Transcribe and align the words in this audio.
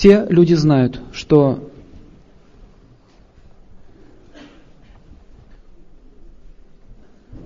Все 0.00 0.24
люди 0.30 0.54
знают, 0.54 0.98
что 1.12 1.70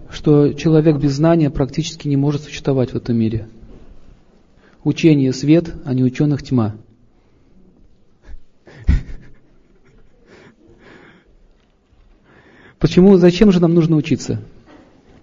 что 0.08 0.52
человек 0.52 0.98
без 0.98 1.14
знания 1.14 1.50
практически 1.50 2.06
не 2.06 2.16
может 2.16 2.42
существовать 2.42 2.92
в 2.92 2.94
этом 2.94 3.16
мире. 3.16 3.48
Учение 4.84 5.32
свет, 5.32 5.74
а 5.84 5.94
не 5.94 6.04
ученых 6.04 6.44
тьма. 6.44 6.76
Почему, 12.78 13.16
зачем 13.16 13.50
же 13.50 13.58
нам 13.58 13.74
нужно 13.74 13.96
учиться? 13.96 14.40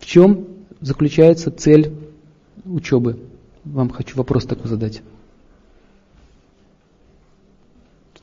В 0.02 0.06
чем 0.06 0.48
заключается 0.82 1.50
цель 1.50 1.94
учебы? 2.66 3.22
Вам 3.64 3.90
хочу 3.90 4.18
вопрос 4.18 4.44
такой 4.44 4.68
задать. 4.68 5.02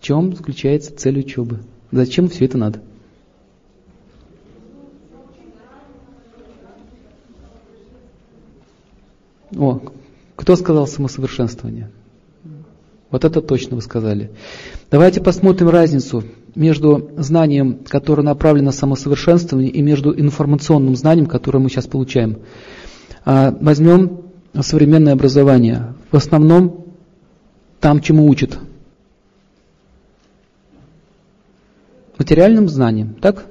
Чем 0.01 0.35
заключается 0.35 0.97
цель 0.97 1.19
учебы? 1.19 1.61
Зачем 1.91 2.29
все 2.29 2.45
это 2.45 2.59
надо? 2.59 2.81
О, 9.57 9.81
кто 10.37 10.57
сказал 10.57 10.87
самосовершенствование? 10.87 11.91
Вот 13.11 13.25
это 13.25 13.41
точно 13.41 13.77
вы 13.77 13.83
сказали. 13.83 14.31
Давайте 14.91 15.23
посмотрим 15.23 15.71
разницу 15.71 16.23
между 16.55 17.11
знанием, 17.17 17.79
которое 17.89 18.23
направлено 18.23 18.67
на 18.67 18.73
самосовершенствование, 18.73 19.71
и 19.71 19.81
между 19.81 20.19
информационным 20.19 20.95
знанием, 20.95 21.27
которое 21.27 21.59
мы 21.59 21.71
сейчас 21.71 21.87
получаем. 21.87 22.41
А, 23.25 23.57
возьмем 23.61 24.23
современное 24.61 25.15
образование. 25.15 25.95
В 26.11 26.17
основном 26.17 26.85
там 27.81 28.01
чему 28.01 28.27
учат? 28.27 28.59
Материальным 32.19 32.69
знанием, 32.69 33.15
так? 33.15 33.47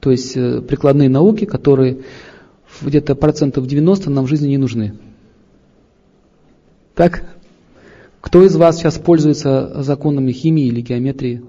То 0.00 0.10
есть 0.10 0.36
э, 0.36 0.62
прикладные 0.62 1.08
науки, 1.08 1.44
которые 1.44 2.02
где-то 2.80 3.14
процентов 3.14 3.66
90 3.66 4.10
нам 4.10 4.24
в 4.24 4.28
жизни 4.28 4.48
не 4.48 4.58
нужны. 4.58 4.98
Так? 6.94 7.24
Кто 8.20 8.44
из 8.44 8.56
вас 8.56 8.78
сейчас 8.78 8.98
пользуется 8.98 9.82
законами 9.82 10.32
химии 10.32 10.66
или 10.66 10.80
геометрии? 10.80 11.44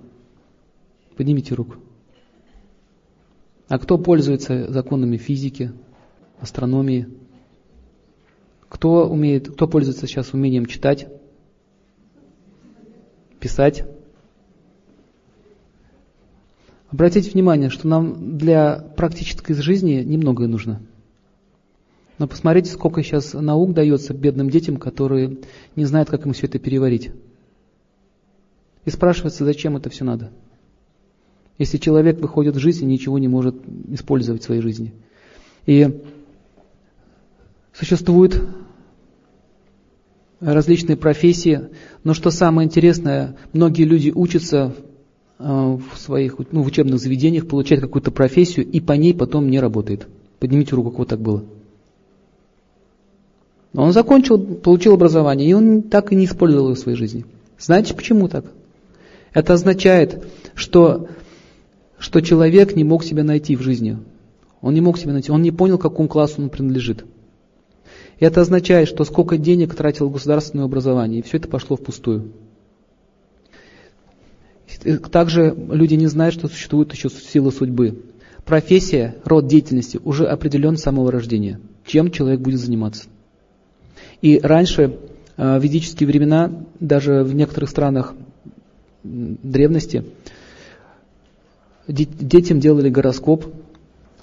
Поднимите 1.16 1.56
руку. 1.56 1.76
А 3.70 3.80
кто 3.80 3.98
пользуется 3.98 4.72
законами 4.72 5.18
физики, 5.18 5.72
астрономии? 6.40 7.08
Кто 8.68 9.08
умеет, 9.08 9.50
кто 9.50 9.68
пользуется 9.68 10.08
сейчас 10.08 10.34
умением 10.34 10.66
читать, 10.66 11.08
писать? 13.40 13.86
Обратите 16.94 17.30
внимание, 17.30 17.70
что 17.70 17.90
нам 17.90 18.38
для 18.38 18.76
практической 18.96 19.54
жизни 19.54 20.04
немногое 20.06 20.48
нужно– 20.48 20.82
но 22.20 22.28
посмотрите, 22.28 22.72
сколько 22.72 23.02
сейчас 23.02 23.34
наук 23.34 23.74
дается 23.74 24.14
бедным 24.14 24.50
детям, 24.50 24.78
которые 24.78 25.40
не 25.76 25.86
знают, 25.86 26.10
как 26.10 26.26
им 26.26 26.34
все 26.34 26.46
это 26.46 26.60
переварить. 26.60 27.12
И 28.86 28.90
спрашивается, 28.90 29.46
зачем 29.46 29.78
это 29.78 29.90
все 29.90 30.06
надо. 30.06 30.32
Если 31.58 31.78
человек 31.78 32.20
выходит 32.20 32.56
в 32.56 32.60
жизнь 32.60 32.84
и 32.84 32.88
ничего 32.88 33.18
не 33.18 33.28
может 33.28 33.56
использовать 33.90 34.42
в 34.42 34.46
своей 34.46 34.62
жизни. 34.62 34.94
И 35.66 36.02
существуют 37.74 38.42
различные 40.40 40.98
профессии, 40.98 41.70
но 42.04 42.14
что 42.14 42.30
самое 42.32 42.68
интересное, 42.68 43.38
многие 43.54 43.84
люди 43.84 44.12
учатся 44.14 44.76
в 45.40 45.98
своих 45.98 46.38
ну, 46.52 46.62
в 46.62 46.68
учебных 46.68 47.00
заведениях, 47.00 47.48
получают 47.48 47.82
какую-то 47.82 48.12
профессию 48.12 48.66
и 48.66 48.80
по 48.80 48.94
ней 48.94 49.14
потом 49.14 49.50
не 49.50 49.60
работает. 49.60 50.08
Поднимите 50.40 50.76
руку, 50.76 50.92
кого 50.92 51.06
так 51.06 51.20
было. 51.20 51.44
Он 53.76 53.92
закончил, 53.92 54.38
получил 54.38 54.94
образование, 54.94 55.50
и 55.50 55.54
он 55.54 55.82
так 55.82 56.12
и 56.12 56.16
не 56.16 56.26
использовал 56.26 56.66
его 56.66 56.76
в 56.76 56.80
своей 56.80 56.98
жизни. 56.98 57.26
Знаете, 57.58 57.94
почему 57.94 58.28
так? 58.28 58.46
Это 59.34 59.54
означает, 59.54 60.24
что, 60.54 61.08
что 61.98 62.22
человек 62.22 62.76
не 62.76 62.84
мог 62.84 63.04
себя 63.04 63.24
найти 63.24 63.56
в 63.56 63.62
жизни. 63.62 63.98
Он 64.62 64.74
не 64.74 64.82
мог 64.82 64.98
себя 64.98 65.14
найти, 65.14 65.32
он 65.32 65.42
не 65.42 65.52
понял, 65.52 65.78
к 65.78 65.82
какому 65.82 66.08
классу 66.08 66.42
он 66.42 66.50
принадлежит. 66.50 67.04
И 68.20 68.26
это 68.26 68.42
означает, 68.42 68.88
что 68.88 69.04
сколько 69.06 69.38
денег 69.38 69.74
тратил 69.76 70.10
государственное 70.10 70.66
образование, 70.66 71.20
и 71.20 71.24
все 71.24 71.38
это 71.38 71.48
пошло 71.48 71.76
впустую. 71.76 72.32
Также 75.12 75.56
люди 75.70 75.96
не 75.96 76.08
знают, 76.08 76.36
что 76.36 76.48
существует 76.48 76.94
еще 76.94 77.10
сила 77.10 77.52
судьбы. 77.52 78.04
Профессия, 78.46 79.16
род 79.24 79.48
деятельности 79.48 80.00
уже 80.04 80.26
определен 80.26 80.78
с 80.78 80.82
самого 80.82 81.12
рождения. 81.12 81.60
Чем 81.86 82.12
человек 82.12 82.42
будет 82.42 82.60
заниматься. 82.60 83.06
И 84.22 84.40
раньше, 84.42 84.98
э, 85.38 85.58
в 85.58 85.64
ведические 85.64 86.08
времена, 86.08 86.52
даже 86.80 87.24
в 87.24 87.34
некоторых 87.34 87.70
странах 87.70 88.14
древности, 89.04 90.06
детям 91.88 92.60
делали 92.60 92.90
гороскоп, 92.90 93.46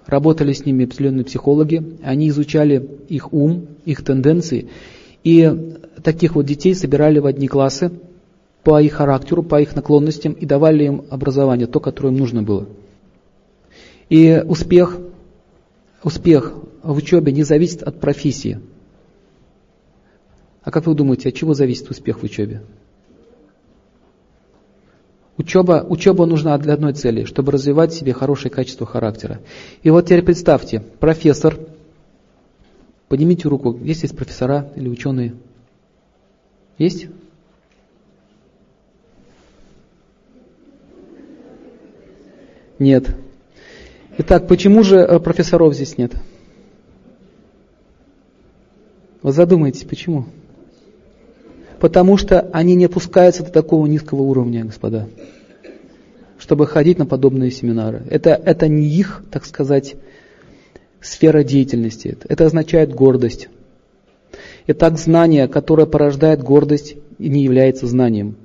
работали 0.06 0.52
с 0.52 0.64
ними 0.64 0.84
определенные 0.84 1.24
психологи, 1.24 1.98
они 2.02 2.28
изучали 2.28 2.86
их 3.08 3.32
ум, 3.32 3.66
их 3.84 4.02
тенденции, 4.04 4.68
и 5.22 5.74
таких 6.02 6.34
вот 6.34 6.46
детей 6.46 6.74
собирали 6.74 7.18
в 7.18 7.26
одни 7.26 7.46
классы 7.46 7.92
по 8.62 8.80
их 8.80 8.94
характеру, 8.94 9.42
по 9.42 9.60
их 9.60 9.74
наклонностям 9.74 10.32
и 10.32 10.44
давали 10.46 10.84
им 10.84 11.04
образование, 11.10 11.66
то, 11.66 11.80
которое 11.80 12.08
им 12.08 12.18
нужно 12.18 12.42
было. 12.42 12.66
И 14.08 14.42
успех, 14.46 14.98
успех 16.02 16.54
в 16.82 16.96
учебе 16.96 17.32
не 17.32 17.42
зависит 17.42 17.82
от 17.82 18.00
профессии. 18.00 18.60
А 20.62 20.70
как 20.70 20.86
вы 20.86 20.94
думаете, 20.94 21.30
от 21.30 21.34
чего 21.34 21.54
зависит 21.54 21.90
успех 21.90 22.20
в 22.20 22.24
учебе? 22.24 22.62
Учеба, 25.38 25.86
учеба 25.88 26.26
нужна 26.26 26.58
для 26.58 26.74
одной 26.74 26.92
цели, 26.92 27.24
чтобы 27.24 27.52
развивать 27.52 27.92
в 27.92 27.98
себе 27.98 28.12
хорошее 28.12 28.50
качество 28.50 28.86
характера. 28.86 29.40
И 29.82 29.88
вот 29.88 30.04
теперь 30.04 30.22
представьте, 30.22 30.80
профессор, 30.80 31.58
поднимите 33.08 33.48
руку, 33.48 33.78
есть 33.82 34.00
здесь 34.00 34.12
профессора 34.12 34.70
или 34.76 34.86
ученые? 34.86 35.34
Есть? 36.76 37.06
Нет. 42.80 43.14
Итак, 44.16 44.48
почему 44.48 44.82
же 44.82 44.96
э, 44.96 45.20
профессоров 45.20 45.74
здесь 45.74 45.98
нет? 45.98 46.12
Вот 49.22 49.34
задумайтесь, 49.34 49.84
почему? 49.84 50.24
Потому 51.78 52.16
что 52.16 52.40
они 52.52 52.74
не 52.74 52.86
опускаются 52.86 53.44
до 53.44 53.50
такого 53.50 53.86
низкого 53.86 54.22
уровня, 54.22 54.64
господа, 54.64 55.08
чтобы 56.38 56.66
ходить 56.66 56.98
на 56.98 57.04
подобные 57.04 57.50
семинары. 57.50 58.02
Это, 58.08 58.30
это 58.30 58.66
не 58.66 58.86
их, 58.88 59.24
так 59.30 59.44
сказать, 59.44 59.96
сфера 61.02 61.44
деятельности. 61.44 62.16
Это 62.30 62.46
означает 62.46 62.94
гордость. 62.94 63.50
Итак, 64.66 64.98
знание, 64.98 65.48
которое 65.48 65.86
порождает 65.86 66.42
гордость, 66.42 66.96
не 67.18 67.42
является 67.42 67.86
знанием. 67.86 68.36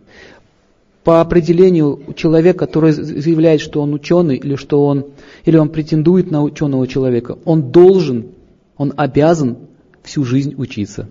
По 1.06 1.22
определению 1.22 2.00
человек, 2.16 2.58
который 2.58 2.92
заявляет, 2.92 3.62
что 3.62 3.80
он 3.80 3.94
ученый, 3.94 4.38
или 4.38 4.56
что 4.56 4.84
он, 4.84 5.06
или 5.46 5.56
он 5.56 5.70
претендует 5.70 6.32
на 6.32 6.42
ученого 6.42 6.88
человека, 6.88 7.38
он 7.46 7.72
должен, 7.72 8.30
он 8.76 8.92
обязан 8.98 9.58
всю 10.02 10.24
жизнь 10.24 10.56
учиться. 10.58 11.08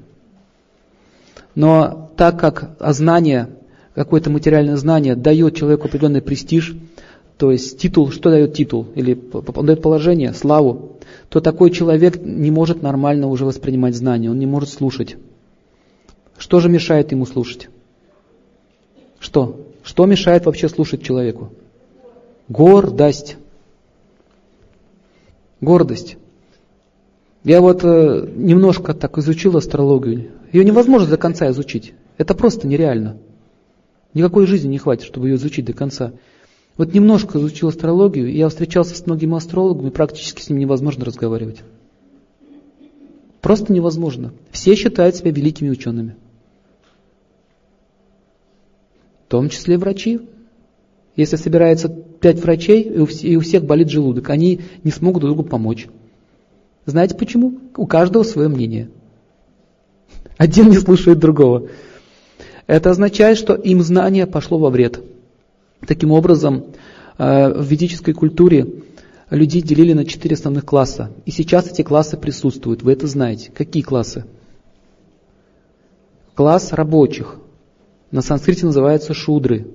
Но 1.54 2.10
так 2.16 2.41
как 2.41 2.77
знание, 2.81 3.51
какое-то 3.95 4.30
материальное 4.30 4.77
знание 4.77 5.15
дает 5.15 5.54
человеку 5.54 5.86
определенный 5.86 6.22
престиж, 6.22 6.74
то 7.39 7.53
есть 7.53 7.78
титул, 7.78 8.10
что 8.10 8.30
дает 8.30 8.53
титул? 8.53 8.89
Или 8.97 9.16
он 9.33 9.66
дает 9.66 9.80
положение, 9.80 10.34
славу, 10.34 10.98
то 11.28 11.41
такой 11.41 11.71
человек 11.71 12.21
не 12.21 12.51
может 12.51 12.83
нормально 12.83 13.28
уже 13.28 13.45
воспринимать 13.45 13.95
знания, 13.95 14.28
он 14.28 14.41
не 14.41 14.47
может 14.47 14.71
слушать. 14.71 15.15
Что 16.36 16.59
же 16.59 16.69
мешает 16.69 17.13
ему 17.13 17.27
слушать? 17.27 17.69
Что? 19.21 19.64
Что 19.84 20.07
мешает 20.07 20.47
вообще 20.47 20.69
слушать 20.69 21.03
человеку? 21.03 21.53
Гордость. 22.48 23.36
Гордость. 25.60 26.16
Я 27.45 27.60
вот 27.60 27.84
э, 27.84 28.28
немножко 28.34 28.95
так 28.95 29.19
изучил 29.19 29.57
астрологию. 29.59 30.31
Ее 30.53 30.65
невозможно 30.65 31.09
до 31.09 31.19
конца 31.19 31.51
изучить. 31.51 31.92
Это 32.16 32.34
просто 32.34 32.66
нереально. 32.66 33.19
Никакой 34.15 34.47
жизни 34.47 34.69
не 34.69 34.78
хватит, 34.78 35.04
чтобы 35.04 35.28
ее 35.28 35.36
изучить 35.36 35.66
до 35.66 35.75
конца. 35.75 36.13
Вот 36.78 36.95
немножко 36.95 37.39
изучил 37.39 37.69
астрологию, 37.69 38.28
и 38.28 38.39
я 38.39 38.48
встречался 38.48 38.97
с 38.97 39.07
многими 39.07 39.36
астрологами, 39.36 39.91
практически 39.91 40.41
с 40.41 40.48
ними 40.48 40.60
невозможно 40.60 41.04
разговаривать. 41.04 41.59
Просто 43.42 43.71
невозможно. 43.71 44.33
Все 44.51 44.75
считают 44.77 45.16
себя 45.16 45.31
великими 45.31 45.69
учеными. 45.69 46.16
Том 49.34 49.48
числе 49.48 49.77
врачи. 49.78 50.21
Если 51.16 51.34
собирается 51.34 51.89
пять 51.89 52.41
врачей, 52.41 52.83
и 52.83 53.34
у 53.36 53.41
всех 53.41 53.65
болит 53.65 53.91
желудок, 53.91 54.31
они 54.31 54.60
не 54.84 54.92
смогут 54.92 55.22
друг 55.22 55.34
другу 55.34 55.48
помочь. 55.48 55.89
Знаете 56.86 57.16
почему? 57.16 57.59
У 57.77 57.84
каждого 57.89 58.22
свое 58.22 58.48
мнение. 58.48 58.91
Один 60.36 60.71
не 60.71 60.78
слушает 60.78 61.19
другого. 61.19 61.66
Это 62.69 62.91
означает, 62.91 63.36
что 63.36 63.54
им 63.54 63.83
знание 63.83 64.28
пошло 64.28 64.57
во 64.57 64.71
вред. 64.71 65.03
Таким 65.84 66.13
образом, 66.13 66.66
э, 67.19 67.48
в 67.48 67.65
ведической 67.65 68.15
культуре 68.15 68.84
людей 69.31 69.63
делили 69.63 69.95
на 69.95 70.04
четыре 70.04 70.34
основных 70.34 70.65
класса. 70.65 71.10
И 71.27 71.33
сейчас 71.33 71.69
эти 71.69 71.83
классы 71.83 72.16
присутствуют. 72.16 72.84
Вы 72.84 72.92
это 72.92 73.09
знаете. 73.09 73.51
Какие 73.53 73.83
классы? 73.83 74.27
Класс 76.36 76.72
рабочих. 76.72 77.41
На 78.15 78.22
санскрите 78.22 78.65
называется 78.65 79.13
шудры. 79.13 79.66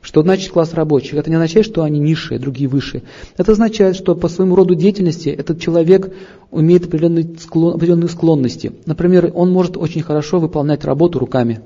Что 0.00 0.22
значит 0.22 0.50
класс 0.50 0.72
рабочих? 0.72 1.16
Это 1.16 1.28
не 1.28 1.36
означает, 1.36 1.66
что 1.66 1.82
они 1.82 1.98
низшие, 1.98 2.40
другие 2.40 2.66
высшие. 2.66 3.02
Это 3.36 3.52
означает, 3.52 3.94
что 3.94 4.14
по 4.14 4.28
своему 4.28 4.56
роду 4.56 4.74
деятельности 4.74 5.28
этот 5.28 5.60
человек 5.60 6.10
имеет 6.50 6.86
определенные, 6.86 7.36
склон, 7.38 7.74
определенные 7.74 8.08
склонности. 8.08 8.72
Например, 8.86 9.30
он 9.34 9.52
может 9.52 9.76
очень 9.76 10.00
хорошо 10.00 10.40
выполнять 10.40 10.82
работу 10.86 11.18
руками. 11.18 11.60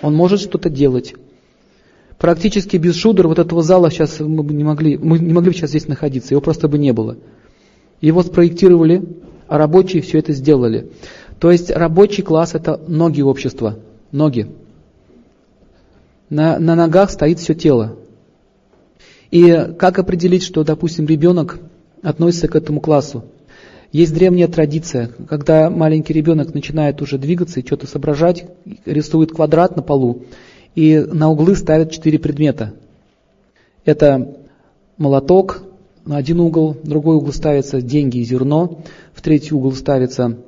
Он 0.00 0.14
может 0.14 0.40
что-то 0.40 0.70
делать. 0.70 1.14
Практически 2.16 2.78
без 2.78 2.96
шудра 2.96 3.28
вот 3.28 3.38
этого 3.38 3.62
зала 3.62 3.90
сейчас 3.90 4.20
мы 4.20 4.42
бы 4.42 4.54
не 4.54 4.64
могли, 4.64 4.96
мы 4.96 5.18
не 5.18 5.34
могли 5.34 5.50
бы 5.50 5.54
сейчас 5.54 5.68
здесь 5.68 5.86
находиться, 5.86 6.32
его 6.32 6.40
просто 6.40 6.66
бы 6.66 6.78
не 6.78 6.94
было. 6.94 7.18
Его 8.00 8.22
спроектировали, 8.22 9.02
а 9.48 9.58
рабочие 9.58 10.00
все 10.00 10.18
это 10.18 10.32
сделали. 10.32 10.90
То 11.38 11.50
есть 11.50 11.70
рабочий 11.70 12.22
класс 12.22 12.54
это 12.54 12.80
ноги 12.88 13.20
общества, 13.20 13.80
ноги. 14.12 14.48
На, 16.32 16.58
на 16.58 16.74
ногах 16.74 17.10
стоит 17.10 17.40
все 17.40 17.54
тело. 17.54 17.98
И 19.30 19.74
как 19.78 19.98
определить, 19.98 20.42
что, 20.42 20.64
допустим, 20.64 21.04
ребенок 21.04 21.58
относится 22.00 22.48
к 22.48 22.56
этому 22.56 22.80
классу? 22.80 23.26
Есть 23.92 24.14
древняя 24.14 24.48
традиция, 24.48 25.10
когда 25.28 25.68
маленький 25.68 26.14
ребенок 26.14 26.54
начинает 26.54 27.02
уже 27.02 27.18
двигаться 27.18 27.60
и 27.60 27.66
что-то 27.66 27.86
соображать, 27.86 28.46
рисует 28.86 29.32
квадрат 29.32 29.76
на 29.76 29.82
полу, 29.82 30.22
и 30.74 31.00
на 31.00 31.28
углы 31.28 31.54
ставят 31.54 31.90
четыре 31.90 32.18
предмета. 32.18 32.72
Это 33.84 34.34
молоток, 34.96 35.62
на 36.06 36.16
один 36.16 36.40
угол, 36.40 36.78
в 36.82 36.88
другой 36.88 37.16
угол 37.16 37.34
ставится 37.34 37.82
деньги 37.82 38.16
и 38.20 38.24
зерно, 38.24 38.80
в 39.12 39.20
третий 39.20 39.54
угол 39.54 39.72
ставится 39.72 40.38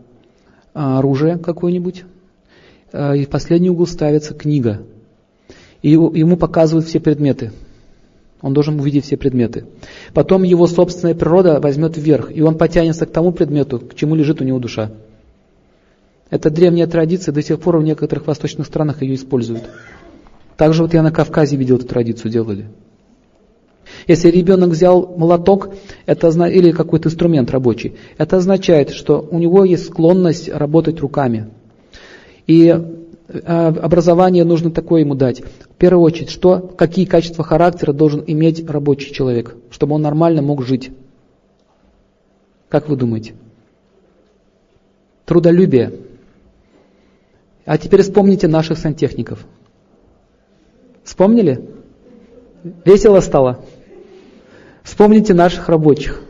а, 0.72 1.00
оружие 1.00 1.36
какое-нибудь, 1.36 2.04
а, 2.90 3.12
и 3.12 3.26
в 3.26 3.28
последний 3.28 3.68
угол 3.68 3.86
ставится 3.86 4.32
книга. 4.32 4.80
И 5.84 5.90
ему 5.90 6.36
показывают 6.36 6.86
все 6.88 6.98
предметы– 6.98 7.52
он 8.44 8.52
должен 8.52 8.78
увидеть 8.78 9.06
все 9.06 9.16
предметы. 9.16 9.64
Потом 10.12 10.42
его 10.42 10.66
собственная 10.66 11.14
природа 11.14 11.60
возьмет 11.60 11.96
вверх, 11.96 12.30
и 12.30 12.42
он 12.42 12.58
потянется 12.58 13.06
к 13.06 13.10
тому 13.10 13.32
предмету, 13.32 13.78
к 13.78 13.94
чему 13.94 14.14
лежит 14.14 14.42
у 14.42 14.44
него 14.44 14.58
душа. 14.58 14.90
Это 16.28 16.50
древняя 16.50 16.86
традиция, 16.86 17.32
до 17.32 17.40
сих 17.40 17.58
пор 17.58 17.78
в 17.78 17.82
некоторых 17.82 18.26
восточных 18.26 18.66
странах 18.66 19.00
ее 19.00 19.14
используют. 19.14 19.62
Также 20.58 20.82
вот 20.82 20.92
я 20.92 21.02
на 21.02 21.10
Кавказе 21.10 21.56
видел 21.56 21.76
эту 21.76 21.86
традицию, 21.86 22.30
делали. 22.30 22.66
Если 24.06 24.28
ребенок 24.28 24.68
взял 24.68 25.14
молоток 25.16 25.70
это, 26.04 26.28
или 26.46 26.70
какой-то 26.72 27.08
инструмент 27.08 27.50
рабочий, 27.50 27.94
это 28.18 28.36
означает, 28.36 28.90
что 28.90 29.26
у 29.30 29.38
него 29.38 29.64
есть 29.64 29.86
склонность 29.86 30.50
работать 30.50 31.00
руками. 31.00 31.48
И 32.46 32.78
образование 33.44 34.44
нужно 34.44 34.70
такое 34.70 35.00
ему 35.00 35.14
дать. 35.14 35.42
В 35.42 35.74
первую 35.76 36.04
очередь, 36.04 36.30
что, 36.30 36.60
какие 36.60 37.04
качества 37.04 37.44
характера 37.44 37.92
должен 37.92 38.22
иметь 38.26 38.68
рабочий 38.68 39.12
человек, 39.12 39.56
чтобы 39.70 39.94
он 39.94 40.02
нормально 40.02 40.42
мог 40.42 40.62
жить. 40.62 40.90
Как 42.68 42.88
вы 42.88 42.96
думаете? 42.96 43.34
Трудолюбие. 45.24 45.92
А 47.64 47.78
теперь 47.78 48.02
вспомните 48.02 48.46
наших 48.46 48.78
сантехников. 48.78 49.44
Вспомнили? 51.02 51.68
Весело 52.84 53.20
стало? 53.20 53.60
Вспомните 54.82 55.32
наших 55.32 55.68
рабочих, 55.68 56.22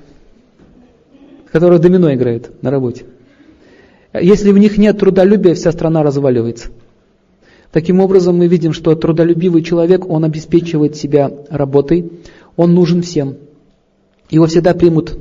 которые 1.51 1.81
домино 1.81 2.13
играют 2.15 2.63
на 2.63 2.71
работе. 2.71 3.05
Если 4.13 4.53
в 4.53 4.59
них 4.59 4.79
нет 4.79 4.99
трудолюбия, 4.99 5.55
вся 5.55 5.73
страна 5.73 6.05
разваливается. 6.05 6.71
Таким 7.75 7.99
образом, 7.99 8.39
мы 8.39 8.47
видим, 8.47 8.73
что 8.73 8.95
трудолюбивый 8.95 9.61
человек, 9.61 10.09
он 10.09 10.25
обеспечивает 10.25 10.95
себя 10.95 11.33
работой, 11.51 12.09
он 12.55 12.73
нужен 12.73 13.03
всем. 13.03 13.35
Его 14.31 14.47
всегда 14.47 14.75
примут. 14.75 15.19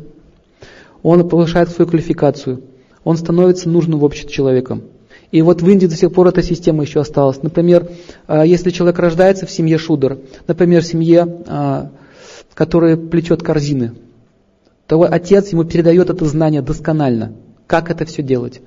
Он 1.02 1.28
повышает 1.28 1.70
свою 1.70 1.90
квалификацию. 1.90 2.62
Он 3.04 3.18
становится 3.18 3.70
нужным 3.70 3.98
в 3.98 4.04
обществе 4.04 4.32
человеком. 4.32 4.84
И 5.32 5.42
вот 5.42 5.64
в 5.64 5.68
Индии 5.68 5.88
до 5.88 5.96
сих 5.96 6.14
пор 6.14 6.28
эта 6.28 6.44
система 6.44 6.84
еще 6.84 7.00
осталась. 7.00 7.42
Например, 7.42 7.90
а, 8.28 8.46
если 8.46 8.70
человек 8.70 9.00
рождается 9.00 9.48
в 9.48 9.52
семье 9.52 9.80
шудер, 9.80 10.20
например, 10.46 10.84
в 10.84 10.86
семье, 10.86 11.44
а, 11.48 11.90
которая 12.54 12.98
плетет 12.98 13.42
корзины, 13.42 13.94
то 14.86 15.02
отец 15.02 15.52
ему 15.52 15.64
передает 15.64 16.12
это 16.12 16.24
знание 16.26 16.62
досконально, 16.62 17.34
как 17.66 17.90
это 17.90 18.06
все 18.06 18.22
делать. 18.22 18.62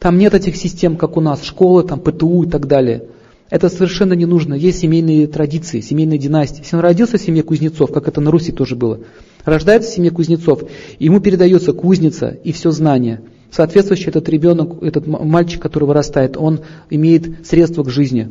Там 0.00 0.16
нет 0.16 0.32
этих 0.32 0.56
систем, 0.56 0.96
как 0.96 1.18
у 1.18 1.20
нас, 1.20 1.42
школы, 1.42 1.84
там, 1.84 2.00
ПТУ 2.00 2.44
и 2.44 2.48
так 2.48 2.66
далее. 2.66 3.04
Это 3.50 3.68
совершенно 3.68 4.14
не 4.14 4.24
нужно. 4.24 4.54
Есть 4.54 4.78
семейные 4.78 5.26
традиции, 5.26 5.80
семейные 5.80 6.18
династии. 6.18 6.60
Если 6.60 6.74
он 6.74 6.82
родился 6.82 7.18
в 7.18 7.20
семье 7.20 7.42
кузнецов, 7.42 7.92
как 7.92 8.08
это 8.08 8.20
на 8.20 8.30
Руси 8.30 8.50
тоже 8.50 8.76
было, 8.76 9.00
рождается 9.44 9.90
в 9.90 9.94
семье 9.94 10.10
кузнецов, 10.10 10.62
ему 10.98 11.20
передается 11.20 11.74
кузница 11.74 12.28
и 12.28 12.52
все 12.52 12.70
знание. 12.70 13.20
Соответствующий 13.50 14.08
этот 14.08 14.28
ребенок, 14.28 14.82
этот 14.82 15.06
мальчик, 15.06 15.60
который 15.60 15.84
вырастает, 15.84 16.36
он 16.38 16.60
имеет 16.88 17.46
средства 17.46 17.82
к 17.82 17.90
жизни. 17.90 18.30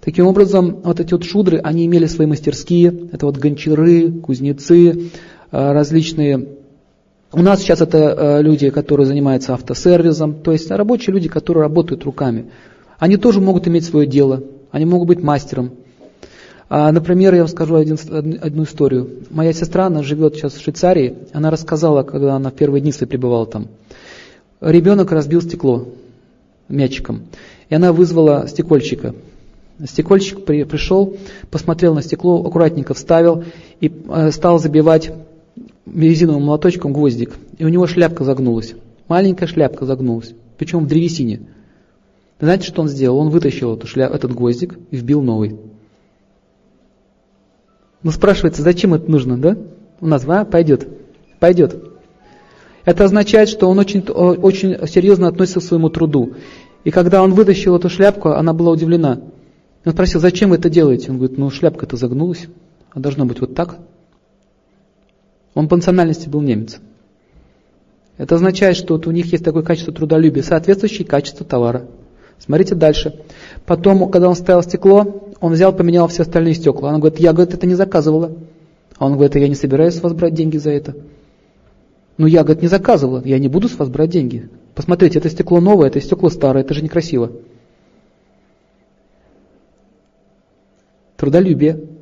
Таким 0.00 0.28
образом, 0.28 0.80
вот 0.82 0.98
эти 1.00 1.12
вот 1.12 1.24
шудры, 1.24 1.58
они 1.58 1.84
имели 1.84 2.06
свои 2.06 2.26
мастерские, 2.26 3.08
это 3.12 3.26
вот 3.26 3.36
гончары, 3.36 4.12
кузнецы, 4.12 5.10
а, 5.50 5.72
различные 5.72 6.55
у 7.32 7.42
нас 7.42 7.60
сейчас 7.60 7.80
это 7.80 7.98
э, 7.98 8.42
люди, 8.42 8.70
которые 8.70 9.06
занимаются 9.06 9.52
автосервисом, 9.52 10.34
то 10.34 10.52
есть 10.52 10.70
рабочие 10.70 11.12
люди, 11.12 11.28
которые 11.28 11.62
работают 11.62 12.04
руками. 12.04 12.46
Они 12.98 13.16
тоже 13.16 13.40
могут 13.40 13.66
иметь 13.68 13.84
свое 13.84 14.06
дело, 14.06 14.42
они 14.70 14.84
могут 14.84 15.08
быть 15.08 15.22
мастером. 15.22 15.72
А, 16.68 16.90
например, 16.90 17.34
я 17.34 17.40
вам 17.40 17.48
скажу 17.48 17.76
один, 17.76 17.98
одну 18.40 18.64
историю. 18.64 19.08
Моя 19.30 19.52
сестра, 19.52 19.86
она 19.86 20.02
живет 20.02 20.34
сейчас 20.34 20.54
в 20.54 20.62
Швейцарии, 20.62 21.14
она 21.32 21.50
рассказала, 21.50 22.02
когда 22.02 22.34
она 22.34 22.50
в 22.50 22.54
первые 22.54 22.80
дни 22.80 22.92
свои 22.92 23.08
пребывала 23.08 23.46
там. 23.46 23.68
Ребенок 24.60 25.12
разбил 25.12 25.42
стекло 25.42 25.88
мячиком, 26.68 27.22
и 27.68 27.74
она 27.74 27.92
вызвала 27.92 28.46
стекольщика. 28.48 29.14
Стекольщик 29.84 30.44
при, 30.44 30.64
пришел, 30.64 31.16
посмотрел 31.50 31.94
на 31.94 32.02
стекло, 32.02 32.40
аккуратненько 32.40 32.94
вставил 32.94 33.44
и 33.80 33.92
э, 34.08 34.30
стал 34.30 34.58
забивать 34.58 35.12
резиновым 35.86 36.44
молоточком 36.44 36.92
гвоздик, 36.92 37.36
и 37.58 37.64
у 37.64 37.68
него 37.68 37.86
шляпка 37.86 38.24
загнулась. 38.24 38.74
Маленькая 39.08 39.46
шляпка 39.46 39.86
загнулась, 39.86 40.34
причем 40.58 40.80
в 40.80 40.86
древесине. 40.88 41.42
Знаете, 42.40 42.66
что 42.66 42.82
он 42.82 42.88
сделал? 42.88 43.18
Он 43.18 43.30
вытащил 43.30 43.76
эту 43.76 43.86
шля... 43.86 44.06
этот 44.06 44.34
гвоздик 44.34 44.78
и 44.90 44.96
вбил 44.96 45.22
новый. 45.22 45.56
Ну, 48.02 48.10
спрашивается, 48.10 48.62
зачем 48.62 48.94
это 48.94 49.10
нужно, 49.10 49.38
да? 49.38 49.56
У 50.00 50.06
нас, 50.06 50.24
а, 50.26 50.44
пойдет, 50.44 50.86
пойдет. 51.40 51.82
Это 52.84 53.04
означает, 53.04 53.48
что 53.48 53.68
он 53.68 53.78
очень, 53.78 54.02
очень 54.02 54.86
серьезно 54.86 55.28
относится 55.28 55.60
к 55.60 55.64
своему 55.64 55.88
труду. 55.88 56.34
И 56.84 56.90
когда 56.90 57.22
он 57.22 57.32
вытащил 57.32 57.74
эту 57.74 57.88
шляпку, 57.88 58.28
она 58.30 58.52
была 58.52 58.70
удивлена. 58.70 59.20
Он 59.84 59.92
спросил, 59.92 60.20
зачем 60.20 60.50
вы 60.50 60.56
это 60.56 60.68
делаете? 60.68 61.10
Он 61.10 61.18
говорит, 61.18 61.38
ну 61.38 61.50
шляпка-то 61.50 61.96
загнулась, 61.96 62.46
а 62.92 63.00
должно 63.00 63.24
быть 63.24 63.40
вот 63.40 63.54
так. 63.54 63.78
Он 65.56 65.68
по 65.68 65.76
национальности 65.76 66.28
был 66.28 66.42
немец. 66.42 66.78
Это 68.18 68.34
означает, 68.34 68.76
что 68.76 68.94
вот 68.94 69.06
у 69.06 69.10
них 69.10 69.32
есть 69.32 69.42
такое 69.42 69.62
качество 69.62 69.92
трудолюбия, 69.92 70.42
соответствующее 70.42 71.06
качество 71.06 71.46
товара. 71.46 71.86
Смотрите 72.38 72.74
дальше. 72.74 73.24
Потом, 73.64 74.10
когда 74.10 74.28
он 74.28 74.36
ставил 74.36 74.62
стекло, 74.62 75.32
он 75.40 75.52
взял, 75.54 75.74
поменял 75.74 76.08
все 76.08 76.22
остальные 76.22 76.54
стекла. 76.54 76.90
Она 76.90 76.98
говорит, 76.98 77.20
я, 77.20 77.32
говорит, 77.32 77.54
это 77.54 77.66
не 77.66 77.74
заказывала. 77.74 78.36
А 78.98 79.06
он 79.06 79.14
говорит, 79.14 79.34
я 79.36 79.48
не 79.48 79.54
собираюсь 79.54 79.94
с 79.94 80.02
вас 80.02 80.12
брать 80.12 80.34
деньги 80.34 80.58
за 80.58 80.72
это. 80.72 80.94
Ну, 82.18 82.26
я, 82.26 82.44
говорит, 82.44 82.60
не 82.60 82.68
заказывала, 82.68 83.22
я 83.24 83.38
не 83.38 83.48
буду 83.48 83.70
с 83.70 83.78
вас 83.78 83.88
брать 83.88 84.10
деньги. 84.10 84.50
Посмотрите, 84.74 85.18
это 85.18 85.30
стекло 85.30 85.60
новое, 85.60 85.88
это 85.88 86.02
стекло 86.02 86.28
старое, 86.28 86.64
это 86.64 86.74
же 86.74 86.82
некрасиво. 86.82 87.32
Трудолюбие 91.16 91.95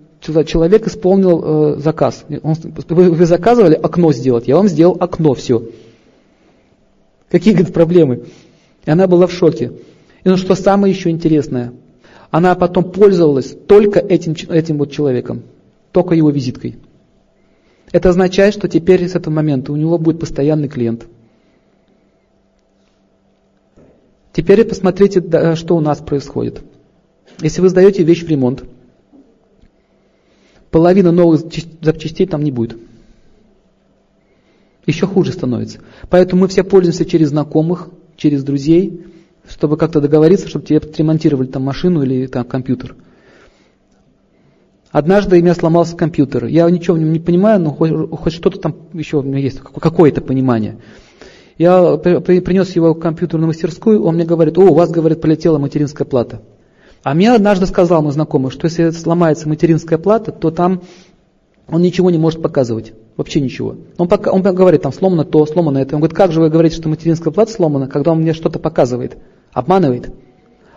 человек 0.45 0.87
исполнил 0.87 1.75
э, 1.77 1.81
заказ. 1.81 2.25
Он, 2.43 2.55
вы, 2.89 3.11
вы 3.11 3.27
заказывали 3.27 3.75
окно 3.75 4.13
сделать, 4.13 4.49
я 4.49 4.57
вам 4.57 4.69
сделал 4.69 4.97
окно, 4.99 5.35
все. 5.35 5.69
Какие, 7.31 7.55
говорит, 7.55 7.75
проблемы? 7.75 8.25
И 8.85 8.91
она 8.91 9.07
была 9.07 9.27
в 9.27 9.33
шоке. 9.33 9.73
И 10.23 10.29
ну 10.29 10.37
что 10.37 10.55
самое 10.55 10.93
еще 10.93 11.11
интересное, 11.11 11.73
она 12.31 12.55
потом 12.55 12.85
пользовалась 12.91 13.57
только 13.67 14.01
этим, 14.01 14.35
этим 14.49 14.79
вот 14.79 14.91
человеком, 14.91 15.43
только 15.93 16.15
его 16.15 16.31
визиткой. 16.31 16.77
Это 17.93 18.09
означает, 18.09 18.55
что 18.55 18.67
теперь 18.67 19.07
с 19.09 19.15
этого 19.15 19.33
момента 19.33 19.73
у 19.73 19.77
него 19.77 19.99
будет 19.99 20.19
постоянный 20.19 20.69
клиент. 20.69 21.07
Теперь 24.33 24.65
посмотрите, 24.65 25.23
что 25.55 25.77
у 25.77 25.81
нас 25.81 25.99
происходит. 25.99 26.63
Если 27.41 27.61
вы 27.61 27.69
сдаете 27.69 28.03
вещь 28.03 28.25
в 28.25 28.29
ремонт, 28.29 28.65
половина 30.75 31.13
новых 31.13 31.41
запчастей 31.83 32.27
там 32.27 32.43
не 32.43 32.51
будет. 32.51 32.77
Еще 34.87 35.07
хуже 35.07 35.31
становится. 35.31 35.79
Поэтому 36.11 36.43
мы 36.43 36.49
все 36.49 36.65
пользуемся 36.65 37.05
через 37.05 37.29
знакомых, 37.29 37.91
через 38.17 38.43
друзей, 38.43 39.07
чтобы 39.49 39.77
как-то 39.77 40.01
договориться, 40.01 40.49
чтобы 40.49 40.67
тебе 40.67 40.79
отремонтировали 40.79 41.47
там 41.47 41.63
машину 41.63 42.03
или 42.03 42.27
там 42.27 42.45
компьютер. 42.45 42.97
Однажды 44.91 45.39
у 45.39 45.41
меня 45.41 45.55
сломался 45.55 45.97
компьютер. 45.97 46.47
Я 46.47 46.69
ничего 46.69 46.97
в 46.97 46.99
нем 46.99 47.13
не 47.13 47.21
понимаю, 47.21 47.61
но 47.61 47.71
хоть, 47.71 47.93
хоть 47.93 48.33
что-то 48.33 48.59
там 48.59 48.75
еще 48.95 49.19
у 49.19 49.23
меня 49.23 49.39
есть, 49.39 49.61
какое-то 49.61 50.23
понимание. 50.23 50.79
Я 51.57 51.99
принес 51.99 52.75
его 52.75 52.95
в 52.95 52.99
компьютерную 52.99 53.47
мастерскую, 53.47 54.03
он 54.03 54.17
мне 54.17 54.25
говорит, 54.25 54.59
о, 54.59 54.63
у 54.63 54.75
вас, 54.75 54.91
говорит, 54.91 55.21
полетела 55.21 55.59
материнская 55.59 56.05
плата. 56.05 56.43
А 57.05 57.13
мне 57.13 57.31
однажды 57.31 57.67
сказал 57.67 58.03
мой 58.03 58.13
знакомый, 58.13 58.51
что 58.51 58.65
если 58.65 58.89
сломается 58.91 59.47
материнская 59.47 59.99
плата, 59.99 60.33
то 60.33 60.51
там 60.51 60.81
он 61.69 61.83
ничего 61.83 62.11
не 62.11 62.17
может 62.17 62.41
показывать. 62.41 62.95
Вообще 63.19 63.43
ничего. 63.43 63.77
Он, 63.99 64.09
пока, 64.09 64.33
он 64.33 64.41
говорит, 64.41 64.83
там 64.83 64.93
сломано 64.93 65.25
то, 65.25 65.45
сломано 65.45 65.79
это. 65.79 65.95
Он 65.95 66.01
говорит, 66.01 66.17
как 66.17 66.33
же 66.33 66.41
вы 66.41 66.49
говорите, 66.49 66.77
что 66.77 66.89
материнская 66.89 67.33
плата 67.33 67.53
сломана, 67.53 67.89
когда 67.89 68.13
он 68.13 68.23
мне 68.23 68.33
что-то 68.33 68.59
показывает? 68.59 69.19
Обманывает. 69.53 70.13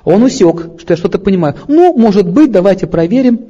Он 0.03 0.21
усек, 0.21 0.79
что 0.79 0.93
я 0.93 0.97
что-то 0.97 1.17
понимаю. 1.17 1.55
Ну, 1.69 1.97
может 1.97 2.29
быть, 2.29 2.51
давайте 2.51 2.87
проверим. 2.87 3.47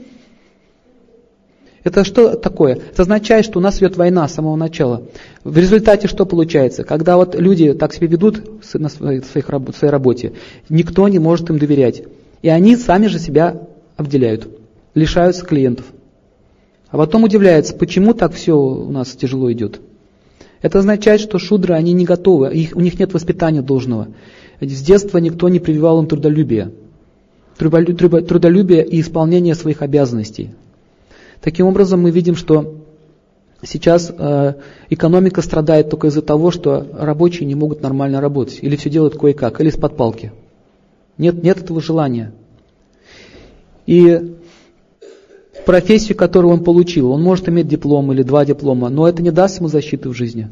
Это 1.84 2.04
что 2.04 2.36
такое? 2.36 2.76
Это 2.76 3.02
означает, 3.02 3.46
что 3.46 3.58
у 3.58 3.62
нас 3.62 3.80
идет 3.80 3.98
война 3.98 4.28
с 4.28 4.36
самого 4.36 4.56
начала. 4.56 5.04
В 5.44 5.58
результате 5.58 6.08
что 6.08 6.28
получается? 6.28 6.84
Когда 6.84 7.18
вот 7.18 7.34
люди 7.34 7.74
так 7.74 7.92
себя 7.94 8.08
ведут 8.08 8.44
на 8.76 8.90
своих, 8.90 9.26
своей 9.26 9.90
работе, 9.90 10.34
никто 10.70 11.08
не 11.08 11.18
может 11.18 11.50
им 11.50 11.58
доверять. 11.58 12.04
И 12.42 12.50
они 12.50 12.76
сами 12.76 13.08
же 13.08 13.20
себя 13.20 13.62
обделяют, 13.96 14.48
лишаются 14.94 15.46
клиентов. 15.46 15.86
А 16.90 16.98
потом 16.98 17.24
удивляются, 17.24 17.76
почему 17.76 18.14
так 18.14 18.34
все 18.34 18.54
у 18.54 18.92
нас 18.92 19.12
тяжело 19.12 19.52
идет. 19.52 19.82
Это 20.62 20.80
означает, 20.80 21.22
что 21.22 21.38
шудры, 21.38 21.74
они 21.74 21.94
не 21.94 22.06
готовы, 22.06 22.54
их, 22.54 22.76
у 22.76 22.80
них 22.80 23.00
нет 23.00 23.14
воспитания 23.14 23.62
должного. 23.62 24.08
С 24.60 24.82
детства 24.82 25.18
никто 25.20 25.50
не 25.50 25.60
прививал 25.60 26.02
им 26.02 26.08
трудолюбие. 26.08 26.72
Трудолюбие 27.58 28.86
и 28.86 29.02
исполнение 29.02 29.56
своих 29.56 29.82
обязанностей. 29.82 30.52
Таким 31.42 31.68
образом, 31.68 32.02
мы 32.02 32.12
видим, 32.12 32.36
что 32.36 32.76
сейчас 33.64 34.12
э, 34.16 34.54
экономика 34.90 35.42
страдает 35.42 35.90
только 35.90 36.08
из-за 36.08 36.22
того, 36.22 36.52
что 36.52 36.88
рабочие 36.94 37.46
не 37.46 37.56
могут 37.56 37.82
нормально 37.82 38.22
работать. 38.22 38.60
Или 38.62 38.76
все 38.76 38.90
делают 38.90 39.18
кое-как, 39.18 39.60
или 39.62 39.70
из-под 39.70 39.96
палки. 39.96 40.32
Нет, 41.18 41.42
нет 41.44 41.60
этого 41.60 41.82
желания. 41.82 42.34
И 43.86 44.36
профессию, 45.66 46.18
которую 46.18 46.54
он 46.54 46.64
получил, 46.64 47.12
он 47.12 47.22
может 47.22 47.50
иметь 47.50 47.68
диплом 47.68 48.12
или 48.12 48.24
два 48.24 48.46
диплома, 48.46 48.90
но 48.90 49.08
это 49.08 49.22
не 49.22 49.32
даст 49.32 49.60
ему 49.60 49.68
защиты 49.68 50.10
в 50.10 50.14
жизни. 50.14 50.50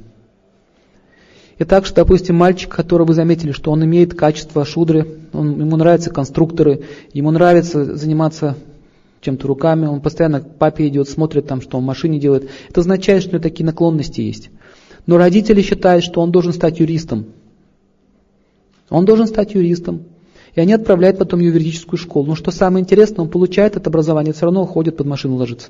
И 1.58 1.64
так 1.64 1.86
что, 1.86 1.96
допустим, 1.96 2.36
мальчик, 2.36 2.70
которого 2.70 3.08
вы 3.08 3.14
заметили, 3.14 3.52
что 3.52 3.72
он 3.72 3.84
имеет 3.86 4.14
качество 4.14 4.66
шудры, 4.66 5.20
он, 5.32 5.60
ему 5.60 5.78
нравятся 5.78 6.10
конструкторы, 6.10 6.82
ему 7.14 7.32
нравится 7.32 7.96
заниматься 7.96 8.58
чем-то 9.22 9.48
руками, 9.48 9.86
он 9.86 10.02
постоянно 10.02 10.42
к 10.42 10.56
папе 10.58 10.88
идет, 10.88 11.08
смотрит 11.08 11.48
там, 11.48 11.62
что 11.62 11.78
он 11.78 11.84
в 11.84 11.88
машине 11.88 12.20
делает. 12.20 12.50
Это 12.70 12.82
означает, 12.82 13.22
что 13.22 13.32
у 13.32 13.34
него 13.36 13.44
такие 13.44 13.66
наклонности 13.66 14.22
есть. 14.22 14.50
Но 15.08 15.18
родители 15.18 15.62
считают, 15.62 16.04
что 16.04 16.22
он 16.22 16.32
должен 16.32 16.52
стать 16.52 16.80
юристом. 16.80 17.28
Он 18.90 19.06
должен 19.06 19.28
стать 19.28 19.54
юристом. 19.54 20.04
И 20.56 20.62
они 20.62 20.72
отправляют 20.74 21.18
потом 21.18 21.40
в 21.42 21.44
юридическую 21.44 22.00
школу. 22.00 22.28
Но 22.28 22.36
что 22.36 22.50
самое 22.52 22.82
интересное, 22.82 23.24
он 23.24 23.30
получает 23.30 23.76
это 23.76 23.90
образование, 23.90 24.34
все 24.34 24.46
равно 24.46 24.64
уходит 24.64 24.96
под 24.96 25.06
машину 25.06 25.36
ложится. 25.36 25.70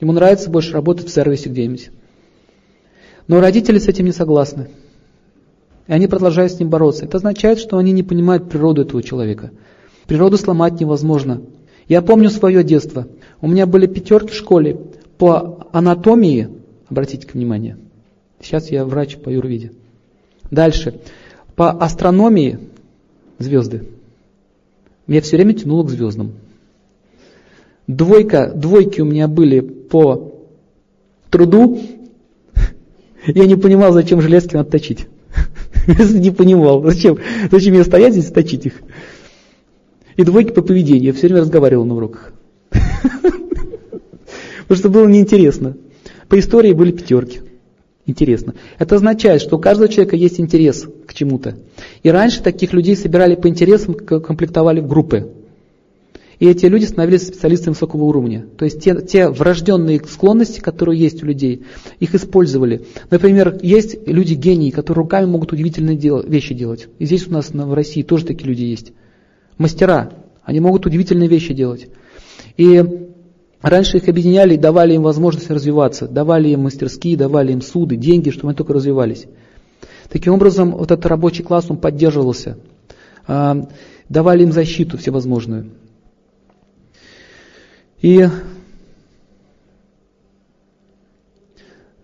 Ему 0.00 0.12
нравится 0.12 0.48
больше 0.48 0.72
работать 0.72 1.08
в 1.08 1.12
сервисе 1.12 1.50
где-нибудь. 1.50 1.90
Но 3.26 3.40
родители 3.40 3.78
с 3.78 3.88
этим 3.88 4.06
не 4.06 4.12
согласны. 4.12 4.68
И 5.88 5.92
они 5.92 6.06
продолжают 6.06 6.52
с 6.52 6.60
ним 6.60 6.68
бороться. 6.68 7.04
Это 7.04 7.16
означает, 7.16 7.58
что 7.58 7.78
они 7.78 7.90
не 7.90 8.04
понимают 8.04 8.48
природу 8.48 8.82
этого 8.82 9.02
человека. 9.02 9.50
Природу 10.06 10.38
сломать 10.38 10.80
невозможно. 10.80 11.42
Я 11.88 12.00
помню 12.00 12.30
свое 12.30 12.62
детство. 12.62 13.08
У 13.40 13.48
меня 13.48 13.66
были 13.66 13.86
пятерки 13.86 14.30
в 14.30 14.36
школе 14.36 14.78
по 15.18 15.66
анатомии. 15.72 16.48
Обратите 16.88 17.26
внимание. 17.32 17.76
Сейчас 18.40 18.70
я 18.70 18.84
врач 18.84 19.16
по 19.16 19.28
юрвиде. 19.28 19.72
Дальше. 20.50 21.00
По 21.56 21.72
астрономии 21.72 22.69
звезды. 23.40 23.86
Меня 25.06 25.20
все 25.22 25.36
время 25.36 25.54
тянуло 25.54 25.84
к 25.84 25.90
звездам. 25.90 26.32
Двойка, 27.86 28.52
двойки 28.54 29.00
у 29.00 29.04
меня 29.04 29.26
были 29.26 29.60
по 29.60 30.34
труду. 31.30 31.80
Я 33.26 33.46
не 33.46 33.56
понимал, 33.56 33.92
зачем 33.92 34.20
железки 34.20 34.54
надо 34.54 34.70
точить. 34.70 35.08
Не 35.86 36.30
понимал, 36.30 36.82
зачем, 36.82 37.18
зачем 37.50 37.74
мне 37.74 37.84
стоять 37.84 38.12
здесь 38.12 38.30
и 38.30 38.34
точить 38.34 38.66
их. 38.66 38.74
И 40.16 40.22
двойки 40.22 40.52
по 40.52 40.62
поведению. 40.62 41.06
Я 41.06 41.12
все 41.12 41.26
время 41.26 41.40
разговаривал 41.40 41.84
на 41.84 41.96
уроках. 41.96 42.32
Потому 42.70 44.76
что 44.76 44.88
было 44.90 45.08
неинтересно. 45.08 45.76
По 46.28 46.38
истории 46.38 46.72
были 46.72 46.92
пятерки. 46.92 47.40
Интересно. 48.06 48.54
Это 48.78 48.96
означает, 48.96 49.40
что 49.40 49.56
у 49.56 49.60
каждого 49.60 49.88
человека 49.88 50.16
есть 50.16 50.38
интерес 50.38 50.86
к 51.10 51.14
чему-то. 51.14 51.56
И 52.04 52.10
раньше 52.10 52.40
таких 52.40 52.72
людей 52.72 52.94
собирали 52.94 53.34
по 53.34 53.48
интересам, 53.48 53.94
комплектовали 53.94 54.78
в 54.80 54.86
группы. 54.86 55.32
И 56.38 56.46
эти 56.46 56.66
люди 56.66 56.84
становились 56.84 57.26
специалистами 57.26 57.74
высокого 57.74 58.04
уровня. 58.04 58.46
То 58.56 58.64
есть 58.64 58.80
те, 58.80 58.94
те 59.02 59.28
врожденные 59.28 60.00
склонности, 60.08 60.60
которые 60.60 61.00
есть 61.00 61.22
у 61.24 61.26
людей, 61.26 61.64
их 61.98 62.14
использовали. 62.14 62.86
Например, 63.10 63.58
есть 63.60 64.06
люди 64.06 64.34
гении, 64.34 64.70
которые 64.70 65.02
руками 65.02 65.26
могут 65.26 65.52
удивительные 65.52 65.96
дел, 65.96 66.22
вещи 66.22 66.54
делать. 66.54 66.86
И 67.00 67.06
здесь 67.06 67.26
у 67.26 67.32
нас 67.32 67.50
в 67.50 67.74
России 67.74 68.02
тоже 68.02 68.24
такие 68.24 68.46
люди 68.46 68.62
есть. 68.62 68.92
Мастера. 69.58 70.12
Они 70.44 70.60
могут 70.60 70.86
удивительные 70.86 71.28
вещи 71.28 71.52
делать. 71.52 71.88
И 72.56 72.82
Раньше 73.62 73.98
их 73.98 74.08
объединяли 74.08 74.54
и 74.54 74.56
давали 74.56 74.94
им 74.94 75.02
возможность 75.02 75.50
развиваться, 75.50 76.08
давали 76.08 76.48
им 76.48 76.60
мастерские, 76.60 77.18
давали 77.18 77.52
им 77.52 77.60
суды, 77.60 77.96
деньги, 77.96 78.30
чтобы 78.30 78.48
они 78.48 78.56
только 78.56 78.72
развивались. 78.72 79.26
Таким 80.10 80.34
образом, 80.34 80.72
вот 80.72 80.90
этот 80.90 81.06
рабочий 81.06 81.44
класс, 81.44 81.66
он 81.68 81.76
поддерживался, 81.76 82.58
а, 83.28 83.68
давали 84.08 84.42
им 84.42 84.52
защиту 84.52 84.98
всевозможную. 84.98 85.70
И 88.02 88.26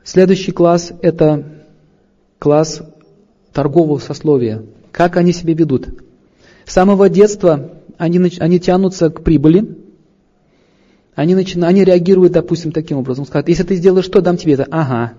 следующий 0.05 0.53
класс– 0.53 0.93
это 1.03 1.65
класс 2.39 2.83
торгового 3.53 3.99
сословия. 3.99 4.63
Как 4.93 5.17
они 5.17 5.33
себя 5.33 5.55
ведут? 5.55 5.89
С 6.65 6.73
самого 6.75 7.09
детства 7.09 7.73
они, 7.99 8.21
они 8.39 8.61
тянутся 8.61 9.11
к 9.11 9.25
прибыли, 9.25 9.79
они, 11.17 11.35
начинают, 11.35 11.75
они 11.75 11.85
реагируют, 11.85 12.35
допустим, 12.35 12.71
таким 12.71 12.99
образом. 12.99 13.25
Скажут, 13.25 13.49
если 13.49 13.65
ты 13.65 13.75
сделаешь 13.75 14.05
что, 14.05 14.21
дам 14.21 14.37
тебе 14.37 14.53
это. 14.53 14.67
Ага, 14.71 15.15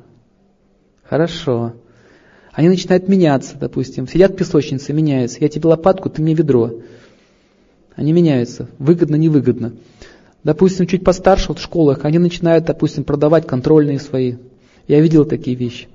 хорошо. 1.03 1.74
Они 2.57 2.69
начинают 2.69 3.07
меняться, 3.07 3.55
допустим. 3.55 4.07
Сидят 4.07 4.35
песочницы, 4.35 4.91
меняются. 4.91 5.37
Я 5.41 5.47
тебе 5.47 5.69
лопатку, 5.69 6.09
ты 6.09 6.23
мне 6.23 6.33
ведро. 6.33 6.81
Они 7.95 8.11
меняются. 8.13 8.67
Выгодно, 8.79 9.15
невыгодно. 9.15 9.73
Допустим, 10.43 10.87
чуть 10.87 11.03
постарше, 11.03 11.49
вот 11.49 11.59
в 11.59 11.61
школах, 11.61 12.03
они 12.03 12.17
начинают, 12.17 12.65
допустим, 12.65 13.03
продавать 13.03 13.45
контрольные 13.45 13.99
свои. 13.99 14.37
Я 14.87 14.99
видел 15.01 15.23
такие 15.23 15.55
вещи. 15.55 15.87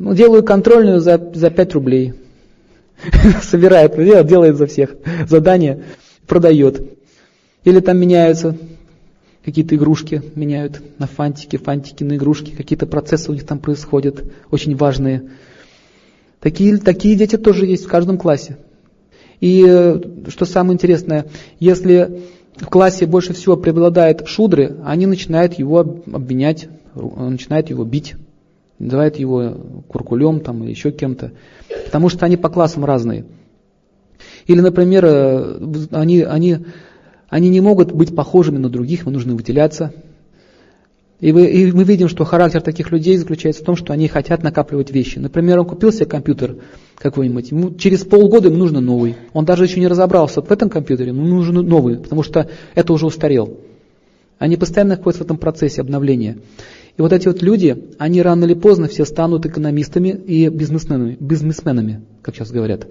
Ну, 0.00 0.12
делаю 0.12 0.42
контрольную 0.42 0.98
за, 0.98 1.22
за 1.34 1.50
5 1.50 1.74
рублей. 1.74 2.14
Собирает, 3.44 3.94
делает 4.26 4.56
за 4.56 4.66
всех 4.66 4.96
задание, 5.28 5.84
продает. 6.26 6.82
Или 7.62 7.78
там 7.78 7.96
меняются 7.96 8.56
какие-то 9.44 9.74
игрушки 9.74 10.22
меняют 10.34 10.80
на 10.98 11.06
фантики, 11.06 11.56
фантики 11.56 12.04
на 12.04 12.16
игрушки, 12.16 12.52
какие-то 12.52 12.86
процессы 12.86 13.30
у 13.30 13.34
них 13.34 13.44
там 13.44 13.58
происходят, 13.58 14.24
очень 14.50 14.76
важные. 14.76 15.30
Такие, 16.42 16.76
такие 16.76 17.14
дети 17.16 17.36
тоже 17.36 17.66
есть 17.66 17.84
в 17.84 17.88
каждом 17.88 18.18
классе. 18.18 18.58
И 19.40 19.64
э, 19.66 20.00
что 20.28 20.44
самое 20.44 20.74
интересное, 20.74 21.26
если 21.60 22.22
в 22.56 22.66
классе 22.66 23.06
больше 23.06 23.32
всего 23.32 23.56
преобладает 23.56 24.26
шудры, 24.26 24.76
они 24.84 25.06
начинают 25.06 25.54
его 25.54 25.78
обвинять, 25.78 26.68
начинают 26.94 27.70
его 27.70 27.84
бить, 27.84 28.14
называют 28.78 29.16
его 29.16 29.56
куркулем 29.88 30.40
там, 30.40 30.62
или 30.64 30.70
еще 30.70 30.90
кем-то, 30.90 31.32
потому 31.86 32.08
что 32.08 32.26
они 32.26 32.36
по 32.36 32.50
классам 32.50 32.84
разные. 32.84 33.24
Или, 34.46 34.60
например, 34.60 35.04
э, 35.06 35.60
они, 35.92 36.22
они 36.22 36.58
Они 37.32 37.48
не 37.48 37.62
могут 37.62 37.92
быть 37.92 38.14
похожими 38.14 38.58
на 38.58 38.68
других, 38.68 39.06
им 39.06 39.12
нужно 39.14 39.34
выделяться. 39.34 39.94
И, 41.22 41.30
вы, 41.30 41.46
и 41.46 41.70
мы 41.70 41.84
видим, 41.84 42.08
что 42.08 42.24
характер 42.24 42.60
таких 42.62 42.90
людей 42.90 43.16
заключается 43.16 43.62
в 43.62 43.64
том, 43.64 43.76
что 43.76 43.92
они 43.92 44.08
хотят 44.08 44.42
накапливать 44.42 44.90
вещи. 44.90 45.20
Например, 45.20 45.60
он 45.60 45.66
купил 45.66 45.92
себе 45.92 46.06
компьютер 46.06 46.56
какой-нибудь, 46.98 47.52
ему 47.52 47.74
через 47.74 48.00
полгода 48.00 48.48
ему 48.48 48.58
нужно 48.58 48.80
новый. 48.80 49.14
Он 49.32 49.44
даже 49.44 49.62
еще 49.62 49.78
не 49.78 49.86
разобрался 49.86 50.42
в 50.42 50.50
этом 50.50 50.68
компьютере, 50.68 51.10
ему 51.10 51.24
нужен 51.24 51.64
новый, 51.64 51.98
потому 51.98 52.24
что 52.24 52.50
это 52.74 52.92
уже 52.92 53.06
устарел. 53.06 53.56
Они 54.40 54.56
постоянно 54.56 54.96
находятся 54.96 55.22
в 55.22 55.26
этом 55.26 55.36
процессе 55.36 55.80
обновления. 55.80 56.38
И 56.96 57.00
вот 57.00 57.12
эти 57.12 57.28
вот 57.28 57.40
люди, 57.40 57.90
они 57.98 58.20
рано 58.20 58.44
или 58.44 58.54
поздно 58.54 58.88
все 58.88 59.04
станут 59.04 59.46
экономистами 59.46 60.08
и 60.08 60.48
бизнесменами, 60.48 61.16
бизнесменами 61.20 62.00
как 62.22 62.34
сейчас 62.34 62.50
говорят. 62.50 62.88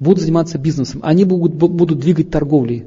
Будут 0.00 0.22
заниматься 0.22 0.56
бизнесом. 0.56 1.02
Они 1.04 1.26
будут, 1.26 1.52
будут 1.56 1.98
двигать 1.98 2.30
торговлей. 2.30 2.86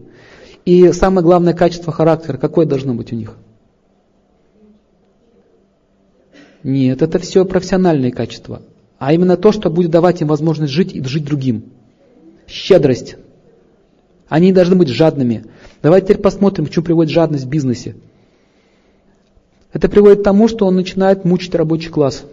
И 0.66 0.92
самое 0.94 1.24
главное 1.24 1.54
качество 1.54 1.94
характера, 1.94 2.38
какое 2.38 2.66
должно 2.66 2.96
быть 2.96 3.14
у 3.14 3.16
них– 3.16 3.38
Нет, 6.68 7.02
это 7.02 7.18
все 7.20 7.46
профессиональные 7.46 8.12
качества. 8.12 8.62
А 9.00 9.14
именно 9.14 9.38
то, 9.38 9.54
что 9.54 9.70
будет 9.70 9.90
давать 9.90 10.20
им 10.20 10.28
возможность 10.28 10.74
жить 10.74 10.94
и 10.94 11.02
жить 11.02 11.24
другим. 11.24 11.64
Щедрость. 12.46 13.16
Они 14.28 14.52
должны 14.52 14.76
быть 14.76 14.90
жадными. 14.90 15.46
Давайте 15.82 16.08
теперь 16.08 16.22
посмотрим, 16.22 16.66
к 16.66 16.70
чему 16.70 16.84
приводит 16.84 17.14
жадность 17.14 17.46
в 17.46 17.48
бизнесе. 17.48 17.96
Это 19.72 19.88
приводит 19.88 20.20
к 20.20 20.24
тому, 20.24 20.50
что 20.50 20.66
он 20.66 20.76
начинает 20.76 21.24
мучить 21.24 21.56
рабочий 21.56 21.88
класс. 21.88 22.26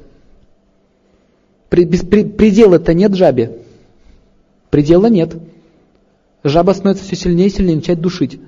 Предела-то 1.68 2.92
нет 2.92 3.14
жабе. 3.14 3.60
Предела 4.68 5.06
нет. 5.06 5.36
Жаба 6.42 6.72
становится 6.72 7.04
все 7.04 7.14
сильнее 7.14 7.46
и 7.46 7.50
сильнее, 7.50 7.76
начинает 7.76 8.00
душить. 8.00 8.40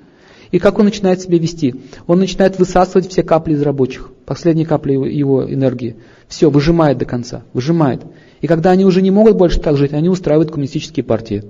И 0.50 0.58
как 0.58 0.80
он 0.80 0.86
начинает 0.86 1.20
себя 1.20 1.38
вести? 1.38 1.76
Он 2.08 2.18
начинает 2.18 2.58
высасывать 2.58 3.08
все 3.08 3.22
капли 3.22 3.52
из 3.52 3.62
рабочих, 3.62 4.10
последние 4.26 4.66
капли 4.66 4.92
его, 4.92 5.06
его 5.06 5.52
энергии. 5.52 5.96
Все, 6.28 6.50
выжимает 6.50 6.98
до 6.98 7.04
конца, 7.04 7.44
выжимает. 7.52 8.02
И 8.40 8.46
когда 8.46 8.72
они 8.72 8.84
уже 8.84 9.00
не 9.00 9.10
могут 9.10 9.36
больше 9.36 9.60
так 9.60 9.76
жить, 9.76 9.92
они 9.92 10.08
устраивают 10.08 10.50
коммунистические 10.50 11.04
партии. 11.04 11.44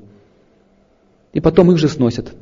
И 1.33 1.41
потом 1.41 1.73
их 1.73 1.79
же 1.79 1.89
сносят. 1.89 2.33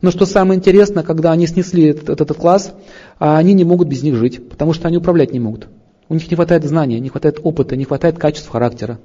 Но 0.00 0.10
что 0.10 0.24
самое 0.24 0.58
интересное, 0.58 1.02
когда 1.02 1.32
они 1.32 1.46
снесли 1.46 1.84
этот, 1.84 2.08
этот 2.08 2.36
класс, 2.36 2.72
а 3.18 3.38
они 3.38 3.52
не 3.54 3.64
могут 3.64 3.88
без 3.88 4.02
них 4.02 4.16
жить, 4.16 4.48
потому 4.48 4.72
что 4.72 4.88
они 4.88 4.96
управлять 4.96 5.32
не 5.32 5.40
могут. 5.40 5.68
У 6.08 6.14
них 6.14 6.28
не 6.30 6.34
хватает 6.34 6.64
знаний, 6.64 6.98
не 6.98 7.08
хватает 7.08 7.38
опыта, 7.42 7.76
не 7.76 7.84
хватает 7.84 8.18
качеств 8.18 8.48
характера. 8.48 8.98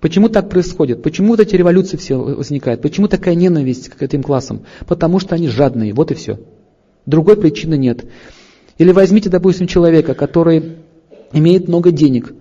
Почему 0.00 0.28
так 0.28 0.48
происходит? 0.48 1.02
Почему 1.02 1.28
вот 1.28 1.40
эти 1.40 1.54
революции 1.56 1.96
все 1.96 2.16
возникают? 2.16 2.80
Почему 2.80 3.06
такая 3.06 3.34
ненависть 3.34 3.90
к 3.90 4.02
этим 4.02 4.22
классам? 4.22 4.62
Потому 4.88 5.18
что 5.18 5.34
они 5.34 5.48
жадные, 5.48 5.92
вот 5.92 6.10
и 6.10 6.14
все. 6.14 6.40
Другой 7.06 7.36
причины 7.36 7.76
нет. 7.76 8.04
Или 8.78 8.92
возьмите, 8.92 9.28
допустим, 9.28 9.66
человека, 9.66 10.14
который 10.14 10.76
имеет 11.32 11.68
много 11.68 11.90
денег, 11.90 12.32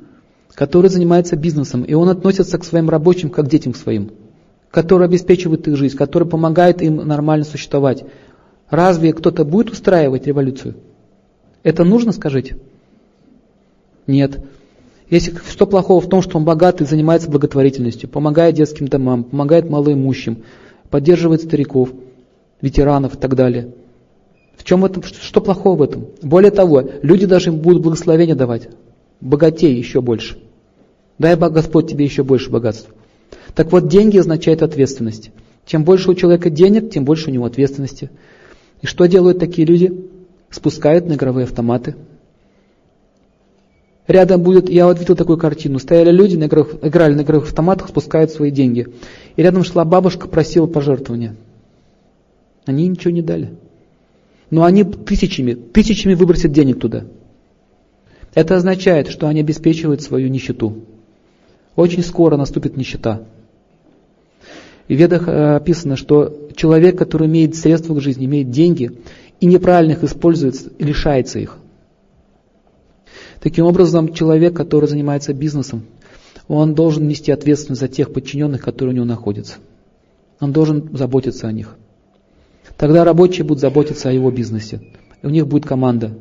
который 0.53 0.89
занимается 0.89 1.35
бизнесом, 1.35 1.83
и 1.83 1.93
он 1.93 2.09
относится 2.09 2.57
к 2.57 2.63
своим 2.63 2.89
рабочим 2.89 3.29
как 3.29 3.45
к 3.45 3.49
детям 3.49 3.73
своим, 3.73 4.11
который 4.71 5.07
обеспечивает 5.07 5.67
их 5.67 5.77
жизнь, 5.77 5.95
который 5.97 6.27
помогает 6.27 6.81
им 6.81 6.97
нормально 6.97 7.45
существовать. 7.45 8.03
Разве 8.69 9.13
кто-то 9.13 9.45
будет 9.45 9.71
устраивать 9.71 10.27
революцию? 10.27 10.75
Это 11.63 11.83
нужно, 11.83 12.11
скажите? 12.11 12.57
Нет. 14.07 14.39
Если 15.09 15.35
что 15.49 15.65
плохого 15.65 16.01
в 16.01 16.09
том, 16.09 16.21
что 16.21 16.37
он 16.37 16.45
богатый, 16.45 16.85
занимается 16.85 17.29
благотворительностью, 17.31 18.09
помогает 18.09 18.55
детским 18.55 18.87
домам, 18.87 19.23
помогает 19.23 19.69
малоимущим, 19.69 20.43
поддерживает 20.89 21.41
стариков, 21.41 21.89
ветеранов 22.61 23.15
и 23.15 23.17
так 23.17 23.35
далее. 23.35 23.73
В 24.59 24.65
чем 24.65 24.83
этом, 24.83 25.01
что 25.01 25.39
плохого 25.39 25.77
в 25.77 25.81
этом? 25.81 26.07
Более 26.21 26.51
того, 26.51 26.83
люди 27.01 27.25
даже 27.25 27.49
им 27.49 27.59
будут 27.59 27.81
благословения 27.81 28.35
давать. 28.35 28.67
Богатей 29.21 29.73
еще 29.73 30.01
больше. 30.01 30.37
Дай 31.17 31.35
Господь 31.37 31.89
тебе 31.89 32.03
еще 32.03 32.23
больше 32.23 32.51
богатств. 32.51 32.89
Так 33.55 33.71
вот, 33.71 33.87
деньги 33.87 34.17
означают 34.17 34.61
ответственность. 34.61 35.31
Чем 35.65 35.85
больше 35.85 36.11
у 36.11 36.15
человека 36.15 36.49
денег, 36.49 36.91
тем 36.91 37.05
больше 37.05 37.29
у 37.29 37.33
него 37.33 37.45
ответственности. 37.45 38.11
И 38.81 38.85
что 38.85 39.05
делают 39.05 39.39
такие 39.39 39.65
люди? 39.65 40.05
Спускают 40.49 41.07
на 41.07 41.13
игровые 41.13 41.45
автоматы, 41.45 41.95
Рядом 44.09 44.41
будет, 44.41 44.71
я 44.71 44.87
вот 44.87 44.97
видел 44.97 45.15
такую 45.15 45.37
картину, 45.37 45.77
стояли 45.77 46.09
люди, 46.09 46.35
на 46.35 46.45
играх, 46.45 46.69
играли 46.81 47.13
на 47.13 47.21
игровых 47.21 47.49
автоматах, 47.49 47.89
спускают 47.89 48.31
свои 48.31 48.49
деньги. 48.49 48.87
И 49.35 49.43
рядом 49.43 49.63
шла 49.63 49.85
бабушка, 49.85 50.27
просила 50.27 50.65
пожертвования. 50.65 51.35
Они 52.65 52.87
ничего 52.87 53.11
не 53.11 53.21
дали. 53.21 53.53
Но 54.49 54.63
они 54.63 54.83
тысячами, 54.83 55.53
тысячами 55.53 56.13
выбросят 56.13 56.51
денег 56.51 56.79
туда. 56.79 57.05
Это 58.33 58.55
означает, 58.55 59.09
что 59.09 59.27
они 59.27 59.41
обеспечивают 59.41 60.01
свою 60.01 60.29
нищету. 60.29 60.85
Очень 61.75 62.03
скоро 62.03 62.35
наступит 62.37 62.77
нищета. 62.77 63.23
В 64.87 64.93
Ведах 64.93 65.27
э, 65.27 65.55
описано, 65.55 65.95
что 65.95 66.49
человек, 66.55 66.97
который 66.97 67.27
имеет 67.27 67.55
средства 67.55 67.93
к 67.95 68.01
жизни, 68.01 68.25
имеет 68.25 68.49
деньги 68.49 68.91
и 69.39 69.45
неправильно 69.45 69.93
их 69.93 70.03
использует, 70.03 70.55
лишается 70.79 71.39
их. 71.39 71.57
Таким 73.39 73.65
образом, 73.65 74.13
человек, 74.13 74.55
который 74.55 74.89
занимается 74.89 75.33
бизнесом, 75.33 75.83
он 76.47 76.73
должен 76.73 77.07
нести 77.07 77.31
ответственность 77.31 77.81
за 77.81 77.87
тех 77.87 78.11
подчиненных, 78.11 78.61
которые 78.61 78.93
у 78.93 78.95
него 78.95 79.05
находятся. 79.05 79.57
Он 80.39 80.51
должен 80.51 80.89
заботиться 80.97 81.47
о 81.47 81.51
них. 81.51 81.75
Тогда 82.79 83.03
рабочие 83.03 83.43
будут 83.43 83.59
заботиться 83.59 84.07
о 84.07 84.13
его 84.13 84.31
бизнесе. 84.31 84.79
И 85.21 85.27
у 85.27 85.29
них 85.29 85.47
будет 85.47 85.65
команда. 85.65 86.17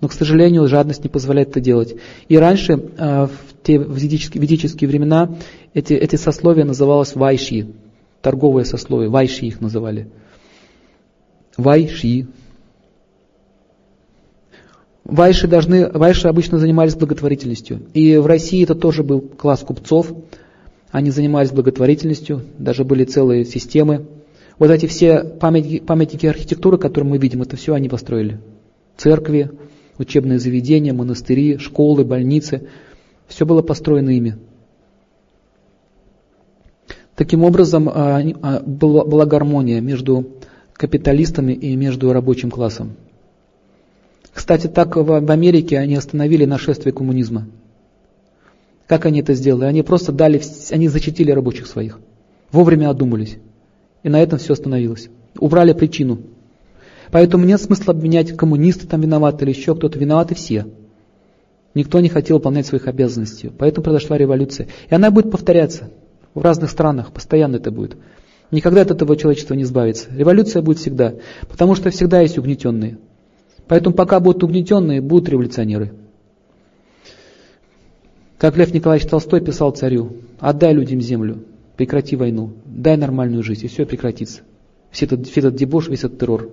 Но, 0.00 0.08
к 0.08 0.14
сожалению, 0.14 0.66
жадность 0.66 1.04
не 1.04 1.10
позволяет 1.10 1.50
это 1.50 1.60
делать. 1.60 1.94
И 2.28 2.38
раньше, 2.38 2.72
э, 2.72 3.26
в 3.26 3.62
те 3.62 3.76
ведические, 3.76 4.88
времена, 4.88 5.36
эти, 5.74 5.92
эти 5.92 6.16
сословия 6.16 6.64
называлось 6.64 7.14
вайши, 7.14 7.66
торговые 8.22 8.64
сословия, 8.64 9.10
вайши 9.10 9.44
их 9.44 9.60
называли. 9.60 10.08
Вайши, 11.58 12.26
Вайши, 15.04 15.46
должны, 15.46 15.90
вайши 15.90 16.28
обычно 16.28 16.58
занимались 16.58 16.94
благотворительностью. 16.94 17.82
И 17.92 18.16
в 18.16 18.24
России 18.24 18.62
это 18.62 18.74
тоже 18.74 19.02
был 19.02 19.20
класс 19.20 19.60
купцов. 19.60 20.10
Они 20.90 21.10
занимались 21.10 21.50
благотворительностью, 21.50 22.42
даже 22.56 22.84
были 22.84 23.04
целые 23.04 23.44
системы. 23.44 24.06
Вот 24.62 24.70
эти 24.70 24.86
все 24.86 25.24
памятники, 25.24 25.80
памятники 25.80 26.24
архитектуры, 26.24 26.78
которые 26.78 27.10
мы 27.10 27.18
видим, 27.18 27.42
это 27.42 27.56
все 27.56 27.74
они 27.74 27.88
построили. 27.88 28.38
Церкви, 28.96 29.50
учебные 29.98 30.38
заведения, 30.38 30.92
монастыри, 30.92 31.58
школы, 31.58 32.04
больницы. 32.04 32.68
Все 33.26 33.44
было 33.44 33.62
построено 33.62 34.10
ими. 34.10 34.36
Таким 37.16 37.42
образом, 37.42 37.88
а, 37.88 38.20
а, 38.20 38.60
была 38.60 39.26
гармония 39.26 39.80
между 39.80 40.28
капиталистами 40.74 41.54
и 41.54 41.74
между 41.74 42.12
рабочим 42.12 42.52
классом. 42.52 42.92
Кстати, 44.32 44.68
так 44.68 44.94
в 44.94 45.28
Америке 45.28 45.76
они 45.76 45.96
остановили 45.96 46.44
нашествие 46.44 46.92
коммунизма. 46.92 47.48
Как 48.86 49.06
они 49.06 49.22
это 49.22 49.34
сделали? 49.34 49.64
Они 49.64 49.82
просто 49.82 50.12
дали, 50.12 50.40
они 50.70 50.86
защитили 50.86 51.32
рабочих 51.32 51.66
своих. 51.66 51.98
Вовремя 52.52 52.90
одумались. 52.90 53.38
И 54.02 54.08
на 54.08 54.20
этом 54.20 54.38
все 54.38 54.54
остановилось. 54.54 55.08
Убрали 55.38 55.72
причину. 55.72 56.18
Поэтому 57.10 57.44
нет 57.44 57.60
смысла 57.60 57.92
обвинять 57.92 58.36
коммунисты 58.36 58.86
там 58.86 59.00
виноваты 59.00 59.44
или 59.44 59.52
еще 59.52 59.74
кто-то. 59.74 59.98
Виноваты 59.98 60.34
все. 60.34 60.66
Никто 61.74 62.00
не 62.00 62.08
хотел 62.08 62.38
выполнять 62.38 62.66
своих 62.66 62.86
обязанностей. 62.86 63.50
Поэтому 63.56 63.84
произошла 63.84 64.18
революция. 64.18 64.68
И 64.90 64.94
она 64.94 65.10
будет 65.10 65.30
повторяться 65.30 65.90
в 66.34 66.42
разных 66.42 66.70
странах. 66.70 67.12
Постоянно 67.12 67.56
это 67.56 67.70
будет. 67.70 67.96
Никогда 68.50 68.82
от 68.82 68.90
этого 68.90 69.16
человечества 69.16 69.54
не 69.54 69.62
избавиться. 69.62 70.08
Революция 70.14 70.62
будет 70.62 70.78
всегда. 70.78 71.14
Потому 71.48 71.74
что 71.74 71.90
всегда 71.90 72.20
есть 72.20 72.38
угнетенные. 72.38 72.98
Поэтому 73.68 73.94
пока 73.94 74.20
будут 74.20 74.42
угнетенные, 74.42 75.00
будут 75.00 75.28
революционеры. 75.28 75.92
Как 78.38 78.56
Лев 78.56 78.74
Николаевич 78.74 79.08
Толстой 79.08 79.40
писал 79.40 79.70
царю, 79.70 80.16
отдай 80.40 80.74
людям 80.74 81.00
землю, 81.00 81.44
прекрати 81.76 82.16
войну, 82.16 82.52
дай 82.64 82.96
нормальную 82.96 83.42
жизнь, 83.42 83.64
и 83.64 83.68
все 83.68 83.86
прекратится. 83.86 84.42
Весь 84.92 85.02
этот, 85.02 85.20
весь 85.26 85.36
этот 85.36 85.54
дебош, 85.54 85.88
весь 85.88 86.04
этот 86.04 86.18
террор. 86.18 86.50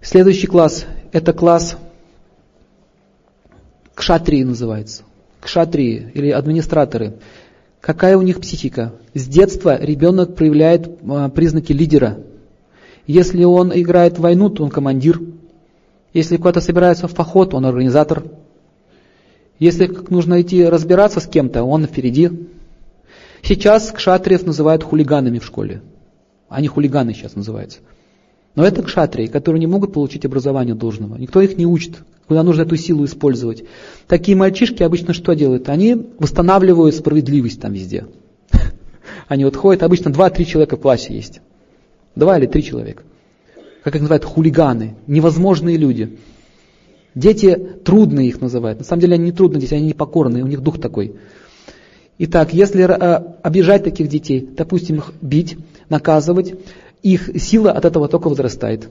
Следующий 0.00 0.46
класс, 0.46 0.86
это 1.12 1.32
класс 1.32 1.76
кшатрии 3.94 4.42
называется. 4.42 5.04
Кшатрии 5.40 6.10
или 6.14 6.30
администраторы. 6.30 7.14
Какая 7.80 8.16
у 8.16 8.22
них 8.22 8.40
психика? 8.40 8.94
С 9.14 9.26
детства 9.26 9.82
ребенок 9.82 10.34
проявляет 10.34 10.98
а, 11.08 11.28
признаки 11.28 11.72
лидера– 11.72 12.18
если 13.10 13.42
он 13.42 13.72
играет 13.74 14.18
в 14.18 14.22
войну, 14.22 14.50
то 14.50 14.62
он 14.62 14.70
командир. 14.70 15.20
Если 16.12 16.36
куда-то 16.36 16.60
собирается 16.60 17.08
в 17.08 17.14
поход, 17.14 17.54
он 17.54 17.66
организатор. 17.66 18.22
Если 19.60 19.94
нужно 20.08 20.40
идти 20.40 20.64
разбираться 20.64 21.20
с 21.20 21.26
кем-то, 21.26 21.62
он 21.62 21.86
впереди. 21.86 22.30
Сейчас 23.42 23.92
кшатриев 23.92 24.44
называют 24.44 24.82
хулиганами 24.82 25.38
в 25.38 25.44
школе. 25.44 25.82
Они 26.48 26.66
хулиганы 26.66 27.12
сейчас 27.12 27.36
называются. 27.36 27.78
Но 28.54 28.64
это 28.64 28.82
кшатрии, 28.82 29.26
которые 29.26 29.60
не 29.60 29.66
могут 29.66 29.92
получить 29.92 30.24
образование 30.24 30.74
должного. 30.74 31.16
Никто 31.16 31.40
их 31.42 31.56
не 31.56 31.66
учит, 31.66 31.98
куда 32.26 32.42
нужно 32.42 32.62
эту 32.62 32.76
силу 32.76 33.04
использовать. 33.04 33.64
Такие 34.08 34.36
мальчишки 34.36 34.82
обычно 34.82 35.12
что 35.12 35.34
делают? 35.34 35.68
Они 35.68 35.94
восстанавливают 36.18 36.94
справедливость 36.94 37.60
там 37.60 37.74
везде. 37.74 38.06
Они 39.28 39.44
вот 39.44 39.56
ходят, 39.56 39.82
обычно 39.82 40.10
два-три 40.10 40.46
человека 40.46 40.76
в 40.76 40.80
классе 40.80 41.14
есть. 41.14 41.42
Два 42.16 42.38
или 42.38 42.46
три 42.46 42.64
человека. 42.64 43.02
Как 43.84 43.94
их 43.94 44.00
называют, 44.00 44.24
хулиганы, 44.24 44.96
невозможные 45.06 45.76
люди. 45.76 46.18
Дети 47.14 47.54
трудные 47.84 48.28
их 48.28 48.40
называют. 48.40 48.78
На 48.78 48.84
самом 48.84 49.00
деле 49.00 49.14
они 49.14 49.24
не 49.24 49.32
трудные 49.32 49.60
дети, 49.60 49.74
они 49.74 49.88
непокорные, 49.88 50.44
у 50.44 50.46
них 50.46 50.60
дух 50.60 50.80
такой. 50.80 51.16
Итак, 52.18 52.52
если 52.52 52.84
э, 52.84 53.34
обижать 53.42 53.84
таких 53.84 54.08
детей, 54.08 54.48
допустим, 54.56 54.96
их 54.96 55.12
бить, 55.20 55.56
наказывать, 55.88 56.54
их 57.02 57.30
сила 57.40 57.72
от 57.72 57.84
этого 57.84 58.08
только 58.08 58.28
возрастает. 58.28 58.88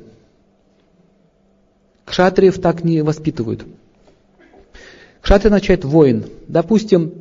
Кшатриев 2.06 2.60
так 2.60 2.84
не 2.84 3.04
воспитывают. 3.04 3.66
Кшатрия 5.22 5.52
означает 5.52 5.86
воин. 5.86 6.26
Допустим, 6.48 7.14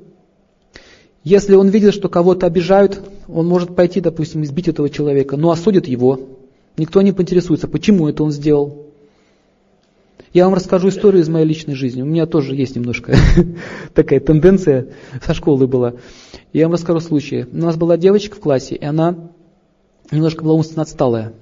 если 1.24 1.56
он 1.56 1.68
видит, 1.68 1.92
что 1.92 2.08
кого-то 2.08 2.46
обижают, 2.46 3.02
он 3.28 3.46
может 3.46 3.76
пойти, 3.76 4.00
допустим, 4.00 4.42
избить 4.44 4.68
этого 4.68 4.88
человека, 4.88 5.36
но 5.36 5.50
осудит 5.50 5.86
его. 5.86 6.20
Никто 6.78 7.02
не 7.02 7.12
поинтересуется, 7.12 7.68
почему 7.68 8.08
это 8.08 8.22
он 8.22 8.30
сделал. 8.30 8.87
Я 10.32 10.44
вам 10.44 10.54
расскажу 10.54 10.88
историю 10.88 11.22
из 11.22 11.28
моей 11.28 11.46
личной 11.46 11.74
жизни. 11.74 12.02
У 12.02 12.06
меня 12.06 12.26
тоже 12.26 12.54
есть 12.54 12.76
немножко 12.76 13.16
такая 13.94 14.20
тенденция 14.20 14.88
со 15.24 15.34
школы 15.34 15.66
была. 15.66 15.94
Я 16.52 16.64
вам 16.66 16.74
расскажу 16.74 17.00
случай. 17.00 17.46
У 17.50 17.56
нас 17.56 17.76
была 17.76 17.96
девочка 17.96 18.36
в 18.36 18.40
классе, 18.40 18.74
и 18.74 18.84
она 18.84 19.30
немножко 20.10 20.44
была 20.44 20.54
умственно 20.54 20.82
отсталая. 20.82 21.32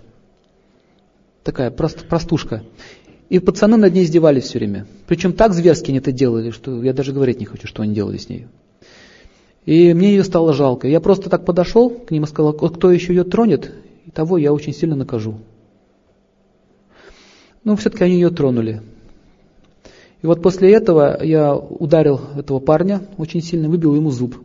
Такая 1.42 1.70
прост, 1.70 2.06
простушка. 2.08 2.62
И 3.28 3.40
пацаны 3.40 3.76
над 3.76 3.92
ней 3.92 4.04
издевались 4.04 4.44
все 4.44 4.58
время. 4.58 4.86
Причем 5.08 5.32
так 5.32 5.52
зверски 5.52 5.90
они 5.90 5.98
это 5.98 6.12
делали, 6.12 6.50
что 6.50 6.82
я 6.82 6.92
даже 6.92 7.12
говорить 7.12 7.40
не 7.40 7.46
хочу, 7.46 7.66
что 7.66 7.82
они 7.82 7.92
делали 7.92 8.18
с 8.18 8.28
ней. 8.28 8.46
И 9.64 9.92
мне 9.94 10.10
ее 10.10 10.22
стало 10.22 10.52
жалко. 10.52 10.86
Я 10.86 11.00
просто 11.00 11.28
так 11.28 11.44
подошел 11.44 11.90
к 11.90 12.12
ним 12.12 12.22
и 12.22 12.26
сказал, 12.28 12.52
кто 12.52 12.90
еще 12.92 13.12
ее 13.12 13.24
тронет, 13.24 13.72
того 14.14 14.38
я 14.38 14.52
очень 14.52 14.72
сильно 14.72 14.94
накажу. 14.94 15.38
Но 17.66 17.74
все-таки 17.74 18.04
они 18.04 18.14
ее 18.14 18.30
тронули. 18.30 18.80
И 20.22 20.26
вот 20.26 20.40
после 20.40 20.72
этого 20.72 21.20
я 21.20 21.56
ударил 21.56 22.20
этого 22.36 22.60
парня 22.60 23.02
очень 23.18 23.42
сильно, 23.42 23.68
выбил 23.68 23.96
ему 23.96 24.12
зуб. 24.12 24.36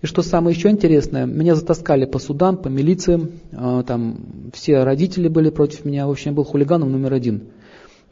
И 0.00 0.06
что 0.06 0.22
самое 0.22 0.56
еще 0.56 0.70
интересное, 0.70 1.26
меня 1.26 1.54
затаскали 1.54 2.06
по 2.06 2.18
судам, 2.18 2.56
по 2.56 2.68
милициям, 2.68 3.32
а, 3.52 3.82
там 3.82 4.50
все 4.54 4.82
родители 4.82 5.28
были 5.28 5.50
против 5.50 5.84
меня, 5.84 6.06
в 6.06 6.10
общем, 6.10 6.30
я 6.30 6.36
был 6.36 6.44
хулиганом 6.44 6.90
номер 6.90 7.12
один. 7.12 7.48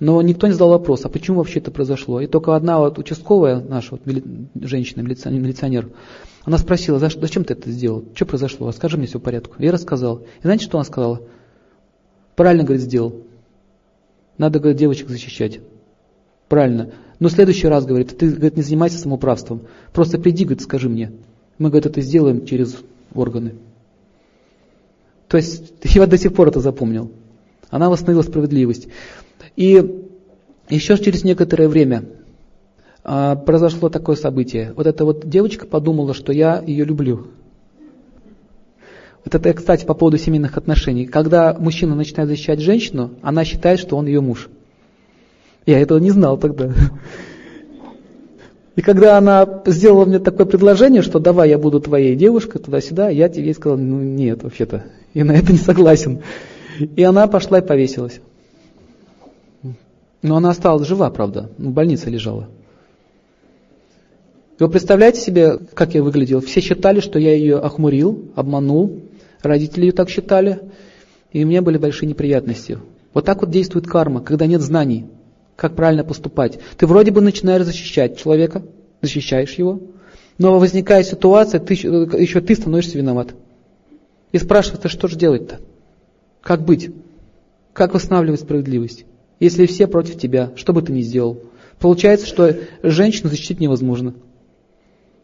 Но 0.01 0.21
никто 0.21 0.47
не 0.47 0.53
задал 0.53 0.69
вопрос, 0.69 1.07
а 1.07 1.09
почему 1.09 1.39
вообще 1.39 1.61
это 1.61 1.71
произошло? 1.71 2.21
И 2.21 2.27
только 2.27 2.55
одна 2.55 2.79
вот 2.81 2.99
участковая 2.99 3.63
наша 3.63 3.93
вот, 3.93 4.03
женщина, 4.61 5.01
милиционер, 5.01 5.89
она 6.45 6.59
спросила, 6.59 6.99
зачем 6.99 7.45
ты 7.45 7.55
это 7.55 7.71
сделал? 7.71 8.05
Что 8.15 8.27
произошло? 8.27 8.69
Расскажи 8.69 8.99
мне 8.99 9.07
все 9.07 9.19
в 9.19 9.23
порядке. 9.23 9.53
Я 9.61 9.73
рассказал. 9.73 10.19
И 10.19 10.43
знаете, 10.43 10.67
что 10.67 10.77
она 10.77 10.85
сказала? 10.85 11.23
Правильно, 12.35 12.65
говорит, 12.65 12.83
сделал. 12.83 13.23
Надо, 14.39 14.59
говорит, 14.59 14.79
девочек 14.79 15.09
защищать. 15.09 15.61
Правильно. 16.49 16.93
Но 17.19 17.29
в 17.29 17.33
следующий 17.33 17.67
раз, 17.69 17.87
говорит, 17.87 18.17
ты 18.17 18.31
говорит, 18.31 18.57
не 18.57 18.63
занимайся 18.63 18.99
самоуправством. 18.99 19.63
Просто 19.93 20.19
приди, 20.19 20.45
говорит, 20.45 20.63
скажи 20.63 20.89
мне. 20.89 21.13
Мы, 21.59 21.71
говорит, 21.71 21.87
это 21.87 22.01
сделаем 22.01 22.45
через 22.45 22.77
органы. 23.15 23.55
То 25.29 25.39
есть 25.39 25.73
я 25.83 26.07
до 26.07 26.19
сих 26.19 26.35
пор 26.35 26.49
это 26.49 26.61
запомнил. 26.61 27.11
Она 27.71 27.91
восстановила 27.91 28.23
справедливость. 28.23 28.89
И 29.57 30.05
еще 30.69 30.99
через 30.99 31.25
некоторое 31.25 31.69
время 31.69 32.05
а, 33.03 33.37
произошло 33.37 33.89
такое 33.89 34.17
событие. 34.17 34.73
Вот 34.77 34.87
эта 34.87 35.05
вот 35.05 35.29
девочка 35.29 35.67
подумала, 35.67 36.13
что 36.13 36.33
я 36.33 36.63
ее 36.65 36.85
люблю. 36.85 37.29
Это, 39.31 39.53
кстати, 39.53 39.85
по 39.85 39.95
поводу 39.95 40.19
семейных 40.19 40.57
отношений. 40.57 41.05
Когда 41.05 41.53
мужчина 41.59 41.97
начинает 41.97 42.29
защищать 42.29 42.61
женщину, 42.61 43.11
она 43.23 43.45
считает, 43.45 43.81
что 43.81 43.97
он 43.97 44.07
ее 44.07 44.21
муж. 44.21 44.49
Я 45.67 45.81
этого 45.81 45.99
не 45.99 46.11
знал 46.11 46.39
тогда. 46.39 46.73
И 48.77 48.83
когда 48.83 49.19
она 49.19 49.63
сделала 49.67 50.05
мне 50.05 50.21
такое 50.21 50.47
предложение, 50.47 51.03
что 51.03 51.19
давай 51.19 51.49
я 51.49 51.59
буду 51.59 51.81
твоей 51.81 52.15
девушкой 52.15 52.61
туда-сюда, 52.61 53.09
я 53.09 53.29
тебе 53.29 53.53
сказал, 53.53 53.79
ну 53.79 54.01
нет, 54.01 54.45
вообще-то, 54.45 54.85
я 55.13 55.25
на 55.25 55.33
это 55.33 55.51
не 55.51 55.59
согласен. 55.59 56.21
И 56.79 57.03
она 57.03 57.27
пошла 57.27 57.59
и 57.59 57.67
повесилась. 57.67 58.21
Но 60.23 60.37
она 60.37 60.51
осталась 60.51 60.87
жива, 60.87 61.11
правда, 61.11 61.51
в 61.59 61.71
больнице 61.71 62.11
лежала. 62.11 62.49
Вы 64.59 64.69
представляете 64.69 65.21
себе, 65.21 65.59
как 65.75 65.95
я 65.95 66.03
выглядел? 66.03 66.41
Все 66.41 66.61
считали, 66.61 67.01
что 67.01 67.19
я 67.19 67.35
ее 67.35 67.59
охмурил, 67.59 68.27
обманул, 68.37 69.01
Родители 69.47 69.87
ее 69.87 69.93
так 69.93 70.09
считали, 70.09 70.61
и 71.33 71.45
у 71.45 71.47
меня 71.47 71.63
были 71.63 71.79
большие 71.79 72.09
неприятности. 72.09 72.79
Вот 73.15 73.25
так 73.25 73.41
вот 73.41 73.51
действует 73.51 73.87
карма, 73.87 74.21
когда 74.21 74.47
нет 74.47 74.61
знаний, 74.61 75.07
как 75.57 75.75
правильно 75.75 76.05
поступать. 76.05 76.59
Ты 76.77 76.87
вроде 76.87 77.11
бы 77.11 77.21
начинаешь 77.21 77.65
защищать 77.65 78.19
человека, 78.19 78.63
защищаешь 79.01 79.55
его, 79.55 79.81
но 80.39 80.59
возникает 80.59 81.07
ситуация, 81.07 81.61
ты, 81.61 81.75
еще 81.75 82.41
ты 82.41 82.55
становишься 82.55 82.99
виноват. 82.99 83.35
И 84.33 84.39
спрашивается, 84.39 84.89
что 84.89 85.09
же 85.09 85.17
делать-то? 85.17 85.61
Как 86.43 86.65
быть? 86.65 86.91
Как 87.73 87.95
восстанавливать 87.95 88.41
справедливость? 88.41 89.07
Если 89.41 89.67
все 89.67 89.87
против 89.87 90.19
тебя, 90.19 90.53
что 90.57 90.73
бы 90.73 90.83
ты 90.83 90.93
ни 90.93 91.01
сделал? 91.01 91.41
Получается, 91.79 92.27
что 92.27 92.57
женщину 92.83 93.29
защитить 93.29 93.61
невозможно. 93.61 94.15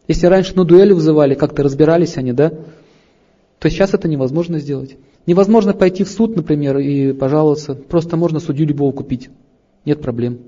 Если 0.08 0.26
раньше 0.26 0.54
на 0.54 0.64
дуэли 0.64 0.92
вызывали, 0.92 1.34
как-то 1.34 1.62
разбирались 1.62 2.16
они, 2.16 2.32
да, 2.32 2.52
то 3.62 3.70
сейчас 3.70 3.94
это 3.94 4.08
невозможно 4.08 4.58
сделать. 4.58 4.96
Невозможно 5.24 5.72
пойти 5.72 6.02
в 6.02 6.08
суд, 6.08 6.34
например, 6.34 6.78
и 6.78 7.12
пожаловаться. 7.12 7.76
Просто 7.76 8.16
можно 8.16 8.40
судью 8.40 8.66
любого 8.66 8.90
купить. 8.90 9.30
Нет 9.84 10.02
проблем. 10.02 10.40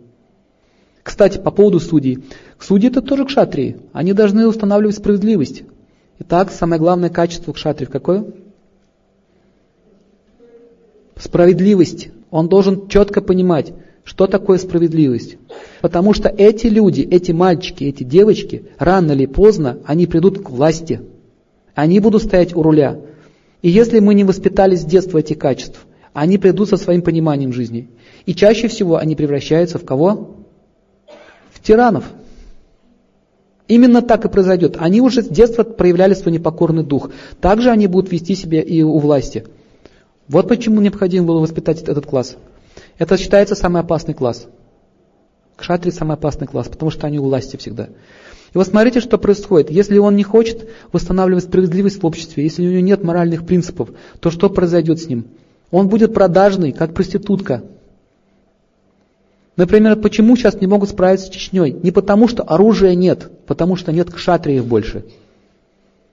Кстати, 1.04 1.38
по 1.38 1.52
поводу 1.52 1.78
судей. 1.78 2.24
Судьи 2.58 2.90
это 2.90 3.02
тоже 3.02 3.24
кшатрии. 3.24 3.76
Они 3.92 4.14
должны 4.14 4.48
устанавливать 4.48 4.96
справедливость. 4.96 5.62
Итак, 6.18 6.50
самое 6.50 6.80
главное 6.80 7.08
качество 7.08 7.52
кшатриев 7.52 7.88
какое? 7.88 8.24
Справедливость. 11.14 12.08
Он 12.32 12.48
должен 12.48 12.88
четко 12.88 13.20
понимать, 13.20 13.74
что 14.02 14.26
такое 14.26 14.58
справедливость. 14.58 15.36
Потому 15.82 16.14
что 16.14 16.28
эти 16.28 16.66
люди, 16.66 17.02
эти 17.02 17.30
мальчики, 17.30 17.84
эти 17.84 18.02
девочки, 18.02 18.64
рано 18.76 19.12
или 19.12 19.26
поздно, 19.26 19.78
они 19.86 20.08
придут 20.08 20.42
к 20.42 20.50
власти– 20.50 21.00
они 21.74 22.00
будут 22.00 22.22
стоять 22.22 22.54
у 22.54 22.62
руля. 22.62 22.98
И 23.62 23.70
если 23.70 23.98
мы 23.98 24.14
не 24.14 24.24
воспитали 24.24 24.76
с 24.76 24.84
детства 24.84 25.18
эти 25.18 25.34
качества, 25.34 25.80
они 26.12 26.38
придут 26.38 26.68
со 26.68 26.76
своим 26.76 27.02
пониманием 27.02 27.52
жизни. 27.52 27.88
И 28.26 28.34
чаще 28.34 28.68
всего 28.68 28.96
они 28.96 29.16
превращаются 29.16 29.78
в 29.78 29.84
кого? 29.84 30.36
В 31.52 31.60
тиранов. 31.60 32.04
Именно 33.66 34.02
так 34.02 34.24
и 34.24 34.28
произойдет. 34.28 34.76
Они 34.78 35.00
уже 35.00 35.22
с 35.22 35.28
детства 35.28 35.64
проявляли 35.64 36.14
свой 36.14 36.32
непокорный 36.32 36.84
дух. 36.84 37.10
Также 37.40 37.70
они 37.70 37.86
будут 37.86 38.12
вести 38.12 38.34
себя 38.34 38.60
и 38.60 38.82
у 38.82 38.98
власти. 38.98 39.46
Вот 40.28 40.48
почему 40.48 40.80
необходимо 40.80 41.26
было 41.26 41.40
воспитать 41.40 41.82
этот 41.82 42.06
класс. 42.06 42.36
Это 42.98 43.16
считается 43.16 43.54
самый 43.54 43.80
опасный 43.80 44.14
класс. 44.14 44.46
Кшатри 45.56 45.90
самый 45.90 46.14
опасный 46.14 46.46
класс, 46.46 46.68
потому 46.68 46.90
что 46.90 47.06
они 47.06 47.18
у 47.18 47.24
власти 47.24 47.56
всегда. 47.56 47.88
И 48.54 48.58
вот 48.58 48.68
смотрите, 48.68 49.00
что 49.00 49.18
происходит. 49.18 49.70
Если 49.70 49.98
он 49.98 50.14
не 50.14 50.22
хочет 50.22 50.68
восстанавливать 50.92 51.44
справедливость 51.44 52.00
в 52.00 52.06
обществе, 52.06 52.44
если 52.44 52.62
у 52.62 52.70
него 52.70 52.80
нет 52.80 53.02
моральных 53.02 53.44
принципов, 53.44 53.90
то 54.20 54.30
что 54.30 54.48
произойдет 54.48 55.00
с 55.00 55.08
ним? 55.08 55.26
Он 55.72 55.88
будет 55.88 56.14
продажный, 56.14 56.70
как 56.70 56.94
проститутка. 56.94 57.64
Например, 59.56 59.96
почему 59.96 60.36
сейчас 60.36 60.60
не 60.60 60.68
могут 60.68 60.90
справиться 60.90 61.26
с 61.26 61.30
Чечней? 61.30 61.72
Не 61.72 61.90
потому, 61.90 62.28
что 62.28 62.44
оружия 62.44 62.94
нет, 62.94 63.28
потому 63.46 63.74
что 63.74 63.92
нет 63.92 64.12
кшатриев 64.12 64.64
больше. 64.64 65.04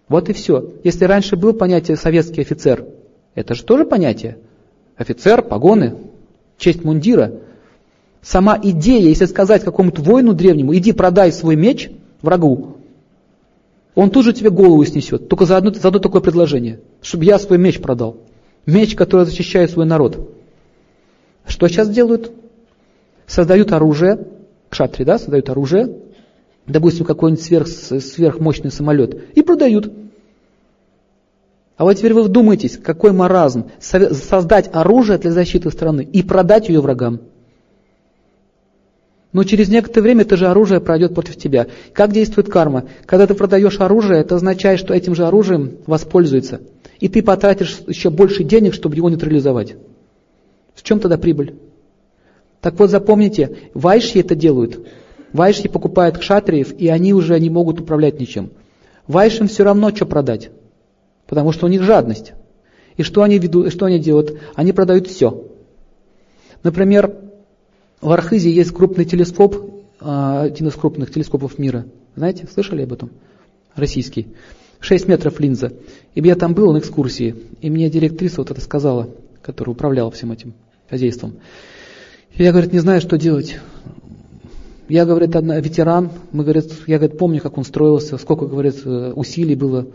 Вот 0.08 0.30
и 0.30 0.34
все. 0.34 0.74
Если 0.84 1.06
раньше 1.06 1.36
было 1.36 1.54
понятие 1.54 1.96
советский 1.96 2.42
офицер, 2.42 2.86
это 3.36 3.54
же 3.54 3.64
тоже 3.64 3.86
понятие. 3.86 4.40
Офицер, 4.98 5.44
погоны, 5.44 5.96
честь 6.58 6.84
мундира. 6.84 7.34
Сама 8.24 8.60
идея, 8.62 9.08
если 9.08 9.26
сказать 9.26 9.64
какому-то 9.64 10.02
воину 10.02 10.34
древнему, 10.34 10.76
иди 10.76 10.92
продай 10.92 11.32
свой 11.32 11.56
меч, 11.56 11.92
врагу, 12.22 12.78
он 13.96 14.10
тут 14.10 14.26
же 14.26 14.34
тебе 14.34 14.50
голову 14.50 14.84
снесет, 14.86 15.28
только 15.28 15.46
за 15.46 15.58
одно, 15.58 15.72
за 15.72 15.88
одно 15.88 16.00
такое 16.00 16.22
предложение, 16.22 16.80
чтобы 17.02 17.26
я 17.26 17.38
свой 17.40 17.58
меч 17.58 17.82
продал. 17.82 18.18
Меч, 18.66 18.96
который 18.96 19.26
защищает 19.26 19.72
свой 19.72 19.86
народ. 19.86 20.34
Что 21.46 21.68
сейчас 21.68 21.90
делают? 21.90 22.32
Создают 23.28 23.72
оружие, 23.72 24.28
кшатри, 24.70 25.04
да, 25.04 25.18
создают 25.18 25.50
оружие, 25.50 25.98
допустим, 26.68 27.06
какой-нибудь 27.06 27.44
сверх, 27.44 27.68
сверхмощный 27.68 28.72
самолет, 28.72 29.36
и 29.36 29.42
продают. 29.42 29.92
А 31.78 31.84
вот 31.84 31.94
теперь 31.96 32.14
вы 32.14 32.24
вдумайтесь, 32.24 32.78
какой 32.78 33.12
маразм. 33.12 33.72
Создать 33.80 34.70
оружие 34.72 35.18
для 35.18 35.32
защиты 35.32 35.72
страны 35.72 36.02
и 36.02 36.22
продать 36.22 36.70
ее 36.70 36.80
врагам. 36.80 37.22
Но 39.34 39.44
через 39.46 39.70
некоторое 39.70 40.04
время 40.04 40.22
это 40.24 40.36
же 40.36 40.48
оружие 40.48 40.82
пройдет 40.82 41.14
против 41.14 41.38
тебя. 41.38 41.68
Как 41.94 42.12
действует 42.12 42.50
карма? 42.50 42.86
Когда 43.06 43.28
ты 43.28 43.34
продаешь 43.34 43.80
оружие, 43.80 44.20
это 44.20 44.36
означает, 44.36 44.80
что 44.80 44.94
этим 44.94 45.16
же 45.16 45.26
оружием 45.26 45.78
воспользуется. 45.86 46.62
И 47.00 47.08
ты 47.08 47.24
потратишь 47.24 47.82
еще 47.88 48.10
больше 48.10 48.44
денег, 48.44 48.74
чтобы 48.74 48.96
его 48.96 49.10
нейтрализовать. 49.10 49.76
В 50.76 50.84
чем 50.84 51.00
тогда 51.00 51.18
прибыль? 51.18 51.56
Так 52.60 52.78
вот 52.78 52.90
запомните, 52.90 53.58
вайши 53.74 54.20
это 54.20 54.36
делают. 54.36 54.86
Вайши 55.32 55.70
покупают 55.70 56.18
кшатриев, 56.18 56.74
и 56.78 56.90
они 56.90 57.14
уже 57.14 57.40
не 57.40 57.50
могут 57.50 57.80
управлять 57.80 58.20
ничем. 58.20 58.52
Вайшим 59.08 59.48
все 59.48 59.64
равно, 59.64 59.96
что 59.96 60.06
продать. 60.06 60.52
Потому 61.26 61.54
что 61.54 61.68
у 61.68 61.70
них 61.70 61.84
жадность. 61.84 62.34
И 62.98 63.04
что 63.04 63.24
они, 63.24 63.40
ведут, 63.40 63.72
что 63.72 63.86
они 63.86 63.98
делают? 63.98 64.38
Они 64.56 64.74
продают 64.74 65.08
все. 65.08 65.46
Например, 66.64 67.16
в 68.02 68.12
Архизе 68.12 68.52
есть 68.52 68.72
крупный 68.72 69.06
телескоп, 69.06 69.56
а, 70.00 70.42
один 70.42 70.68
из 70.68 70.74
крупных 70.74 71.12
телескопов 71.12 71.60
мира. 71.60 71.86
Знаете, 72.16 72.48
слышали 72.52 72.82
об 72.82 72.94
этом? 72.94 73.12
Российский. 73.76 74.28
6 74.80 75.08
метров 75.08 75.40
линза. 75.40 75.74
И 76.16 76.22
я 76.22 76.36
там 76.36 76.56
был 76.56 76.74
на 76.74 76.80
экскурсии, 76.80 77.36
и 77.62 77.70
мне 77.70 77.90
директриса 77.90 78.38
вот 78.38 78.50
это 78.50 78.60
сказала, 78.60 79.10
которая 79.44 79.76
управляла 79.76 80.10
всем 80.10 80.32
этим 80.32 80.54
хозяйством. 80.90 81.36
И 82.36 82.44
я, 82.44 82.52
говорит, 82.52 82.74
не 82.74 82.80
знаю, 82.80 83.02
что 83.02 83.18
делать. 83.18 83.60
Я, 84.90 85.06
говорит, 85.06 85.36
одна, 85.36 85.60
ветеран, 85.60 86.10
мы, 86.32 86.44
говорит, 86.44 86.72
я, 86.88 86.98
говорит, 86.98 87.18
помню, 87.18 87.40
как 87.40 87.58
он 87.58 87.64
строился, 87.64 88.18
сколько, 88.18 88.48
говорит, 88.48 88.82
э, 88.84 89.14
усилий 89.16 89.56
было, 89.56 89.88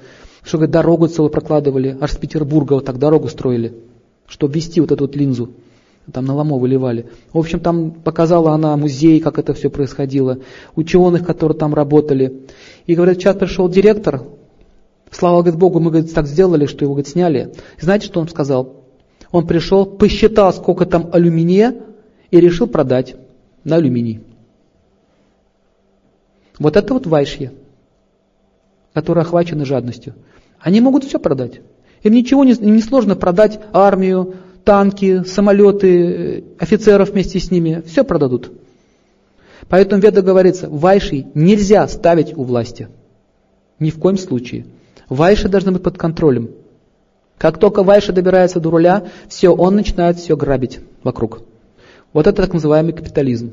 что, 0.43 0.59
говорит, 0.59 0.73
дорогу 0.73 1.09
целую 1.09 1.31
прокладывали, 1.31 1.99
аж 2.01 2.13
с 2.13 2.17
Петербурга 2.17 2.75
вот 2.75 2.85
так 2.85 2.99
дорогу 2.99 3.29
строили, 3.29 3.75
чтобы 4.27 4.55
вести 4.55 4.81
вот 4.81 4.93
эту 4.93 5.05
вот 5.05 5.17
линзу. 5.17 5.51
Там 6.13 6.25
на 6.25 6.35
ломо 6.35 6.57
выливали. 6.57 7.07
В 7.33 7.39
общем, 7.39 7.59
там 7.59 7.91
показала 7.91 8.53
она 8.53 8.77
музей, 8.77 9.19
как 9.21 9.39
это 9.39 9.55
все 9.55 9.71
происходило, 9.71 10.39
ученых, 10.77 11.27
которые 11.27 11.59
там 11.59 11.75
работали. 11.75 12.43
И, 12.87 12.95
говорит, 12.95 13.19
сейчас 13.19 13.37
пришел 13.37 13.69
директор, 13.69 14.23
слава 15.11 15.43
говорит, 15.43 15.59
Богу, 15.59 15.81
мы 15.81 15.91
говорит, 15.91 16.15
так 16.15 16.27
сделали, 16.27 16.67
что 16.67 16.85
его 16.85 16.95
говорит, 16.95 17.09
сняли. 17.09 17.53
И 17.79 17.83
знаете, 17.83 18.07
что 18.07 18.21
он 18.21 18.29
сказал? 18.29 18.85
Он 19.33 19.47
пришел, 19.47 19.85
посчитал, 19.85 20.53
сколько 20.53 20.87
там 20.87 21.11
алюминия, 21.13 21.75
и 22.31 22.41
решил 22.41 22.69
продать 22.69 23.17
на 23.65 23.77
алюминий. 23.77 24.21
Вот 26.59 26.77
это 26.77 26.95
вот 26.95 27.07
вайшье, 27.07 27.53
которые 28.95 29.23
охвачены 29.23 29.65
жадностью. 29.65 30.15
Они 30.61 30.81
могут 30.81 31.05
все 31.05 31.19
продать. 31.19 31.61
Им 32.03 32.13
ничего 32.13 32.45
не, 32.45 32.53
им 32.53 32.77
не 32.77 32.83
сложно 32.83 33.17
продать 33.17 33.61
армию, 33.73 34.37
танки, 34.67 35.23
самолеты, 35.23 36.45
офицеров 36.59 37.11
вместе 37.11 37.39
с 37.39 37.53
ними. 37.53 37.83
Все 37.87 38.05
продадут. 38.05 38.51
Поэтому 39.69 40.03
Веда 40.03 40.23
говорится, 40.23 40.69
вайши 40.69 41.27
нельзя 41.35 41.87
ставить 41.87 42.37
у 42.37 42.43
власти. 42.43 42.89
Ни 43.79 43.91
в 43.91 43.99
коем 43.99 44.19
случае. 44.19 44.67
Вайши 45.09 45.49
должны 45.49 45.71
быть 45.71 45.85
под 45.85 45.97
контролем. 45.97 46.51
Как 47.39 47.59
только 47.59 47.83
Вайша 47.85 48.13
добирается 48.13 48.61
до 48.61 48.71
руля, 48.71 49.07
все, 49.29 49.51
он 49.51 49.77
начинает 49.77 50.19
все 50.19 50.37
грабить 50.37 50.81
вокруг. 51.03 51.43
Вот 52.13 52.27
это 52.27 52.43
так 52.43 52.53
называемый 52.53 52.93
капитализм. 52.93 53.53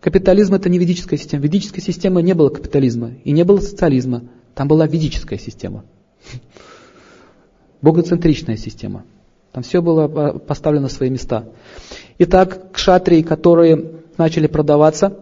Капитализм 0.00 0.54
это 0.54 0.68
не 0.68 0.78
ведическая 0.78 1.16
система. 1.16 1.42
Ведической 1.42 1.82
системе 1.82 2.22
не 2.22 2.34
было 2.34 2.50
капитализма 2.50 3.12
и 3.24 3.32
не 3.32 3.44
было 3.44 3.58
социализма. 3.58 4.22
Там 4.54 4.68
была 4.68 4.86
ведическая 4.86 5.38
система. 5.38 5.84
Богоцентричная 7.82 8.56
система. 8.56 9.04
Там 9.52 9.62
все 9.62 9.82
было 9.82 10.08
поставлено 10.38 10.84
на 10.84 10.88
свои 10.88 11.10
места. 11.10 11.44
Итак, 12.18 12.72
кшатрии, 12.72 13.22
которые 13.22 14.02
начали 14.16 14.46
продаваться, 14.46 15.18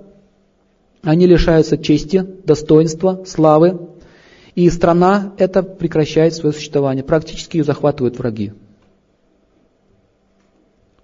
они 1.02 1.26
лишаются 1.26 1.76
чести, 1.78 2.18
достоинства, 2.44 3.24
славы, 3.26 3.88
и 4.54 4.68
страна 4.70 5.32
это 5.38 5.62
прекращает 5.62 6.34
свое 6.34 6.52
существование. 6.52 7.02
Практически 7.02 7.56
ее 7.56 7.64
захватывают 7.64 8.18
враги. 8.18 8.52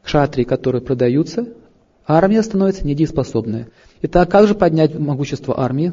Кшатрии, 0.02 0.44
которые 0.44 0.82
продаются, 0.82 1.48
армия 2.06 2.42
становится 2.42 2.86
недееспособная. 2.86 3.68
Итак, 4.02 4.30
как 4.30 4.46
же 4.46 4.54
поднять 4.54 4.96
могущество 4.96 5.58
армии? 5.58 5.92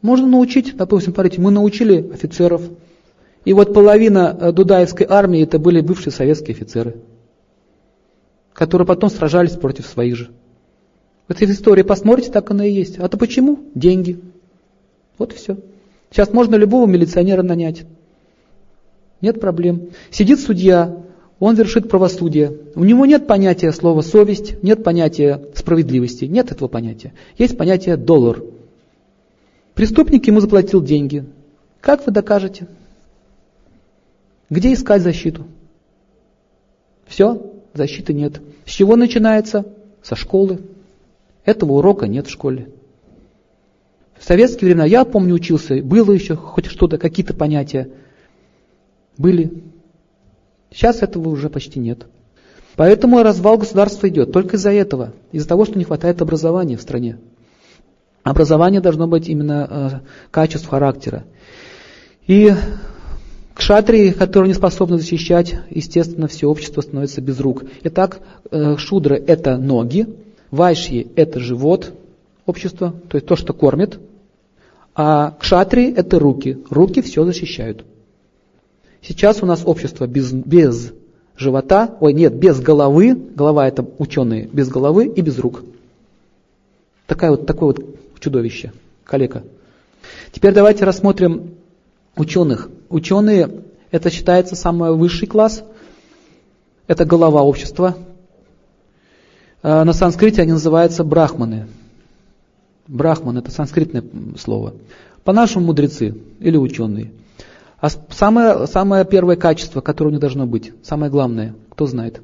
Можно 0.00 0.28
научить, 0.28 0.76
допустим, 0.76 1.12
смотрите, 1.12 1.40
мы 1.40 1.50
научили 1.50 2.10
офицеров, 2.10 2.62
и 3.48 3.54
вот 3.54 3.72
половина 3.72 4.36
э, 4.38 4.52
Дудаевской 4.52 5.06
армии 5.08 5.42
это 5.42 5.58
были 5.58 5.80
бывшие 5.80 6.12
советские 6.12 6.54
офицеры, 6.54 6.96
которые 8.52 8.86
потом 8.86 9.08
сражались 9.08 9.52
против 9.52 9.86
своих 9.86 10.16
же. 10.16 10.30
В 11.26 11.30
этой 11.30 11.50
истории 11.50 11.80
посмотрите, 11.80 12.30
так 12.30 12.50
оно 12.50 12.62
и 12.62 12.70
есть. 12.70 12.98
А 12.98 13.08
то 13.08 13.16
почему? 13.16 13.60
Деньги. 13.74 14.20
Вот 15.16 15.32
и 15.32 15.36
все. 15.36 15.56
Сейчас 16.10 16.30
можно 16.34 16.56
любого 16.56 16.86
милиционера 16.86 17.42
нанять. 17.42 17.86
Нет 19.22 19.40
проблем. 19.40 19.92
Сидит 20.10 20.40
судья, 20.40 21.02
он 21.40 21.54
вершит 21.54 21.88
правосудие. 21.88 22.52
У 22.74 22.84
него 22.84 23.06
нет 23.06 23.26
понятия 23.26 23.72
слова 23.72 24.02
совесть, 24.02 24.62
нет 24.62 24.84
понятия 24.84 25.40
справедливости, 25.54 26.26
нет 26.26 26.52
этого 26.52 26.68
понятия. 26.68 27.14
Есть 27.38 27.56
понятие 27.56 27.96
доллар. 27.96 28.42
Преступник 29.72 30.26
ему 30.26 30.40
заплатил 30.40 30.82
деньги. 30.82 31.24
Как 31.80 32.04
вы 32.04 32.12
докажете? 32.12 32.66
Где 34.50 34.72
искать 34.72 35.02
защиту? 35.02 35.46
Все, 37.06 37.52
защиты 37.74 38.12
нет. 38.12 38.40
С 38.64 38.70
чего 38.70 38.96
начинается? 38.96 39.66
Со 40.02 40.16
школы. 40.16 40.60
Этого 41.44 41.72
урока 41.72 42.06
нет 42.06 42.26
в 42.26 42.30
школе. 42.30 42.70
В 44.18 44.24
советские 44.24 44.70
времена, 44.70 44.84
я 44.84 45.04
помню, 45.04 45.34
учился, 45.34 45.82
было 45.82 46.12
еще 46.12 46.34
хоть 46.34 46.66
что-то, 46.66 46.98
какие-то 46.98 47.34
понятия. 47.34 47.88
Были. 49.16 49.62
Сейчас 50.70 51.02
этого 51.02 51.28
уже 51.28 51.48
почти 51.48 51.78
нет. 51.78 52.06
Поэтому 52.76 53.22
развал 53.22 53.58
государства 53.58 54.08
идет 54.08 54.32
только 54.32 54.56
из-за 54.56 54.72
этого, 54.72 55.12
из-за 55.32 55.48
того, 55.48 55.64
что 55.64 55.78
не 55.78 55.84
хватает 55.84 56.22
образования 56.22 56.76
в 56.76 56.82
стране. 56.82 57.18
Образование 58.22 58.80
должно 58.80 59.08
быть 59.08 59.28
именно 59.28 59.66
э, 59.68 60.08
качеств 60.30 60.68
характера. 60.68 61.24
И 62.26 62.52
кшатрии, 63.58 64.12
которые 64.12 64.48
не 64.48 64.54
способны 64.54 64.98
защищать, 64.98 65.56
естественно, 65.68 66.28
все 66.28 66.46
общество 66.46 66.80
становится 66.80 67.20
без 67.20 67.40
рук. 67.40 67.64
Итак, 67.82 68.20
э, 68.50 68.76
шудры– 68.76 69.16
это 69.26 69.58
ноги, 69.58 70.06
вайшьи– 70.52 71.08
это 71.16 71.40
живот 71.40 71.92
общества, 72.46 72.94
то 73.08 73.16
есть 73.16 73.26
то, 73.26 73.34
что 73.34 73.52
кормит, 73.52 73.98
а 74.94 75.36
кшатрии– 75.40 75.92
это 75.96 76.20
руки. 76.20 76.58
Руки 76.70 77.02
все 77.02 77.24
защищают. 77.24 77.84
Сейчас 79.02 79.42
у 79.42 79.46
нас 79.46 79.62
общество 79.64 80.06
без, 80.06 80.32
без 80.32 80.92
живота, 81.36 81.96
ой, 81.98 82.12
нет, 82.12 82.34
без 82.34 82.60
головы, 82.60 83.14
голова 83.14 83.66
это 83.66 83.84
ученые, 83.98 84.48
без 84.52 84.68
головы 84.68 85.06
и 85.06 85.20
без 85.20 85.36
рук. 85.38 85.64
Такая 87.06 87.32
вот, 87.32 87.44
такое 87.44 87.74
вот 87.74 87.84
чудовище, 88.20 88.72
калека. 89.02 89.42
Теперь 90.30 90.54
давайте 90.54 90.84
рассмотрим 90.84 91.54
ученых. 92.14 92.70
Ученые, 92.88 93.62
это 93.90 94.10
считается 94.10 94.56
самый 94.56 94.94
высший 94.94 95.28
класс, 95.28 95.62
это 96.86 97.04
голова 97.04 97.42
общества. 97.42 97.96
А, 99.62 99.84
на 99.84 99.92
санскрите 99.92 100.42
они 100.42 100.52
называются 100.52 101.04
брахманы. 101.04 101.66
Брахман 102.86 103.36
это 103.36 103.50
санскритное 103.50 104.02
слово. 104.38 104.74
По-нашему 105.24 105.66
мудрецы 105.66 106.16
или 106.40 106.56
ученые. 106.56 107.12
А 107.80 107.90
самое, 107.90 108.66
самое 108.66 109.04
первое 109.04 109.36
качество, 109.36 109.80
которое 109.82 110.08
у 110.08 110.12
них 110.12 110.20
должно 110.20 110.46
быть, 110.46 110.72
самое 110.82 111.12
главное, 111.12 111.54
кто 111.70 111.86
знает? 111.86 112.22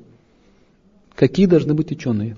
Какие 1.15 1.47
должны 1.47 1.75
быть 1.75 1.93
ученые? 1.93 2.37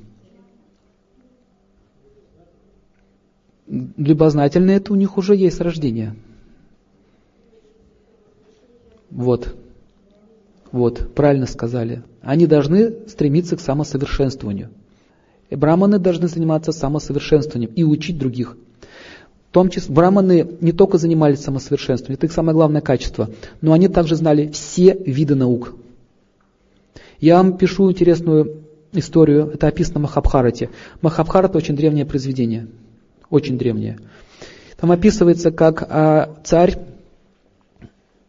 Любознательные 3.69 4.77
это 4.77 4.93
у 4.93 4.97
них 4.97 5.17
уже 5.17 5.35
есть 5.35 5.57
с 5.57 5.61
рождения. 5.61 6.15
Вот. 9.11 9.55
Вот, 10.73 11.14
правильно 11.14 11.47
сказали. 11.47 12.03
Они 12.23 12.47
должны 12.47 13.09
стремиться 13.09 13.57
к 13.57 13.61
самосовершенствованию. 13.61 14.71
И 15.49 15.55
браманы 15.57 15.99
должны 15.99 16.29
заниматься 16.29 16.73
самосовершенствованием 16.73 17.73
и 17.75 17.85
учить 17.85 18.19
других 18.19 18.57
том 19.57 19.71
числе 19.71 19.95
браманы 19.95 20.47
не 20.61 20.73
только 20.73 20.99
занимались 20.99 21.40
самосовершенствованием, 21.40 22.19
это 22.19 22.27
их 22.27 22.33
самое 22.33 22.53
главное 22.55 22.83
качество, 22.83 23.31
но 23.62 23.73
они 23.73 23.88
также 23.88 24.14
знали 24.14 24.49
все 24.49 24.95
виды 24.95 25.35
наук. 25.35 25.75
Я 27.21 27.37
вам 27.37 27.57
пишу 27.57 27.90
интересную 27.90 28.64
историю, 28.92 29.51
это 29.55 29.69
описано 29.69 30.01
в 30.01 30.03
Махабхарате. 30.03 30.69
Махабхарата 31.01 31.57
очень 31.57 31.75
древнее 31.75 32.05
произведение, 32.05 32.66
очень 33.31 33.57
древнее. 33.57 33.99
Там 34.77 34.92
описывается, 34.92 35.51
как 35.51 35.87
а, 35.88 36.37
царь 36.45 36.77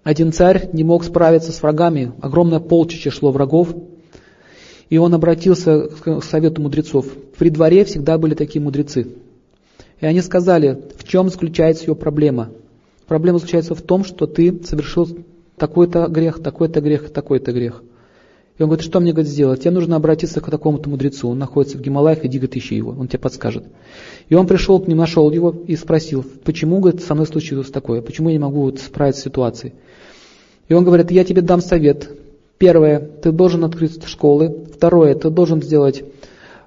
один 0.07 0.31
царь 0.31 0.69
не 0.71 0.85
мог 0.85 1.03
справиться 1.03 1.51
с 1.51 1.61
врагами, 1.61 2.13
огромное 2.21 2.61
полчище 2.61 3.09
шло 3.09 3.29
врагов, 3.29 3.75
и 4.87 4.97
он 4.97 5.13
обратился 5.13 5.89
к 5.89 6.21
совету 6.21 6.61
мудрецов. 6.61 7.07
При 7.37 7.49
дворе 7.49 7.83
всегда 7.83 8.17
были 8.17 8.33
такие 8.33 8.61
мудрецы. 8.61 9.09
И 9.99 10.05
они 10.05 10.21
сказали, 10.21 10.81
в 10.97 11.03
чем 11.03 11.29
заключается 11.29 11.87
ее 11.87 11.95
проблема. 11.95 12.51
Проблема 13.05 13.39
заключается 13.39 13.75
в 13.75 13.81
том, 13.81 14.05
что 14.05 14.27
ты 14.27 14.63
совершил 14.63 15.09
такой-то 15.57 16.07
грех, 16.07 16.41
такой-то 16.41 16.79
грех, 16.79 17.09
такой-то 17.09 17.51
грех. 17.51 17.83
И 18.57 18.63
он 18.63 18.69
говорит, 18.69 18.85
что 18.85 19.01
мне 19.01 19.11
говорит, 19.11 19.29
сделать? 19.29 19.59
Тебе 19.59 19.71
нужно 19.71 19.97
обратиться 19.97 20.39
к 20.39 20.49
такому-то 20.49 20.89
мудрецу. 20.89 21.27
Он 21.27 21.37
находится 21.37 21.77
в 21.77 21.81
Гималаях, 21.81 22.23
иди, 22.23 22.39
говорит, 22.39 22.55
ищи 22.55 22.75
его, 22.75 22.91
он 22.91 23.09
тебе 23.09 23.19
подскажет. 23.19 23.65
И 24.29 24.35
он 24.35 24.47
пришел 24.47 24.79
к 24.79 24.87
ним, 24.87 24.99
нашел 24.99 25.29
его 25.31 25.53
и 25.67 25.75
спросил, 25.75 26.25
почему, 26.45 26.79
говорит, 26.79 27.03
со 27.03 27.13
мной 27.13 27.27
случилось 27.27 27.69
такое, 27.69 28.01
почему 28.01 28.29
я 28.29 28.35
не 28.35 28.39
могу 28.39 28.61
вот 28.61 28.79
справиться 28.79 29.21
с 29.21 29.25
ситуацией. 29.25 29.73
И 30.67 30.73
он 30.73 30.83
говорит, 30.83 31.11
я 31.11 31.23
тебе 31.23 31.41
дам 31.41 31.61
совет. 31.61 32.09
Первое, 32.57 32.99
ты 32.99 33.31
должен 33.31 33.63
открыть 33.63 34.03
школы. 34.05 34.65
Второе, 34.73 35.15
ты 35.15 35.29
должен 35.29 35.61
сделать, 35.61 36.03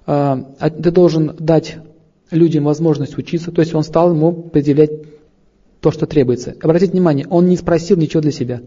э, 0.07 0.37
ты 0.83 0.91
должен 0.91 1.35
дать 1.39 1.77
людям 2.31 2.65
возможность 2.65 3.19
учиться. 3.19 3.51
То 3.51 3.61
есть 3.61 3.75
он 3.75 3.83
стал 3.83 4.13
ему 4.13 4.29
определять 4.29 4.91
то, 5.81 5.91
что 5.91 6.07
требуется. 6.07 6.55
Обратите 6.63 6.93
внимание, 6.93 7.27
он 7.29 7.49
не 7.49 7.57
спросил 7.57 7.97
ничего 7.97 8.21
для 8.21 8.33
себя. 8.33 8.61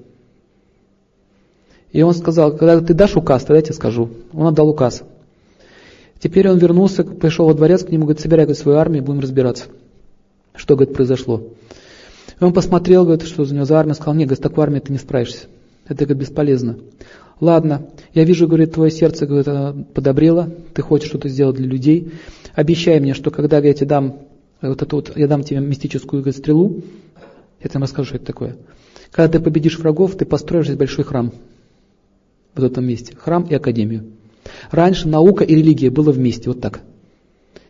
И 1.92 2.02
он 2.02 2.14
сказал, 2.14 2.58
когда 2.58 2.82
ты 2.82 2.94
дашь 2.94 3.16
указ, 3.16 3.44
тогда 3.44 3.58
я 3.58 3.62
тебе 3.62 3.76
скажу. 3.76 4.10
Он 4.34 4.48
отдал 4.48 4.70
указ. 4.70 5.04
Теперь 6.20 6.50
он 6.50 6.58
вернулся, 6.58 7.04
пришел 7.04 7.46
во 7.46 7.54
дворец 7.54 7.84
к 7.84 7.90
нему, 7.90 8.06
говорит, 8.06 8.22
собирай 8.22 8.46
говорит, 8.46 8.62
свою 8.62 8.78
армию, 8.78 9.04
будем 9.04 9.20
разбираться. 9.20 9.66
Что, 10.56 10.76
говорит, 10.76 10.96
произошло. 10.96 11.44
Он 12.44 12.52
посмотрел, 12.52 13.06
говорит, 13.06 13.26
что 13.26 13.46
за 13.46 13.56
него 13.56 13.66
за 13.66 13.80
армия, 13.80 13.94
сказал, 13.94 14.16
нет, 14.16 14.28
говорит, 14.28 14.40
с 14.40 14.44
такой 14.44 14.64
армией 14.66 14.82
ты 14.82 14.92
не 14.92 15.00
справишься. 15.00 15.48
Это, 15.86 16.06
говорит, 16.06 16.28
бесполезно. 16.28 16.78
Ладно, 17.40 17.88
я 18.14 18.24
вижу, 18.26 18.48
говорит, 18.48 18.74
твое 18.74 18.92
сердце, 18.92 19.26
говорит, 19.26 19.88
подобрело, 19.94 20.50
ты 20.74 20.82
хочешь 20.82 21.08
что-то 21.08 21.30
сделать 21.30 21.56
для 21.56 21.68
людей. 21.68 22.12
Обещай 22.54 23.00
мне, 23.00 23.14
что 23.14 23.32
когда 23.32 23.60
я 23.60 23.74
тебе 23.74 23.88
дам, 23.88 24.20
вот 24.62 24.82
эту 24.82 24.98
вот, 24.98 25.18
я 25.18 25.28
дам 25.28 25.44
тебе 25.44 25.60
мистическую 25.60 26.22
говорит, 26.22 26.38
стрелу, 26.38 26.82
я 27.62 27.70
тебе 27.70 27.80
расскажу, 27.80 28.08
что 28.08 28.16
это 28.18 28.26
такое. 28.26 28.58
Когда 29.12 29.38
ты 29.38 29.44
победишь 29.44 29.80
врагов, 29.80 30.16
ты 30.16 30.26
построишь 30.26 30.66
здесь 30.66 30.78
большой 30.78 31.06
храм 31.06 31.32
в 32.56 32.64
этом 32.64 32.86
месте. 32.86 33.16
Храм 33.16 33.44
и 33.44 33.54
академию. 33.54 34.06
Раньше 34.70 35.08
наука 35.08 35.44
и 35.44 35.56
религия 35.56 35.90
было 35.90 36.12
вместе, 36.12 36.50
вот 36.50 36.60
так. 36.60 36.82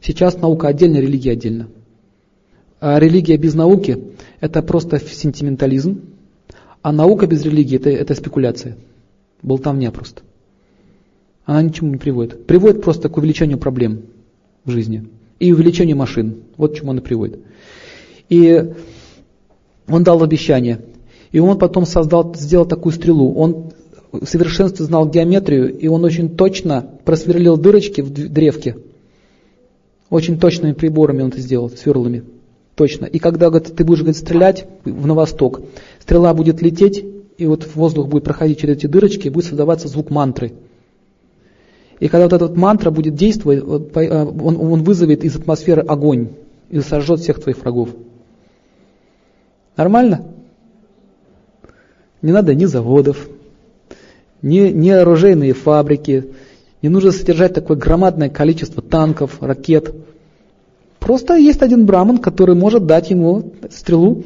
Сейчас 0.01 0.35
наука 0.37 0.67
отдельно, 0.67 0.97
религия 0.97 1.31
отдельно. 1.31 1.67
А 2.85 2.99
религия 2.99 3.37
без 3.37 3.53
науки– 3.53 3.97
это 4.41 4.61
просто 4.61 4.99
сентиментализм, 4.99 6.01
а 6.81 6.91
наука 6.91 7.27
без 7.27 7.45
религии 7.45 7.77
это,– 7.77 7.89
это 7.91 8.13
спекуляция. 8.13 8.75
Болтовня 9.41 9.89
просто. 9.89 10.23
Она 11.45 11.61
ничему 11.61 11.91
не 11.91 11.97
приводит. 11.97 12.45
Приводит 12.45 12.81
просто 12.81 13.07
к 13.07 13.15
увеличению 13.15 13.57
проблем 13.57 14.01
в 14.65 14.71
жизни 14.71 15.07
и 15.39 15.53
увеличению 15.53 15.95
машин. 15.95 16.41
Вот 16.57 16.73
к 16.73 16.75
чему 16.75 16.91
она 16.91 16.99
приводит. 16.99 17.39
И 18.27 18.73
он 19.87 20.03
дал 20.03 20.21
обещание. 20.21 20.81
И 21.31 21.39
он 21.39 21.57
потом 21.57 21.85
создал, 21.85 22.35
сделал 22.35 22.65
такую 22.65 22.91
стрелу. 22.91 23.33
Он 23.35 23.71
в 24.11 24.25
совершенстве 24.25 24.83
знал 24.83 25.07
геометрию, 25.07 25.73
и 25.73 25.87
он 25.87 26.03
очень 26.03 26.35
точно 26.35 26.85
просверлил 27.05 27.55
дырочки 27.55 28.01
в 28.01 28.11
древке. 28.11 28.75
Очень 30.09 30.37
точными 30.37 30.73
приборами 30.73 31.21
он 31.21 31.29
это 31.29 31.39
сделал, 31.39 31.69
сверлами. 31.69 32.25
Точно. 32.75 33.05
И 33.05 33.19
когда 33.19 33.49
говорит, 33.49 33.75
ты 33.75 33.83
будешь 33.83 33.99
говорит, 33.99 34.17
стрелять 34.17 34.67
в 34.83 35.05
на 35.05 35.13
восток, 35.13 35.61
стрела 35.99 36.33
будет 36.33 36.61
лететь, 36.61 37.05
и 37.37 37.45
вот 37.45 37.67
воздух 37.75 38.07
будет 38.07 38.23
проходить 38.23 38.59
через 38.59 38.77
эти 38.77 38.87
дырочки, 38.87 39.27
и 39.27 39.29
будет 39.29 39.45
создаваться 39.45 39.87
звук 39.87 40.09
мантры. 40.09 40.53
И 41.99 42.07
когда 42.07 42.25
вот 42.25 42.33
эта 42.33 42.47
вот 42.47 42.57
мантра 42.57 42.89
будет 42.91 43.15
действовать, 43.15 43.63
э, 43.95 44.23
он, 44.23 44.59
он 44.59 44.83
вызовет 44.83 45.23
из 45.23 45.35
атмосферы 45.35 45.81
огонь 45.83 46.29
и 46.69 46.79
сожжет 46.81 47.19
всех 47.19 47.41
твоих 47.41 47.59
врагов. 47.59 47.89
Нормально? 49.77 50.25
Не 52.21 52.31
надо 52.31 52.55
ни 52.55 52.65
заводов, 52.65 53.27
ни, 54.41 54.69
ни 54.69 54.89
оружейные 54.89 55.53
фабрики, 55.53 56.31
не 56.81 56.89
нужно 56.89 57.11
содержать 57.11 57.53
такое 57.53 57.77
громадное 57.77 58.29
количество 58.29 58.81
танков, 58.81 59.41
ракет. 59.41 59.93
Просто 61.03 61.35
есть 61.35 61.61
один 61.61 61.85
браман, 61.85 62.17
который 62.17 62.55
может 62.55 62.85
дать 62.85 63.09
ему 63.09 63.51
стрелу. 63.69 64.23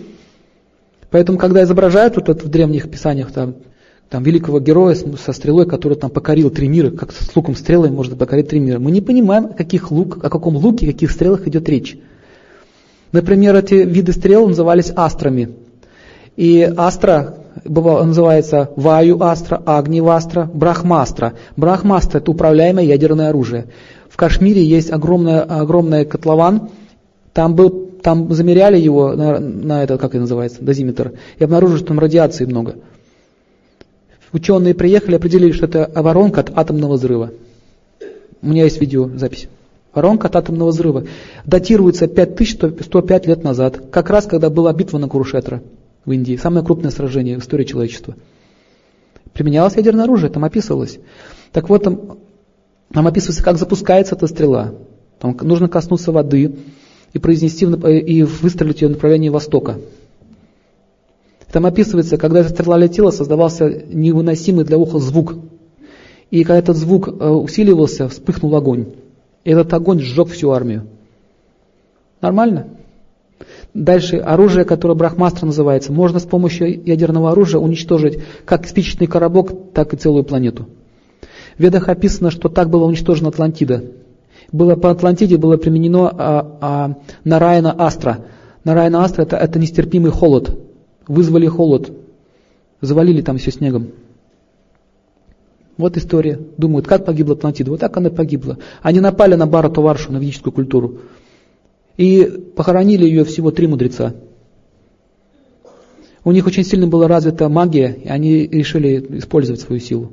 Поэтому, 1.09 1.39
когда 1.39 1.63
изображают 1.63 2.17
вот 2.17 2.29
это 2.29 2.45
в 2.45 2.49
древних 2.49 2.91
писаниях 2.91 3.31
там, 3.31 3.55
там 4.09 4.21
великого 4.21 4.59
героя 4.59 4.95
со 4.95 5.33
стрелой, 5.33 5.65
который 5.65 5.97
там 5.97 6.11
покорил 6.11 6.51
три 6.51 6.67
мира, 6.67 6.91
как 6.91 7.11
с 7.11 7.35
луком 7.35 7.55
стрелой 7.55 7.89
может 7.89 8.15
покорить 8.15 8.49
три 8.49 8.59
мира, 8.59 8.77
мы 8.77 8.91
не 8.91 9.01
понимаем, 9.01 9.45
о, 9.45 9.49
каких 9.49 9.89
лук, 9.89 10.19
о 10.23 10.29
каком 10.29 10.55
луке, 10.55 10.87
о 10.87 10.91
каких 10.91 11.09
стрелах 11.09 11.47
идет 11.47 11.67
речь. 11.67 11.97
Например, 13.11 13.55
эти 13.55 13.73
виды 13.73 14.11
стрел 14.11 14.47
назывались 14.47 14.91
астрами. 14.95 15.55
И 16.35 16.61
астра 16.77 17.37
бывало, 17.65 18.03
называется 18.03 18.71
Ваю 18.75 19.21
Астра, 19.23 19.61
Агни 19.65 20.01
Вастра, 20.01 20.49
Брахмастра. 20.53 21.33
Брахмастра– 21.55 22.19
это 22.19 22.29
управляемое 22.29 22.85
ядерное 22.85 23.29
оружие. 23.29 23.65
В 24.17 24.19
Кашмире 24.19 24.63
есть 24.63 24.91
огромный, 24.91 25.43
огромный 25.43 26.03
котлован, 26.03 26.69
там, 27.33 27.53
был, 27.53 27.91
там 28.01 28.33
замеряли 28.33 28.75
его 28.75 29.13
на, 29.13 29.39
на 29.39 29.83
этот, 29.83 30.01
как 30.01 30.09
это 30.09 30.21
называется, 30.21 30.59
дозиметр, 30.59 31.13
и 31.37 31.43
обнаружили, 31.43 31.77
что 31.77 31.89
там 31.89 31.99
радиации 31.99 32.45
много. 32.45 32.77
Ученые 34.33 34.73
приехали, 34.73 35.17
определили, 35.17 35.51
что 35.51 35.67
это 35.67 35.91
воронка 35.93 36.39
от 36.39 36.57
атомного 36.57 36.93
взрыва. 36.93 37.29
У 38.41 38.47
меня 38.47 38.63
есть 38.63 38.81
видеозапись. 38.81 39.49
Воронка 39.93 40.29
от 40.29 40.35
атомного 40.35 40.69
взрыва. 40.69 41.03
Датируется 41.45 42.07
5105 42.07 43.27
лет 43.27 43.43
назад, 43.43 43.83
как 43.91 44.09
раз 44.09 44.25
когда 44.25 44.49
была 44.49 44.73
битва 44.73 44.97
на 44.97 45.07
Курушетра 45.07 45.61
в 46.05 46.11
Индии, 46.11 46.37
самое 46.37 46.65
крупное 46.65 46.89
сражение 46.89 47.37
в 47.37 47.43
истории 47.43 47.65
человечества. 47.65 48.15
Применялось 49.33 49.75
ядерное 49.75 50.05
оружие, 50.05 50.31
там 50.31 50.43
описывалось. 50.43 50.97
Так 51.51 51.69
вот, 51.69 51.83
там, 51.83 52.17
там 52.93 53.07
описывается, 53.07 53.43
как 53.43 53.57
запускается 53.57 54.15
эта 54.15 54.27
стрела. 54.27 54.73
Там 55.19 55.35
нужно 55.41 55.67
коснуться 55.67 56.11
воды 56.11 56.55
и 57.13 57.19
произнести 57.19 57.65
и 57.65 58.23
выстрелить 58.23 58.81
ее 58.81 58.87
в 58.87 58.91
направлении 58.91 59.29
востока. 59.29 59.79
Там 61.51 61.65
описывается, 61.65 62.17
когда 62.17 62.41
эта 62.41 62.49
стрела 62.49 62.77
летела, 62.77 63.11
создавался 63.11 63.69
невыносимый 63.69 64.65
для 64.65 64.77
уха 64.77 64.99
звук. 64.99 65.35
И 66.29 66.43
когда 66.43 66.59
этот 66.59 66.75
звук 66.75 67.07
э, 67.07 67.29
усиливался, 67.29 68.09
вспыхнул 68.09 68.53
огонь. 68.55 68.87
И 69.45 69.51
этот 69.51 69.73
огонь 69.73 70.01
сжег 70.01 70.27
всю 70.27 70.51
армию. 70.51 70.87
Нормально? 72.19 72.67
Дальше 73.73 74.17
оружие, 74.17 74.65
которое 74.65 74.95
брахмастра 74.95 75.45
называется, 75.45 75.93
можно 75.93 76.19
с 76.19 76.25
помощью 76.25 76.83
ядерного 76.83 77.31
оружия 77.31 77.61
уничтожить 77.61 78.19
как 78.43 78.67
спичечный 78.67 79.07
коробок, 79.07 79.71
так 79.73 79.93
и 79.93 79.97
целую 79.97 80.25
планету. 80.25 80.67
В 81.57 81.61
Ведах 81.61 81.89
описано, 81.89 82.29
что 82.29 82.49
так 82.49 82.69
была 82.69 82.85
уничтожена 82.85 83.29
Атлантида. 83.29 83.83
Было, 84.51 84.75
по 84.75 84.91
Атлантиде 84.91 85.37
было 85.37 85.57
применено 85.57 86.09
а, 86.09 86.57
а, 86.61 86.95
Нараяна 87.23 87.75
Астра. 87.77 88.25
Нараяна 88.63 89.03
Астра 89.03 89.23
это, 89.23 89.37
это 89.37 89.57
нестерпимый 89.57 90.11
холод. 90.11 90.57
Вызвали 91.07 91.47
холод, 91.47 91.91
завалили 92.81 93.21
там 93.21 93.37
все 93.37 93.51
снегом. 93.51 93.87
Вот 95.77 95.97
история. 95.97 96.39
Думают, 96.57 96.87
как 96.87 97.05
погибла 97.05 97.35
Атлантида. 97.35 97.71
Вот 97.71 97.79
так 97.79 97.95
она 97.97 98.09
погибла. 98.09 98.57
Они 98.81 98.99
напали 98.99 99.35
на 99.35 99.47
Бхарату 99.47 99.81
Варшу, 99.81 100.11
на 100.11 100.17
ведическую 100.17 100.53
культуру. 100.53 100.99
И 101.97 102.23
похоронили 102.55 103.05
ее 103.05 103.23
всего 103.25 103.51
три 103.51 103.67
мудреца. 103.67 104.15
У 106.23 106.31
них 106.31 106.45
очень 106.45 106.63
сильно 106.63 106.87
была 106.87 107.07
развита 107.07 107.47
магия, 107.47 107.97
и 108.03 108.07
они 108.09 108.47
решили 108.47 109.17
использовать 109.17 109.61
свою 109.61 109.79
силу. 109.79 110.11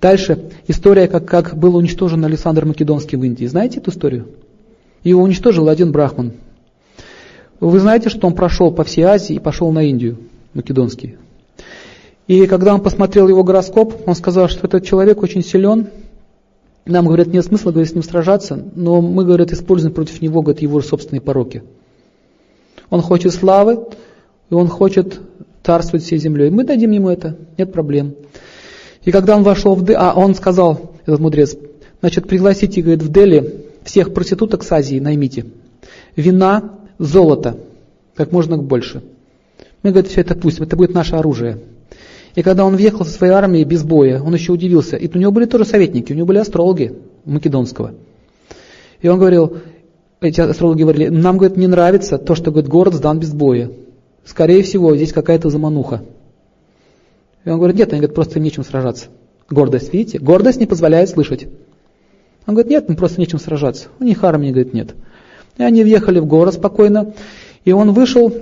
Дальше 0.00 0.50
история, 0.66 1.08
как, 1.08 1.24
как 1.24 1.56
был 1.56 1.76
уничтожен 1.76 2.24
Александр 2.24 2.66
Македонский 2.66 3.16
в 3.16 3.24
Индии. 3.24 3.46
Знаете 3.46 3.78
эту 3.78 3.90
историю? 3.90 4.28
Его 5.02 5.22
уничтожил 5.22 5.68
один 5.68 5.92
брахман. 5.92 6.32
Вы 7.60 7.78
знаете, 7.78 8.10
что 8.10 8.26
он 8.26 8.34
прошел 8.34 8.70
по 8.70 8.84
всей 8.84 9.02
Азии 9.02 9.36
и 9.36 9.38
пошел 9.38 9.72
на 9.72 9.82
Индию, 9.82 10.18
македонский. 10.52 11.16
И 12.26 12.46
когда 12.46 12.74
он 12.74 12.82
посмотрел 12.82 13.28
его 13.28 13.44
гороскоп, 13.44 14.02
он 14.06 14.14
сказал, 14.14 14.48
что 14.48 14.66
этот 14.66 14.84
человек 14.84 15.22
очень 15.22 15.42
силен, 15.42 15.88
нам, 16.84 17.06
говорят, 17.06 17.28
нет 17.28 17.44
смысла 17.44 17.72
говорит, 17.72 17.90
с 17.90 17.94
ним 17.94 18.02
сражаться, 18.02 18.62
но 18.74 19.00
мы, 19.00 19.24
говорят, 19.24 19.52
используем 19.52 19.94
против 19.94 20.20
него 20.22 20.42
говорят, 20.42 20.62
его 20.62 20.80
собственные 20.80 21.20
пороки. 21.20 21.62
Он 22.90 23.00
хочет 23.00 23.32
славы, 23.32 23.86
и 24.50 24.54
он 24.54 24.68
хочет 24.68 25.20
царствовать 25.64 26.04
всей 26.04 26.18
землей. 26.18 26.50
Мы 26.50 26.62
дадим 26.62 26.92
ему 26.92 27.08
это, 27.08 27.36
нет 27.58 27.72
проблем. 27.72 28.14
И 29.06 29.12
когда 29.12 29.36
он 29.36 29.44
вошел 29.44 29.74
в 29.76 29.84
Дели, 29.84 29.96
а 29.98 30.12
он 30.14 30.34
сказал, 30.34 30.90
этот 31.06 31.20
мудрец, 31.20 31.56
значит, 32.00 32.26
пригласите, 32.26 32.82
говорит, 32.82 33.02
в 33.02 33.10
Дели 33.10 33.64
всех 33.84 34.12
проституток 34.12 34.64
с 34.64 34.72
Азии 34.72 34.98
наймите. 34.98 35.46
Вина, 36.16 36.72
золото, 36.98 37.56
как 38.16 38.32
можно 38.32 38.58
больше. 38.58 39.02
Мы, 39.84 39.92
говорит, 39.92 40.10
все 40.10 40.22
это 40.22 40.34
пустим, 40.34 40.64
это 40.64 40.76
будет 40.76 40.92
наше 40.92 41.14
оружие. 41.14 41.58
И 42.34 42.42
когда 42.42 42.64
он 42.64 42.74
въехал 42.74 43.04
со 43.04 43.12
своей 43.12 43.32
армией 43.32 43.64
без 43.64 43.84
боя, 43.84 44.20
он 44.20 44.34
еще 44.34 44.52
удивился. 44.52 44.96
И 44.96 45.08
у 45.08 45.18
него 45.20 45.30
были 45.30 45.46
тоже 45.46 45.64
советники, 45.64 46.12
у 46.12 46.16
него 46.16 46.26
были 46.26 46.38
астрологи 46.38 46.92
Македонского. 47.24 47.94
И 49.00 49.06
он 49.06 49.20
говорил, 49.20 49.58
эти 50.20 50.40
астрологи 50.40 50.82
говорили, 50.82 51.08
нам, 51.10 51.38
говорит, 51.38 51.56
не 51.56 51.68
нравится 51.68 52.18
то, 52.18 52.34
что, 52.34 52.50
говорит, 52.50 52.68
город 52.68 52.94
сдан 52.94 53.20
без 53.20 53.32
боя. 53.32 53.70
Скорее 54.24 54.64
всего, 54.64 54.96
здесь 54.96 55.12
какая-то 55.12 55.48
замануха. 55.48 56.02
И 57.46 57.48
он 57.48 57.58
говорит, 57.58 57.76
нет, 57.76 57.92
они 57.92 58.00
говорят, 58.00 58.14
просто 58.14 58.40
нечем 58.40 58.64
сражаться. 58.64 59.06
Гордость, 59.48 59.92
видите? 59.92 60.18
Гордость 60.18 60.58
не 60.58 60.66
позволяет 60.66 61.08
слышать. 61.08 61.46
Он 62.44 62.54
говорит, 62.54 62.70
нет, 62.70 62.88
мы 62.88 62.96
просто 62.96 63.20
нечем 63.20 63.38
сражаться. 63.38 63.88
У 64.00 64.04
них 64.04 64.22
армии, 64.24 64.50
говорит, 64.50 64.74
нет. 64.74 64.94
И 65.56 65.62
они 65.62 65.84
въехали 65.84 66.18
в 66.18 66.26
город 66.26 66.54
спокойно, 66.54 67.14
и 67.64 67.72
он 67.72 67.92
вышел 67.92 68.34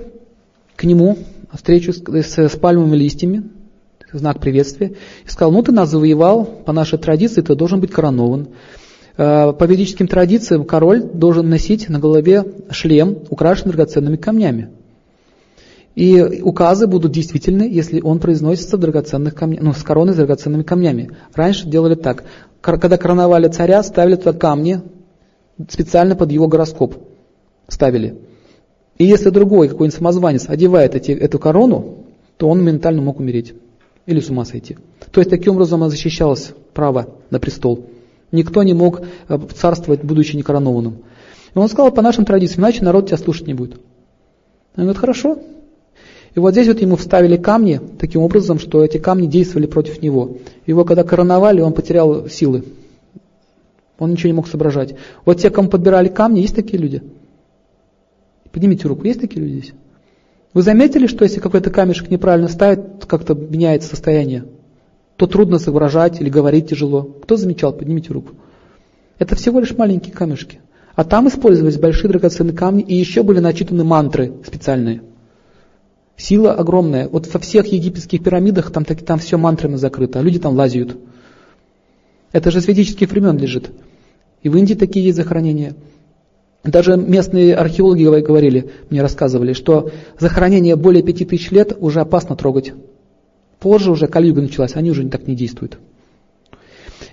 к 0.75 0.83
нему, 0.83 1.17
встречу 1.53 1.93
с, 1.93 2.01
с, 2.03 2.37
с 2.37 2.57
пальмовыми 2.57 2.95
листьями, 2.95 3.43
знак 4.11 4.39
приветствия, 4.39 4.93
и 5.25 5.29
сказал, 5.29 5.51
ну 5.51 5.61
ты 5.61 5.71
нас 5.71 5.89
завоевал, 5.89 6.43
по 6.43 6.73
нашей 6.73 6.97
традиции 6.97 7.41
ты 7.41 7.55
должен 7.55 7.79
быть 7.79 7.91
коронован. 7.91 8.47
Э, 9.17 9.53
по 9.53 9.63
ведическим 9.65 10.07
традициям 10.07 10.65
король 10.65 11.03
должен 11.03 11.47
носить 11.47 11.89
на 11.89 11.99
голове 11.99 12.43
шлем, 12.71 13.19
украшенный 13.29 13.73
драгоценными 13.73 14.17
камнями. 14.17 14.69
И 15.95 16.41
указы 16.41 16.87
будут 16.87 17.13
действительны, 17.13 17.63
если 17.71 18.01
он 18.01 18.19
произносится 18.19 18.75
в 18.75 18.81
драгоценных 18.81 19.33
камнях, 19.33 19.61
ну, 19.61 19.73
с 19.73 19.81
короной 19.81 20.13
с 20.13 20.17
драгоценными 20.17 20.63
камнями. 20.63 21.11
Раньше 21.33 21.67
делали 21.67 21.95
так. 21.95 22.25
Когда 22.59 22.97
короновали 22.97 23.47
царя, 23.47 23.81
ставили 23.81 24.15
туда 24.15 24.33
камни, 24.33 24.81
специально 25.69 26.15
под 26.15 26.31
его 26.31 26.47
гороскоп 26.47 26.95
ставили. 27.69 28.17
И 28.97 29.05
если 29.05 29.29
другой 29.29 29.69
какой-нибудь 29.69 29.97
самозванец 29.97 30.49
одевает 30.49 30.95
эти, 30.95 31.11
эту 31.11 31.39
корону, 31.39 32.05
то 32.37 32.49
он 32.49 32.63
ментально 32.63 33.01
мог 33.01 33.19
умереть 33.19 33.53
или 34.05 34.19
с 34.19 34.29
ума 34.29 34.43
сойти. 34.43 34.77
То 35.11 35.21
есть 35.21 35.29
таким 35.29 35.53
образом 35.53 35.89
защищалось 35.89 36.51
право 36.73 37.07
на 37.29 37.39
престол. 37.39 37.85
Никто 38.31 38.63
не 38.63 38.73
мог 38.73 39.01
э, 39.29 39.39
царствовать, 39.55 40.03
будучи 40.03 40.35
некоронованным. 40.35 40.97
И 41.53 41.57
он 41.57 41.69
сказал, 41.69 41.91
по 41.91 42.01
нашим 42.01 42.25
традициям, 42.25 42.61
иначе 42.63 42.83
народ 42.83 43.07
тебя 43.07 43.17
слушать 43.17 43.47
не 43.47 43.53
будет. 43.53 43.75
Он 44.75 44.83
говорит, 44.83 44.97
хорошо. 44.97 45.39
И 46.35 46.39
вот 46.39 46.51
здесь 46.51 46.67
вот 46.67 46.81
ему 46.81 46.97
вставили 46.97 47.37
камни 47.37 47.79
таким 47.97 48.21
образом, 48.21 48.59
что 48.59 48.83
эти 48.83 48.97
камни 48.97 49.27
действовали 49.27 49.67
против 49.67 50.01
него. 50.01 50.37
Его 50.65 50.83
когда 50.85 51.03
короновали, 51.03 51.61
он 51.61 51.73
потерял 51.73 52.27
силы. 52.27 52.63
Он 53.97 54.11
ничего 54.11 54.27
не 54.27 54.35
мог 54.35 54.47
соображать. 54.47 54.95
Вот 55.23 55.39
те, 55.39 55.49
кому 55.49 55.69
подбирали 55.69 56.09
камни, 56.09 56.41
есть 56.41 56.55
такие 56.55 56.77
люди? 56.77 57.01
Поднимите 58.51 58.87
руку, 58.87 59.05
есть 59.05 59.21
такие 59.21 59.41
люди 59.41 59.59
здесь? 59.59 59.73
Вы 60.53 60.61
заметили, 60.61 61.07
что 61.07 61.23
если 61.23 61.39
какой-то 61.39 61.69
камешек 61.71 62.09
неправильно 62.09 62.49
ставит, 62.49 63.05
как-то 63.05 63.33
меняется 63.33 63.89
состояние? 63.89 64.45
то 65.17 65.27
трудно 65.27 65.59
соображать 65.59 66.19
или 66.21 66.29
говорить 66.29 66.69
тяжело. 66.69 67.03
Кто 67.03 67.37
замечал? 67.37 67.73
Поднимите 67.73 68.11
руку. 68.11 68.31
Это 69.17 69.35
всего 69.35 69.59
лишь 69.59 69.75
маленькие 69.77 70.13
камешки. 70.13 70.59
А 70.95 71.03
там 71.03 71.27
использовались 71.27 71.77
большие 71.77 72.09
драгоценные 72.09 72.55
камни, 72.55 72.83
и 72.83 72.95
еще 72.95 73.23
были 73.23 73.39
начитаны 73.39 73.83
мантры 73.83 74.33
специальные. 74.45 75.01
Сила 76.17 76.53
огромная. 76.53 77.09
Вот 77.09 77.31
во 77.33 77.39
всех 77.39 77.67
египетских 77.67 78.23
пирамидах 78.23 78.71
там, 78.71 78.85
так, 78.85 79.01
там 79.01 79.19
все 79.19 79.37
мантрами 79.37 79.75
закрыто, 79.75 80.19
а 80.19 80.21
люди 80.21 80.39
там 80.39 80.55
лазят. 80.55 80.95
Это 82.31 82.51
же 82.51 82.61
с 82.61 82.65
времен 82.65 83.37
лежит. 83.37 83.71
И 84.43 84.49
в 84.49 84.57
Индии 84.57 84.75
такие 84.75 85.05
есть 85.05 85.17
захоронения. 85.17 85.75
Даже 86.63 86.97
местные 86.97 87.55
археологи 87.55 88.03
говорили, 88.21 88.71
мне 88.89 89.01
рассказывали, 89.01 89.53
что 89.53 89.91
захоронение 90.19 90.75
более 90.75 91.03
пяти 91.03 91.25
тысяч 91.25 91.51
лет 91.51 91.77
уже 91.79 92.01
опасно 92.01 92.35
трогать. 92.35 92.73
Позже 93.59 93.91
уже 93.91 94.07
Кальюга 94.07 94.41
началась, 94.41 94.75
они 94.75 94.91
уже 94.91 95.07
так 95.09 95.27
не 95.27 95.35
действуют. 95.35 95.77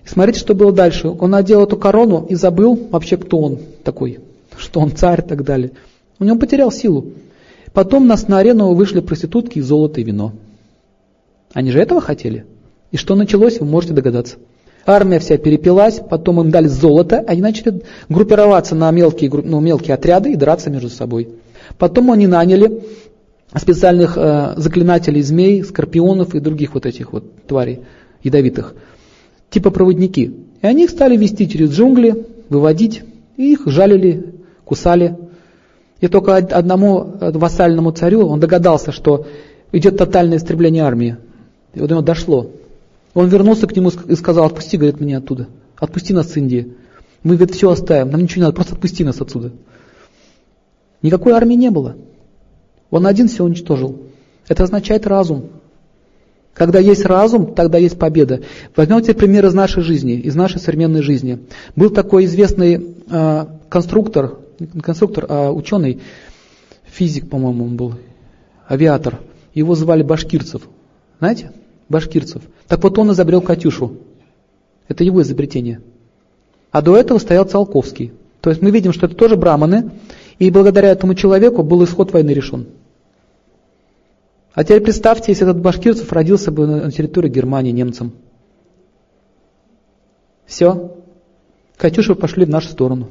И 0.04 0.08
смотрите, 0.08 0.40
что 0.40 0.54
было 0.54 0.72
дальше. 0.72 1.08
Он 1.08 1.30
надел 1.30 1.62
эту 1.62 1.76
корону 1.76 2.26
и 2.28 2.34
забыл 2.34 2.88
вообще, 2.90 3.16
кто 3.16 3.38
он 3.38 3.58
такой, 3.84 4.20
что 4.56 4.80
он 4.80 4.90
царь 4.90 5.20
и 5.20 5.28
так 5.28 5.44
далее. 5.44 5.72
У 6.18 6.24
него 6.24 6.38
потерял 6.38 6.72
силу. 6.72 7.12
Потом 7.72 8.06
нас 8.06 8.28
на 8.28 8.38
арену 8.38 8.74
вышли 8.74 9.00
проститутки 9.00 9.58
и 9.58 9.62
золото 9.62 10.00
и 10.00 10.04
вино. 10.04 10.32
Они 11.54 11.70
же 11.70 11.80
этого 11.80 12.00
хотели. 12.00 12.44
И 12.90 12.96
что 12.96 13.14
началось, 13.14 13.60
вы 13.60 13.66
можете 13.66 13.94
догадаться. 13.94 14.36
Армия 14.84 15.18
вся 15.18 15.38
перепилась, 15.38 16.00
потом 16.00 16.40
им 16.40 16.50
дали 16.50 16.66
золото, 16.66 17.24
они 17.26 17.40
начали 17.40 17.82
группироваться 18.08 18.74
на 18.74 18.90
мелкие, 18.90 19.30
ну, 19.30 19.60
мелкие 19.60 19.94
отряды 19.94 20.32
и 20.32 20.36
драться 20.36 20.70
между 20.70 20.88
собой. 20.88 21.28
Потом 21.78 22.10
они 22.10 22.26
наняли 22.26 22.82
специальных 23.54 24.16
э, 24.16 24.54
заклинателей 24.56 25.22
змей, 25.22 25.62
скорпионов 25.62 26.34
и 26.34 26.40
других 26.40 26.74
вот 26.74 26.86
этих 26.86 27.12
вот 27.12 27.46
тварей 27.46 27.80
ядовитых, 28.22 28.74
типа 29.50 29.70
проводники. 29.70 30.34
И 30.62 30.66
они 30.66 30.84
их 30.84 30.90
стали 30.90 31.16
вести 31.16 31.48
через 31.48 31.70
джунгли, 31.70 32.26
выводить, 32.48 33.02
и 33.36 33.52
их 33.52 33.62
жалили, 33.66 34.34
кусали. 34.64 35.16
И 36.02 36.08
только 36.08 36.36
одному 36.36 37.14
э, 37.20 37.30
вассальному 37.30 37.92
царю 37.92 38.26
он 38.26 38.40
догадался, 38.40 38.90
что 38.90 39.24
идет 39.70 39.96
тотальное 39.96 40.38
истребление 40.38 40.82
армии. 40.82 41.16
И 41.74 41.80
вот 41.80 41.90
него 41.90 42.02
дошло. 42.02 42.50
Он 43.14 43.28
вернулся 43.28 43.68
к 43.68 43.76
нему 43.76 43.92
и 44.08 44.16
сказал, 44.16 44.46
отпусти, 44.46 44.76
говорит, 44.76 45.00
меня 45.00 45.18
оттуда. 45.18 45.46
Отпусти 45.76 46.12
нас 46.12 46.32
с 46.32 46.36
Индии. 46.36 46.74
Мы, 47.22 47.36
говорит, 47.36 47.54
все 47.54 47.70
оставим, 47.70 48.10
нам 48.10 48.20
ничего 48.20 48.40
не 48.40 48.42
надо, 48.46 48.56
просто 48.56 48.74
отпусти 48.74 49.04
нас 49.04 49.20
отсюда. 49.20 49.52
Никакой 51.02 51.34
армии 51.34 51.54
не 51.54 51.70
было. 51.70 51.94
Он 52.90 53.06
один 53.06 53.28
все 53.28 53.44
уничтожил. 53.44 54.02
Это 54.48 54.64
означает 54.64 55.06
разум. 55.06 55.50
Когда 56.52 56.80
есть 56.80 57.04
разум, 57.04 57.54
тогда 57.54 57.78
есть 57.78 57.96
победа. 57.96 58.40
Возьмем 58.74 59.04
пример 59.14 59.46
из 59.46 59.54
нашей 59.54 59.84
жизни, 59.84 60.14
из 60.14 60.34
нашей 60.34 60.60
современной 60.60 61.02
жизни. 61.02 61.38
Был 61.76 61.90
такой 61.90 62.24
известный 62.24 62.96
э, 63.08 63.46
конструктор, 63.68 64.41
конструктор, 64.82 65.26
а 65.28 65.50
ученый, 65.50 66.00
физик, 66.84 67.28
по-моему, 67.28 67.64
он 67.64 67.76
был, 67.76 67.94
авиатор. 68.68 69.20
Его 69.54 69.74
звали 69.74 70.02
Башкирцев. 70.02 70.68
Знаете? 71.18 71.52
Башкирцев. 71.88 72.42
Так 72.68 72.82
вот 72.82 72.98
он 72.98 73.12
изобрел 73.12 73.42
Катюшу. 73.42 73.98
Это 74.88 75.04
его 75.04 75.22
изобретение. 75.22 75.80
А 76.70 76.80
до 76.82 76.96
этого 76.96 77.18
стоял 77.18 77.44
Циолковский. 77.44 78.12
То 78.40 78.50
есть 78.50 78.62
мы 78.62 78.70
видим, 78.70 78.92
что 78.92 79.06
это 79.06 79.14
тоже 79.14 79.36
браманы, 79.36 79.90
и 80.38 80.50
благодаря 80.50 80.88
этому 80.88 81.14
человеку 81.14 81.62
был 81.62 81.84
исход 81.84 82.12
войны 82.12 82.30
решен. 82.30 82.66
А 84.54 84.64
теперь 84.64 84.80
представьте, 84.80 85.32
если 85.32 85.48
этот 85.48 85.62
Башкирцев 85.62 86.12
родился 86.12 86.50
бы 86.50 86.66
на 86.66 86.90
территории 86.90 87.28
Германии 87.28 87.70
немцам. 87.70 88.12
Все. 90.44 90.96
Катюши 91.76 92.14
пошли 92.14 92.44
в 92.44 92.50
нашу 92.50 92.68
сторону. 92.68 93.08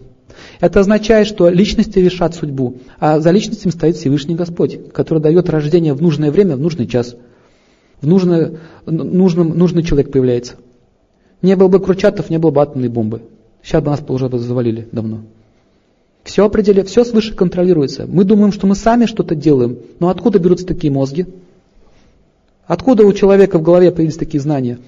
Это 0.60 0.80
означает, 0.80 1.28
что 1.28 1.50
личности 1.50 2.00
решат 2.00 2.36
судьбу, 2.36 2.78
а 3.00 3.20
за 3.20 3.32
личностями 3.32 3.72
стоит 3.72 3.96
Всевышний 3.96 4.36
Господь, 4.36 4.92
который 4.94 5.20
дает 5.20 5.50
рождение 5.50 5.94
в 5.94 6.02
нужное 6.02 6.32
время, 6.32 6.56
в 6.56 6.60
нужный 6.60 6.88
час. 6.88 7.16
В 8.02 8.08
нужное, 8.08 8.54
нужном, 8.86 9.58
нужный 9.58 9.84
человек 9.84 10.12
появляется. 10.12 10.56
Не 11.42 11.56
было 11.56 11.68
бы 11.68 11.80
Кручатов, 11.80 12.30
не 12.30 12.38
было 12.38 12.52
бы 12.52 12.62
атомной 12.62 12.90
бомбы. 12.90 13.22
Сейчас 13.64 13.84
бы 13.84 13.92
нас 13.92 14.02
уже 14.08 14.30
завалили 14.38 14.88
давно. 14.92 15.22
Все 16.24 16.46
определяет, 16.46 16.88
все 16.88 17.04
свыше 17.04 17.34
контролируется. 17.36 18.06
Мы 18.08 18.24
думаем, 18.24 18.52
что 18.52 18.68
мы 18.68 18.76
сами 18.76 19.06
что-то 19.06 19.36
делаем, 19.36 19.80
но 20.00 20.10
откуда 20.10 20.40
берутся 20.40 20.68
такие 20.68 20.94
мозги? 20.94 21.26
Откуда 22.68 23.06
у 23.06 23.14
человека 23.14 23.58
в 23.58 23.64
голове 23.64 23.92
появились 23.92 24.18
такие 24.18 24.40
знания? 24.40 24.80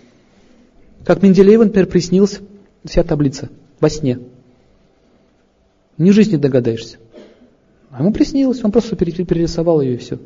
Как 1.03 1.21
Менделееву, 1.21 1.63
например, 1.63 1.87
приснилась 1.87 2.39
вся 2.85 3.03
таблица 3.03 3.49
во 3.79 3.89
сне. 3.89 4.19
Ни 5.97 6.11
жизнь 6.11 6.31
не 6.31 6.37
догадаешься. 6.37 6.97
А 7.91 8.01
ему 8.01 8.11
приснилось, 8.11 8.63
он 8.63 8.71
просто 8.71 8.95
перерисовал 8.95 9.81
ее 9.81 9.95
и 9.95 9.97
все. 9.97 10.19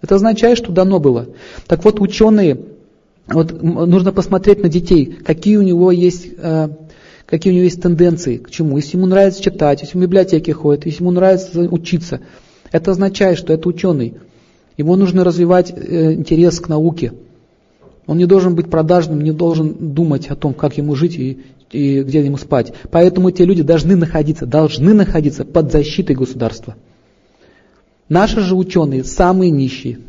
Это 0.00 0.14
означает, 0.14 0.56
что 0.56 0.72
дано 0.72 0.98
было. 0.98 1.28
Так 1.66 1.84
вот, 1.84 2.00
ученые, 2.00 2.58
вот 3.26 3.62
нужно 3.62 4.12
посмотреть 4.12 4.62
на 4.62 4.68
детей, 4.68 5.18
какие 5.24 5.56
у 5.56 5.62
него 5.62 5.92
есть 5.92 6.28
э, 6.38 6.68
какие 7.30 7.52
у 7.52 7.54
него 7.54 7.64
есть 7.64 7.80
тенденции, 7.80 8.38
к 8.38 8.50
чему. 8.50 8.76
Если 8.76 8.96
ему 8.96 9.06
нравится 9.06 9.40
читать, 9.42 9.82
если 9.82 9.96
в 9.96 10.02
библиотеке 10.02 10.52
ходит, 10.52 10.86
если 10.86 11.02
ему 11.02 11.12
нравится 11.12 11.60
учиться, 11.60 12.20
это 12.72 12.90
означает, 12.90 13.38
что 13.38 13.52
это 13.52 13.68
ученый. 13.68 14.14
Ему 14.76 14.96
нужно 14.96 15.22
развивать 15.22 15.70
э, 15.70 16.14
интерес 16.14 16.58
к 16.58 16.68
науке. 16.68 17.12
Он 18.06 18.18
не 18.18 18.26
должен 18.26 18.56
быть 18.56 18.68
продажным, 18.68 19.20
не 19.20 19.30
должен 19.30 19.94
думать 19.94 20.28
о 20.28 20.34
том, 20.34 20.54
как 20.54 20.76
ему 20.76 20.96
жить 20.96 21.16
и, 21.16 21.40
и 21.70 22.02
где 22.02 22.24
ему 22.24 22.36
спать. 22.36 22.72
Поэтому 22.90 23.28
эти 23.28 23.42
люди 23.42 23.62
должны 23.62 23.96
находиться, 23.96 24.46
должны 24.46 24.92
находиться 24.94 25.44
под 25.44 25.70
защитой 25.70 26.16
государства. 26.16 26.76
Наши 28.08 28.40
же 28.40 28.56
ученые 28.56 29.04
самые 29.04 29.50
нищие. 29.50 30.00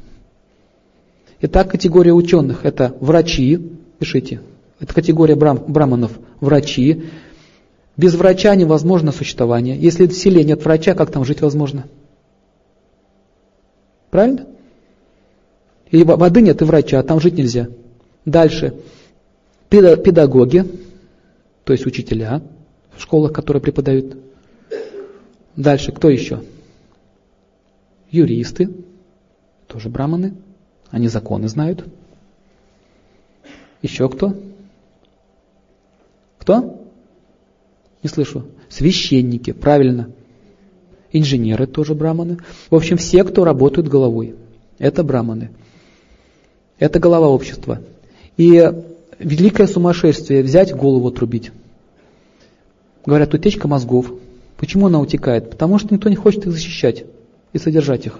Итак, 1.41 1.72
категория 1.72 2.14
ученых– 2.14 2.62
это 2.66 2.95
врачи, 2.99 3.59
пишите, 3.99 4.41
это 4.80 4.93
категория 4.93 5.36
брам, 5.36 5.64
браманов, 5.68 6.12
врачи. 6.39 7.03
Без 7.97 8.16
врача 8.16 8.55
невозможно 8.55 9.12
существование. 9.12 9.78
Если 9.78 10.07
в 10.07 10.14
селе 10.14 10.43
нет 10.43 10.64
врача, 10.64 10.95
как 10.95 11.12
там 11.12 11.26
жить 11.26 11.41
возможно? 11.41 11.86
Правильно? 14.09 14.47
И 15.91 16.03
воды 16.03 16.41
нет, 16.41 16.62
и 16.62 16.66
врача, 16.66 17.03
там 17.03 17.20
жить 17.20 17.38
нельзя. 17.38 17.68
Дальше. 18.26 18.74
Педагоги, 19.70 20.66
то 21.64 21.74
есть 21.74 21.86
учителя 21.86 22.41
в 22.95 23.01
школах, 23.01 23.34
которые 23.34 23.62
преподают. 23.62 24.18
Дальше, 25.55 25.91
кто 25.91 26.09
еще? 26.09 26.43
Юристы, 28.09 28.70
тоже 29.68 29.89
браманы, 29.89 30.34
они 30.89 31.07
законы 31.07 31.47
знают. 31.47 31.86
Еще 33.82 34.07
кто? 34.09 34.36
Кто? 36.38 36.86
Не 38.03 38.09
слышу. 38.09 38.45
Священники, 38.70 39.51
правильно. 39.51 40.12
Инженеры 41.12 41.68
тоже 41.68 41.93
браманы. 41.93 42.38
В 42.70 42.76
общем, 42.76 42.97
все, 42.97 43.24
кто 43.24 43.43
работают 43.43 43.88
головой, 43.88 44.36
это 44.78 45.03
браманы. 45.03 45.51
Это 46.80 46.99
голова 46.99 47.28
общества. 47.28 47.82
И 48.38 48.59
великое 49.24 49.67
сумасшествие 49.67 50.43
взять 50.43 50.74
голову 50.76 51.07
отрубить. 51.07 51.51
Говорят, 53.05 53.34
утечка 53.34 53.67
мозгов. 53.67 54.11
Почему 54.57 54.88
она 54.88 54.99
утекает? 54.99 55.49
Потому 55.49 55.80
что 55.80 55.93
никто 55.93 56.09
не 56.09 56.15
хочет 56.15 56.45
их 56.45 56.51
защищать 56.51 57.05
и 57.53 57.57
содержать 57.57 58.05
их. 58.05 58.19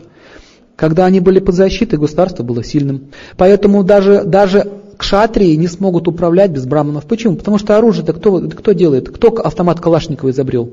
Когда 0.76 1.06
они 1.06 1.20
были 1.20 1.40
под 1.40 1.56
защитой, 1.56 2.00
государство 2.00 2.44
было 2.44 2.64
сильным. 2.64 3.12
Поэтому 3.38 3.84
даже, 3.84 4.24
даже 4.24 4.72
кшатрии 4.98 5.56
не 5.56 5.68
смогут 5.68 6.08
управлять 6.08 6.52
без 6.52 6.66
браманов. 6.66 7.06
Почему? 7.06 7.36
Потому 7.36 7.58
что 7.58 7.78
оружие-то 7.78 8.14
кто, 8.14 8.40
кто 8.50 8.72
делает? 8.72 9.10
Кто 9.10 9.28
автомат 9.28 9.80
Калашникова 9.80 10.30
изобрел? 10.32 10.72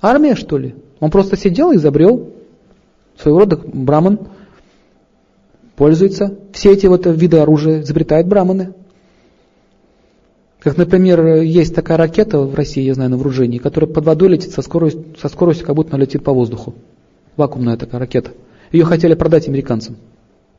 Армия, 0.00 0.36
что 0.36 0.58
ли? 0.58 0.74
Он 1.00 1.10
просто 1.10 1.36
сидел 1.36 1.72
и 1.72 1.76
изобрел. 1.76 2.30
Своего 3.20 3.40
рода 3.40 3.56
браман 3.56 4.20
пользуется. 5.74 6.36
Все 6.52 6.72
эти 6.72 6.86
вот 6.86 7.06
виды 7.06 7.38
оружия 7.38 7.80
изобретают 7.80 8.28
браманы. 8.28 8.74
Как, 10.62 10.76
например, 10.76 11.42
есть 11.42 11.74
такая 11.74 11.98
ракета 11.98 12.38
в 12.38 12.54
России, 12.54 12.82
я 12.82 12.94
знаю, 12.94 13.10
на 13.10 13.16
вооружении, 13.16 13.58
которая 13.58 13.90
под 13.90 14.04
водой 14.04 14.28
летит 14.28 14.52
со 14.52 14.62
скоростью, 14.62 15.04
со 15.20 15.28
скоростью 15.28 15.66
как 15.66 15.74
будто 15.74 15.96
она 15.96 16.04
летит 16.04 16.22
по 16.22 16.32
воздуху. 16.32 16.74
Вакуумная 17.36 17.76
такая 17.76 17.98
ракета. 18.00 18.30
Ее 18.70 18.84
хотели 18.84 19.14
продать 19.14 19.48
американцам. 19.48 19.96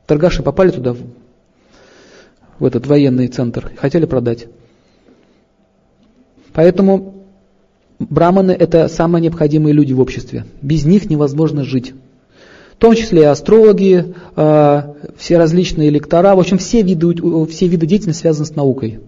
Торгаши 0.06 0.44
попали 0.44 0.72
туда, 0.72 0.94
в 2.60 2.66
этот 2.66 2.86
военный 2.86 3.30
центр, 3.30 3.72
хотели 3.78 4.06
продать. 4.06 4.48
Поэтому 6.52 7.24
браманы– 7.98 8.52
это 8.60 8.90
самые 8.90 9.22
необходимые 9.22 9.74
люди 9.74 9.94
в 9.94 10.02
обществе. 10.02 10.46
Без 10.62 10.84
них 10.84 11.10
невозможно 11.10 11.64
жить. 11.64 11.94
В 12.74 12.78
том 12.78 12.94
числе 12.96 13.22
и 13.22 13.26
астрологи, 13.26 14.14
а, 14.36 14.96
все 15.16 15.38
различные 15.38 15.90
лектора, 15.90 16.36
в 16.36 16.40
общем, 16.40 16.58
все 16.58 16.82
виды, 16.82 17.16
все 17.48 17.68
виды 17.68 17.86
деятельности 17.86 18.22
связаны 18.22 18.46
с 18.46 18.56
наукой. 18.56 19.00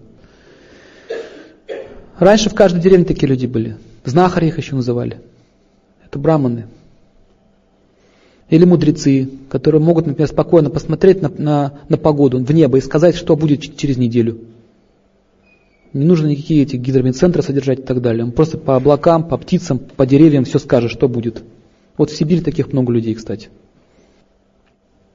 Раньше 2.18 2.48
в 2.48 2.54
каждой 2.54 2.80
деревне 2.80 3.04
такие 3.04 3.28
люди 3.28 3.46
были. 3.46 3.76
Знахари 4.04 4.48
их 4.48 4.58
еще 4.58 4.74
называли. 4.74 5.20
Это 6.04 6.18
браманы. 6.18 6.66
Или 8.48 8.64
мудрецы, 8.64 9.28
которые 9.50 9.82
могут, 9.82 10.06
например, 10.06 10.28
спокойно 10.28 10.70
посмотреть 10.70 11.20
на, 11.20 11.28
на, 11.28 11.72
на 11.88 11.96
погоду, 11.96 12.38
в 12.38 12.52
небо 12.52 12.78
и 12.78 12.80
сказать, 12.80 13.16
что 13.16 13.36
будет 13.36 13.76
через 13.76 13.96
неделю. 13.96 14.38
Не 15.92 16.04
нужно 16.04 16.26
никакие 16.26 16.62
эти 16.62 16.76
гидромедцентры 16.76 17.42
содержать 17.42 17.80
и 17.80 17.82
так 17.82 18.00
далее. 18.00 18.24
Он 18.24 18.32
просто 18.32 18.56
по 18.58 18.76
облакам, 18.76 19.28
по 19.28 19.36
птицам, 19.36 19.78
по 19.78 20.06
деревьям 20.06 20.44
все 20.44 20.58
скажет, 20.58 20.92
что 20.92 21.08
будет. 21.08 21.42
Вот 21.96 22.10
в 22.10 22.16
Сибири 22.16 22.40
таких 22.40 22.72
много 22.72 22.92
людей, 22.92 23.14
кстати. 23.14 23.48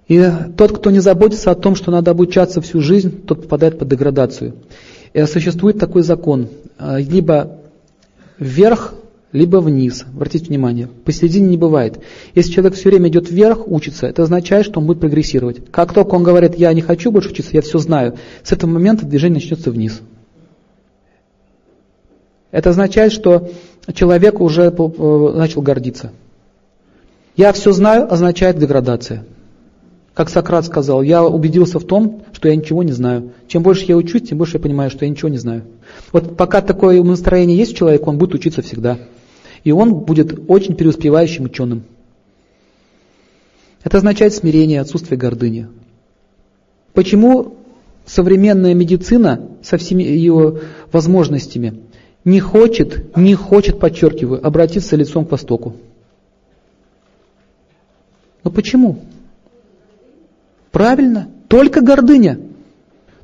И 0.07 0.29
тот, 0.57 0.77
кто 0.77 0.91
не 0.91 0.99
заботится 0.99 1.51
о 1.51 1.55
том, 1.55 1.75
что 1.75 1.91
надо 1.91 2.11
обучаться 2.11 2.59
всю 2.59 2.81
жизнь, 2.81 3.25
тот 3.25 3.43
попадает 3.43 3.79
под 3.79 3.87
деградацию. 3.87 4.55
И 5.13 5.23
существует 5.25 5.79
такой 5.79 6.01
закон. 6.03 6.47
А, 6.81 6.99
либо 6.99 7.59
вверх, 8.39 8.95
либо 9.31 9.57
вниз. 9.57 10.03
Обратите 10.15 10.47
внимание, 10.47 10.87
посередине 10.87 11.47
не 11.47 11.57
бывает. 11.57 11.99
Если 12.33 12.51
человек 12.51 12.73
все 12.73 12.89
время 12.89 13.07
идет 13.09 13.29
вверх, 13.29 13.67
учится, 13.67 14.07
это 14.07 14.23
означает, 14.23 14.65
что 14.65 14.79
он 14.79 14.87
будет 14.87 14.99
прогрессировать. 14.99 15.61
Как 15.69 15.93
только 15.93 16.15
он 16.15 16.23
говорит, 16.23 16.55
я 16.55 16.73
не 16.73 16.81
хочу 16.81 17.11
больше 17.11 17.29
учиться, 17.29 17.51
я 17.53 17.61
все 17.61 17.77
знаю, 17.77 18.17
с 18.43 18.51
этого 18.51 18.71
момента 18.71 19.05
движение 19.05 19.35
начнется 19.35 19.69
вниз. 19.69 20.01
Это 22.49 22.71
означает, 22.71 23.13
что 23.13 23.51
человек 23.93 24.41
уже 24.41 24.63
э, 24.63 25.33
начал 25.35 25.61
гордиться. 25.61 26.11
Я 27.37 27.53
все 27.53 27.71
знаю 27.73 28.11
означает 28.11 28.57
деградация. 28.57 29.23
Как 30.15 30.29
Сократ 30.29 30.65
сказал, 30.65 31.03
я 31.03 31.23
убедился 31.23 31.79
в 31.79 31.85
том, 31.85 32.23
что 32.33 32.49
я 32.49 32.55
ничего 32.55 32.83
не 32.83 32.91
знаю. 32.91 33.31
Чем 33.47 33.63
больше 33.63 33.85
я 33.87 33.95
учусь, 33.95 34.23
тем 34.23 34.39
больше 34.39 34.57
я 34.57 34.59
понимаю, 34.59 34.89
что 34.89 35.05
я 35.05 35.11
ничего 35.11 35.29
не 35.29 35.37
знаю. 35.37 35.63
Вот 36.11 36.37
пока 36.37 36.61
такое 36.61 37.01
настроение 37.03 37.57
есть 37.57 37.73
у 37.73 37.75
человека, 37.75 38.09
он 38.09 38.17
будет 38.17 38.35
учиться 38.35 38.61
всегда. 38.61 38.97
И 39.63 39.71
он 39.71 39.93
будет 39.93 40.39
очень 40.47 40.75
преуспевающим 40.75 41.45
ученым. 41.45 41.83
Это 43.83 43.97
означает 43.97 44.33
смирение, 44.33 44.81
отсутствие 44.81 45.17
гордыни. 45.17 45.67
Почему 46.93 47.55
современная 48.05 48.73
медицина 48.73 49.47
со 49.63 49.77
всеми 49.77 50.03
ее 50.03 50.61
возможностями 50.91 51.81
не 52.25 52.39
хочет, 52.39 53.15
не 53.15 53.33
хочет, 53.33 53.79
подчеркиваю, 53.79 54.45
обратиться 54.45 54.95
лицом 54.95 55.25
к 55.25 55.31
Востоку? 55.31 55.75
Но 58.43 58.51
почему? 58.51 58.99
Правильно, 60.71 61.29
только 61.47 61.81
гордыня. 61.81 62.39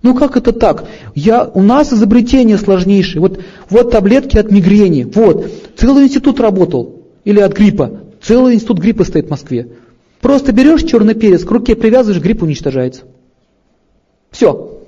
Ну 0.02 0.14
как 0.14 0.38
это 0.38 0.52
так? 0.52 0.86
Я, 1.16 1.46
у 1.46 1.62
нас 1.62 1.92
изобретение 1.92 2.58
сложнейшее. 2.58 3.22
Вот, 3.22 3.40
вот 3.70 3.92
таблетки 3.92 4.38
от 4.38 4.52
мигрени. 4.52 5.04
Вот. 5.04 5.52
Целый 5.76 6.06
институт 6.06 6.40
работал. 6.40 7.02
Или 7.24 7.40
от 7.40 7.54
гриппа. 7.54 8.00
Целый 8.22 8.56
институт 8.56 8.80
гриппа 8.80 9.04
стоит 9.04 9.28
в 9.28 9.32
Москве. 9.32 9.70
Просто 10.22 10.52
берешь 10.52 10.84
черный 10.84 11.14
перец, 11.14 11.44
к 11.44 11.52
руке 11.52 11.76
привязываешь, 11.76 12.22
грипп 12.22 12.44
уничтожается. 12.44 13.04
Все. 14.32 14.82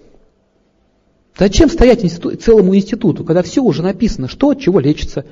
Зачем 1.38 1.70
стоять 1.70 2.04
институ, 2.04 2.36
целому 2.36 2.76
институту, 2.76 3.24
когда 3.24 3.42
все 3.44 3.62
уже 3.62 3.82
написано, 3.82 4.28
что 4.28 4.50
от 4.50 4.60
чего 4.60 4.80
лечится? 4.80 5.26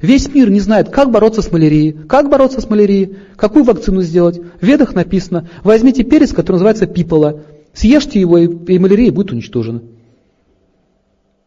Весь 0.00 0.32
мир 0.32 0.50
не 0.50 0.60
знает, 0.60 0.90
как 0.90 1.10
бороться 1.10 1.42
с 1.42 1.50
малярией, 1.50 1.92
как 1.92 2.28
бороться 2.28 2.60
с 2.60 2.68
малярией, 2.68 3.16
какую 3.36 3.64
вакцину 3.64 4.02
сделать. 4.02 4.40
В 4.60 4.64
ведах 4.64 4.94
написано, 4.94 5.48
возьмите 5.64 6.04
перец, 6.04 6.32
который 6.32 6.56
называется 6.56 6.86
пипола, 6.86 7.40
съешьте 7.78 8.20
его, 8.20 8.38
и, 8.38 8.78
малярия 8.78 9.12
будет 9.12 9.30
уничтожена. 9.30 9.82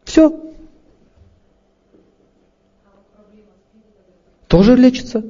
Все. 0.04 0.40
Тоже 4.48 4.76
лечится. 4.76 5.24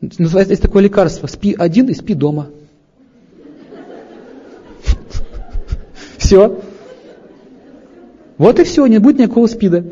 Называется, 0.00 0.52
есть 0.52 0.62
такое 0.62 0.82
лекарство, 0.82 1.26
спи 1.26 1.54
один 1.56 1.88
и 1.88 1.94
спи 1.94 2.14
дома. 2.14 2.50
Все. 6.16 6.60
Вот 8.38 8.58
и 8.58 8.64
все, 8.64 8.86
не 8.86 8.98
будет 8.98 9.18
никакого 9.18 9.46
спида. 9.46 9.84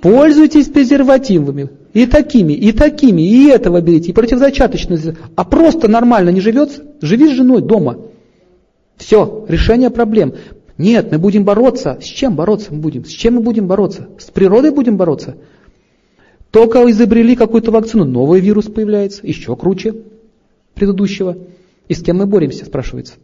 Пользуйтесь 0.00 0.68
презервативами. 0.68 1.68
И 1.92 2.06
такими, 2.06 2.52
и 2.52 2.72
такими, 2.72 3.22
и 3.22 3.48
этого 3.48 3.80
берите, 3.80 4.10
и 4.10 4.14
противозачаточность. 4.14 5.08
А 5.34 5.44
просто 5.44 5.88
нормально 5.88 6.30
не 6.30 6.40
живется, 6.40 6.82
живи 7.00 7.28
с 7.28 7.32
женой 7.32 7.62
дома. 7.62 7.98
Все, 8.96 9.44
решение 9.48 9.90
проблем. 9.90 10.34
Нет, 10.78 11.10
мы 11.10 11.18
будем 11.18 11.44
бороться. 11.44 11.98
С 12.00 12.04
чем 12.04 12.36
бороться 12.36 12.72
мы 12.72 12.80
будем? 12.80 13.04
С 13.04 13.10
чем 13.10 13.34
мы 13.34 13.40
будем 13.40 13.66
бороться? 13.66 14.08
С 14.18 14.30
природой 14.30 14.70
будем 14.70 14.96
бороться? 14.96 15.36
Только 16.50 16.88
изобрели 16.90 17.36
какую-то 17.36 17.70
вакцину, 17.70 18.04
новый 18.04 18.40
вирус 18.40 18.66
появляется, 18.66 19.26
еще 19.26 19.54
круче 19.56 19.94
предыдущего. 20.74 21.36
И 21.88 21.94
с 21.94 22.02
кем 22.02 22.18
мы 22.18 22.26
боремся, 22.26 22.64
спрашивается? 22.64 23.14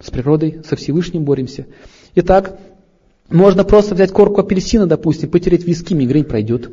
С 0.00 0.10
природой, 0.10 0.62
со 0.66 0.76
Всевышним 0.76 1.24
боремся. 1.24 1.66
Итак, 2.14 2.58
можно 3.28 3.64
просто 3.64 3.94
взять 3.94 4.12
корку 4.12 4.40
апельсина, 4.40 4.86
допустим, 4.86 5.30
потереть 5.30 5.66
виски, 5.66 5.94
мигрень 5.94 6.24
пройдет. 6.24 6.70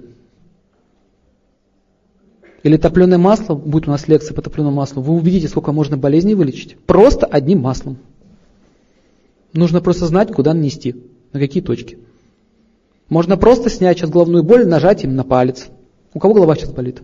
Или 2.64 2.78
топленое 2.78 3.18
масло, 3.18 3.55
будет 3.55 3.88
у 3.88 3.91
нас 3.91 4.07
лекция 4.07 4.36
по 4.36 4.41
топленому 4.41 4.76
маслу, 4.76 5.01
вы 5.01 5.14
увидите, 5.14 5.47
сколько 5.47 5.72
можно 5.72 5.97
болезней 5.97 6.36
вылечить. 6.36 6.78
Просто 6.86 7.26
одним 7.26 7.62
маслом. 7.62 7.97
Нужно 9.53 9.82
просто 9.82 10.05
знать, 10.05 10.32
куда 10.32 10.53
нанести, 10.53 10.95
на 11.34 11.39
какие 11.39 11.64
точки. 11.64 11.97
Можно 13.09 13.36
просто 13.36 13.70
снять 13.70 13.97
сейчас 13.97 14.09
головную 14.09 14.43
боль, 14.43 14.68
нажать 14.68 15.03
им 15.03 15.16
на 15.16 15.24
палец. 15.24 15.68
У 16.14 16.20
кого 16.20 16.36
голова 16.36 16.55
сейчас 16.55 16.72
болит? 16.72 17.01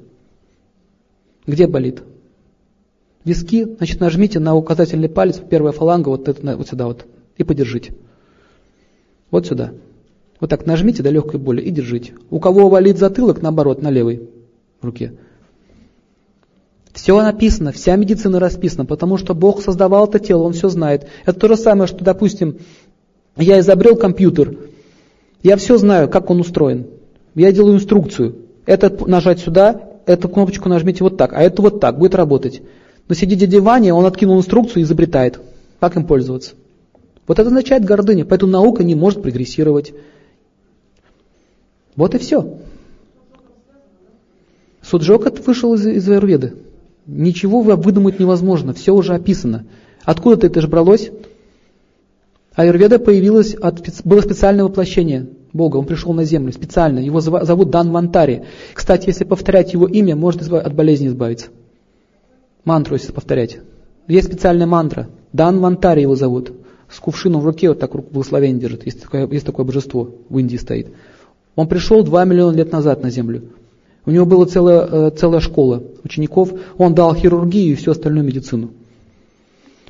Где 1.45 1.67
болит? 1.67 2.03
Виски, 3.25 3.65
значит, 3.77 3.99
нажмите 3.99 4.39
на 4.39 4.55
указательный 4.55 5.09
палец, 5.09 5.37
первая 5.37 5.73
фаланга, 5.73 6.09
вот, 6.09 6.29
это, 6.29 6.55
вот 6.55 6.67
сюда 6.67 6.85
вот, 6.85 7.05
и 7.35 7.43
подержите. 7.43 7.93
Вот 9.31 9.47
сюда. 9.47 9.73
Вот 10.39 10.49
так 10.49 10.65
нажмите 10.65 11.03
до 11.03 11.09
легкой 11.09 11.39
боли 11.39 11.61
и 11.61 11.71
держите. 11.71 12.13
У 12.29 12.39
кого 12.39 12.69
валит 12.69 12.97
затылок, 12.97 13.41
наоборот, 13.41 13.81
на 13.81 13.89
левой 13.89 14.29
руке. 14.81 15.13
Все 16.97 17.21
написано, 17.21 17.71
вся 17.71 17.95
медицина 17.95 18.39
расписана, 18.39 18.83
потому 18.83 19.17
что 19.17 19.35
Бог 19.35 19.61
создавал 19.61 20.07
это 20.07 20.17
тело, 20.17 20.41
Он 20.41 20.53
все 20.53 20.67
знает. 20.67 21.05
Это 21.27 21.39
то 21.39 21.47
же 21.47 21.55
самое, 21.55 21.87
что, 21.87 22.03
допустим, 22.03 22.57
я 23.37 23.59
изобрел 23.59 23.95
компьютер, 23.95 24.57
я 25.43 25.57
все 25.57 25.77
знаю, 25.77 26.09
как 26.09 26.31
он 26.31 26.39
устроен. 26.39 26.87
Я 27.35 27.51
делаю 27.51 27.75
инструкцию. 27.75 28.37
Это 28.65 28.91
нажать 29.07 29.39
сюда, 29.39 29.79
эту 30.07 30.27
кнопочку 30.27 30.69
нажмите 30.69 31.03
вот 31.03 31.17
так, 31.17 31.33
а 31.33 31.43
это 31.43 31.61
вот 31.61 31.79
так, 31.79 31.99
будет 31.99 32.15
работать. 32.15 32.63
Но 33.07 33.13
сидит 33.13 33.37
дядя 33.37 33.61
Ваня, 33.61 33.93
он 33.93 34.07
откинул 34.07 34.39
инструкцию 34.39 34.79
и 34.79 34.83
изобретает, 34.83 35.39
как 35.79 35.97
им 35.97 36.03
пользоваться. 36.07 36.55
Вот 37.27 37.37
это 37.37 37.47
означает 37.47 37.85
гордыня, 37.85 38.25
поэтому 38.25 38.51
наука 38.51 38.83
не 38.83 38.95
может 38.95 39.21
прогрессировать. 39.21 39.93
Вот 41.95 42.15
и 42.15 42.17
все. 42.17 42.57
Суджока 44.81 45.31
вышел 45.45 45.75
из, 45.75 45.85
из 45.85 46.09
Аюрведы. 46.09 46.55
Ничего 47.07 47.61
выдумать 47.61 48.19
невозможно, 48.19 48.73
все 48.73 48.93
уже 48.93 49.15
описано. 49.15 49.65
Откуда-то 50.03 50.47
это 50.47 50.59
же 50.59 50.67
бралось? 50.67 51.09
Аюрведа 52.53 52.99
появилась, 52.99 53.53
от, 53.53 53.81
было 54.03 54.19
специальное 54.19 54.65
воплощение 54.65 55.27
Бога, 55.53 55.77
он 55.77 55.85
пришел 55.85 56.13
на 56.13 56.25
землю 56.25 56.51
специально, 56.51 56.99
его 56.99 57.21
зовут 57.21 57.69
Дан 57.69 57.91
Вантари. 57.91 58.43
Кстати, 58.73 59.07
если 59.07 59.23
повторять 59.23 59.73
его 59.73 59.87
имя, 59.87 60.15
может 60.15 60.41
от 60.51 60.73
болезни 60.75 61.07
избавиться. 61.07 61.47
Мантру, 62.65 62.95
если 62.95 63.13
повторять. 63.13 63.59
Есть 64.09 64.27
специальная 64.27 64.67
мантра, 64.67 65.07
Дан 65.31 65.59
Вантари 65.59 66.01
его 66.01 66.15
зовут. 66.15 66.51
С 66.89 66.99
кувшином 66.99 67.41
в 67.41 67.45
руке 67.45 67.69
вот 67.69 67.79
так 67.79 67.93
благословение 68.11 68.59
держит, 68.59 68.85
есть 68.85 69.01
такое, 69.01 69.27
есть 69.27 69.45
такое 69.45 69.65
божество, 69.65 70.15
в 70.27 70.37
Индии 70.37 70.57
стоит. 70.57 70.87
Он 71.55 71.67
пришел 71.67 72.03
2 72.03 72.25
миллиона 72.25 72.55
лет 72.55 72.71
назад 72.71 73.01
на 73.01 73.09
землю. 73.09 73.43
У 74.07 74.11
него 74.11 74.25
была 74.25 74.45
целая, 74.45 74.87
э, 74.89 75.11
целая 75.11 75.41
школа 75.41 75.83
учеников, 76.05 76.53
он 76.77 76.95
дал 76.95 77.13
хирургию 77.13 77.73
и 77.73 77.75
всю 77.75 77.91
остальную 77.91 78.25
медицину. 78.25 78.69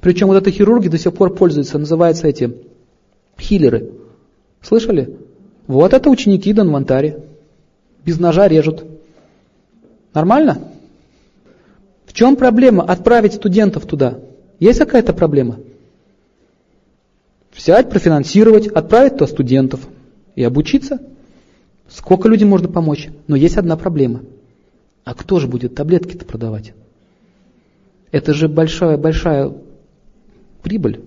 Причем 0.02 0.28
вот 0.28 0.38
эта 0.38 0.50
хирургия 0.50 0.90
до 0.90 0.98
сих 0.98 1.14
пор 1.14 1.36
пользуется, 1.36 1.78
называется 1.78 2.28
эти 2.28 2.58
хиллеры. 3.40 3.92
Слышали? 4.64 5.16
Вот 5.68 5.94
это 5.94 6.10
ученики 6.10 6.52
Донвантари. 6.52 7.18
Без 8.04 8.20
ножа 8.20 8.48
режут. 8.48 8.86
Нормально? 10.16 10.64
В 12.08 12.14
чем 12.14 12.38
проблема 12.38 12.84
отправить 12.86 13.36
студентов 13.36 13.86
туда? 13.86 14.20
Есть 14.60 14.80
какая-то 14.80 15.14
проблема? 15.14 15.60
Взять, 17.56 17.92
профинансировать, 17.92 18.66
отправить 18.66 19.14
туда 19.14 19.28
студентов 19.28 19.88
и 20.36 20.44
обучиться. 20.44 21.00
Сколько 21.90 22.28
людям 22.28 22.50
можно 22.50 22.68
помочь? 22.68 23.10
Но 23.28 23.36
есть 23.36 23.58
одна 23.58 23.78
проблема. 23.78 24.22
А 25.04 25.14
кто 25.14 25.40
же 25.40 25.48
будет 25.48 25.76
таблетки-то 25.76 26.26
продавать? 26.26 26.74
Это 28.12 28.34
же 28.34 28.48
большая-большая 28.48 29.54
прибыль. 30.64 31.02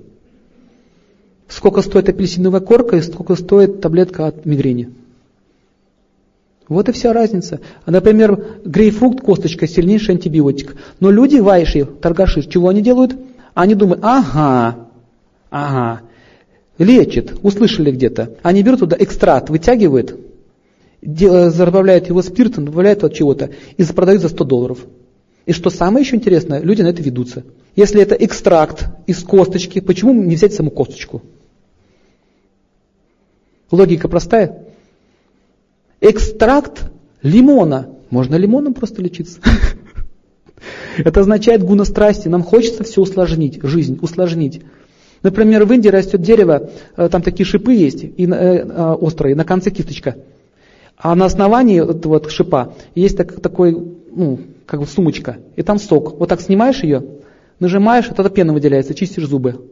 Сколько 1.48 1.82
стоит 1.82 2.08
апельсиновая 2.08 2.60
корка 2.60 2.96
и 2.96 3.02
сколько 3.02 3.34
стоит 3.34 3.80
таблетка 3.80 4.28
от 4.28 4.46
мигрени. 4.46 4.90
Вот 6.68 6.88
и 6.88 6.92
вся 6.92 7.12
разница. 7.12 7.60
Например, 7.84 8.60
грейпфрукт, 8.64 9.20
косточка, 9.20 9.66
сильнейший 9.66 10.14
антибиотик. 10.14 10.76
Но 11.00 11.10
люди, 11.10 11.36
вайши, 11.36 11.84
торгаши, 11.84 12.42
чего 12.48 12.68
они 12.68 12.80
делают? 12.80 13.16
Они 13.54 13.74
думают, 13.74 14.04
ага, 14.04 14.86
ага, 15.50 16.02
лечит, 16.78 17.34
услышали 17.42 17.90
где-то. 17.90 18.36
Они 18.42 18.62
берут 18.62 18.80
туда 18.80 18.96
экстракт, 18.98 19.50
вытягивают, 19.50 20.16
забавляют 21.02 22.08
его 22.08 22.22
спиртом, 22.22 22.66
добавляют 22.66 23.04
от 23.04 23.14
чего-то 23.14 23.50
и 23.76 23.84
продают 23.84 24.22
за 24.22 24.28
100 24.28 24.44
долларов. 24.44 24.86
И 25.46 25.52
что 25.52 25.70
самое 25.70 26.04
еще 26.04 26.16
интересное, 26.16 26.60
люди 26.60 26.82
на 26.82 26.88
это 26.88 27.02
ведутся. 27.02 27.44
Если 27.74 28.00
это 28.00 28.14
экстракт 28.14 28.86
из 29.06 29.22
косточки, 29.22 29.80
почему 29.80 30.12
не 30.12 30.36
взять 30.36 30.54
саму 30.54 30.70
косточку? 30.70 31.22
Логика 33.70 34.08
простая. 34.08 34.66
Экстракт 36.00 36.90
лимона. 37.22 37.88
Можно 38.10 38.36
лимоном 38.36 38.74
просто 38.74 39.00
лечиться. 39.02 39.40
Это 40.98 41.20
означает 41.20 41.62
гуна 41.62 41.84
страсти. 41.84 42.28
Нам 42.28 42.42
хочется 42.42 42.82
все 42.82 43.00
усложнить, 43.00 43.60
жизнь 43.62 43.98
усложнить. 44.02 44.62
Например, 45.22 45.64
в 45.64 45.72
Индии 45.72 45.88
растет 45.88 46.22
дерево, 46.22 46.70
э, 46.96 47.08
там 47.10 47.22
такие 47.22 47.44
шипы 47.44 47.74
есть, 47.74 48.02
и, 48.02 48.26
э, 48.26 48.26
э, 48.26 48.92
острые, 48.92 49.36
на 49.36 49.44
конце 49.44 49.70
кисточка. 49.70 50.16
А 51.02 51.14
на 51.14 51.24
основании 51.24 51.80
этого 51.82 52.14
вот 52.14 52.30
шипа 52.30 52.74
есть 52.94 53.16
так, 53.16 53.40
такой, 53.40 53.72
ну, 53.72 54.38
как 54.66 54.80
бы 54.80 54.86
сумочка, 54.86 55.38
и 55.56 55.62
там 55.62 55.78
сок. 55.78 56.18
Вот 56.18 56.28
так 56.28 56.42
снимаешь 56.42 56.82
ее, 56.82 57.04
нажимаешь, 57.58 58.06
тогда 58.06 58.28
пена 58.28 58.52
выделяется, 58.52 58.94
чистишь 58.94 59.26
зубы. 59.26 59.64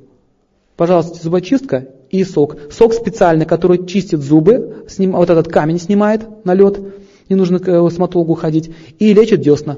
Пожалуйста, 0.76 1.22
зубочистка 1.22 1.89
и 2.11 2.24
сок. 2.24 2.57
Сок 2.72 2.95
специальный, 2.95 3.45
который 3.45 3.85
чистит 3.87 4.20
зубы, 4.20 4.87
сним, 4.89 5.12
вот 5.12 5.29
этот 5.29 5.49
камень 5.49 5.79
снимает, 5.79 6.26
налет, 6.47 6.81
не 7.29 7.37
нужно 7.37 7.59
к 7.59 7.68
э, 7.68 7.91
стоматологу 7.91 8.35
ходить, 8.35 8.70
и 8.99 9.12
лечит 9.12 9.43
десна. 9.43 9.76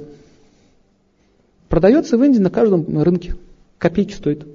Продается 1.68 2.16
в 2.16 2.22
Индии 2.22 2.38
на 2.38 2.50
каждом 2.50 3.02
рынке. 3.02 3.34
Копейки 3.78 4.12
стоит. 4.12 4.46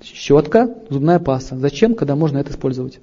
Щетка, 0.00 0.76
зубная 0.90 1.18
паста. 1.18 1.56
Зачем, 1.56 1.96
когда 1.96 2.14
можно 2.14 2.38
это 2.38 2.52
использовать? 2.52 3.00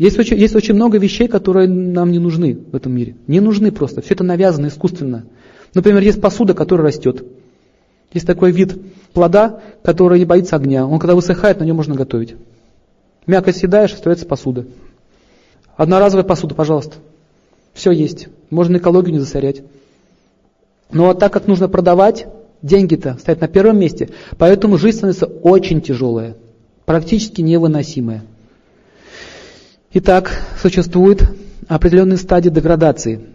Есть 0.00 0.18
очень, 0.18 0.38
есть 0.38 0.56
очень 0.56 0.72
много 0.72 0.96
вещей, 0.96 1.28
которые 1.28 1.68
нам 1.68 2.10
не 2.10 2.18
нужны 2.18 2.54
в 2.54 2.74
этом 2.74 2.90
мире. 2.94 3.16
Не 3.26 3.40
нужны 3.40 3.70
просто. 3.70 4.00
Все 4.00 4.14
это 4.14 4.24
навязано 4.24 4.68
искусственно. 4.68 5.26
Например, 5.74 6.00
есть 6.00 6.22
посуда, 6.22 6.54
которая 6.54 6.86
растет. 6.86 7.22
Есть 8.14 8.26
такой 8.26 8.50
вид 8.50 8.78
плода, 9.12 9.60
который 9.82 10.18
не 10.18 10.24
боится 10.24 10.56
огня. 10.56 10.86
Он 10.86 10.98
когда 10.98 11.14
высыхает, 11.14 11.60
на 11.60 11.64
нем 11.64 11.76
можно 11.76 11.96
готовить. 11.96 12.34
Мякоть 13.26 13.58
съедаешь, 13.58 13.92
остается 13.92 14.24
посуда. 14.24 14.64
Одноразовая 15.76 16.24
посуда, 16.24 16.54
пожалуйста. 16.54 16.96
Все 17.74 17.90
есть. 17.90 18.28
Можно 18.48 18.78
экологию 18.78 19.12
не 19.12 19.18
засорять. 19.18 19.60
Но 20.90 21.12
так 21.12 21.30
как 21.30 21.46
нужно 21.46 21.68
продавать, 21.68 22.26
деньги-то 22.62 23.18
стоят 23.20 23.42
на 23.42 23.48
первом 23.48 23.78
месте. 23.78 24.08
Поэтому 24.38 24.78
жизнь 24.78 24.96
становится 24.96 25.26
очень 25.26 25.82
тяжелая. 25.82 26.36
Практически 26.86 27.42
невыносимая. 27.42 28.22
Итак, 29.92 30.30
существует 30.62 31.24
определенные 31.66 32.16
стадии 32.16 32.48
деградации. 32.48 33.26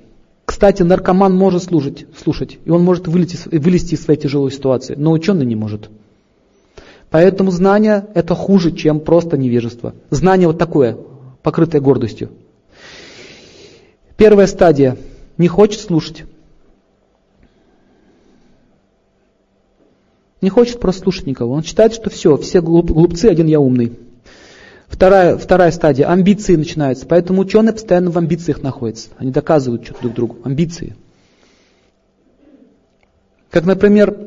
Кстати, 0.45 0.83
наркоман 0.83 1.35
может 1.35 1.63
слушать, 1.63 2.05
слушать 2.17 2.59
и 2.63 2.69
он 2.69 2.81
может 2.81 3.07
вылезти, 3.07 3.37
вылезти 3.57 3.95
из 3.95 4.03
своей 4.03 4.17
тяжелой 4.17 4.51
ситуации, 4.51 4.95
но 4.95 5.11
ученый 5.11 5.45
не 5.45 5.55
может. 5.55 5.89
Поэтому 7.09 7.51
знание 7.51 8.07
это 8.13 8.35
хуже, 8.35 8.71
чем 8.71 9.01
просто 9.01 9.37
невежество. 9.37 9.95
Знание 10.11 10.47
вот 10.47 10.57
такое, 10.57 10.97
покрытое 11.43 11.81
гордостью. 11.81 12.29
Первая 14.15 14.47
стадия. 14.47 14.97
Не 15.37 15.49
хочет 15.49 15.81
слушать. 15.81 16.23
Не 20.39 20.49
хочет 20.49 20.79
просто 20.79 21.01
слушать 21.01 21.25
никого. 21.25 21.53
Он 21.53 21.63
считает, 21.63 21.93
что 21.93 22.09
все, 22.09 22.37
все 22.37 22.61
глупцы, 22.61 23.25
один 23.25 23.47
я 23.47 23.59
умный. 23.59 23.91
Вторая, 24.95 25.37
вторая 25.37 25.71
стадия, 25.71 26.09
амбиции 26.09 26.55
начинаются. 26.55 27.05
Поэтому 27.05 27.41
ученые 27.41 27.73
постоянно 27.73 28.11
в 28.11 28.17
амбициях 28.17 28.63
находятся. 28.63 29.09
Они 29.17 29.29
доказывают 29.29 29.83
что-то 29.83 30.03
друг 30.03 30.13
другу. 30.13 30.37
Амбиции. 30.45 30.95
Как, 33.51 33.65
например, 33.65 34.17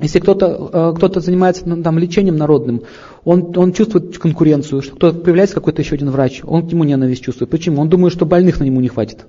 если 0.00 0.18
кто-то 0.18 0.70
э, 0.72 0.96
кто 0.96 1.20
занимается 1.20 1.62
ну, 1.68 1.80
там, 1.80 1.96
лечением 1.96 2.34
народным, 2.34 2.82
он, 3.24 3.56
он 3.56 3.72
чувствует 3.72 4.18
конкуренцию, 4.18 4.82
что 4.82 4.96
кто-то 4.96 5.20
появляется 5.20 5.54
какой-то 5.54 5.80
еще 5.80 5.94
один 5.94 6.10
врач, 6.10 6.40
он 6.42 6.66
к 6.66 6.72
нему 6.72 6.82
ненависть 6.82 7.22
чувствует. 7.22 7.48
Почему? 7.48 7.80
Он 7.80 7.88
думает, 7.88 8.12
что 8.12 8.26
больных 8.26 8.58
на 8.58 8.64
нему 8.64 8.80
не 8.80 8.88
хватит. 8.88 9.26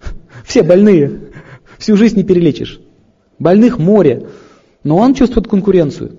Все 0.44 0.62
больные. 0.62 1.22
Всю 1.78 1.96
жизнь 1.96 2.18
не 2.18 2.22
перелечишь. 2.22 2.80
Больных 3.40 3.78
море. 3.78 4.28
Но 4.84 4.96
он 4.96 5.12
чувствует 5.12 5.48
конкуренцию. 5.48 6.18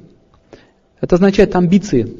Это 0.99 1.15
означает 1.15 1.55
амбиции. 1.55 2.13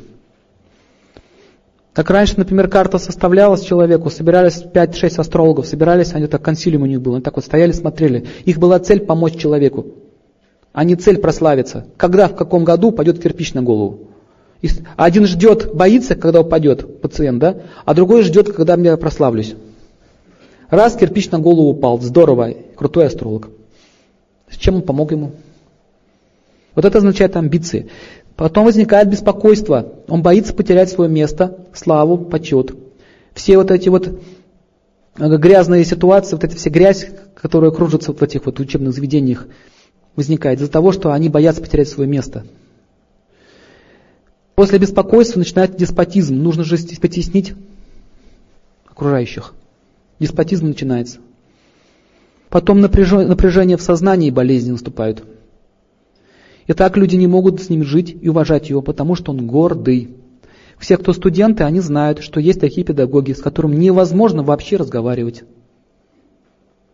Как 1.96 2.10
раньше, 2.10 2.34
например, 2.36 2.68
карта 2.68 2.98
составлялась 2.98 3.62
человеку, 3.62 4.10
собирались 4.10 4.62
5-6 4.62 5.18
астрологов, 5.18 5.66
собирались, 5.66 6.14
они 6.14 6.28
так, 6.28 6.42
консилиум 6.42 6.84
у 6.84 6.88
них 6.88 7.02
был, 7.02 7.14
они 7.14 7.24
так 7.24 7.38
вот 7.38 7.46
стояли, 7.46 7.72
смотрели. 7.72 8.26
Их 8.44 8.58
была 8.58 8.80
цель 8.80 9.00
помочь 9.00 9.38
человеку, 9.38 9.88
а 10.74 10.84
не 10.84 10.98
цель 10.98 11.20
прославиться. 11.20 11.86
Когда, 11.96 12.28
в 12.28 12.36
каком 12.36 12.66
году 12.66 12.90
упадет 12.90 13.24
кирпич 13.24 13.54
на 13.54 13.64
голову. 13.64 14.10
Один 14.98 15.26
ждет, 15.26 15.74
боится, 15.74 16.16
когда 16.16 16.42
упадет 16.42 17.02
пациент, 17.02 17.40
да? 17.40 17.62
а 17.86 17.94
другой 17.94 18.24
ждет, 18.24 18.52
когда 18.52 18.76
я 18.76 18.98
прославлюсь. 18.98 19.56
Раз 20.70 20.98
кирпич 20.98 21.32
на 21.32 21.40
голову 21.40 21.70
упал, 21.70 22.02
здорово, 22.02 22.56
крутой 22.76 23.06
астролог. 23.06 23.48
С 24.50 24.58
чем 24.58 24.76
он 24.76 24.82
помог 24.82 25.14
ему? 25.14 25.32
Вот 26.76 26.84
это 26.84 26.98
означает 26.98 27.38
амбиции. 27.38 27.88
Потом 28.36 28.66
возникает 28.66 29.10
беспокойство. 29.10 29.94
Он 30.08 30.22
боится 30.22 30.54
потерять 30.54 30.90
свое 30.90 31.10
место, 31.10 31.58
славу, 31.74 32.18
почет. 32.18 32.76
Все 33.34 33.58
вот 33.58 33.72
эти 33.72 33.90
вот 33.90 34.20
грязные 35.18 35.86
ситуации, 35.86 36.36
вот 36.36 36.44
эти 36.44 36.56
все 36.56 36.70
грязь, 36.70 37.08
которая 37.36 37.72
кружится 37.72 38.12
вот 38.12 38.20
в 38.20 38.24
этих 38.24 38.46
вот 38.46 38.60
учебных 38.60 38.94
заведениях, 38.94 39.48
возникает 40.16 40.60
из-за 40.60 40.72
того, 40.72 40.92
что 40.92 41.12
они 41.14 41.30
боятся 41.30 41.62
потерять 41.62 41.88
свое 41.88 42.10
место. 42.10 42.46
После 44.56 44.80
беспокойства 44.80 45.40
начинает 45.40 45.76
деспотизм. 45.76 46.36
Нужно 46.36 46.64
же 46.64 46.78
потеснить 47.02 47.54
окружающих. 48.86 49.54
Деспотизм 50.20 50.68
начинается. 50.68 51.20
Потом 52.50 52.80
напряжение 52.80 53.76
в 53.76 53.82
сознании 53.82 54.30
и 54.30 54.32
болезни 54.32 54.72
наступают. 54.72 55.24
И 56.68 56.74
так 56.74 56.98
люди 56.98 57.16
не 57.16 57.28
могут 57.28 57.62
с 57.62 57.70
ним 57.70 57.84
жить 57.84 58.16
и 58.20 58.30
уважать 58.30 58.70
его, 58.70 58.82
потому 58.82 59.16
что 59.16 59.32
он 59.32 59.46
гордый. 59.46 60.16
Все, 60.80 60.98
кто 60.98 61.14
студенты, 61.14 61.64
они 61.64 61.80
знают, 61.80 62.20
что 62.20 62.40
есть 62.40 62.60
такие 62.60 62.86
педагоги, 62.86 63.34
с 63.34 63.42
которыми 63.42 63.76
невозможно 63.76 64.44
вообще 64.44 64.78
разговаривать. 64.78 65.44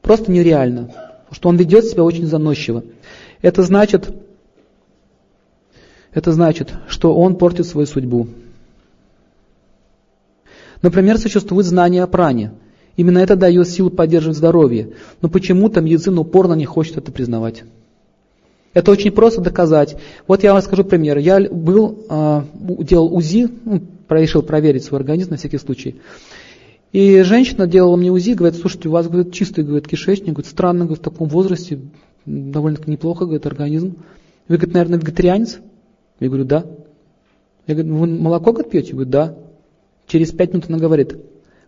Просто 0.01 0.31
нереально. 0.31 0.91
Что 1.31 1.49
он 1.49 1.55
ведет 1.55 1.85
себя 1.85 2.03
очень 2.03 2.25
заносчиво. 2.25 2.83
Это 3.41 3.63
значит, 3.63 4.13
это 6.13 6.33
значит, 6.33 6.73
что 6.87 7.15
он 7.15 7.37
портит 7.37 7.65
свою 7.65 7.87
судьбу. 7.87 8.27
Например, 10.81 11.17
существует 11.17 11.65
знание 11.65 12.03
о 12.03 12.07
пране. 12.07 12.51
Именно 12.97 13.19
это 13.19 13.37
дает 13.37 13.69
силу 13.69 13.89
поддерживать 13.89 14.37
здоровье. 14.37 14.93
Но 15.21 15.29
почему-то 15.29 15.79
медицина 15.79 16.21
упорно 16.21 16.53
не 16.53 16.65
хочет 16.65 16.97
это 16.97 17.11
признавать. 17.11 17.63
Это 18.73 18.91
очень 18.91 19.11
просто 19.11 19.41
доказать. 19.41 19.97
Вот 20.27 20.43
я 20.43 20.53
вам 20.53 20.61
скажу 20.61 20.83
пример. 20.83 21.17
Я 21.17 21.41
был, 21.49 22.05
а, 22.09 22.45
делал 22.53 23.13
УЗИ, 23.13 23.49
ну, 23.65 23.81
решил 24.09 24.43
проверить 24.43 24.83
свой 24.83 24.99
организм 24.99 25.31
на 25.31 25.37
всякий 25.37 25.57
случай. 25.57 25.97
И 26.91 27.21
женщина 27.21 27.67
делала 27.67 27.95
мне 27.95 28.11
УЗИ, 28.11 28.33
говорит, 28.33 28.59
слушайте, 28.59 28.89
у 28.89 28.91
вас 28.91 29.07
говорит, 29.07 29.33
чистый 29.33 29.63
говорит, 29.63 29.87
кишечник, 29.87 30.33
говорит, 30.33 30.49
странно, 30.49 30.85
говорит, 30.85 30.99
в 30.99 31.03
таком 31.03 31.27
возрасте, 31.27 31.79
довольно-таки 32.25 32.91
неплохо, 32.91 33.25
говорит, 33.25 33.45
организм. 33.45 33.95
Вы, 34.47 34.57
говорит, 34.57 34.73
наверное, 34.73 34.99
вегетарианец? 34.99 35.59
Я 36.19 36.27
говорю, 36.27 36.45
да. 36.45 36.65
Я 37.67 37.75
говорю, 37.75 37.95
вы 37.95 38.07
молоко, 38.07 38.51
говорит, 38.51 38.71
пьете? 38.71 38.89
Я 38.89 38.93
говорю, 38.93 39.09
да. 39.09 39.35
Через 40.07 40.31
пять 40.31 40.51
минут 40.51 40.65
она 40.67 40.77
говорит, 40.77 41.15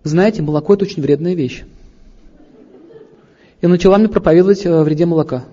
знаете, 0.03 0.41
молоко 0.41 0.73
это 0.73 0.83
очень 0.83 1.01
вредная 1.01 1.33
вещь. 1.33 1.63
И 3.61 3.67
начала 3.67 3.97
мне 3.97 4.09
проповедовать 4.09 4.65
о 4.65 4.83
вреде 4.83 5.05
молока. 5.05 5.45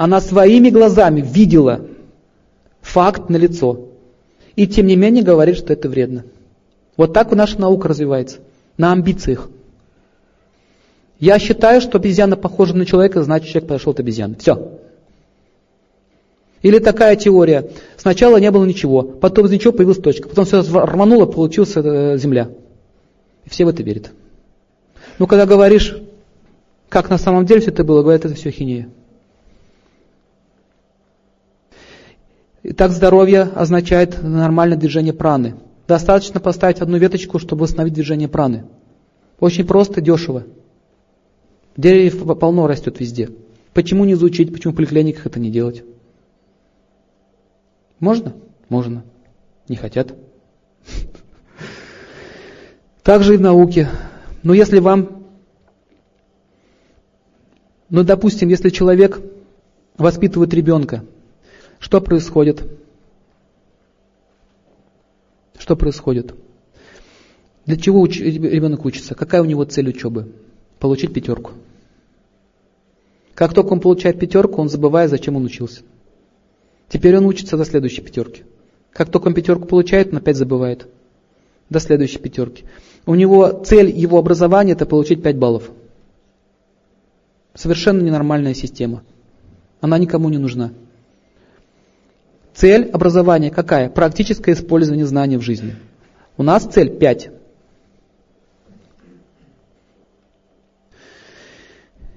Она 0.00 0.22
своими 0.22 0.70
глазами 0.70 1.20
видела 1.20 1.82
факт 2.80 3.28
на 3.28 3.36
лицо. 3.36 3.88
И 4.56 4.66
тем 4.66 4.86
не 4.86 4.96
менее 4.96 5.22
говорит, 5.22 5.58
что 5.58 5.74
это 5.74 5.90
вредно. 5.90 6.24
Вот 6.96 7.12
так 7.12 7.30
наша 7.32 7.60
наука 7.60 7.88
развивается. 7.88 8.38
На 8.78 8.92
амбициях. 8.92 9.50
Я 11.18 11.38
считаю, 11.38 11.82
что 11.82 11.98
обезьяна 11.98 12.36
похожа 12.38 12.74
на 12.74 12.86
человека, 12.86 13.22
значит 13.22 13.50
человек 13.50 13.68
подошел 13.68 13.90
от 13.90 14.00
обезьяны. 14.00 14.36
Все. 14.36 14.78
Или 16.62 16.78
такая 16.78 17.14
теория. 17.16 17.70
Сначала 17.98 18.38
не 18.38 18.50
было 18.50 18.64
ничего, 18.64 19.02
потом 19.02 19.44
из 19.44 19.50
ничего 19.50 19.74
появилась 19.74 19.98
точка, 19.98 20.30
потом 20.30 20.46
все 20.46 20.62
рвануло, 20.62 21.26
получилась 21.26 21.72
э, 21.76 22.16
земля. 22.16 22.48
И 23.44 23.50
все 23.50 23.66
в 23.66 23.68
это 23.68 23.82
верят. 23.82 24.12
Но 25.18 25.26
когда 25.26 25.44
говоришь, 25.44 25.94
как 26.88 27.10
на 27.10 27.18
самом 27.18 27.44
деле 27.44 27.60
все 27.60 27.70
это 27.70 27.84
было, 27.84 28.00
говорят, 28.00 28.24
это 28.24 28.34
все 28.34 28.50
хинея. 28.50 28.88
Итак, 32.62 32.92
здоровье 32.92 33.42
означает 33.42 34.22
нормальное 34.22 34.76
движение 34.76 35.14
праны. 35.14 35.54
Достаточно 35.88 36.40
поставить 36.40 36.80
одну 36.80 36.98
веточку, 36.98 37.38
чтобы 37.38 37.62
восстановить 37.62 37.94
движение 37.94 38.28
праны. 38.28 38.66
Очень 39.38 39.66
просто, 39.66 40.02
дешево. 40.02 40.44
Деревьев 41.76 42.38
полно 42.38 42.66
растет 42.66 43.00
везде. 43.00 43.30
Почему 43.72 44.04
не 44.04 44.12
изучить, 44.12 44.52
почему 44.52 44.74
в 44.74 44.76
поликлиниках 44.76 45.26
это 45.26 45.40
не 45.40 45.50
делать? 45.50 45.84
Можно? 47.98 48.34
Можно. 48.68 49.04
Не 49.68 49.76
хотят. 49.76 50.14
Также 53.02 53.34
и 53.34 53.36
в 53.38 53.40
науке. 53.40 53.88
Но 54.42 54.52
если 54.52 54.80
вам, 54.80 55.24
ну 57.88 58.04
допустим, 58.04 58.48
если 58.48 58.68
человек 58.68 59.18
воспитывает 59.96 60.52
ребенка, 60.52 61.04
что 61.80 62.00
происходит? 62.00 62.62
Что 65.58 65.74
происходит? 65.74 66.34
Для 67.66 67.76
чего 67.76 68.00
уч... 68.00 68.20
ребенок 68.20 68.84
учится? 68.84 69.14
Какая 69.14 69.42
у 69.42 69.46
него 69.46 69.64
цель 69.64 69.88
учебы? 69.88 70.30
Получить 70.78 71.12
пятерку. 71.12 71.52
Как 73.34 73.54
только 73.54 73.72
он 73.72 73.80
получает 73.80 74.18
пятерку, 74.18 74.60
он 74.60 74.68
забывает, 74.68 75.10
зачем 75.10 75.36
он 75.36 75.44
учился. 75.44 75.80
Теперь 76.88 77.16
он 77.16 77.24
учится 77.26 77.56
до 77.56 77.64
следующей 77.64 78.02
пятерки. 78.02 78.42
Как 78.92 79.10
только 79.10 79.28
он 79.28 79.34
пятерку 79.34 79.66
получает, 79.66 80.12
он 80.12 80.18
опять 80.18 80.36
забывает. 80.36 80.86
До 81.70 81.80
следующей 81.80 82.18
пятерки. 82.18 82.64
У 83.06 83.14
него 83.14 83.62
цель 83.64 83.90
его 83.90 84.18
образования 84.18 84.72
это 84.72 84.84
получить 84.84 85.22
5 85.22 85.36
баллов. 85.36 85.70
Совершенно 87.54 88.02
ненормальная 88.02 88.54
система. 88.54 89.02
Она 89.80 89.98
никому 89.98 90.28
не 90.28 90.38
нужна. 90.38 90.72
Цель 92.60 92.90
образования 92.92 93.50
какая? 93.50 93.88
Практическое 93.88 94.52
использование 94.52 95.06
знаний 95.06 95.38
в 95.38 95.40
жизни. 95.40 95.76
У 96.36 96.42
нас 96.42 96.64
цель 96.64 96.90
5. 96.90 97.30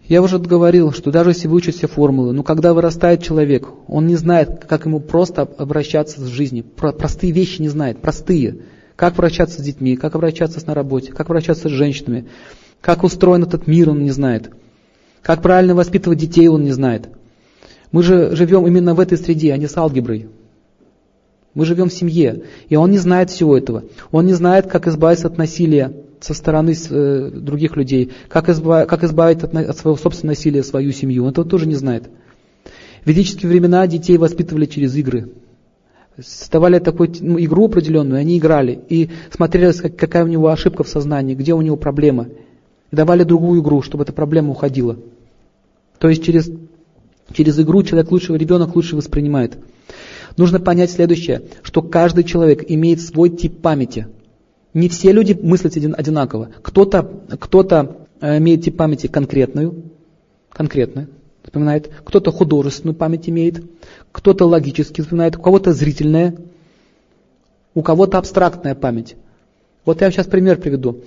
Я 0.09 0.21
уже 0.21 0.39
говорил, 0.39 0.91
что 0.91 1.11
даже 1.11 1.29
если 1.29 1.47
выучить 1.47 1.77
все 1.77 1.87
формулы, 1.87 2.33
но 2.33 2.43
когда 2.43 2.73
вырастает 2.73 3.23
человек, 3.23 3.69
он 3.87 4.05
не 4.05 4.17
знает, 4.17 4.65
как 4.65 4.85
ему 4.85 4.99
просто 4.99 5.43
обращаться 5.43 6.19
с 6.19 6.27
жизнью. 6.27 6.65
Простые 6.65 7.31
вещи 7.31 7.61
не 7.61 7.69
знает, 7.69 8.01
простые. 8.01 8.63
Как 8.97 9.13
обращаться 9.13 9.61
с 9.61 9.63
детьми, 9.63 9.95
как 9.95 10.13
обращаться 10.13 10.59
на 10.67 10.73
работе, 10.73 11.13
как 11.13 11.29
обращаться 11.29 11.69
с 11.69 11.71
женщинами, 11.71 12.27
как 12.81 13.05
устроен 13.05 13.43
этот 13.43 13.65
мир, 13.65 13.91
он 13.91 14.03
не 14.03 14.11
знает. 14.11 14.51
Как 15.21 15.41
правильно 15.41 15.73
воспитывать 15.73 16.19
детей, 16.19 16.49
он 16.49 16.65
не 16.65 16.73
знает. 16.73 17.07
Мы 17.93 18.01
же 18.01 18.35
живем 18.35 18.67
именно 18.67 18.95
в 18.95 18.99
этой 18.99 19.17
среде, 19.17 19.53
а 19.53 19.57
не 19.57 19.67
с 19.67 19.77
алгеброй. 19.77 20.27
Мы 21.53 21.65
живем 21.65 21.89
в 21.89 21.93
семье, 21.93 22.43
и 22.67 22.75
он 22.75 22.89
не 22.89 22.97
знает 22.97 23.29
всего 23.29 23.55
этого. 23.55 23.83
Он 24.11 24.25
не 24.25 24.33
знает, 24.33 24.65
как 24.65 24.87
избавиться 24.87 25.27
от 25.27 25.37
насилия 25.37 25.93
со 26.19 26.33
стороны 26.33 26.73
э, 26.73 27.29
других 27.31 27.75
людей, 27.77 28.11
как, 28.29 28.49
избав, 28.49 28.87
как 28.87 29.03
избавить 29.03 29.43
от, 29.43 29.55
от 29.55 29.77
своего 29.77 29.95
собственного 29.95 30.31
насилия 30.31 30.63
свою 30.63 30.91
семью. 30.91 31.25
Он 31.25 31.29
этого 31.29 31.47
тоже 31.47 31.67
не 31.67 31.75
знает. 31.75 32.09
В 33.03 33.07
ведические 33.07 33.49
времена 33.49 33.85
детей 33.85 34.17
воспитывали 34.17 34.65
через 34.65 34.95
игры. 34.95 35.29
Создавали 36.19 36.79
такую 36.79 37.11
ну, 37.21 37.39
игру 37.39 37.65
определенную, 37.65 38.19
они 38.19 38.39
играли 38.39 38.79
и 38.89 39.09
смотрели, 39.29 39.71
какая 39.71 40.23
у 40.23 40.27
него 40.27 40.47
ошибка 40.47 40.83
в 40.83 40.87
сознании, 40.87 41.35
где 41.35 41.53
у 41.53 41.61
него 41.61 41.75
проблема. 41.75 42.29
И 42.91 42.95
давали 42.95 43.23
другую 43.23 43.61
игру, 43.61 43.83
чтобы 43.83 44.03
эта 44.03 44.13
проблема 44.13 44.49
уходила. 44.51 44.97
То 45.99 46.09
есть 46.09 46.23
через, 46.23 46.51
через 47.33 47.59
игру 47.59 47.83
человек 47.83 48.11
лучше, 48.11 48.35
ребенок 48.37 48.75
лучше 48.75 48.95
воспринимает. 48.95 49.57
Нужно 50.37 50.59
понять 50.59 50.91
следующее, 50.91 51.43
что 51.61 51.81
каждый 51.81 52.23
человек 52.23 52.63
имеет 52.67 53.01
свой 53.01 53.29
тип 53.29 53.61
памяти. 53.61 54.07
Не 54.73 54.89
все 54.89 55.11
люди 55.11 55.37
мыслят 55.39 55.75
одинаково. 55.75 56.49
Кто-то 56.61 57.21
кто 57.39 57.61
э, 58.21 58.37
имеет 58.39 58.63
тип 58.63 58.77
памяти 58.77 59.07
конкретную, 59.07 59.83
конкретную, 60.49 61.09
вспоминает, 61.43 61.91
кто-то 62.03 62.31
художественную 62.31 62.95
память 62.95 63.29
имеет, 63.29 63.63
кто-то 64.11 64.45
логически 64.45 65.01
вспоминает, 65.01 65.35
у 65.35 65.41
кого-то 65.41 65.73
зрительная, 65.73 66.35
у 67.75 67.81
кого-то 67.81 68.17
абстрактная 68.17 68.73
память. 68.75 69.15
Вот 69.85 70.01
я 70.01 70.09
сейчас 70.09 70.27
пример 70.27 70.57
приведу. 70.57 71.01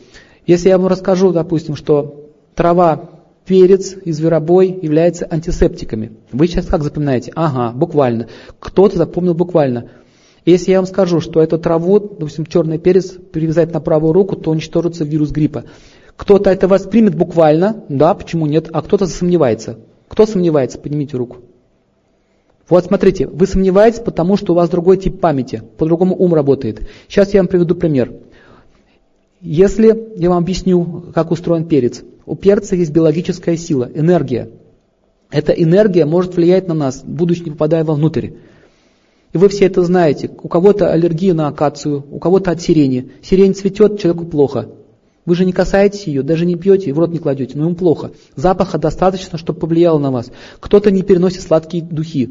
Если 0.47 0.69
я 0.69 0.79
вам 0.79 0.87
расскажу, 0.87 1.33
допустим, 1.33 1.75
что 1.75 2.31
трава 2.55 3.11
перец 3.47 3.97
и 4.05 4.13
зверобой 4.13 4.79
являются 4.83 5.27
антисептиками. 5.31 6.13
Вы 6.33 6.49
сейчас 6.49 6.67
как 6.67 6.83
запоминаете? 6.83 7.33
Ага, 7.35 7.77
буквально. 7.77 8.29
Кто-то 8.59 8.99
запомнил 8.99 9.35
буквально. 9.35 9.89
Если 10.45 10.73
я 10.73 10.79
вам 10.79 10.87
скажу, 10.87 11.21
что 11.21 11.43
эту 11.43 11.59
траву, 11.59 11.99
допустим, 11.99 12.47
черный 12.47 12.79
перец, 12.79 13.13
перевязать 13.33 13.73
на 13.73 13.81
правую 13.81 14.13
руку, 14.13 14.37
то 14.37 14.51
уничтожится 14.51 15.05
вирус 15.05 15.31
гриппа. 15.31 15.65
Кто-то 16.17 16.51
это 16.51 16.69
воспримет 16.69 17.15
буквально, 17.15 17.85
да, 17.89 18.15
почему 18.15 18.47
нет, 18.47 18.69
а 18.73 18.83
кто-то 18.83 19.07
сомневается. 19.07 19.79
Кто 20.09 20.27
сомневается? 20.27 20.79
Поднимите 20.79 21.17
руку. 21.17 21.39
Вот 22.69 22.85
смотрите, 22.85 23.27
вы 23.27 23.47
сомневаетесь, 23.47 24.01
потому 24.01 24.37
что 24.37 24.53
у 24.53 24.57
вас 24.57 24.69
другой 24.69 24.97
тип 24.97 25.21
памяти, 25.21 25.63
по-другому 25.79 26.17
ум 26.17 26.35
работает. 26.35 26.89
Сейчас 27.09 27.33
я 27.33 27.41
вам 27.41 27.49
приведу 27.49 27.75
пример. 27.75 28.13
Если 29.41 30.15
я 30.17 30.31
вам 30.31 30.39
объясню, 30.39 31.05
как 31.15 31.31
устроен 31.31 31.67
перец. 31.67 32.03
У 32.27 32.35
перца 32.35 32.75
есть 32.75 32.91
биологическая 32.91 33.57
сила, 33.57 33.89
энергия. 33.95 34.51
Эта 35.31 35.53
энергия 35.53 36.05
может 36.05 36.37
влиять 36.37 36.67
на 36.67 36.75
нас, 36.75 37.03
будучи 37.05 37.43
не 37.43 37.53
попадая 37.53 37.85
вовнутрь. 37.85 38.31
И 39.33 39.39
вы 39.39 39.49
все 39.49 39.67
это 39.67 39.83
знаете. 39.83 40.31
У 40.43 40.49
кого-то 40.49 40.93
аллергия 40.93 41.35
на 41.35 41.49
акацию, 41.49 42.05
у 42.11 42.19
кого-то 42.19 42.51
от 42.51 42.61
сирени. 42.61 43.13
Сирень 43.23 43.55
цветет, 43.55 44.01
человеку 44.01 44.25
плохо. 44.25 44.71
Вы 45.25 45.35
же 45.35 45.45
не 45.45 45.53
касаетесь 45.53 46.07
ее, 46.07 46.23
даже 46.23 46.47
не 46.47 46.55
пьете, 46.57 46.93
в 46.93 46.99
рот 46.99 47.11
не 47.11 47.19
кладете, 47.19 47.59
но 47.59 47.65
ему 47.65 47.75
плохо. 47.75 48.13
Запаха 48.37 48.79
достаточно, 48.79 49.39
чтобы 49.39 49.59
повлияло 49.59 49.99
на 49.99 50.11
вас. 50.11 50.31
Кто-то 50.61 50.91
не 50.91 51.03
переносит 51.03 51.43
сладкие 51.43 51.83
духи, 51.83 52.31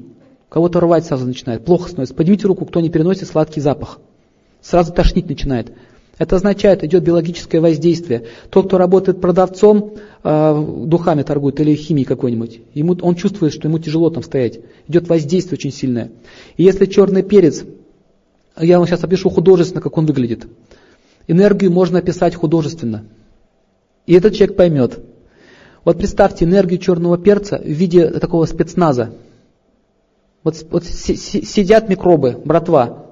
кого-то 0.49 0.79
рвать 0.79 1.05
сразу 1.05 1.25
начинает, 1.25 1.65
плохо 1.65 1.89
становится. 1.89 2.15
Поднимите 2.15 2.47
руку, 2.47 2.65
кто 2.65 2.79
не 2.79 2.89
переносит 2.89 3.27
сладкий 3.27 3.59
запах. 3.59 3.99
Сразу 4.61 4.93
тошнить 4.93 5.27
начинает. 5.27 5.73
Это 6.17 6.37
означает, 6.37 6.83
идет 6.83 7.03
биологическое 7.03 7.59
воздействие. 7.59 8.25
Тот, 8.49 8.67
кто 8.67 8.77
работает 8.77 9.19
продавцом, 9.19 9.95
э, 10.23 10.65
духами 10.85 11.23
торгует 11.23 11.59
или 11.59 11.75
химией 11.75 12.05
какой-нибудь, 12.05 12.61
ему, 12.73 12.97
он 13.01 13.15
чувствует, 13.15 13.53
что 13.53 13.67
ему 13.67 13.79
тяжело 13.79 14.09
там 14.09 14.23
стоять. 14.23 14.59
Идет 14.87 15.09
воздействие 15.09 15.57
очень 15.57 15.73
сильное. 15.73 16.11
И 16.55 16.63
если 16.63 16.85
черный 16.85 17.21
перец, 17.21 17.65
я 18.57 18.77
вам 18.77 18.87
сейчас 18.87 19.03
опишу 19.03 19.29
художественно, 19.29 19.81
как 19.81 19.97
он 19.97 20.05
выглядит. 20.05 20.47
Энергию 21.27 21.71
можно 21.71 21.99
описать 21.99 22.35
художественно. 22.35 23.03
И 24.05 24.13
этот 24.13 24.35
человек 24.35 24.55
поймет. 24.55 24.99
Вот 25.83 25.97
представьте 25.97 26.45
энергию 26.45 26.79
черного 26.79 27.17
перца 27.17 27.57
в 27.57 27.67
виде 27.67 28.07
такого 28.07 28.45
спецназа. 28.45 29.11
Вот, 30.43 30.65
вот 30.69 30.85
сидят 30.85 31.89
микробы, 31.89 32.39
братва, 32.45 33.04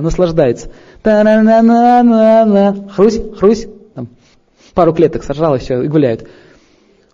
наслаждается. 0.00 0.68
Хрусь, 2.90 3.20
хрусь, 3.38 3.66
там, 3.94 4.08
пару 4.74 4.92
клеток 4.94 5.24
сожралось 5.24 5.62
все 5.62 5.82
и 5.82 5.88
гуляют. 5.88 6.26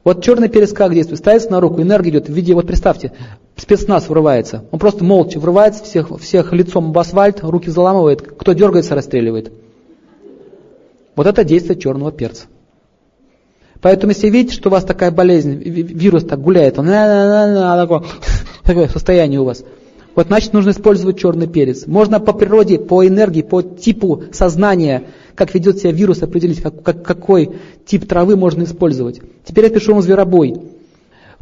Вот 0.05 0.23
черный 0.23 0.49
перец 0.49 0.73
как 0.73 0.93
действует? 0.93 1.19
Ставится 1.19 1.51
на 1.51 1.61
руку, 1.61 1.81
энергия 1.81 2.11
идет 2.11 2.29
в 2.29 2.33
виде, 2.33 2.55
вот 2.55 2.67
представьте, 2.67 3.13
спецназ 3.57 4.09
врывается. 4.09 4.65
Он 4.71 4.79
просто 4.79 5.03
молча 5.03 5.41
врывается, 5.41 5.83
всех, 5.83 6.11
всех 6.21 6.53
лицом 6.53 6.93
в 6.93 6.99
асфальт, 6.99 7.43
руки 7.43 7.71
заламывает, 7.71 8.21
кто 8.21 8.53
дергается, 8.53 8.95
расстреливает. 8.95 9.51
Вот 11.17 11.27
это 11.27 11.43
действие 11.43 11.79
черного 11.79 12.13
перца. 12.13 12.47
Поэтому 13.81 14.13
если 14.13 14.29
видите, 14.29 14.55
что 14.55 14.69
у 14.69 14.73
вас 14.73 14.85
такая 14.85 15.11
болезнь, 15.11 15.55
вирус 15.55 16.25
так 16.25 16.41
гуляет, 16.41 16.79
он 16.79 16.87
такой, 16.87 18.03
такое 18.65 18.89
состояние 18.89 19.41
у 19.41 19.45
вас. 19.45 19.65
Вот 20.15 20.29
значит 20.29 20.53
нужно 20.53 20.71
использовать 20.71 21.19
черный 21.19 21.49
перец. 21.49 21.87
Можно 21.87 22.21
по 22.21 22.33
природе, 22.33 22.79
по 22.79 23.07
энергии, 23.07 23.43
по 23.43 23.63
типу 23.63 24.25
сознания, 24.33 25.05
как 25.35 25.55
ведет 25.55 25.79
себя 25.79 25.91
вирус, 25.91 26.23
определить, 26.23 26.63
как, 26.63 26.83
как, 26.83 27.03
какой 27.03 27.51
тип 27.85 28.07
травы 28.07 28.37
можно 28.37 28.63
использовать. 28.63 29.21
Теперь 29.45 29.65
я 29.65 29.71
пишу 29.71 29.93
вам 29.93 30.03
зверобой. 30.03 30.55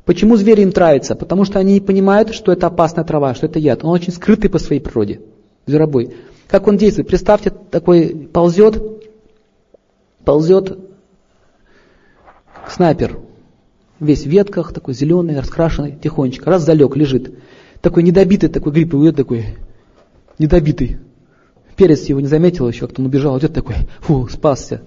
Почему 0.07 0.37
звери 0.37 0.63
им 0.63 0.73
травятся? 0.73 1.15
Потому 1.15 1.45
что 1.45 1.59
они 1.59 1.75
не 1.75 1.81
понимают, 1.81 2.35
что 2.35 2.51
это 2.51 2.67
опасная 2.67 3.05
трава, 3.05 3.35
что 3.35 3.47
это 3.47 3.59
яд. 3.59 3.85
Он 3.85 3.91
очень 3.91 4.13
скрытый 4.13 4.51
по 4.51 4.59
своей 4.59 4.81
природе. 4.81 5.21
Зверобой. 5.67 6.15
Как 6.49 6.67
он 6.67 6.77
действует? 6.77 7.09
Представьте, 7.09 7.51
такой 7.51 8.29
ползет, 8.33 8.83
ползет 10.25 10.79
снайпер 12.69 13.19
весь 14.03 14.25
в 14.25 14.29
ветках, 14.29 14.73
такой 14.73 14.95
зеленый, 14.95 15.39
раскрашенный, 15.39 15.97
тихонечко, 16.01 16.51
раз 16.51 16.65
залег, 16.65 16.97
лежит. 16.97 17.33
Такой 17.81 18.03
недобитый, 18.03 18.49
такой 18.49 18.73
грипп, 18.73 18.95
идет 18.95 19.17
такой, 19.17 19.57
недобитый. 20.39 20.99
Перец 21.77 22.05
его 22.05 22.21
не 22.21 22.27
заметил 22.27 22.69
еще, 22.69 22.87
как-то 22.87 23.01
он 23.01 23.07
убежал, 23.07 23.39
идет 23.39 23.55
такой, 23.55 23.77
фу, 24.01 24.29
спасся. 24.29 24.83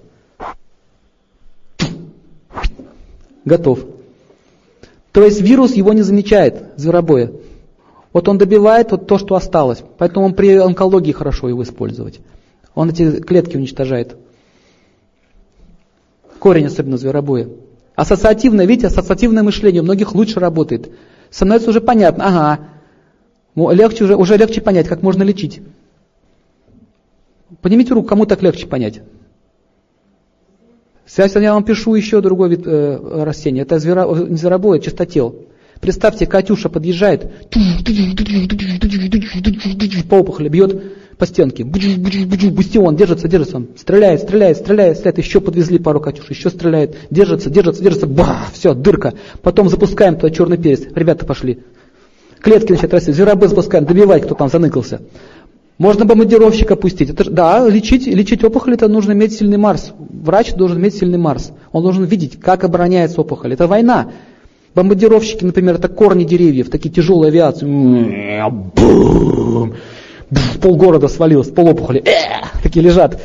Готов. 3.43 3.86
То 5.11 5.24
есть 5.24 5.41
вирус 5.41 5.74
его 5.74 5.93
не 5.93 6.01
замечает, 6.01 6.63
зверобоя. 6.78 7.32
Вот 8.11 8.28
он 8.28 8.38
добивает 8.38 8.91
вот 8.91 9.07
то, 9.07 9.18
что 9.18 9.36
осталось. 9.36 9.84
Поэтому 9.97 10.26
он 10.26 10.34
при 10.34 10.55
онкологии 10.55 11.11
хорошо 11.11 11.49
его 11.49 11.63
использовать. 11.63 12.20
Он 12.74 12.89
эти 12.89 13.20
клетки 13.22 13.57
уничтожает. 13.57 14.16
Корень 16.39 16.68
особенно 16.68 16.97
зверобоя. 16.97 17.49
Ассоциативное, 17.95 18.65
видите, 18.65 18.87
ассоциативное 18.87 19.43
мышление 19.43 19.81
у 19.81 19.85
многих 19.85 20.13
лучше 20.13 20.39
работает. 20.39 20.91
Становится 21.29 21.69
уже 21.69 21.81
понятно, 21.81 22.27
ага, 22.27 22.59
легче 23.73 24.03
уже, 24.03 24.15
уже 24.15 24.37
легче 24.37 24.61
понять, 24.61 24.87
как 24.87 25.01
можно 25.01 25.23
лечить. 25.23 25.61
Поднимите 27.61 27.93
руку, 27.93 28.07
кому 28.07 28.25
так 28.25 28.41
легче 28.41 28.67
понять. 28.67 29.01
Сейчас 31.05 31.35
я 31.35 31.53
вам 31.53 31.63
пишу 31.63 31.95
еще 31.95 32.19
другой 32.19 32.49
вид 32.49 32.63
э, 32.65 33.23
растения. 33.23 33.61
Это 33.61 33.79
зверо, 33.79 34.15
не 34.27 34.37
зверобой, 34.37 34.79
а 34.79 34.81
чистотел. 34.81 35.45
Представьте, 35.79 36.25
Катюша 36.25 36.67
подъезжает, 36.67 37.31
по 40.09 40.15
опухоли 40.15 40.49
бьет 40.49 40.81
по 41.18 41.26
стенке. 41.26 41.63
Бастион, 41.63 42.95
держится, 42.95 43.28
держится 43.28 43.57
он. 43.57 43.68
Стреляет, 43.78 44.22
стреляет, 44.22 44.57
стреляет, 44.57 44.97
стреляет. 44.97 45.18
Еще 45.18 45.41
подвезли 45.41 45.80
пару 45.80 45.99
Катюш, 45.99 46.30
еще 46.30 46.49
стреляет. 46.49 46.95
Держится, 47.09 47.49
держится, 47.49 47.82
держится. 47.82 48.07
Бах, 48.07 48.51
все, 48.53 48.74
дырка. 48.74 49.13
Потом 49.41 49.70
запускаем 49.70 50.16
туда 50.16 50.30
черный 50.30 50.57
перец. 50.57 50.82
Ребята 50.93 51.26
пошли. 51.26 51.59
Клетки 52.41 52.72
начинают 52.72 52.93
расти. 52.93 53.11
Зверобой 53.11 53.47
запускаем, 53.47 53.86
добивать, 53.86 54.24
кто 54.24 54.36
там 54.36 54.49
заныкался. 54.49 55.01
Можно 55.78 56.05
бомбардировщика 56.05 56.76
пустить. 56.76 57.09
Это, 57.09 57.30
да, 57.30 57.68
лечить, 57.68 58.07
лечить 58.07 58.43
опухоль, 58.43 58.76
это 58.76 58.88
нужно 58.88 59.11
иметь 59.11 59.34
сильный 59.34 59.57
Марс. 59.57 59.91
Врач 59.97 60.53
должен 60.53 60.80
иметь 60.80 60.95
сильный 60.95 61.18
Марс. 61.18 61.51
Он 61.74 61.84
должен 61.84 62.05
видеть, 62.05 62.39
как 62.39 62.63
обороняется 62.63 63.20
опухоль. 63.20 63.53
Это 63.53 63.68
война. 63.68 64.11
Бомбардировщики, 64.74 65.43
например, 65.43 65.76
это 65.76 65.88
корни 65.88 66.24
деревьев, 66.24 66.70
такие 66.70 66.93
тяжелые 66.93 67.30
авиации 67.30 67.66
полгорода 70.61 71.07
свалилось, 71.07 71.49
полопухоли, 71.49 72.03
э, 72.05 72.61
такие 72.63 72.84
лежат. 72.84 73.21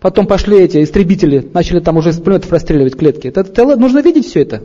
Потом 0.00 0.26
пошли 0.26 0.58
эти 0.58 0.82
истребители, 0.82 1.46
начали 1.52 1.80
там 1.80 1.98
уже 1.98 2.10
из 2.10 2.18
пулеметов 2.18 2.50
расстреливать 2.50 2.96
клетки. 2.96 3.28
Это, 3.28 3.76
нужно 3.76 4.00
видеть 4.00 4.26
все 4.26 4.42
это. 4.42 4.62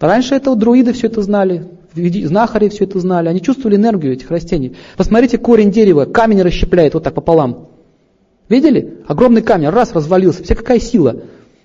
Раньше 0.00 0.34
это 0.34 0.50
вот 0.50 0.58
друиды 0.58 0.92
все 0.92 1.06
это 1.06 1.22
знали, 1.22 1.68
знахари 1.94 2.68
все 2.68 2.84
это 2.84 2.98
знали, 2.98 3.28
они 3.28 3.40
чувствовали 3.40 3.76
энергию 3.76 4.12
этих 4.12 4.30
растений. 4.30 4.76
Посмотрите, 4.96 5.38
корень 5.38 5.70
дерева, 5.70 6.04
камень 6.04 6.42
расщепляет 6.42 6.94
вот 6.94 7.04
так 7.04 7.14
пополам. 7.14 7.68
Видели? 8.48 8.98
Огромный 9.06 9.42
камень, 9.42 9.68
раз 9.70 9.92
развалился, 9.92 10.42
вся 10.42 10.54
какая 10.54 10.80
сила. 10.80 11.22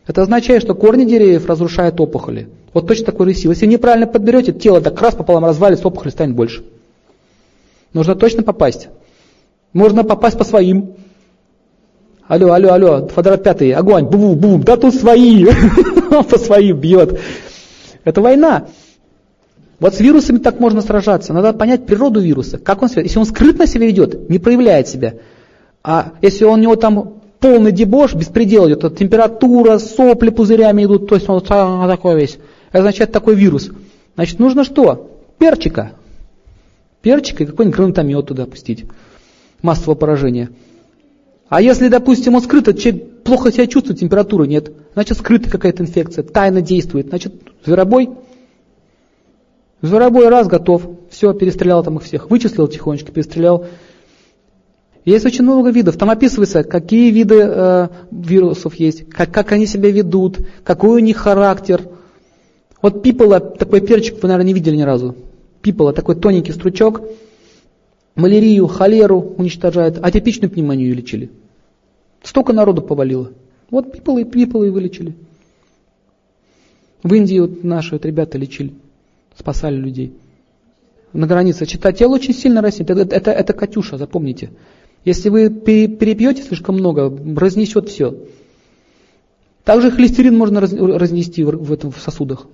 Это 0.07 0.21
означает, 0.21 0.63
что 0.63 0.73
корни 0.73 1.05
деревьев 1.05 1.45
разрушают 1.47 1.99
опухоли. 1.99 2.49
Вот 2.73 2.87
точно 2.87 3.05
такой 3.05 3.27
же 3.27 3.33
сила. 3.39 3.51
Если 3.51 3.65
неправильно 3.65 4.07
подберете, 4.07 4.51
тело 4.51 4.81
так 4.81 4.99
раз 5.01 5.13
пополам 5.13 5.45
развалится, 5.45 5.87
опухоль 5.87 6.11
станет 6.11 6.35
больше. 6.35 6.63
Нужно 7.93 8.15
точно 8.15 8.43
попасть. 8.43 8.87
Можно 9.73 10.03
попасть 10.03 10.37
по 10.37 10.43
своим. 10.43 10.95
Алло, 12.27 12.53
алло, 12.53 12.73
алло, 12.73 13.07
квадрат 13.07 13.43
пятый, 13.43 13.71
огонь, 13.71 14.05
бум, 14.05 14.37
бум, 14.37 14.63
да 14.63 14.77
тут 14.77 14.95
свои. 14.95 15.45
Он 16.11 16.23
по 16.23 16.37
своим 16.37 16.77
бьет. 16.77 17.19
Это 18.03 18.21
война. 18.21 18.65
Вот 19.79 19.95
с 19.95 19.99
вирусами 19.99 20.37
так 20.37 20.59
можно 20.59 20.81
сражаться. 20.81 21.33
Надо 21.33 21.53
понять 21.53 21.85
природу 21.85 22.19
вируса, 22.19 22.57
как 22.59 22.83
он 22.83 22.89
себя. 22.89 23.01
Если 23.01 23.17
он 23.17 23.25
скрытно 23.25 23.65
себя 23.65 23.87
ведет, 23.87 24.29
не 24.29 24.37
проявляет 24.37 24.87
себя. 24.87 25.15
А 25.83 26.11
если 26.21 26.45
он 26.45 26.59
у 26.59 26.61
него 26.61 26.75
там 26.75 27.15
полный 27.39 27.71
дебош, 27.71 28.13
беспредел 28.13 28.67
идет, 28.67 28.81
то 28.81 28.91
температура, 28.91 29.79
сопли 29.79 30.29
пузырями 30.29 30.83
идут, 30.83 31.09
то 31.09 31.15
есть 31.15 31.27
он 31.27 31.41
такой 31.41 32.15
весь. 32.15 32.37
Это 32.69 32.79
означает 32.79 33.11
такой 33.11 33.33
вирус. 33.33 33.71
Значит, 34.13 34.37
нужно 34.37 34.63
что? 34.65 35.17
Перчика. 35.39 35.93
Перчика 37.01 37.43
и 37.43 37.47
какой-нибудь 37.47 37.75
гранатомет 37.75 38.27
туда 38.27 38.45
пустить 38.45 38.85
массового 39.61 39.95
поражения. 39.95 40.49
А 41.49 41.61
если, 41.61 41.89
допустим, 41.89 42.35
он 42.35 42.41
скрыто, 42.41 42.73
человек 42.73 43.23
плохо 43.23 43.51
себя 43.51 43.67
чувствует, 43.67 43.99
температуры 43.99 44.47
нет, 44.47 44.71
значит 44.93 45.17
скрыта 45.17 45.49
какая-то 45.49 45.83
инфекция, 45.83 46.23
тайно 46.23 46.61
действует, 46.61 47.09
значит 47.09 47.33
зверобой. 47.65 48.09
Зверобой 49.81 50.29
раз 50.29 50.47
готов, 50.47 50.83
все, 51.09 51.33
перестрелял 51.33 51.83
там 51.83 51.97
их 51.97 52.03
всех, 52.03 52.29
вычислил 52.29 52.67
тихонечко, 52.67 53.11
перестрелял. 53.11 53.65
Есть 55.03 55.25
очень 55.25 55.43
много 55.43 55.71
видов, 55.71 55.97
там 55.97 56.09
описывается, 56.11 56.63
какие 56.63 57.09
виды 57.09 57.41
э, 57.41 57.87
вирусов 58.11 58.75
есть, 58.75 59.09
как, 59.09 59.31
как 59.31 59.51
они 59.51 59.65
себя 59.65 59.91
ведут, 59.91 60.39
какой 60.63 61.01
у 61.01 61.03
них 61.03 61.17
характер. 61.17 61.81
Вот 62.81 63.01
пипола, 63.01 63.39
такой 63.39 63.81
перчик 63.81 64.21
вы, 64.21 64.29
наверное, 64.29 64.47
не 64.47 64.53
видели 64.53 64.75
ни 64.75 64.83
разу. 64.83 65.15
Пипола, 65.61 65.91
такой 65.91 66.15
тоненький 66.15 66.53
стручок, 66.53 67.01
малярию, 68.21 68.67
холеру 68.67 69.33
уничтожает, 69.37 69.99
а 70.01 70.11
типичную 70.11 70.49
пневмонию 70.49 70.95
лечили. 70.95 71.29
Столько 72.23 72.53
народу 72.53 72.81
повалило. 72.81 73.31
Вот 73.69 73.91
пиполы, 73.91 74.23
пиполы 74.25 74.67
и 74.67 74.69
вылечили. 74.69 75.13
В 77.03 77.13
Индии 77.13 77.39
вот 77.39 77.63
наши 77.63 77.95
вот 77.95 78.05
ребята 78.05 78.37
лечили, 78.37 78.73
спасали 79.35 79.75
людей. 79.75 80.13
На 81.13 81.27
границе 81.27 81.65
читатель 81.65 82.05
очень 82.05 82.33
сильно 82.33 82.61
растет. 82.61 82.89
Это, 82.89 83.15
это, 83.15 83.31
это 83.31 83.53
Катюша, 83.53 83.97
запомните. 83.97 84.51
Если 85.03 85.29
вы 85.29 85.49
перепьете 85.49 86.43
слишком 86.43 86.75
много, 86.75 87.11
разнесет 87.35 87.89
все. 87.89 88.15
Также 89.63 89.91
холестерин 89.91 90.37
можно 90.37 90.61
разнести 90.61 91.43
в, 91.43 91.73
этом, 91.73 91.91
в 91.91 91.99
сосудах. 91.99 92.45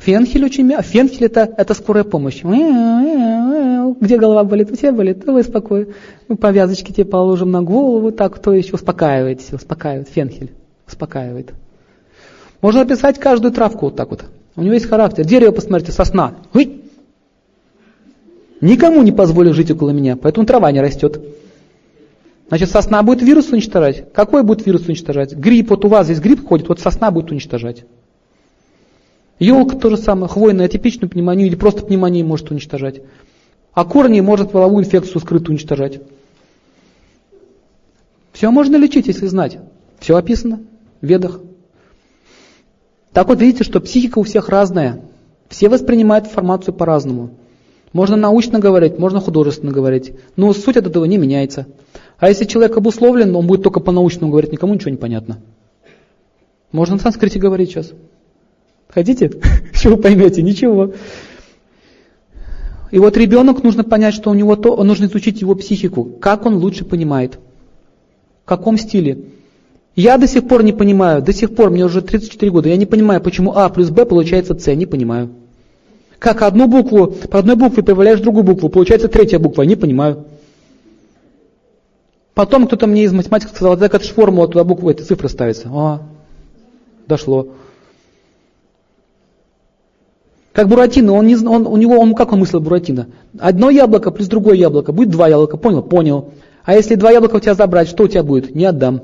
Фенхель 0.00 0.44
очень 0.44 0.64
мягкий. 0.64 0.92
Фенхель 0.92 1.26
это, 1.26 1.52
это 1.56 1.74
скорая 1.74 2.04
помощь. 2.04 2.42
Где 2.42 4.16
голова 4.16 4.44
болит? 4.44 4.70
У 4.72 4.76
тебя 4.76 4.92
болит? 4.92 5.24
Вы 5.26 5.42
спокойно. 5.42 5.92
Мы 6.26 6.36
повязочки 6.36 6.90
тебе 6.90 7.04
положим 7.04 7.50
на 7.50 7.62
голову, 7.62 8.10
так, 8.10 8.36
кто 8.36 8.52
еще 8.52 8.74
успокаивает, 8.74 9.42
успокаивает, 9.52 10.08
фенхель 10.08 10.52
успокаивает. 10.86 11.52
Можно 12.62 12.80
описать 12.80 13.18
каждую 13.18 13.52
травку 13.52 13.86
вот 13.86 13.96
так 13.96 14.10
вот. 14.10 14.24
У 14.56 14.62
него 14.62 14.74
есть 14.74 14.86
характер. 14.86 15.24
Дерево, 15.24 15.52
посмотрите, 15.52 15.92
сосна. 15.92 16.34
Ой! 16.54 16.82
Никому 18.62 19.02
не 19.02 19.12
позволю 19.12 19.52
жить 19.52 19.70
около 19.70 19.90
меня, 19.90 20.16
поэтому 20.16 20.46
трава 20.46 20.72
не 20.72 20.80
растет. 20.80 21.20
Значит, 22.48 22.70
сосна 22.70 23.02
будет 23.02 23.22
вирус 23.22 23.50
уничтожать. 23.50 24.12
Какой 24.12 24.42
будет 24.42 24.66
вирус 24.66 24.86
уничтожать? 24.86 25.34
Гриб, 25.34 25.70
вот 25.70 25.84
у 25.84 25.88
вас 25.88 26.06
здесь 26.06 26.20
гриб 26.20 26.46
ходит, 26.46 26.68
вот 26.68 26.80
сосна 26.80 27.10
будет 27.10 27.30
уничтожать. 27.30 27.84
Елка 29.40 29.74
то 29.76 29.88
же 29.88 29.96
самое, 29.96 30.28
хвойная, 30.28 30.66
атипичную 30.66 31.08
пневмонию 31.10 31.48
или 31.48 31.56
просто 31.56 31.82
пневмонию 31.84 32.26
может 32.26 32.50
уничтожать. 32.50 33.00
А 33.72 33.86
корни 33.86 34.20
может 34.20 34.52
половую 34.52 34.84
инфекцию 34.84 35.20
скрытую 35.20 35.52
уничтожать. 35.52 36.00
Все 38.32 38.50
можно 38.50 38.76
лечить, 38.76 39.06
если 39.06 39.26
знать. 39.26 39.58
Все 39.98 40.16
описано 40.16 40.60
в 41.00 41.06
ведах. 41.06 41.40
Так 43.12 43.28
вот 43.28 43.40
видите, 43.40 43.64
что 43.64 43.80
психика 43.80 44.18
у 44.18 44.24
всех 44.24 44.50
разная. 44.50 45.00
Все 45.48 45.70
воспринимают 45.70 46.26
информацию 46.26 46.74
по-разному. 46.74 47.30
Можно 47.94 48.16
научно 48.16 48.58
говорить, 48.58 48.98
можно 48.98 49.20
художественно 49.20 49.72
говорить. 49.72 50.12
Но 50.36 50.52
суть 50.52 50.76
от 50.76 50.86
этого 50.86 51.06
не 51.06 51.16
меняется. 51.16 51.66
А 52.18 52.28
если 52.28 52.44
человек 52.44 52.76
обусловлен, 52.76 53.34
он 53.34 53.46
будет 53.46 53.62
только 53.62 53.80
по-научному 53.80 54.30
говорить, 54.30 54.52
никому 54.52 54.74
ничего 54.74 54.90
не 54.90 54.98
понятно. 54.98 55.38
Можно 56.72 56.96
на 56.96 57.00
санскрите 57.00 57.40
говорить 57.40 57.70
сейчас. 57.70 57.92
Хотите? 58.92 59.30
Вы 59.84 59.96
поймете? 59.96 60.42
Ничего. 60.42 60.92
И 62.90 62.98
вот 62.98 63.16
ребенок 63.16 63.62
нужно 63.62 63.84
понять, 63.84 64.14
что 64.14 64.30
у 64.30 64.34
него 64.34 64.56
то, 64.56 64.82
нужно 64.82 65.04
изучить 65.04 65.40
его 65.40 65.54
психику, 65.54 66.04
как 66.04 66.44
он 66.44 66.56
лучше 66.56 66.84
понимает, 66.84 67.38
в 68.44 68.48
каком 68.48 68.76
стиле. 68.76 69.26
Я 69.94 70.18
до 70.18 70.26
сих 70.26 70.48
пор 70.48 70.64
не 70.64 70.72
понимаю, 70.72 71.22
до 71.22 71.32
сих 71.32 71.54
пор, 71.54 71.70
мне 71.70 71.84
уже 71.84 72.02
34 72.02 72.50
года, 72.50 72.68
я 72.68 72.76
не 72.76 72.86
понимаю, 72.86 73.20
почему 73.20 73.52
А 73.54 73.68
плюс 73.68 73.90
Б 73.90 74.04
получается 74.06 74.58
С, 74.58 74.74
не 74.74 74.86
понимаю. 74.86 75.30
Как 76.18 76.42
одну 76.42 76.66
букву, 76.66 77.06
по 77.30 77.38
одной 77.38 77.56
букве 77.56 77.82
прибавляешь 77.82 78.20
другую 78.20 78.44
букву, 78.44 78.68
получается 78.68 79.08
третья 79.08 79.38
буква, 79.38 79.62
не 79.62 79.76
понимаю. 79.76 80.26
Потом 82.34 82.66
кто-то 82.66 82.86
мне 82.86 83.04
из 83.04 83.12
математики 83.12 83.50
сказал, 83.50 83.76
так 83.76 83.94
это 83.94 84.04
же 84.04 84.12
формула, 84.12 84.48
туда 84.48 84.64
буквы, 84.64 84.92
эти 84.92 85.02
цифры 85.02 85.28
ставятся. 85.28 85.68
А, 85.72 86.02
дошло. 87.06 87.48
Как 90.52 90.68
Буратино, 90.68 91.12
он 91.12 91.26
не, 91.26 91.36
он, 91.36 91.66
у 91.66 91.76
него, 91.76 91.98
он 91.98 92.14
как 92.14 92.32
он 92.32 92.40
мыслил 92.40 92.60
Буратино? 92.60 93.06
Одно 93.38 93.70
яблоко 93.70 94.10
плюс 94.10 94.26
другое 94.26 94.56
яблоко, 94.56 94.92
будет 94.92 95.10
два 95.10 95.28
яблока, 95.28 95.56
понял? 95.56 95.82
Понял. 95.82 96.32
А 96.64 96.74
если 96.74 96.96
два 96.96 97.10
яблока 97.10 97.36
у 97.36 97.40
тебя 97.40 97.54
забрать, 97.54 97.88
что 97.88 98.04
у 98.04 98.08
тебя 98.08 98.22
будет? 98.22 98.54
Не 98.54 98.64
отдам. 98.64 99.02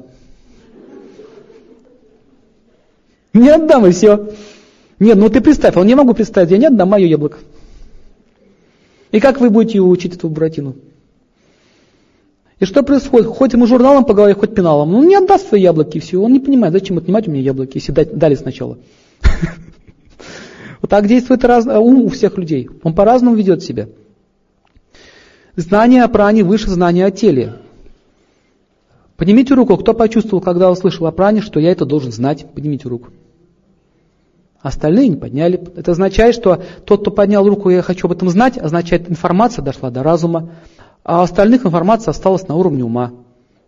Не 3.33 3.49
отдам 3.51 3.87
и 3.87 3.93
все. 3.93 4.31
Нет, 4.99 5.17
ну 5.17 5.29
ты 5.29 5.41
представь, 5.41 5.77
он 5.77 5.87
не 5.87 5.95
могу 5.95 6.15
представить, 6.15 6.51
я 6.51 6.59
не 6.59 6.67
отдам 6.67 6.89
мое 6.89 7.07
яблоко. 7.07 7.39
И 9.13 9.21
как 9.21 9.41
вы 9.41 9.51
будете 9.51 9.79
его 9.79 9.89
учить, 9.89 10.17
эту 10.17 10.29
Буратино? 10.29 10.75
И 12.59 12.65
что 12.65 12.83
происходит? 12.83 13.29
Хоть 13.29 13.53
ему 13.53 13.67
журналом 13.67 14.05
по 14.05 14.15
голове, 14.15 14.35
хоть 14.35 14.55
пеналом. 14.55 14.95
Он 14.95 15.07
не 15.07 15.15
отдаст 15.15 15.49
свои 15.49 15.61
яблоки 15.61 15.99
и 15.99 16.01
все. 16.01 16.21
Он 16.21 16.33
не 16.33 16.41
понимает, 16.41 16.73
зачем 16.73 16.97
отнимать 16.99 17.29
у 17.29 17.31
меня 17.31 17.43
яблоки, 17.43 17.77
если 17.77 17.93
дали 17.93 18.35
сначала. 18.35 18.79
Вот 20.87 20.91
так 20.91 21.09
действует 21.09 21.45
раз, 21.45 21.67
ум 21.67 22.03
у 22.03 22.09
всех 22.11 22.39
людей. 22.39 22.71
Он 22.85 22.95
по-разному 22.95 23.35
ведет 23.35 23.61
себя. 23.61 23.89
Знание 25.57 26.05
о 26.05 26.09
пране 26.09 26.45
выше 26.45 26.71
знания 26.71 27.05
о 27.05 27.11
теле. 27.11 27.55
Поднимите 29.17 29.55
руку, 29.55 29.77
кто 29.79 29.95
почувствовал, 29.95 30.41
когда 30.41 30.71
услышал 30.71 31.09
о 31.09 31.11
пране, 31.11 31.41
что 31.41 31.59
я 31.59 31.73
это 31.73 31.87
должен 31.87 32.13
знать. 32.13 32.47
Поднимите 32.55 32.89
руку. 32.89 33.09
Остальные 34.61 35.09
не 35.09 35.17
подняли. 35.17 35.61
Это 35.75 35.91
означает, 35.91 36.37
что 36.37 36.63
тот, 36.85 37.01
кто 37.01 37.11
поднял 37.11 37.45
руку, 37.49 37.69
я 37.69 37.83
хочу 37.83 38.07
об 38.07 38.13
этом 38.13 38.29
знать, 38.29 38.57
означает, 38.57 39.11
информация 39.11 39.65
дошла 39.65 39.91
до 39.91 40.05
разума, 40.05 40.51
а 41.03 41.25
остальных 41.25 41.67
информация 41.67 42.13
осталась 42.13 42.47
на 42.47 42.55
уровне 42.55 42.85
ума. 42.85 43.11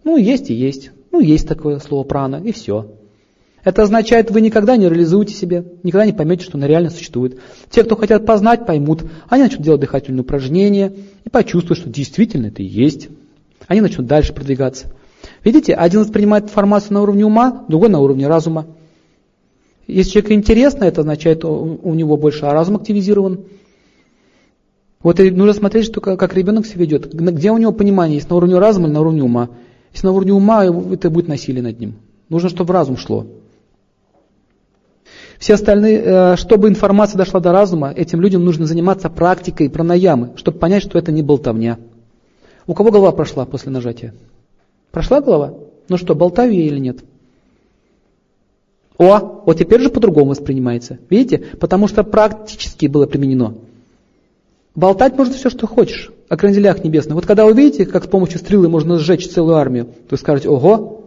Ну, 0.04 0.16
есть 0.18 0.50
и 0.50 0.54
есть. 0.54 0.92
Ну, 1.10 1.18
есть 1.18 1.48
такое 1.48 1.80
слово 1.80 2.04
прана, 2.04 2.36
и 2.36 2.52
все. 2.52 2.86
Это 3.68 3.82
означает, 3.82 4.30
вы 4.30 4.40
никогда 4.40 4.78
не 4.78 4.88
реализуете 4.88 5.34
себе, 5.34 5.62
никогда 5.82 6.06
не 6.06 6.14
поймете, 6.14 6.42
что 6.42 6.56
она 6.56 6.66
реально 6.66 6.88
существует. 6.88 7.38
Те, 7.68 7.84
кто 7.84 7.96
хотят 7.96 8.24
познать, 8.24 8.64
поймут. 8.64 9.04
Они 9.28 9.42
начнут 9.42 9.60
делать 9.60 9.82
дыхательные 9.82 10.22
упражнения 10.22 10.94
и 11.26 11.28
почувствуют, 11.28 11.80
что 11.80 11.90
действительно 11.90 12.46
это 12.46 12.62
и 12.62 12.64
есть. 12.64 13.10
Они 13.66 13.82
начнут 13.82 14.06
дальше 14.06 14.32
продвигаться. 14.32 14.86
Видите, 15.44 15.74
один 15.74 16.00
воспринимает 16.00 16.44
информацию 16.44 16.94
на 16.94 17.02
уровне 17.02 17.26
ума, 17.26 17.66
другой 17.68 17.90
на 17.90 18.00
уровне 18.00 18.26
разума. 18.26 18.64
Если 19.86 20.12
человеку 20.12 20.32
интересно, 20.32 20.84
это 20.84 21.02
означает, 21.02 21.44
у 21.44 21.92
него 21.92 22.16
больше 22.16 22.46
разум 22.46 22.76
активизирован. 22.76 23.40
Вот 25.02 25.20
и 25.20 25.30
нужно 25.30 25.52
смотреть, 25.52 25.84
что, 25.84 26.00
как 26.00 26.34
ребенок 26.34 26.64
себя 26.64 26.86
ведет. 26.86 27.12
Где 27.12 27.50
у 27.50 27.58
него 27.58 27.72
понимание, 27.72 28.14
есть 28.14 28.30
на 28.30 28.36
уровне 28.36 28.58
разума 28.58 28.86
или 28.86 28.94
на 28.94 29.02
уровне 29.02 29.22
ума. 29.22 29.50
Если 29.92 30.06
на 30.06 30.14
уровне 30.14 30.32
ума, 30.32 30.64
это 30.64 31.10
будет 31.10 31.28
насилие 31.28 31.62
над 31.62 31.78
ним. 31.78 31.96
Нужно, 32.30 32.48
чтобы 32.48 32.72
разум 32.72 32.96
шло. 32.96 33.26
Все 35.38 35.54
остальные, 35.54 36.02
э, 36.04 36.36
чтобы 36.36 36.68
информация 36.68 37.16
дошла 37.16 37.40
до 37.40 37.52
разума, 37.52 37.92
этим 37.92 38.20
людям 38.20 38.44
нужно 38.44 38.66
заниматься 38.66 39.08
практикой 39.08 39.70
пранаямы, 39.70 40.32
чтобы 40.36 40.58
понять, 40.58 40.82
что 40.82 40.98
это 40.98 41.12
не 41.12 41.22
болтовня. 41.22 41.78
У 42.66 42.74
кого 42.74 42.90
голова 42.90 43.12
прошла 43.12 43.46
после 43.46 43.70
нажатия? 43.70 44.14
Прошла 44.90 45.20
голова? 45.20 45.54
Ну 45.88 45.96
что, 45.96 46.14
болтаю 46.14 46.52
я 46.52 46.64
или 46.64 46.78
нет? 46.78 46.98
О, 48.98 49.42
вот 49.46 49.56
теперь 49.56 49.80
же 49.80 49.90
по-другому 49.90 50.30
воспринимается. 50.30 50.98
Видите? 51.08 51.38
Потому 51.38 51.86
что 51.86 52.02
практически 52.02 52.86
было 52.86 53.06
применено. 53.06 53.54
Болтать 54.74 55.16
можно 55.16 55.34
все, 55.34 55.50
что 55.50 55.68
хочешь 55.68 56.10
о 56.28 56.36
кренделях 56.36 56.82
небесных. 56.82 57.14
Вот 57.14 57.26
когда 57.26 57.46
увидите, 57.46 57.86
как 57.86 58.04
с 58.04 58.08
помощью 58.08 58.40
стрелы 58.40 58.68
можно 58.68 58.98
сжечь 58.98 59.28
целую 59.28 59.56
армию, 59.56 59.88
то 60.08 60.16
скажете, 60.16 60.48
ого, 60.48 61.04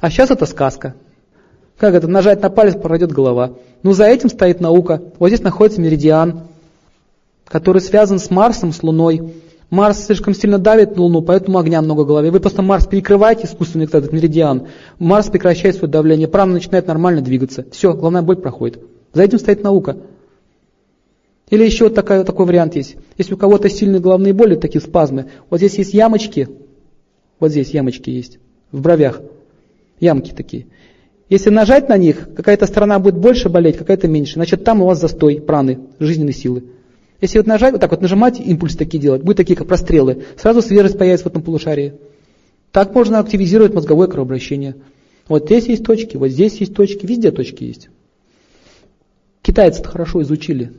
а 0.00 0.10
сейчас 0.10 0.30
это 0.30 0.44
сказка. 0.44 0.94
Как 1.78 1.94
это? 1.94 2.08
Нажать 2.08 2.42
на 2.42 2.50
палец, 2.50 2.74
пройдет 2.74 3.12
голова. 3.12 3.52
Ну, 3.82 3.92
за 3.92 4.06
этим 4.06 4.28
стоит 4.28 4.60
наука. 4.60 5.00
Вот 5.18 5.28
здесь 5.28 5.42
находится 5.42 5.80
меридиан, 5.80 6.40
который 7.46 7.80
связан 7.80 8.18
с 8.18 8.30
Марсом, 8.30 8.72
с 8.72 8.82
Луной. 8.82 9.32
Марс 9.70 10.06
слишком 10.06 10.34
сильно 10.34 10.58
давит 10.58 10.96
на 10.96 11.02
Луну, 11.02 11.22
поэтому 11.22 11.58
огня 11.58 11.80
много 11.80 12.00
в 12.00 12.06
голове. 12.06 12.30
Вы 12.30 12.40
просто 12.40 12.62
Марс 12.62 12.86
перекрываете 12.86 13.44
искусственный 13.44 13.84
этот 13.84 14.12
меридиан. 14.12 14.66
Марс 14.98 15.28
прекращает 15.28 15.76
свое 15.76 15.90
давление, 15.90 16.26
прана 16.26 16.54
начинает 16.54 16.86
нормально 16.88 17.20
двигаться. 17.20 17.64
Все, 17.70 17.94
главная 17.94 18.22
боль 18.22 18.36
проходит. 18.36 18.80
За 19.12 19.22
этим 19.22 19.38
стоит 19.38 19.62
наука. 19.62 19.98
Или 21.50 21.64
еще 21.64 21.84
вот 21.84 21.94
такой, 21.94 22.24
такой 22.24 22.46
вариант 22.46 22.74
есть. 22.76 22.96
Если 23.16 23.34
у 23.34 23.36
кого-то 23.36 23.70
сильные 23.70 24.00
головные 24.00 24.32
боли, 24.32 24.56
такие 24.56 24.80
спазмы, 24.80 25.26
вот 25.48 25.58
здесь 25.58 25.78
есть 25.78 25.94
ямочки, 25.94 26.48
вот 27.40 27.50
здесь 27.50 27.70
ямочки 27.70 28.10
есть, 28.10 28.38
в 28.72 28.80
бровях, 28.80 29.20
ямки 30.00 30.32
такие. 30.32 30.66
Если 31.28 31.50
нажать 31.50 31.88
на 31.88 31.96
них, 31.98 32.28
какая-то 32.34 32.66
сторона 32.66 32.98
будет 32.98 33.16
больше 33.16 33.48
болеть, 33.48 33.76
какая-то 33.76 34.08
меньше. 34.08 34.34
Значит, 34.34 34.64
там 34.64 34.80
у 34.80 34.86
вас 34.86 35.00
застой 35.00 35.40
праны, 35.40 35.80
жизненной 35.98 36.32
силы. 36.32 36.64
Если 37.20 37.38
вот 37.38 37.46
нажать, 37.46 37.72
вот 37.72 37.80
так 37.80 37.90
вот 37.90 38.00
нажимать, 38.00 38.40
импульс 38.40 38.76
такие 38.76 39.00
делать, 39.00 39.22
будет 39.22 39.36
такие 39.36 39.56
как 39.56 39.66
прострелы, 39.66 40.24
сразу 40.36 40.62
свежесть 40.62 40.96
появится 40.96 41.24
в 41.24 41.28
этом 41.28 41.42
полушарии. 41.42 41.94
Так 42.72 42.94
можно 42.94 43.18
активизировать 43.18 43.74
мозговое 43.74 44.06
кровообращение. 44.06 44.76
Вот 45.26 45.44
здесь 45.44 45.66
есть 45.66 45.84
точки, 45.84 46.16
вот 46.16 46.28
здесь 46.28 46.56
есть 46.56 46.74
точки, 46.74 47.04
везде 47.04 47.30
точки 47.30 47.64
есть. 47.64 47.90
Китайцы 49.42 49.80
это 49.80 49.90
хорошо 49.90 50.22
изучили, 50.22 50.72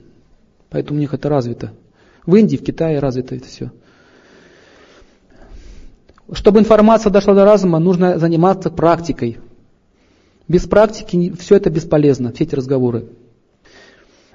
поэтому 0.70 0.98
у 0.98 1.02
них 1.02 1.14
это 1.14 1.30
развито. 1.30 1.74
В 2.26 2.36
Индии, 2.36 2.58
в 2.58 2.64
Китае 2.64 3.00
развито 3.00 3.36
это 3.36 3.46
все. 3.46 3.72
Чтобы 6.32 6.60
информация 6.60 7.12
дошла 7.12 7.34
до 7.34 7.46
разума, 7.46 7.80
нужно 7.80 8.18
заниматься 8.18 8.70
практикой. 8.70 9.38
Без 10.50 10.66
практики 10.66 11.32
все 11.40 11.56
это 11.56 11.70
бесполезно, 11.70 12.34
все 12.34 12.44
эти 12.44 12.56
разговоры. 12.56 13.06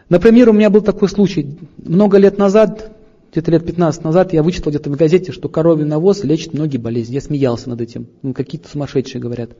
Например, 0.08 0.48
у 0.48 0.52
меня 0.52 0.70
был 0.70 0.80
такой 0.80 1.08
случай. 1.08 1.58
Много 1.76 2.18
лет 2.18 2.38
назад, 2.38 2.92
где-то 3.32 3.50
лет 3.50 3.66
15 3.66 4.04
назад, 4.04 4.32
я 4.32 4.44
вычитал 4.44 4.70
где-то 4.70 4.90
в 4.90 4.96
газете, 4.96 5.32
что 5.32 5.48
коровий 5.48 5.84
навоз 5.84 6.22
лечит 6.22 6.54
многие 6.54 6.76
болезни. 6.76 7.14
Я 7.14 7.20
смеялся 7.20 7.68
над 7.68 7.80
этим. 7.80 8.06
Ну, 8.22 8.32
какие-то 8.32 8.68
сумасшедшие 8.68 9.20
говорят. 9.20 9.50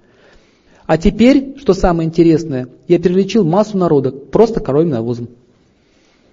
А 0.87 0.97
теперь, 0.97 1.57
что 1.59 1.75
самое 1.75 2.07
интересное, 2.09 2.69
я 2.87 3.01
перелечил 3.01 3.43
массу 3.45 3.77
народа 3.77 4.13
просто 4.13 4.61
коровьим 4.61 4.91
навозом. 4.91 5.29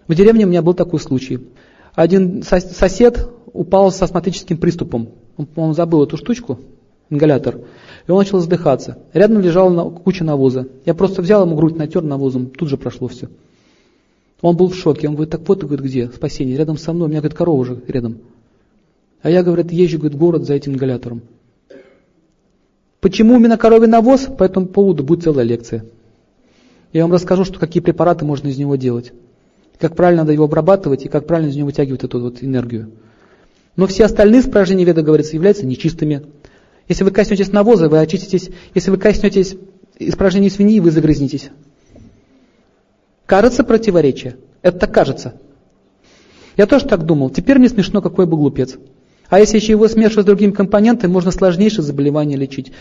В 0.07 0.13
деревне 0.13 0.45
у 0.45 0.49
меня 0.49 0.61
был 0.61 0.75
такой 0.75 0.99
случай. 0.99 1.39
Один 1.95 2.43
сосед 2.43 3.27
упал 3.53 3.91
с 3.91 3.99
астматическим 3.99 4.57
приступом. 4.57 5.09
Он, 5.37 5.47
по-моему, 5.47 5.73
забыл 5.73 6.03
эту 6.03 6.17
штучку, 6.17 6.59
ингалятор. 7.09 7.61
И 8.07 8.11
он 8.11 8.17
начал 8.17 8.39
задыхаться. 8.39 8.97
Рядом 9.13 9.41
лежала 9.41 9.89
куча 9.89 10.23
навоза. 10.23 10.67
Я 10.85 10.93
просто 10.93 11.21
взял 11.21 11.45
ему 11.45 11.55
грудь, 11.55 11.75
натер 11.75 12.01
навозом, 12.01 12.47
тут 12.47 12.69
же 12.69 12.77
прошло 12.77 13.07
все. 13.07 13.29
Он 14.41 14.57
был 14.57 14.69
в 14.69 14.75
шоке. 14.75 15.07
Он 15.07 15.13
говорит, 15.13 15.31
так 15.31 15.47
вот, 15.47 15.63
говорит, 15.63 15.85
где 15.85 16.07
спасение? 16.07 16.57
Рядом 16.57 16.77
со 16.77 16.93
мной. 16.93 17.07
У 17.07 17.09
меня, 17.09 17.21
говорит, 17.21 17.37
корова 17.37 17.59
уже 17.59 17.81
рядом. 17.87 18.17
А 19.21 19.29
я, 19.29 19.43
говорит, 19.43 19.71
езжу, 19.71 19.99
говорит, 19.99 20.17
город 20.17 20.45
за 20.45 20.55
этим 20.55 20.73
ингалятором. 20.73 21.21
Почему 22.99 23.35
именно 23.35 23.57
коровий 23.57 23.87
навоз? 23.87 24.27
По 24.37 24.43
этому 24.43 24.67
поводу 24.67 25.03
будет 25.03 25.23
целая 25.23 25.45
лекция. 25.45 25.85
Я 26.93 27.03
вам 27.03 27.13
расскажу, 27.13 27.45
что 27.45 27.59
какие 27.59 27.81
препараты 27.81 28.25
можно 28.25 28.47
из 28.47 28.57
него 28.57 28.75
делать. 28.75 29.13
Как 29.79 29.95
правильно 29.95 30.23
надо 30.23 30.33
его 30.33 30.45
обрабатывать 30.45 31.05
и 31.05 31.09
как 31.09 31.25
правильно 31.25 31.49
из 31.49 31.55
него 31.55 31.67
вытягивать 31.67 32.03
эту 32.03 32.19
вот 32.19 32.43
энергию. 32.43 32.91
Но 33.75 33.87
все 33.87 34.05
остальные 34.05 34.41
испражнения 34.41 34.85
веда, 34.85 35.01
говорится, 35.01 35.35
являются 35.35 35.65
нечистыми. 35.65 36.23
Если 36.87 37.03
вы 37.03 37.11
коснетесь 37.11 37.51
навоза, 37.51 37.89
вы 37.89 37.99
очиститесь. 37.99 38.49
Если 38.73 38.91
вы 38.91 38.97
коснетесь 38.97 39.55
испражнений 39.97 40.49
свиньи, 40.49 40.79
вы 40.79 40.91
загрязнитесь. 40.91 41.49
Кажется 43.25 43.63
противоречие. 43.63 44.37
Это 44.61 44.79
так 44.79 44.93
кажется. 44.93 45.35
Я 46.57 46.65
тоже 46.65 46.85
так 46.85 47.05
думал. 47.05 47.29
Теперь 47.29 47.59
мне 47.59 47.69
смешно, 47.69 48.01
какой 48.01 48.25
был 48.25 48.37
глупец. 48.37 48.77
А 49.29 49.39
если 49.39 49.57
еще 49.57 49.71
его 49.71 49.87
смешивать 49.87 50.25
с 50.25 50.27
другими 50.27 50.51
компонентами, 50.51 51.09
можно 51.09 51.31
сложнейшие 51.31 51.83
заболевания 51.83 52.35
лечить. 52.35 52.73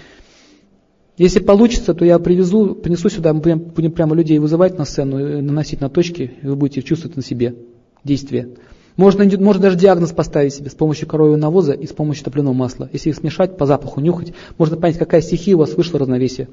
Если 1.17 1.39
получится, 1.39 1.95
то 1.95 2.05
я 2.05 2.19
привезу, 2.19 2.75
принесу 2.75 3.09
сюда, 3.09 3.33
мы 3.33 3.57
будем 3.57 3.93
прямо 3.93 4.17
людей 4.17 4.39
вызывать 4.39 4.77
на 4.79 4.85
сцену, 4.85 5.39
и 5.39 5.41
наносить 5.43 5.81
на 5.81 5.89
точки, 5.89 6.33
и 6.43 6.47
вы 6.47 6.57
будете 6.57 6.83
чувствовать 6.83 7.17
на 7.17 7.23
себе 7.23 7.55
действие. 8.03 8.49
Можно, 8.97 9.25
можно 9.39 9.63
даже 9.63 9.77
диагноз 9.77 10.13
поставить 10.13 10.55
себе 10.55 10.71
с 10.71 10.75
помощью 10.75 11.09
коровьего 11.09 11.37
навоза 11.37 11.73
и 11.73 11.87
с 11.87 11.93
помощью 11.93 12.25
топленого 12.25 12.53
масла. 12.53 12.89
Если 12.93 13.11
их 13.11 13.17
смешать, 13.17 13.57
по 13.57 13.67
запаху 13.67 14.01
нюхать, 14.01 14.35
можно 14.59 14.77
понять, 14.77 14.99
какая 14.99 15.23
стихия 15.23 15.57
у 15.57 15.61
вас 15.61 15.75
вышла 15.75 16.01
равновесие. 16.01 16.49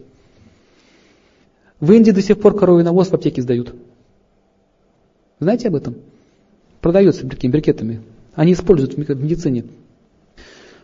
В 1.80 1.92
Индии 1.92 2.12
до 2.12 2.22
сих 2.22 2.40
пор 2.40 2.56
коровий 2.56 2.84
навоз 2.84 3.10
в 3.10 3.14
аптеке 3.14 3.42
сдают. 3.42 3.76
Знаете 5.40 5.68
об 5.68 5.76
этом? 5.76 5.96
Продается 6.82 7.26
брикетами. 7.26 8.02
Они 8.34 8.54
используют 8.54 8.96
в 8.96 8.98
медицине. 8.98 9.66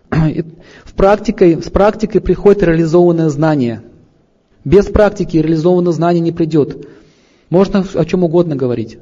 В 0.09 0.93
практике, 0.95 1.61
с 1.61 1.69
практикой 1.69 2.21
приходит 2.21 2.63
реализованное 2.63 3.29
знание. 3.29 3.81
Без 4.63 4.85
практики 4.85 5.37
реализованное 5.37 5.91
знание 5.91 6.21
не 6.21 6.31
придет. 6.31 6.87
Можно 7.49 7.85
о 7.93 8.05
чем 8.05 8.23
угодно 8.23 8.55
говорить. 8.55 8.99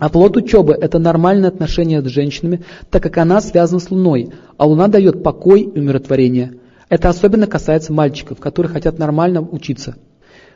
А 0.00 0.08
плод 0.08 0.34
учебы– 0.38 0.72
это 0.80 0.98
нормальное 0.98 1.50
отношение 1.50 2.00
с 2.00 2.06
женщинами, 2.06 2.64
так 2.90 3.02
как 3.02 3.18
она 3.18 3.42
связана 3.42 3.80
с 3.80 3.90
Луной, 3.90 4.30
а 4.56 4.64
Луна 4.64 4.88
дает 4.88 5.22
покой 5.22 5.60
и 5.60 5.78
умиротворение. 5.78 6.54
Это 6.88 7.10
особенно 7.10 7.46
касается 7.46 7.92
мальчиков, 7.92 8.40
которые 8.40 8.72
хотят 8.72 8.98
нормально 8.98 9.42
учиться. 9.42 9.96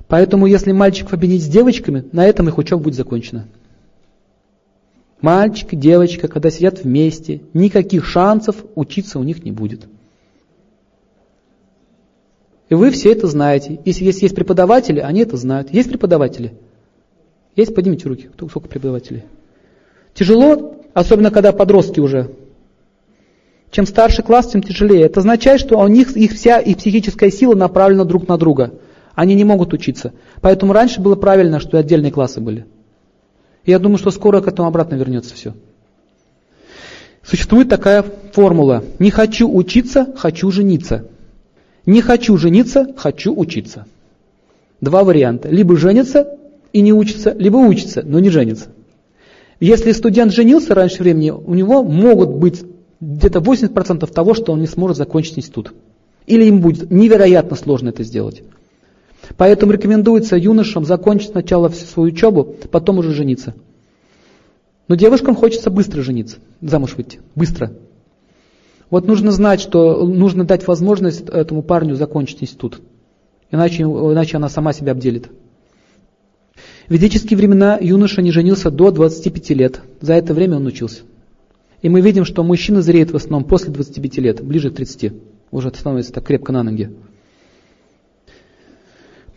Поэтому 0.08 0.46
если 0.46 0.72
мальчиков 0.72 1.12
объединить 1.12 1.44
с 1.44 1.48
девочками, 1.48 2.06
на 2.10 2.24
этом 2.26 2.48
их 2.48 2.56
учеба 2.56 2.82
будет 2.82 2.94
закончена. 2.94 3.46
Мальчик 5.20 5.74
и 5.74 5.76
девочка, 5.76 6.26
когда 6.26 6.48
сидят 6.48 6.82
вместе, 6.82 7.42
никаких 7.52 8.06
шансов 8.06 8.56
учиться 8.74 9.18
у 9.18 9.22
них 9.22 9.44
не 9.44 9.52
будет. 9.52 9.86
И 12.70 12.74
вы 12.74 12.90
все 12.90 13.12
это 13.12 13.26
знаете. 13.26 13.78
Если 13.84 14.04
есть, 14.04 14.34
преподаватели, 14.34 15.00
они 15.00 15.20
это 15.20 15.36
знают. 15.36 15.70
Есть 15.70 15.90
преподаватели? 15.90 16.54
Есть? 17.56 17.74
Поднимите 17.74 18.08
руки. 18.08 18.28
Кто, 18.32 18.48
сколько 18.48 18.68
преподавателей? 18.68 19.24
Тяжело, 20.12 20.80
особенно 20.92 21.30
когда 21.30 21.52
подростки 21.52 22.00
уже. 22.00 22.30
Чем 23.70 23.86
старше 23.86 24.22
класс, 24.22 24.50
тем 24.50 24.62
тяжелее. 24.62 25.02
Это 25.02 25.20
означает, 25.20 25.60
что 25.60 25.78
у 25.78 25.88
них 25.88 26.16
их 26.16 26.32
вся 26.32 26.58
их 26.58 26.78
психическая 26.78 27.30
сила 27.30 27.54
направлена 27.54 28.04
друг 28.04 28.28
на 28.28 28.38
друга. 28.38 28.74
Они 29.14 29.34
не 29.34 29.44
могут 29.44 29.72
учиться. 29.72 30.12
Поэтому 30.40 30.72
раньше 30.72 31.00
было 31.00 31.16
правильно, 31.16 31.60
что 31.60 31.78
отдельные 31.78 32.12
классы 32.12 32.40
были. 32.40 32.66
Я 33.64 33.78
думаю, 33.78 33.98
что 33.98 34.10
скоро 34.10 34.40
к 34.40 34.48
этому 34.48 34.68
обратно 34.68 34.94
вернется 34.94 35.34
все. 35.34 35.54
Существует 37.22 37.68
такая 37.68 38.04
формула. 38.32 38.84
Не 38.98 39.10
хочу 39.10 39.52
учиться, 39.52 40.12
хочу 40.16 40.50
жениться. 40.50 41.06
Не 41.86 42.02
хочу 42.02 42.36
жениться, 42.36 42.86
хочу 42.96 43.34
учиться. 43.34 43.86
Два 44.80 45.04
варианта. 45.04 45.48
Либо 45.48 45.76
женится 45.76 46.38
и 46.74 46.80
не 46.80 46.92
учится, 46.92 47.32
либо 47.32 47.56
учится, 47.56 48.02
но 48.04 48.18
не 48.18 48.30
женится. 48.30 48.66
Если 49.60 49.92
студент 49.92 50.32
женился 50.32 50.74
раньше 50.74 51.04
времени, 51.04 51.30
у 51.30 51.54
него 51.54 51.84
могут 51.84 52.30
быть 52.30 52.64
где-то 53.00 53.38
80% 53.38 54.12
того, 54.12 54.34
что 54.34 54.52
он 54.52 54.60
не 54.60 54.66
сможет 54.66 54.96
закончить 54.96 55.38
институт. 55.38 55.72
Или 56.26 56.46
им 56.46 56.60
будет 56.60 56.90
невероятно 56.90 57.54
сложно 57.54 57.90
это 57.90 58.02
сделать. 58.02 58.42
Поэтому 59.36 59.70
рекомендуется 59.70 60.36
юношам 60.36 60.84
закончить 60.84 61.30
сначала 61.30 61.68
всю 61.68 61.86
свою 61.86 62.12
учебу, 62.12 62.56
потом 62.72 62.98
уже 62.98 63.12
жениться. 63.12 63.54
Но 64.88 64.96
девушкам 64.96 65.36
хочется 65.36 65.70
быстро 65.70 66.02
жениться, 66.02 66.38
замуж 66.60 66.94
выйти, 66.96 67.20
быстро. 67.36 67.72
Вот 68.90 69.06
нужно 69.06 69.30
знать, 69.30 69.60
что 69.60 70.04
нужно 70.04 70.44
дать 70.44 70.66
возможность 70.66 71.28
этому 71.28 71.62
парню 71.62 71.94
закончить 71.94 72.42
институт. 72.42 72.80
Иначе, 73.52 73.84
иначе 73.84 74.38
она 74.38 74.48
сама 74.48 74.72
себя 74.72 74.90
обделит. 74.90 75.30
В 76.88 76.92
ведические 76.92 77.38
времена 77.38 77.78
юноша 77.80 78.20
не 78.20 78.30
женился 78.30 78.70
до 78.70 78.90
25 78.90 79.50
лет. 79.50 79.80
За 80.00 80.14
это 80.14 80.34
время 80.34 80.56
он 80.56 80.66
учился. 80.66 81.02
И 81.80 81.88
мы 81.88 82.00
видим, 82.00 82.24
что 82.24 82.42
мужчина 82.42 82.82
зреет 82.82 83.10
в 83.10 83.16
основном 83.16 83.48
после 83.48 83.72
25 83.72 84.18
лет, 84.18 84.44
ближе 84.44 84.70
к 84.70 84.76
30. 84.76 85.12
Уже 85.50 85.68
становится 85.68 86.12
так 86.12 86.24
крепко 86.24 86.52
на 86.52 86.62
ноги. 86.62 86.90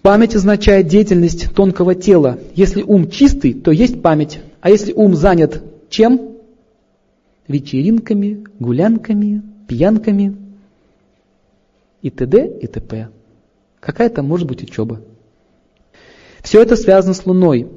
Память 0.01 0.35
означает 0.35 0.87
деятельность 0.87 1.53
тонкого 1.53 1.95
тела. 1.95 2.39
Если 2.55 2.81
ум 2.81 3.09
чистый, 3.09 3.53
то 3.53 3.71
есть 3.71 4.01
память. 4.01 4.39
А 4.61 4.69
если 4.69 4.93
ум 4.93 5.15
занят 5.15 5.61
чем? 5.89 6.37
Вечеринками, 7.47 8.45
гулянками, 8.59 9.41
пьянками 9.67 10.35
и 12.01 12.09
т.д. 12.09 12.59
и 12.61 12.67
т.п. 12.67 13.09
Какая 13.79 14.09
там 14.09 14.27
может 14.27 14.47
быть 14.47 14.63
учеба? 14.63 15.01
Все 16.47 16.61
это 16.61 16.77
связано 16.77 17.13
с 17.13 17.25
Луной. 17.25 17.67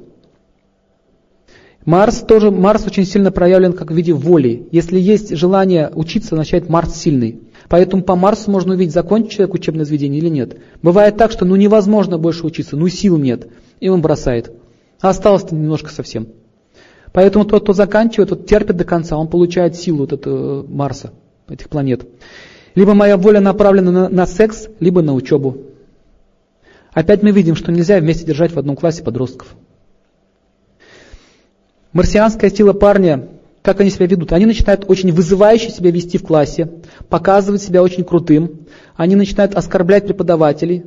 Марс 1.83 2.19
тоже, 2.19 2.51
Марс 2.51 2.87
очень 2.87 3.03
сильно 3.03 3.29
проявлен 3.29 3.73
как 3.73 3.91
в 3.91 3.93
виде 3.93 4.13
воли. 4.13 4.69
Если 4.71 4.97
есть 4.97 5.35
желание 5.35 5.91
учиться, 5.93 6.35
означает 6.35 6.69
Марс 6.69 6.95
сильный. 6.95 7.41
Поэтому 7.67 8.01
по 8.01 8.15
Марсу 8.15 8.49
можно 8.49 8.73
увидеть, 8.73 8.93
закончит 8.93 9.31
человек 9.31 9.55
учебное 9.55 9.83
заведение 9.83 10.21
или 10.21 10.29
нет. 10.29 10.57
Бывает 10.81 11.17
так, 11.17 11.33
что 11.33 11.43
ну 11.43 11.57
невозможно 11.57 12.17
больше 12.17 12.45
учиться, 12.45 12.77
ну 12.77 12.87
сил 12.87 13.17
нет, 13.17 13.49
и 13.81 13.89
он 13.89 14.01
бросает. 14.01 14.53
А 15.01 15.09
осталось-то 15.09 15.53
немножко 15.53 15.89
совсем. 15.89 16.29
Поэтому 17.11 17.43
тот, 17.43 17.63
кто 17.63 17.73
заканчивает, 17.73 18.29
тот 18.29 18.45
терпит 18.47 18.77
до 18.77 18.85
конца, 18.85 19.17
он 19.17 19.27
получает 19.27 19.75
силу 19.75 19.97
вот 19.97 20.13
этого 20.13 20.65
Марса, 20.65 21.11
этих 21.49 21.67
планет. 21.67 22.07
Либо 22.75 22.93
моя 22.93 23.17
воля 23.17 23.41
направлена 23.41 23.91
на, 23.91 24.07
на 24.07 24.25
секс, 24.25 24.69
либо 24.79 25.01
на 25.01 25.13
учебу. 25.13 25.57
Опять 26.93 27.23
мы 27.23 27.31
видим, 27.31 27.55
что 27.55 27.71
нельзя 27.71 27.99
вместе 27.99 28.25
держать 28.25 28.51
в 28.51 28.59
одном 28.59 28.75
классе 28.75 29.03
подростков. 29.03 29.55
Марсианская 31.93 32.49
сила 32.49 32.73
парня 32.73 33.27
как 33.61 33.79
они 33.79 33.91
себя 33.91 34.07
ведут? 34.07 34.33
Они 34.33 34.45
начинают 34.45 34.85
очень 34.87 35.11
вызывающе 35.11 35.69
себя 35.69 35.91
вести 35.91 36.17
в 36.17 36.23
классе, 36.23 36.69
показывать 37.09 37.61
себя 37.61 37.83
очень 37.83 38.03
крутым. 38.03 38.61
Они 38.95 39.15
начинают 39.15 39.53
оскорблять 39.55 40.05
преподавателей. 40.05 40.83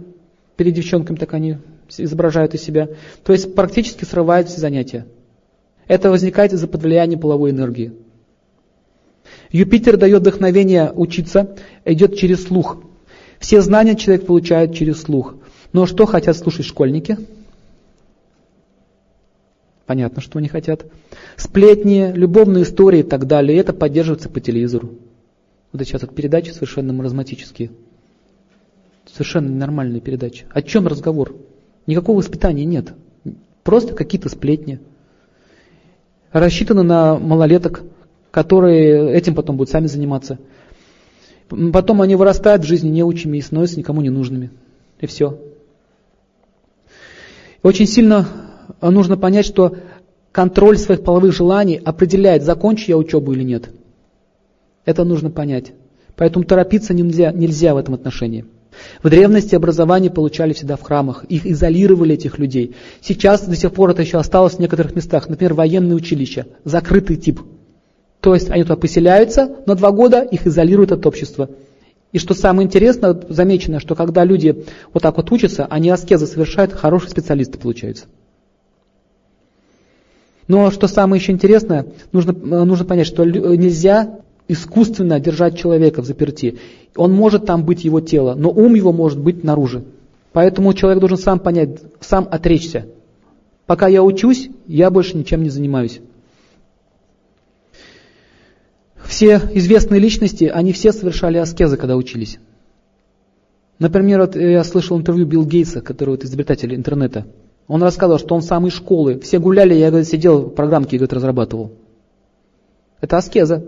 Перед 0.56 0.74
девчонками 0.74 1.16
так 1.16 1.35
они 1.35 1.59
изображают 1.97 2.55
из 2.55 2.62
себя. 2.62 2.89
То 3.22 3.32
есть 3.32 3.55
практически 3.55 4.05
срывают 4.05 4.48
все 4.48 4.60
занятия. 4.60 5.06
Это 5.86 6.10
возникает 6.10 6.52
из-за 6.52 6.66
под 6.66 6.82
влияния 6.82 7.16
половой 7.16 7.51
энергии. 7.51 7.93
Юпитер 9.51 9.97
дает 9.97 10.20
вдохновение 10.20 10.90
учиться, 10.93 11.55
идет 11.85 12.16
через 12.16 12.44
слух. 12.44 12.78
Все 13.39 13.60
знания 13.60 13.94
человек 13.94 14.26
получает 14.26 14.74
через 14.74 15.02
слух. 15.02 15.36
Но 15.74 15.86
что 15.86 16.06
хотят 16.06 16.36
слушать 16.36 16.66
школьники? 16.66 17.18
Понятно, 19.86 20.22
что 20.22 20.38
они 20.38 20.46
хотят. 20.46 20.86
Сплетни, 21.36 22.12
любовные 22.14 22.62
истории 22.62 23.01
и 23.01 23.02
так 23.02 23.26
далее. 23.26 23.59
Это 23.59 23.72
поддерживается 23.72 24.28
по 24.28 24.40
телевизору. 24.40 24.90
Вот 25.72 25.82
сейчас 25.82 26.02
вот 26.02 26.14
передачи 26.14 26.52
совершенно 26.52 26.92
маразматические. 26.92 27.72
Совершенно 29.12 29.51
нормальные 29.51 30.01
передачи. 30.01 30.46
О 30.51 30.62
чем 30.62 30.86
разговор? 30.86 31.34
Никакого 31.88 32.18
воспитания 32.18 32.64
нет. 32.64 32.94
Просто 33.64 33.94
какие-то 33.94 34.28
сплетни. 34.28 34.78
Рассчитаны 36.30 36.84
на 36.84 37.18
малолеток, 37.18 37.82
которые 38.30 39.12
этим 39.12 39.34
потом 39.34 39.56
будут 39.56 39.70
сами 39.70 39.88
заниматься. 39.88 40.38
Потом 41.48 42.01
они 42.01 42.14
вырастают 42.14 42.62
в 42.62 42.66
жизни 42.66 42.90
неучими 42.90 43.38
и 43.38 43.42
становятся 43.42 43.76
никому 43.80 44.02
не 44.02 44.10
нужными. 44.10 44.51
И 45.01 45.06
все. 45.06 45.36
Очень 47.64 47.86
сильно 47.86 48.28
нужно 48.82 49.16
понять, 49.16 49.46
что 49.46 49.78
контроль 50.32 50.76
своих 50.76 51.02
половых 51.02 51.32
желаний 51.32 51.80
определяет, 51.82 52.44
закончу 52.44 52.90
я 52.90 52.98
учебу 52.98 53.32
или 53.32 53.42
нет. 53.42 53.70
Это 54.84 55.02
нужно 55.04 55.30
понять. 55.30 55.72
Поэтому 56.14 56.44
торопиться 56.44 56.92
нельзя, 56.92 57.32
нельзя 57.32 57.74
в 57.74 57.78
этом 57.78 57.94
отношении. 57.94 58.44
В 59.02 59.08
древности 59.08 59.54
образование 59.54 60.10
получали 60.10 60.52
всегда 60.52 60.76
в 60.76 60.82
храмах, 60.82 61.24
их 61.24 61.46
изолировали, 61.46 62.14
этих 62.14 62.38
людей. 62.38 62.74
Сейчас 63.00 63.40
до 63.46 63.56
сих 63.56 63.72
пор 63.72 63.90
это 63.90 64.02
еще 64.02 64.18
осталось 64.18 64.54
в 64.54 64.58
некоторых 64.58 64.94
местах, 64.94 65.30
например, 65.30 65.54
военные 65.54 65.96
училища, 65.96 66.46
закрытый 66.64 67.16
тип. 67.16 67.40
То 68.20 68.34
есть 68.34 68.50
они 68.50 68.64
туда 68.64 68.76
поселяются 68.76 69.56
на 69.64 69.74
два 69.74 69.90
года, 69.90 70.20
их 70.20 70.46
изолируют 70.46 70.92
от 70.92 71.06
общества. 71.06 71.48
И 72.14 72.18
что 72.20 72.32
самое 72.32 72.64
интересное, 72.64 73.20
замечено, 73.28 73.80
что 73.80 73.96
когда 73.96 74.24
люди 74.24 74.64
вот 74.92 75.02
так 75.02 75.16
вот 75.16 75.32
учатся, 75.32 75.66
они 75.66 75.90
аскезы 75.90 76.28
совершают, 76.28 76.72
хорошие 76.72 77.10
специалисты 77.10 77.58
получаются. 77.58 78.04
Но 80.46 80.70
что 80.70 80.86
самое 80.86 81.20
еще 81.20 81.32
интересное, 81.32 81.86
нужно, 82.12 82.32
нужно 82.32 82.84
понять, 82.84 83.08
что 83.08 83.24
нельзя 83.24 84.20
искусственно 84.46 85.18
держать 85.18 85.58
человека 85.58 86.02
в 86.02 86.06
заперти. 86.06 86.60
Он 86.94 87.12
может 87.12 87.46
там 87.46 87.64
быть 87.64 87.82
его 87.82 88.00
тело, 88.00 88.36
но 88.36 88.48
ум 88.48 88.74
его 88.74 88.92
может 88.92 89.18
быть 89.18 89.42
наружу. 89.42 89.82
Поэтому 90.32 90.72
человек 90.72 91.00
должен 91.00 91.18
сам 91.18 91.40
понять, 91.40 91.80
сам 91.98 92.28
отречься. 92.30 92.86
Пока 93.66 93.88
я 93.88 94.04
учусь, 94.04 94.50
я 94.68 94.88
больше 94.90 95.16
ничем 95.16 95.42
не 95.42 95.50
занимаюсь. 95.50 96.00
Все 99.06 99.40
известные 99.52 100.01
личности, 100.01 100.44
они 100.44 100.72
все 100.72 100.93
совершали 100.93 101.39
аскезы, 101.39 101.76
когда 101.76 101.97
учились. 101.97 102.39
Например, 103.78 104.20
вот 104.20 104.36
я 104.36 104.64
слышал 104.64 104.98
интервью 104.98 105.26
Билл 105.26 105.44
Гейтса, 105.44 105.81
который 105.81 106.10
вот 106.10 106.24
изобретатель 106.24 106.74
интернета. 106.74 107.26
Он 107.66 107.82
рассказывал, 107.82 108.18
что 108.18 108.35
он 108.35 108.43
с 108.43 108.47
самой 108.47 108.70
школы, 108.70 109.18
все 109.20 109.39
гуляли, 109.39 109.74
я 109.74 109.89
говорит, 109.89 110.09
сидел, 110.09 110.48
программки 110.48 110.97
говорит, 110.97 111.12
разрабатывал. 111.12 111.72
Это 113.01 113.16
аскеза. 113.16 113.64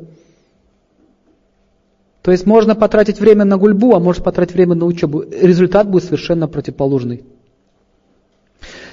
То 2.22 2.30
есть 2.30 2.46
можно 2.46 2.74
потратить 2.74 3.20
время 3.20 3.44
на 3.44 3.56
гульбу, 3.56 3.94
а 3.94 4.00
может 4.00 4.24
потратить 4.24 4.54
время 4.54 4.74
на 4.74 4.84
учебу. 4.84 5.22
Результат 5.22 5.88
будет 5.88 6.04
совершенно 6.04 6.48
противоположный. 6.48 7.24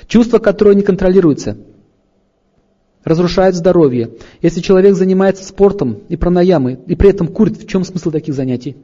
Чувства, 0.07 0.39
которые 0.39 0.75
не 0.75 0.83
контролируются, 0.83 1.57
разрушают 3.03 3.55
здоровье. 3.55 4.11
Если 4.41 4.61
человек 4.61 4.95
занимается 4.95 5.43
спортом 5.43 5.99
и 6.09 6.15
пранаямой, 6.15 6.79
и 6.87 6.95
при 6.95 7.09
этом 7.09 7.27
курит, 7.27 7.57
в 7.57 7.67
чем 7.67 7.83
смысл 7.83 8.11
таких 8.11 8.33
занятий? 8.33 8.77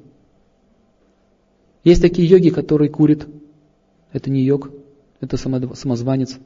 Есть 1.83 2.01
такие 2.01 2.27
йоги, 2.27 2.49
которые 2.49 2.89
курят. 2.89 3.27
Это 4.11 4.29
не 4.29 4.41
йог, 4.43 4.69
это 5.21 5.37
самозванец. 5.37 6.37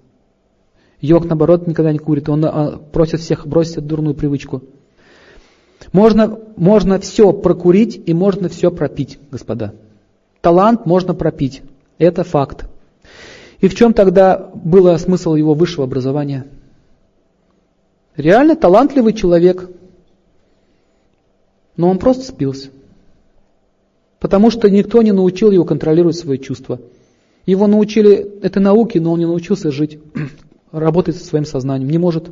Йог, 1.02 1.26
наоборот, 1.26 1.68
никогда 1.68 1.92
не 1.92 2.00
курит. 2.00 2.30
Он 2.30 2.46
а, 2.46 2.78
просит 2.78 3.20
всех 3.20 3.48
бросить 3.48 3.78
эту 3.78 3.88
дурную 3.88 4.16
привычку. 4.16 4.64
Можно, 5.92 6.40
можно 6.56 7.00
все 7.00 7.34
прокурить 7.34 8.02
и 8.06 8.14
можно 8.14 8.48
все 8.48 8.72
пропить, 8.72 9.20
господа. 9.32 9.74
Талант 10.42 10.86
можно 10.86 11.14
пропить. 11.14 11.62
Это 11.98 12.24
факт. 12.24 12.70
И 13.60 13.68
в 13.68 13.76
чем 13.76 13.94
тогда 13.94 14.50
был 14.54 14.98
смысл 14.98 15.36
его 15.36 15.54
высшего 15.54 15.86
образования? 15.86 16.46
Реально 18.16 18.56
талантливый 18.56 19.14
человек, 19.14 19.70
но 21.78 21.90
он 21.90 21.98
просто 21.98 22.24
спился. 22.26 22.70
Потому 24.20 24.52
что 24.52 24.70
никто 24.70 25.02
не 25.02 25.12
научил 25.12 25.52
его 25.52 25.66
контролировать 25.66 26.16
свои 26.16 26.38
чувства. 26.38 26.80
Его 27.46 27.68
научили 27.68 28.40
этой 28.42 28.60
науке, 28.60 29.02
но 29.02 29.12
он 29.14 29.20
не 29.20 29.26
научился 29.26 29.72
жить, 29.72 30.00
работать 30.72 31.18
со 31.18 31.26
своим 31.26 31.46
сознанием. 31.46 31.90
Не 31.90 31.98
может. 31.98 32.32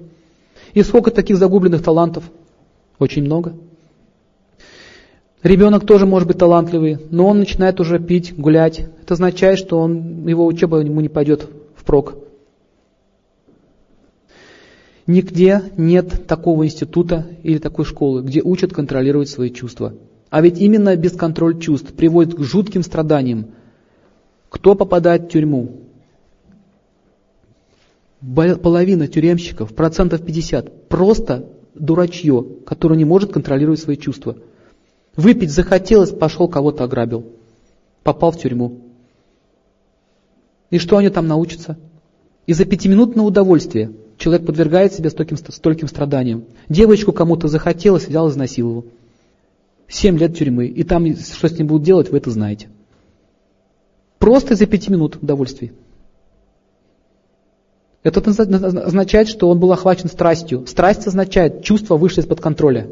И 0.73 0.83
сколько 0.83 1.11
таких 1.11 1.37
загубленных 1.37 1.83
талантов– 1.83 2.23
очень 3.01 3.23
много. 3.23 3.55
Ребенок 5.41 5.87
тоже 5.87 6.05
может 6.05 6.27
быть 6.27 6.37
талантливый, 6.37 6.99
но 7.09 7.27
он 7.27 7.39
начинает 7.39 7.79
уже 7.79 7.97
пить, 7.97 8.37
гулять. 8.37 8.87
Это 9.01 9.15
означает, 9.15 9.57
что 9.57 9.79
он, 9.79 10.27
его 10.27 10.45
учеба 10.45 10.77
ему 10.81 11.01
не 11.01 11.09
пойдет 11.09 11.47
впрок. 11.75 12.15
Нигде 15.11 15.73
нет 15.75 16.25
такого 16.25 16.65
института 16.65 17.27
или 17.43 17.57
такой 17.57 17.83
школы, 17.83 18.21
где 18.21 18.41
учат 18.41 18.71
контролировать 18.71 19.27
свои 19.27 19.49
чувства. 19.49 19.93
А 20.29 20.39
ведь 20.39 20.57
именно 20.57 20.95
бесконтроль 20.95 21.59
чувств 21.59 21.91
приводит 21.91 22.33
к 22.33 22.39
жутким 22.39 22.81
страданиям. 22.81 23.47
Кто 24.47 24.73
попадает 24.73 25.23
в 25.23 25.27
тюрьму? 25.27 25.81
Половина 28.21 29.09
тюремщиков, 29.09 29.75
процентов 29.75 30.23
50, 30.23 30.87
просто 30.87 31.45
дурачье, 31.75 32.45
которое 32.65 32.95
не 32.95 33.03
может 33.03 33.33
контролировать 33.33 33.81
свои 33.81 33.97
чувства. 33.97 34.37
Выпить 35.17 35.51
захотелось, 35.51 36.11
пошел 36.11 36.47
кого-то 36.47 36.85
ограбил. 36.85 37.25
Попал 38.03 38.31
в 38.31 38.39
тюрьму. 38.39 38.79
И 40.69 40.77
что 40.77 40.95
они 40.95 41.09
там 41.09 41.27
научатся? 41.27 41.77
Из-за 42.47 42.63
пятиминутного 42.63 43.27
удовольствия 43.27 43.91
человек 44.21 44.45
подвергает 44.45 44.93
себя 44.93 45.09
стольким, 45.09 45.37
стольким 45.37 45.87
страданиям. 45.87 46.45
Девочку 46.69 47.11
кому-то 47.11 47.47
захотелось, 47.47 48.07
взял 48.07 48.29
изнасиловал. 48.29 48.85
Семь 49.87 50.17
лет 50.17 50.37
тюрьмы. 50.37 50.67
И 50.67 50.83
там, 50.83 51.15
что 51.15 51.49
с 51.49 51.57
ним 51.57 51.67
будут 51.67 51.83
делать, 51.83 52.11
вы 52.11 52.19
это 52.19 52.29
знаете. 52.29 52.69
Просто 54.19 54.53
из-за 54.53 54.67
пяти 54.67 54.91
минут 54.91 55.17
удовольствия. 55.21 55.73
Это 58.03 58.21
означает, 58.21 59.27
что 59.27 59.49
он 59.49 59.59
был 59.59 59.71
охвачен 59.71 60.07
страстью. 60.07 60.65
Страсть 60.67 61.07
означает 61.07 61.63
чувство 61.63 61.97
вышло 61.97 62.21
из-под 62.21 62.41
контроля. 62.41 62.87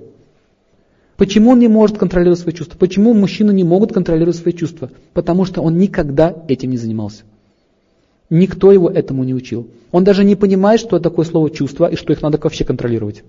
Почему 1.15 1.51
он 1.51 1.59
не 1.59 1.67
может 1.67 1.97
контролировать 1.97 2.39
свои 2.39 2.53
чувства? 2.53 2.77
Почему 2.77 3.13
мужчины 3.13 3.51
не 3.51 3.63
могут 3.63 3.93
контролировать 3.93 4.37
свои 4.37 4.53
чувства? 4.53 4.89
Потому 5.13 5.45
что 5.45 5.61
он 5.61 5.77
никогда 5.77 6.35
этим 6.47 6.71
не 6.71 6.77
занимался. 6.77 7.23
Никто 8.29 8.71
его 8.71 8.89
этому 8.89 9.23
не 9.23 9.33
учил. 9.33 9.67
Он 9.91 10.03
даже 10.03 10.23
не 10.23 10.35
понимает, 10.35 10.79
что 10.79 10.99
такое 10.99 11.25
слово 11.25 11.49
чувство 11.49 11.87
и 11.87 11.95
что 11.95 12.13
их 12.13 12.21
надо 12.21 12.37
вообще 12.37 12.63
контролировать. 12.63 13.23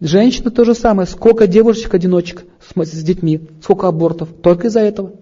Женщина 0.00 0.50
то 0.50 0.64
же 0.64 0.74
самое. 0.74 1.06
Сколько 1.06 1.46
девушек-одиночек 1.46 2.44
с, 2.60 2.84
с 2.84 3.02
детьми, 3.02 3.40
сколько 3.62 3.88
абортов. 3.88 4.30
Только 4.42 4.68
из-за 4.68 4.80
этого. 4.80 5.12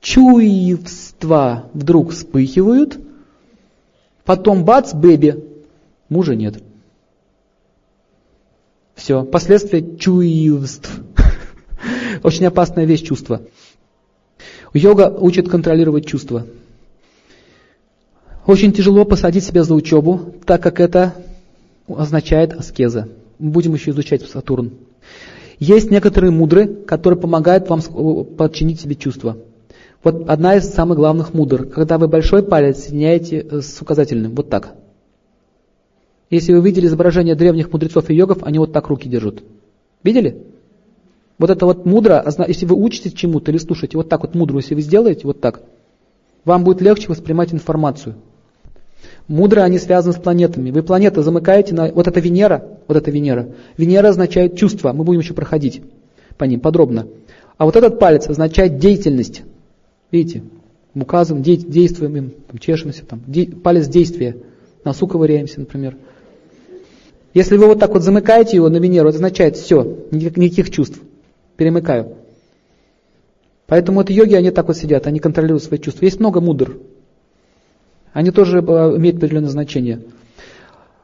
Чувства 0.00 1.70
вдруг 1.72 2.12
вспыхивают, 2.12 2.98
Потом 4.26 4.64
бац, 4.64 4.92
бэби, 4.92 5.44
мужа 6.08 6.34
нет. 6.34 6.60
Все, 8.96 9.22
последствия 9.22 9.96
чувств. 9.96 10.90
Очень 12.24 12.46
опасная 12.46 12.86
вещь 12.86 13.02
чувства. 13.02 13.42
Йога 14.74 15.16
учит 15.16 15.48
контролировать 15.48 16.06
чувства. 16.06 16.44
Очень 18.46 18.72
тяжело 18.72 19.04
посадить 19.04 19.44
себя 19.44 19.64
за 19.64 19.74
учебу, 19.74 20.34
так 20.44 20.62
как 20.62 20.78
это 20.78 21.14
означает 21.88 22.52
аскеза. 22.52 23.08
Мы 23.40 23.50
будем 23.50 23.74
еще 23.74 23.90
изучать 23.90 24.22
Сатурн. 24.22 24.72
Есть 25.58 25.90
некоторые 25.90 26.30
мудры, 26.30 26.66
которые 26.66 27.18
помогают 27.18 27.68
вам 27.68 27.80
подчинить 28.36 28.80
себе 28.80 28.94
чувства. 28.94 29.36
Вот 30.04 30.28
одна 30.28 30.54
из 30.54 30.64
самых 30.64 30.96
главных 30.96 31.34
мудр, 31.34 31.64
когда 31.64 31.98
вы 31.98 32.06
большой 32.06 32.44
палец 32.44 32.84
соединяете 32.84 33.38
э, 33.38 33.60
с 33.60 33.82
указательным, 33.82 34.34
вот 34.36 34.48
так. 34.48 34.74
Если 36.30 36.52
вы 36.52 36.60
видели 36.60 36.86
изображение 36.86 37.34
древних 37.34 37.72
мудрецов 37.72 38.08
и 38.10 38.14
йогов, 38.14 38.42
они 38.42 38.58
вот 38.60 38.72
так 38.72 38.86
руки 38.88 39.08
держат. 39.08 39.42
Видели? 40.04 40.44
Вот 41.38 41.50
это 41.50 41.66
вот 41.66 41.86
мудро, 41.86 42.24
если 42.46 42.66
вы 42.66 42.76
учитесь 42.76 43.14
чему-то 43.14 43.50
или 43.50 43.58
слушаете, 43.58 43.96
вот 43.96 44.08
так 44.08 44.20
вот 44.22 44.34
мудро, 44.34 44.58
если 44.58 44.74
вы 44.74 44.82
сделаете, 44.82 45.22
вот 45.24 45.40
так, 45.40 45.62
вам 46.44 46.62
будет 46.62 46.80
легче 46.80 47.08
воспринимать 47.08 47.52
информацию. 47.52 48.14
Мудро 49.28 49.62
они 49.62 49.78
связаны 49.78 50.14
с 50.14 50.20
планетами. 50.20 50.70
Вы 50.70 50.82
планеты 50.82 51.22
замыкаете 51.22 51.74
на... 51.74 51.90
Вот 51.90 52.06
это 52.06 52.20
Венера, 52.20 52.64
вот 52.86 52.96
это 52.96 53.10
Венера. 53.10 53.48
Венера 53.76 54.08
означает 54.08 54.56
чувство, 54.56 54.92
мы 54.92 55.04
будем 55.04 55.20
еще 55.20 55.34
проходить 55.34 55.82
по 56.38 56.44
ним 56.44 56.60
подробно. 56.60 57.08
А 57.56 57.64
вот 57.64 57.74
этот 57.76 57.98
палец 57.98 58.28
означает 58.28 58.78
деятельность. 58.78 59.42
Видите, 60.12 60.42
указываем, 60.94 61.42
действуем 61.42 62.16
им, 62.16 62.30
там, 62.46 62.58
чешемся, 62.58 63.04
там, 63.04 63.22
де, 63.26 63.46
палец 63.46 63.88
действия, 63.88 64.36
носу 64.84 65.06
ковыряемся, 65.08 65.60
например. 65.60 65.96
Если 67.34 67.56
вы 67.56 67.66
вот 67.66 67.80
так 67.80 67.90
вот 67.92 68.02
замыкаете 68.02 68.56
его 68.56 68.68
на 68.68 68.76
Венеру, 68.76 69.08
это 69.08 69.16
означает 69.16 69.56
все, 69.56 70.06
никаких 70.10 70.70
чувств. 70.70 71.00
Перемыкаю. 71.56 72.14
Поэтому 73.66 73.98
вот 73.98 74.10
йоги, 74.10 74.34
они 74.34 74.50
так 74.50 74.68
вот 74.68 74.76
сидят, 74.76 75.06
они 75.06 75.18
контролируют 75.18 75.64
свои 75.64 75.78
чувства. 75.78 76.04
Есть 76.04 76.20
много 76.20 76.40
мудр. 76.40 76.78
Они 78.16 78.30
тоже 78.30 78.60
э, 78.60 78.62
имеют 78.96 79.18
определенное 79.18 79.50
значение. 79.50 80.00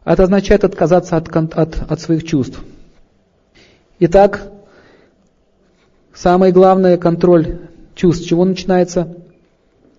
Это 0.03 0.23
означает 0.23 0.65
отказаться 0.65 1.19
от, 1.19 1.29
от, 1.37 1.79
от 1.87 2.01
своих 2.01 2.25
чувств. 2.25 2.59
Итак, 4.01 4.51
самое 6.15 6.55
главное 6.55 6.97
контроль 6.97 7.59
чувств. 7.95 8.27
Чего 8.27 8.47
начинается? 8.47 9.15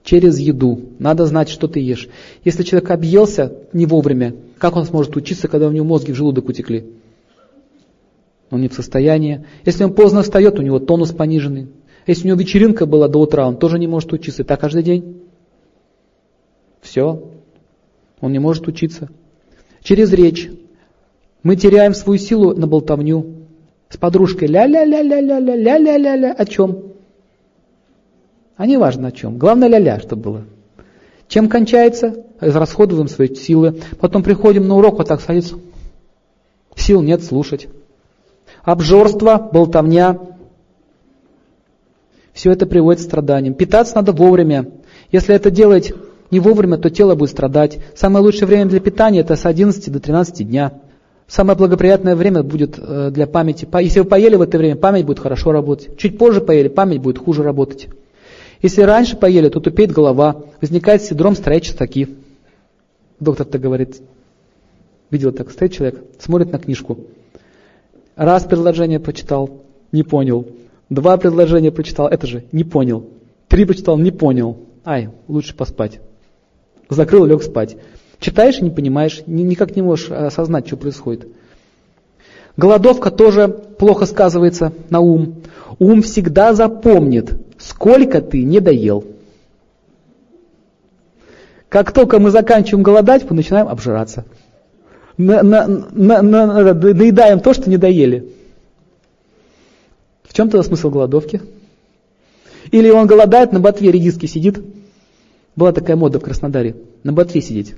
Через 0.04 0.40
еду. 0.40 0.82
Надо 0.98 1.28
знать, 1.28 1.50
что 1.50 1.68
ты 1.68 1.82
ешь. 1.82 2.10
Если 2.46 2.64
человек 2.64 2.90
объелся 2.90 3.54
не 3.74 3.86
вовремя, 3.86 4.34
как 4.58 4.76
он 4.76 4.86
сможет 4.86 5.16
учиться, 5.16 5.48
когда 5.48 5.68
у 5.68 5.72
него 5.72 5.86
мозги 5.86 6.14
в 6.14 6.16
желудок 6.16 6.50
утекли? 6.50 6.84
Он 8.50 8.60
не 8.60 8.70
в 8.70 8.74
состоянии. 8.74 9.46
Если 9.66 9.84
он 9.84 9.94
поздно 9.94 10.24
встает, 10.24 10.58
у 10.58 10.64
него 10.64 10.80
тонус 10.80 11.12
пониженный. 11.12 11.68
Если 12.08 12.24
у 12.24 12.30
него 12.30 12.40
вечеринка 12.40 12.88
была 12.88 13.08
до 13.08 13.20
утра, 13.20 13.48
он 13.48 13.58
тоже 13.58 13.78
не 13.78 13.86
может 13.86 14.12
учиться. 14.14 14.44
Так 14.44 14.60
каждый 14.60 14.82
день. 14.82 15.20
Все. 16.84 17.24
Он 18.22 18.32
не 18.32 18.40
может 18.40 18.68
учиться. 18.68 19.10
Через 19.82 20.14
речь. 20.14 20.52
Мы 21.42 21.56
теряем 21.56 21.94
свою 21.94 22.20
силу 22.20 22.54
на 22.54 22.68
болтовню. 22.68 23.48
С 23.90 23.98
подружкой 23.98 24.50
ля-ля-ля-ля-ля-ля-ля-ля-ля-ля. 24.50 26.34
О 26.34 26.46
чем? 26.46 26.84
А 28.56 28.68
не 28.68 28.78
важно 28.78 29.08
о 29.08 29.12
чем. 29.12 29.38
Главное 29.38 29.70
ля-ля, 29.70 30.00
чтобы 30.00 30.22
было. 30.22 30.44
Чем 31.28 31.50
кончается? 31.50 32.26
Израсходуем 32.42 33.08
свои 33.08 33.34
силы. 33.34 33.80
Потом 34.00 34.22
приходим 34.22 34.68
на 34.68 34.76
урок, 34.76 34.98
вот 34.98 35.08
так 35.08 35.22
садится. 35.22 35.56
Сил 36.76 37.02
нет 37.02 37.24
слушать. 37.24 37.68
Обжорство, 38.64 39.38
болтовня. 39.38 40.20
Все 42.34 42.52
это 42.52 42.66
приводит 42.66 43.02
к 43.02 43.06
страданиям. 43.06 43.54
Питаться 43.54 43.96
надо 43.96 44.12
вовремя. 44.12 44.70
Если 45.12 45.34
это 45.36 45.52
делать 45.52 45.94
не 46.34 46.40
вовремя, 46.40 46.78
то 46.78 46.90
тело 46.90 47.16
будет 47.16 47.30
страдать. 47.30 47.80
Самое 47.96 48.26
лучшее 48.26 48.48
время 48.48 48.66
для 48.66 48.80
питания 48.80 49.20
это 49.20 49.36
с 49.36 49.46
11 49.46 49.92
до 49.92 50.00
13 50.00 50.48
дня. 50.48 50.74
Самое 51.28 51.58
благоприятное 51.58 52.16
время 52.16 52.44
будет 52.44 52.78
э, 52.78 53.12
для 53.12 53.28
памяти. 53.28 53.68
Если 53.82 54.00
вы 54.00 54.06
поели 54.06 54.36
в 54.36 54.42
это 54.42 54.58
время, 54.58 54.76
память 54.76 55.06
будет 55.06 55.20
хорошо 55.20 55.52
работать. 55.52 55.98
Чуть 55.98 56.18
позже 56.18 56.42
поели, 56.42 56.68
память 56.68 57.02
будет 57.02 57.18
хуже 57.18 57.44
работать. 57.44 57.88
Если 58.62 58.82
раньше 58.82 59.16
поели, 59.16 59.50
то 59.50 59.60
тупеет 59.60 59.92
голова, 59.92 60.44
возникает 60.60 61.04
синдром 61.04 61.36
строя 61.36 61.60
частоки. 61.60 62.10
Доктор 63.20 63.46
так 63.46 63.62
говорит. 63.62 64.02
Видел 65.12 65.32
так, 65.32 65.52
стоит 65.52 65.74
человек, 65.74 66.04
смотрит 66.20 66.52
на 66.52 66.60
книжку. 66.60 66.98
Раз 68.16 68.44
предложение 68.44 69.00
прочитал, 69.00 69.62
не 69.92 70.04
понял. 70.04 70.48
Два 70.90 71.18
предложения 71.18 71.72
прочитал, 71.72 72.08
это 72.08 72.26
же, 72.26 72.44
не 72.52 72.64
понял. 72.64 73.06
Три 73.48 73.66
прочитал, 73.66 73.98
не 73.98 74.12
понял. 74.12 74.58
Ай, 74.86 75.10
лучше 75.28 75.56
поспать. 75.56 76.00
Закрыл, 76.94 77.26
лег 77.26 77.44
спать. 77.44 77.78
Читаешь 78.20 78.60
и 78.60 78.64
не 78.64 78.70
понимаешь, 78.70 79.24
никак 79.26 79.76
не 79.76 79.82
можешь 79.82 80.10
э, 80.10 80.28
осознать, 80.28 80.68
что 80.68 80.78
происходит. 80.78 81.28
Голодовка 82.56 83.12
тоже 83.12 83.48
плохо 83.48 84.06
сказывается 84.06 84.72
на 84.90 85.00
ум. 85.00 85.42
Ум 85.80 86.02
всегда 86.02 86.54
запомнит, 86.54 87.34
сколько 87.58 88.22
ты 88.22 88.44
не 88.44 88.60
доел. 88.60 89.04
Как 91.68 91.92
только 91.92 92.20
мы 92.20 92.30
заканчиваем 92.30 92.84
голодать, 92.84 93.28
мы 93.28 93.36
начинаем 93.36 93.68
обжираться. 93.68 94.26
На, 95.18 95.42
на, 95.42 95.68
на, 95.68 96.22
на, 96.22 96.74
доедаем 96.74 97.40
то, 97.40 97.54
что 97.54 97.70
не 97.70 97.78
доели. 97.78 98.32
В 100.24 100.34
чем 100.34 100.50
тогда 100.50 100.64
смысл 100.66 100.90
голодовки? 100.90 101.42
Или 102.72 102.90
он 102.90 103.08
голодает, 103.08 103.52
на 103.52 103.60
ботве 103.60 103.92
редиски 103.92 104.28
сидит. 104.28 104.64
Была 105.56 105.72
такая 105.72 105.96
мода 105.96 106.20
в 106.20 106.24
Краснодаре. 106.24 106.76
На 107.04 107.14
ботве 107.14 107.42
сидеть. 107.42 107.76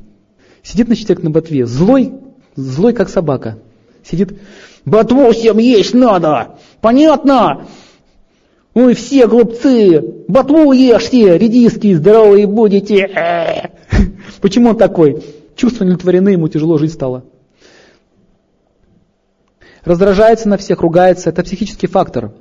Сидит 0.64 0.88
на 0.88 0.96
человек 0.96 1.24
на 1.24 1.30
ботве, 1.30 1.66
злой, 1.66 2.14
злой 2.56 2.94
как 2.94 3.10
собака. 3.10 3.60
Сидит, 4.04 4.40
ботву 4.86 5.32
всем 5.32 5.58
есть 5.58 5.94
надо, 5.94 6.58
понятно? 6.82 7.68
Ой, 8.74 8.94
все 8.94 9.28
глупцы, 9.28 10.02
ботву 10.28 10.72
ешьте, 10.72 11.38
редиски 11.38 11.94
здоровые 11.94 12.48
будете. 12.48 13.72
Почему 14.42 14.70
он 14.70 14.78
такой? 14.78 15.24
Чувства 15.56 15.86
удовлетворены, 15.86 16.30
ему 16.30 16.48
тяжело 16.48 16.78
жить 16.78 16.94
стало. 16.94 17.26
Раздражается 19.84 20.50
на 20.50 20.58
всех, 20.58 20.82
ругается, 20.82 21.30
это 21.30 21.44
психический 21.44 21.88
фактор. 21.88 22.34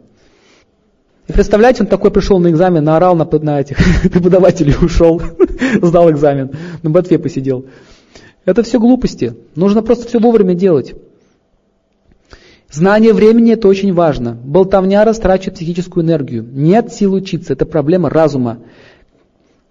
И 1.26 1.32
представляете, 1.32 1.82
он 1.82 1.88
такой 1.88 2.10
пришел 2.10 2.38
на 2.38 2.48
экзамен, 2.50 2.84
наорал 2.84 3.16
на, 3.16 3.24
на 3.24 3.60
этих 3.60 3.78
преподавателей, 4.02 4.74
ушел, 4.80 5.22
сдал 5.82 6.10
экзамен, 6.10 6.50
на 6.82 6.90
ботве 6.90 7.18
посидел. 7.18 7.66
Это 8.44 8.62
все 8.62 8.78
глупости. 8.78 9.34
Нужно 9.54 9.82
просто 9.82 10.06
все 10.06 10.18
вовремя 10.18 10.54
делать. 10.54 10.94
Знание 12.70 13.12
времени 13.14 13.52
это 13.52 13.68
очень 13.68 13.94
важно. 13.94 14.36
Болтовня 14.44 15.04
растрачивает 15.04 15.54
психическую 15.54 16.04
энергию. 16.04 16.44
Нет 16.44 16.92
сил 16.92 17.14
учиться. 17.14 17.52
Это 17.52 17.64
проблема 17.64 18.10
разума. 18.10 18.58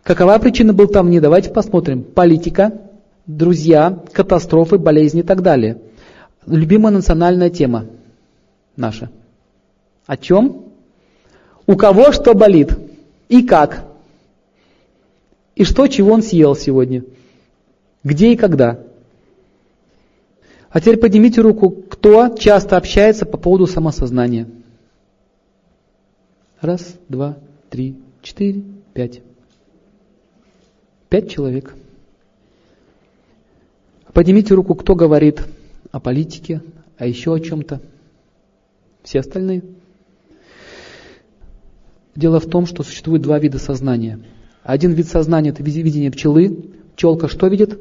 Какова 0.03 0.39
причина 0.39 0.73
болтовни? 0.73 1.19
Давайте 1.19 1.49
посмотрим. 1.51 2.03
Политика, 2.03 2.81
друзья, 3.27 3.99
катастрофы, 4.11 4.77
болезни 4.77 5.19
и 5.19 5.23
так 5.23 5.41
далее. 5.41 5.81
Любимая 6.47 6.93
национальная 6.93 7.49
тема 7.49 7.85
наша. 8.75 9.11
О 10.07 10.17
чем? 10.17 10.72
У 11.65 11.75
кого 11.75 12.11
что 12.11 12.33
болит? 12.33 12.77
И 13.29 13.43
как? 13.43 13.85
И 15.55 15.63
что, 15.63 15.87
чего 15.87 16.11
он 16.13 16.23
съел 16.23 16.55
сегодня? 16.55 17.03
Где 18.03 18.33
и 18.33 18.35
когда? 18.35 18.79
А 20.69 20.81
теперь 20.81 20.97
поднимите 20.97 21.41
руку, 21.41 21.69
кто 21.69 22.35
часто 22.35 22.77
общается 22.77 23.25
по 23.25 23.37
поводу 23.37 23.67
самосознания. 23.67 24.49
Раз, 26.59 26.95
два, 27.07 27.37
три, 27.69 27.95
четыре, 28.21 28.63
пять. 28.93 29.21
Пять 31.09 31.29
человек. 31.29 31.75
Поднимите 34.13 34.53
руку, 34.53 34.73
кто 34.73 34.95
говорит 34.95 35.43
о 35.91 35.99
политике, 35.99 36.61
а 36.97 37.05
еще 37.05 37.33
о 37.33 37.39
чем-то. 37.39 37.79
Все 39.03 39.19
остальные. 39.19 39.63
Дело 42.15 42.39
в 42.39 42.45
том, 42.45 42.65
что 42.65 42.83
существует 42.83 43.21
два 43.21 43.39
вида 43.39 43.57
сознания. 43.57 44.19
Один 44.63 44.91
вид 44.91 45.07
сознания– 45.07 45.49
это 45.51 45.63
видение 45.63 46.11
пчелы. 46.11 46.71
Пчелка 46.95 47.27
что 47.27 47.47
видит? 47.47 47.79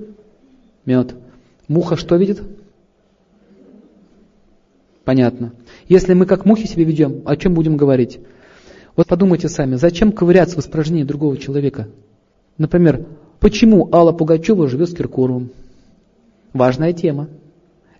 Мед. 0.87 1.15
Муха 1.69 1.97
что 1.97 2.17
видит? 2.17 2.43
Понятно. 5.05 5.53
Если 5.89 6.15
мы 6.15 6.27
как 6.27 6.45
мухи 6.45 6.67
себя 6.67 6.85
ведем, 6.85 7.23
о 7.25 7.37
чем 7.37 7.55
будем 7.55 7.77
говорить? 7.77 8.21
Вот 8.97 9.07
подумайте 9.07 9.49
сами, 9.49 9.77
зачем 9.77 10.13
ковыряться 10.13 10.57
в 10.57 10.61
испражнении 10.61 11.05
другого 11.05 11.37
человека? 11.37 11.89
Например, 12.59 13.07
почему 13.41 13.89
Алла 13.93 14.13
Пугачева 14.13 14.69
живет 14.69 14.91
с 14.91 14.95
Киркоровым? 14.95 15.51
Важная 16.53 16.93
тема. 16.93 17.29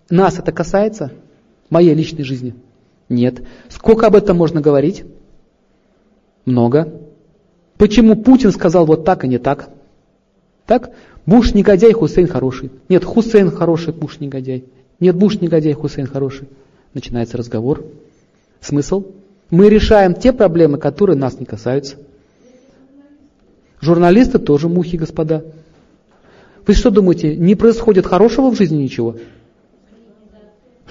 Нас 0.09 0.39
это 0.39 0.51
касается? 0.51 1.11
Моей 1.69 1.93
личной 1.93 2.23
жизни? 2.23 2.55
Нет. 3.09 3.41
Сколько 3.69 4.07
об 4.07 4.15
этом 4.15 4.37
можно 4.37 4.61
говорить? 4.61 5.03
Много. 6.45 6.93
Почему 7.77 8.15
Путин 8.15 8.51
сказал 8.51 8.85
вот 8.85 9.05
так, 9.05 9.23
а 9.23 9.27
не 9.27 9.37
так? 9.37 9.69
Так? 10.65 10.91
Буш 11.25 11.53
негодяй, 11.53 11.93
Хусейн 11.93 12.27
хороший. 12.27 12.71
Нет, 12.89 13.03
Хусейн 13.03 13.49
хороший, 13.49 13.93
Буш 13.93 14.19
негодяй. 14.19 14.65
Нет, 14.99 15.15
Буш 15.15 15.39
негодяй, 15.39 15.73
Хусейн 15.73 16.07
хороший. 16.07 16.47
Начинается 16.93 17.37
разговор. 17.37 17.85
Смысл? 18.61 19.05
Мы 19.49 19.69
решаем 19.69 20.13
те 20.13 20.33
проблемы, 20.33 20.77
которые 20.77 21.17
нас 21.17 21.39
не 21.39 21.45
касаются. 21.45 21.97
Журналисты 23.79 24.39
тоже 24.39 24.69
мухи, 24.69 24.95
господа. 24.95 25.43
Вы 26.65 26.73
что 26.73 26.89
думаете, 26.89 27.35
не 27.35 27.55
происходит 27.55 28.05
хорошего 28.05 28.49
в 28.49 28.55
жизни 28.55 28.77
ничего? 28.77 29.17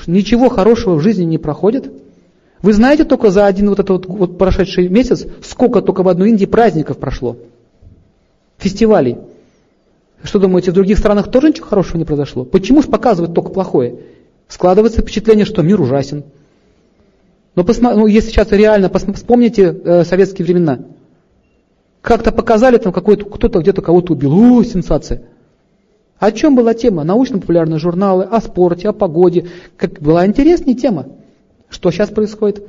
Ничего 0.07 0.49
хорошего 0.49 0.97
в 0.97 1.01
жизни 1.01 1.25
не 1.25 1.39
проходит? 1.39 1.91
Вы 2.63 2.73
знаете 2.73 3.05
только 3.05 3.31
за 3.31 3.47
один 3.47 3.69
вот 3.69 3.81
этот 3.81 4.07
вот, 4.07 4.07
вот 4.07 4.39
прошедший 4.39 4.89
месяц, 4.89 5.27
сколько 5.43 5.83
только 5.83 6.05
в 6.05 6.09
одной 6.09 6.31
Индии 6.31 6.47
праздников 6.47 6.99
прошло? 6.99 7.37
Фестивалей. 8.59 9.19
Что 10.23 10.39
думаете, 10.39 10.71
в 10.71 10.75
других 10.75 10.99
странах 10.99 11.31
тоже 11.31 11.49
ничего 11.49 11.67
хорошего 11.67 11.99
не 11.99 12.05
произошло? 12.05 12.45
Почему 12.45 12.81
показывают 12.83 13.35
только 13.35 13.51
плохое? 13.51 13.97
Складывается 14.47 15.03
впечатление, 15.03 15.45
что 15.45 15.63
мир 15.63 15.81
ужасен. 15.81 16.23
Но 17.57 17.65
посма- 17.65 17.95
ну, 17.95 18.07
если 18.07 18.31
сейчас 18.31 18.53
реально 18.53 18.87
пос- 18.87 19.13
вспомните 19.13 19.77
э, 19.85 20.05
советские 20.05 20.47
времена, 20.47 20.79
как-то 22.01 22.31
показали, 22.31 22.79
там 22.79 22.93
какой-то, 22.93 23.25
кто-то 23.25 23.59
где-то 23.61 23.83
кого-то 23.83 24.13
убил, 24.13 24.33
о, 24.33 24.63
сенсация. 24.63 25.23
О 26.19 26.31
чем 26.31 26.55
была 26.55 26.75
тема? 26.75 27.03
Научно-популярные 27.03 27.81
журналы, 27.81 28.23
о 28.25 28.41
спорте, 28.41 28.89
о 28.89 28.93
погоде. 28.93 29.49
Как, 29.77 30.01
была 30.01 30.25
интересная 30.25 30.75
тема. 30.75 31.09
Что 31.73 31.91
сейчас 31.91 32.11
происходит? 32.11 32.63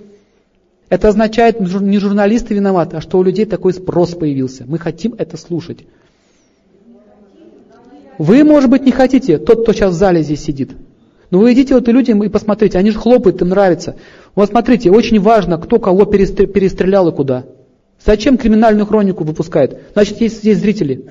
Это 0.90 1.10
означает, 1.10 1.60
не 1.60 2.00
журналисты 2.00 2.54
виноваты, 2.54 2.98
а 2.98 3.02
что 3.02 3.20
у 3.20 3.24
людей 3.24 3.46
такой 3.46 3.74
спрос 3.74 4.12
появился. 4.12 4.64
Мы 4.66 4.80
хотим 4.80 5.14
это 5.18 5.38
слушать. 5.38 5.80
Вы, 8.18 8.44
может 8.44 8.70
быть, 8.70 8.86
не 8.86 8.92
хотите, 8.92 9.38
тот, 9.38 9.64
кто 9.64 9.74
сейчас 9.74 9.94
в 9.94 9.98
зале 9.98 10.24
здесь 10.24 10.42
сидит. 10.42 10.72
Но 11.32 11.40
вы 11.40 11.54
идите 11.54 11.74
вот 11.74 11.90
и 11.90 11.92
людям 11.92 12.24
и 12.24 12.30
посмотрите, 12.30 12.78
они 12.78 12.92
же 12.92 13.00
хлопают, 13.00 13.42
им 13.42 13.50
нравится. 13.50 13.96
Вот 14.36 14.50
смотрите, 14.50 14.92
очень 14.92 15.20
важно, 15.20 15.58
кто 15.58 15.80
кого 15.80 16.06
перестрелял 16.06 17.10
и 17.10 17.12
куда. 17.12 17.46
Зачем 18.06 18.38
криминальную 18.38 18.86
хронику 18.86 19.24
выпускают? 19.24 19.80
Значит, 19.94 20.22
есть 20.22 20.38
здесь 20.38 20.60
зрители. 20.60 21.08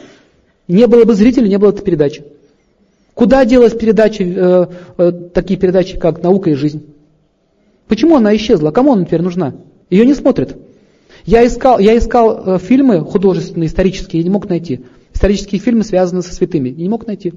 Не 0.68 0.86
было 0.86 1.04
бы 1.04 1.14
зрителей, 1.14 1.48
не 1.48 1.58
было 1.58 1.72
бы 1.72 1.80
передачи. 1.82 2.24
Куда 3.14 3.44
делась 3.44 3.74
передачи, 3.74 4.22
э, 4.22 4.66
э, 4.96 5.12
такие 5.34 5.58
передачи, 5.58 5.98
как 5.98 6.22
«Наука 6.22 6.50
и 6.50 6.54
жизнь»? 6.54 6.91
Почему 7.88 8.16
она 8.16 8.34
исчезла? 8.36 8.70
Кому 8.70 8.92
она 8.92 9.04
теперь 9.04 9.22
нужна? 9.22 9.54
Ее 9.90 10.06
не 10.06 10.14
смотрят. 10.14 10.56
Я 11.24 11.46
искал, 11.46 11.78
я 11.78 11.96
искал 11.96 12.56
э, 12.56 12.58
фильмы 12.58 13.00
художественные, 13.00 13.68
исторические, 13.68 14.20
я 14.20 14.24
не 14.24 14.30
мог 14.30 14.48
найти. 14.48 14.80
Исторические 15.14 15.60
фильмы, 15.60 15.84
связанные 15.84 16.22
со 16.22 16.34
святыми, 16.34 16.70
я 16.70 16.82
не 16.82 16.88
мог 16.88 17.06
найти. 17.06 17.32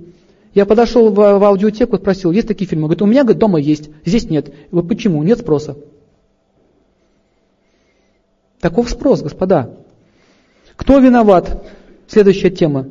Я 0.54 0.66
подошел 0.66 1.10
в, 1.10 1.16
в 1.16 1.44
аудиотеку, 1.44 1.98
спросил, 1.98 2.32
есть 2.32 2.48
такие 2.48 2.68
фильмы? 2.68 2.86
Говорит, 2.86 3.02
у 3.02 3.06
меня 3.06 3.24
говорит, 3.24 3.40
дома 3.40 3.60
есть, 3.60 3.90
здесь 4.06 4.30
нет. 4.30 4.54
Говорит, 4.72 4.90
почему? 4.90 5.22
Нет 5.22 5.40
спроса. 5.40 5.78
Таков 8.62 8.90
спрос, 8.90 9.22
господа. 9.22 9.72
Кто 10.76 10.98
виноват? 11.00 11.64
Следующая 12.08 12.50
тема. 12.50 12.88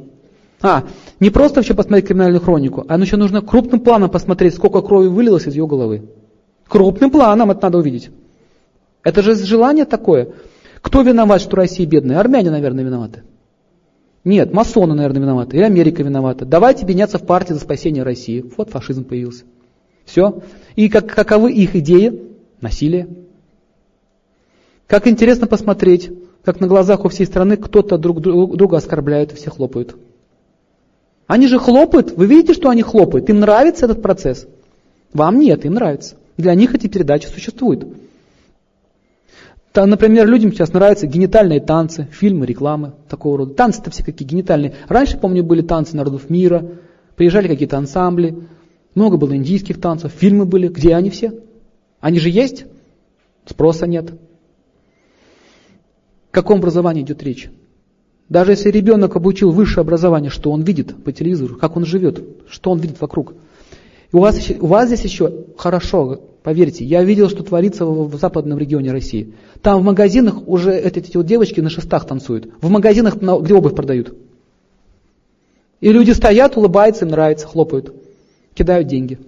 А, 0.60 0.84
не 1.20 1.30
просто 1.30 1.56
вообще 1.56 1.74
посмотреть 1.74 2.06
криминальную 2.06 2.40
хронику, 2.40 2.84
а 2.88 2.98
еще 2.98 3.16
нужно 3.16 3.42
крупным 3.42 3.80
планом 3.80 4.10
посмотреть, 4.10 4.54
сколько 4.54 4.80
крови 4.82 5.08
вылилось 5.08 5.46
из 5.46 5.54
ее 5.54 5.66
головы. 5.66 6.04
Крупным 6.68 7.10
планом 7.10 7.50
это 7.50 7.62
надо 7.62 7.78
увидеть. 7.78 8.10
Это 9.02 9.22
же 9.22 9.34
желание 9.34 9.84
такое. 9.84 10.30
Кто 10.80 11.02
виноват, 11.02 11.40
что 11.40 11.56
Россия 11.56 11.86
бедная? 11.86 12.18
Армяне, 12.18 12.50
наверное, 12.50 12.84
виноваты. 12.84 13.22
Нет, 14.24 14.52
масоны, 14.52 14.94
наверное, 14.94 15.22
виноваты. 15.22 15.58
И 15.58 15.60
Америка 15.60 16.02
виновата. 16.02 16.46
Давайте 16.46 16.84
объединяться 16.84 17.18
в 17.18 17.26
партии 17.26 17.52
за 17.52 17.60
спасение 17.60 18.02
России. 18.02 18.44
Вот 18.56 18.70
фашизм 18.70 19.04
появился. 19.04 19.44
Все. 20.06 20.42
И 20.76 20.88
как, 20.88 21.06
каковы 21.06 21.52
их 21.52 21.76
идеи? 21.76 22.22
Насилие. 22.60 23.08
Как 24.86 25.06
интересно 25.06 25.46
посмотреть, 25.46 26.10
как 26.44 26.60
на 26.60 26.66
глазах 26.66 27.04
у 27.04 27.08
всей 27.08 27.26
страны 27.26 27.56
кто-то 27.56 27.98
друг 27.98 28.20
друга 28.20 28.76
оскорбляет 28.76 29.32
и 29.32 29.36
все 29.36 29.50
хлопают. 29.50 29.96
Они 31.26 31.46
же 31.46 31.58
хлопают, 31.58 32.12
вы 32.12 32.26
видите, 32.26 32.52
что 32.52 32.68
они 32.68 32.82
хлопают? 32.82 33.28
Им 33.30 33.40
нравится 33.40 33.86
этот 33.86 34.02
процесс? 34.02 34.46
Вам 35.12 35.38
нет, 35.38 35.64
им 35.64 35.74
нравится. 35.74 36.16
Для 36.36 36.54
них 36.54 36.74
эти 36.74 36.88
передачи 36.88 37.26
существуют. 37.26 37.86
Там, 39.72 39.90
например, 39.90 40.28
людям 40.28 40.52
сейчас 40.52 40.72
нравятся 40.72 41.06
генитальные 41.06 41.60
танцы, 41.60 42.08
фильмы, 42.12 42.46
рекламы 42.46 42.92
такого 43.08 43.38
рода. 43.38 43.54
Танцы-то 43.54 43.90
все 43.90 44.04
какие 44.04 44.26
генитальные. 44.26 44.74
Раньше, 44.88 45.18
помню, 45.18 45.42
были 45.42 45.62
танцы 45.62 45.96
народов 45.96 46.30
мира, 46.30 46.64
приезжали 47.16 47.48
какие-то 47.48 47.76
ансамбли, 47.76 48.46
много 48.94 49.16
было 49.16 49.34
индийских 49.34 49.80
танцев, 49.80 50.12
фильмы 50.12 50.44
были. 50.44 50.68
Где 50.68 50.94
они 50.94 51.10
все? 51.10 51.32
Они 52.00 52.20
же 52.20 52.30
есть? 52.30 52.66
Спроса 53.46 53.86
нет. 53.86 54.12
О 54.12 54.16
каком 56.30 56.58
образовании 56.58 57.02
идет 57.02 57.22
речь? 57.22 57.50
Даже 58.28 58.52
если 58.52 58.70
ребенок 58.70 59.16
обучил 59.16 59.50
высшее 59.50 59.82
образование, 59.82 60.30
что 60.30 60.50
он 60.50 60.62
видит 60.62 61.02
по 61.02 61.12
телевизору, 61.12 61.56
как 61.56 61.76
он 61.76 61.84
живет, 61.84 62.22
что 62.48 62.70
он 62.70 62.78
видит 62.78 63.00
вокруг. 63.00 63.34
У 64.14 64.20
вас, 64.20 64.38
у 64.60 64.66
вас 64.68 64.86
здесь 64.86 65.00
еще 65.00 65.44
хорошо, 65.56 66.20
поверьте, 66.44 66.84
я 66.84 67.02
видел, 67.02 67.28
что 67.28 67.42
творится 67.42 67.84
в, 67.84 68.08
в 68.08 68.16
западном 68.16 68.56
регионе 68.60 68.92
России. 68.92 69.34
Там 69.60 69.80
в 69.80 69.84
магазинах 69.84 70.46
уже 70.46 70.72
эти, 70.72 71.00
эти 71.00 71.16
вот 71.16 71.26
девочки 71.26 71.58
на 71.58 71.68
шестах 71.68 72.06
танцуют. 72.06 72.48
В 72.60 72.70
магазинах, 72.70 73.16
где 73.16 73.54
обувь 73.54 73.74
продают. 73.74 74.14
И 75.80 75.92
люди 75.92 76.12
стоят, 76.12 76.56
улыбаются, 76.56 77.04
им 77.04 77.10
нравится, 77.10 77.48
хлопают, 77.48 77.92
кидают 78.54 78.86
деньги. 78.86 79.18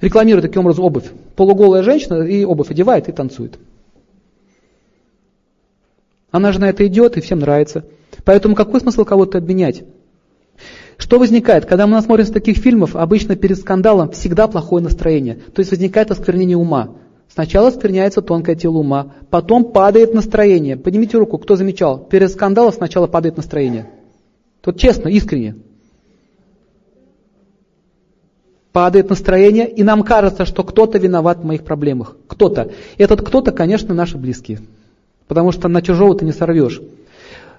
Рекламируют 0.00 0.46
таким 0.46 0.62
образом 0.62 0.86
обувь. 0.86 1.10
Полуголая 1.36 1.82
женщина 1.82 2.22
и 2.22 2.42
обувь 2.42 2.70
одевает 2.70 3.10
и 3.10 3.12
танцует. 3.12 3.58
Она 6.30 6.52
же 6.52 6.60
на 6.60 6.70
это 6.70 6.86
идет, 6.86 7.18
и 7.18 7.20
всем 7.20 7.40
нравится. 7.40 7.84
Поэтому 8.24 8.54
какой 8.54 8.80
смысл 8.80 9.04
кого-то 9.04 9.36
обменять? 9.36 9.84
Что 11.00 11.18
возникает? 11.18 11.64
Когда 11.64 11.86
мы 11.86 11.94
насмотримся 11.94 12.34
таких 12.34 12.58
фильмов, 12.58 12.94
обычно 12.94 13.34
перед 13.34 13.58
скандалом 13.58 14.10
всегда 14.10 14.46
плохое 14.48 14.84
настроение. 14.84 15.36
То 15.54 15.60
есть 15.60 15.70
возникает 15.70 16.10
осквернение 16.10 16.58
ума. 16.58 16.90
Сначала 17.26 17.68
оскверняется 17.68 18.20
тонкое 18.20 18.54
тело 18.54 18.78
ума, 18.78 19.14
потом 19.30 19.72
падает 19.72 20.12
настроение. 20.12 20.76
Поднимите 20.76 21.16
руку, 21.16 21.38
кто 21.38 21.56
замечал? 21.56 21.98
Перед 21.98 22.30
скандалом 22.30 22.72
сначала 22.72 23.06
падает 23.06 23.38
настроение. 23.38 23.88
Тут 24.60 24.78
честно, 24.78 25.08
искренне. 25.08 25.56
Падает 28.72 29.08
настроение, 29.08 29.68
и 29.70 29.82
нам 29.82 30.02
кажется, 30.02 30.44
что 30.44 30.64
кто-то 30.64 30.98
виноват 30.98 31.38
в 31.38 31.44
моих 31.44 31.64
проблемах. 31.64 32.16
Кто-то. 32.26 32.72
Этот 32.98 33.22
кто-то, 33.22 33.52
конечно, 33.52 33.94
наши 33.94 34.18
близкие. 34.18 34.60
Потому 35.28 35.50
что 35.50 35.68
на 35.68 35.80
чужого 35.80 36.14
ты 36.14 36.26
не 36.26 36.32
сорвешь. 36.32 36.82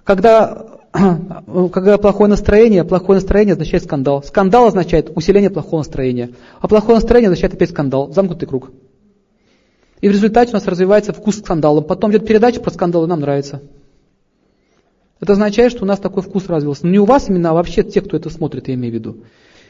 Когда, 0.04 0.81
когда 0.92 1.98
плохое 1.98 2.30
настроение, 2.30 2.84
плохое 2.84 3.20
настроение 3.20 3.54
означает 3.54 3.84
скандал. 3.84 4.24
Скандал 4.24 4.66
означает 4.66 5.12
усиление 5.16 5.50
плохого 5.50 5.80
настроения. 5.80 6.32
А 6.60 6.68
плохое 6.68 6.96
настроение 6.96 7.28
означает 7.28 7.54
опять 7.54 7.70
скандал. 7.70 8.12
Замкнутый 8.12 8.48
круг. 8.48 8.72
И 10.02 10.10
в 10.10 10.12
результате 10.12 10.52
у 10.52 10.54
нас 10.56 10.68
развивается 10.68 11.14
вкус 11.14 11.38
к 11.38 11.40
скандалам. 11.40 11.84
Потом 11.84 12.12
идет 12.12 12.26
передача 12.26 12.60
про 12.60 12.72
скандалы, 12.72 13.08
нам 13.08 13.22
нравится. 13.22 13.62
Это 15.22 15.34
означает, 15.34 15.72
что 15.72 15.84
у 15.84 15.88
нас 15.88 16.00
такой 16.00 16.24
вкус 16.24 16.48
развился. 16.48 16.86
Но 16.86 16.92
не 16.92 17.00
у 17.00 17.06
вас 17.06 17.30
именно, 17.30 17.52
а 17.52 17.54
вообще 17.54 17.84
те, 17.84 18.02
кто 18.02 18.18
это 18.18 18.30
смотрит, 18.30 18.68
я 18.68 18.74
имею 18.74 18.92
в 18.92 18.96
виду. 18.96 19.18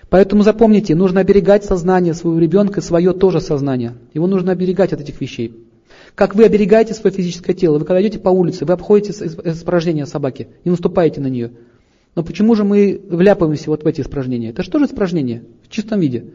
Поэтому 0.10 0.44
запомните, 0.44 0.96
нужно 0.96 1.20
оберегать 1.20 1.66
сознание 1.66 2.14
своего 2.14 2.40
ребенка 2.40 2.82
свое 2.82 3.14
тоже 3.14 3.42
сознание. 3.42 3.96
Его 4.14 4.28
нужно 4.28 4.54
оберегать 4.54 4.94
от 4.94 5.02
этих 5.02 5.20
вещей. 5.22 5.71
Как 6.16 6.36
вы 6.36 6.46
оберегаете 6.46 6.94
свое 6.94 7.16
физическое 7.16 7.54
тело. 7.54 7.80
Вы 7.80 7.86
когда 7.86 8.02
идете 8.02 8.20
по 8.20 8.30
улице, 8.30 8.66
вы 8.66 8.74
обходите 8.74 9.12
испражнения 9.12 10.06
собаки, 10.06 10.50
не 10.66 10.72
наступаете 10.72 11.22
на 11.22 11.28
нее. 11.28 11.52
Но 12.16 12.24
почему 12.24 12.56
же 12.56 12.64
мы 12.64 13.02
вляпаемся 13.10 13.70
вот 13.70 13.84
в 13.84 13.88
эти 13.88 14.02
испражнения? 14.02 14.50
Это 14.50 14.64
что 14.64 14.80
же 14.80 14.86
испражнение? 14.86 15.44
В 15.64 15.70
чистом 15.70 16.00
виде. 16.00 16.26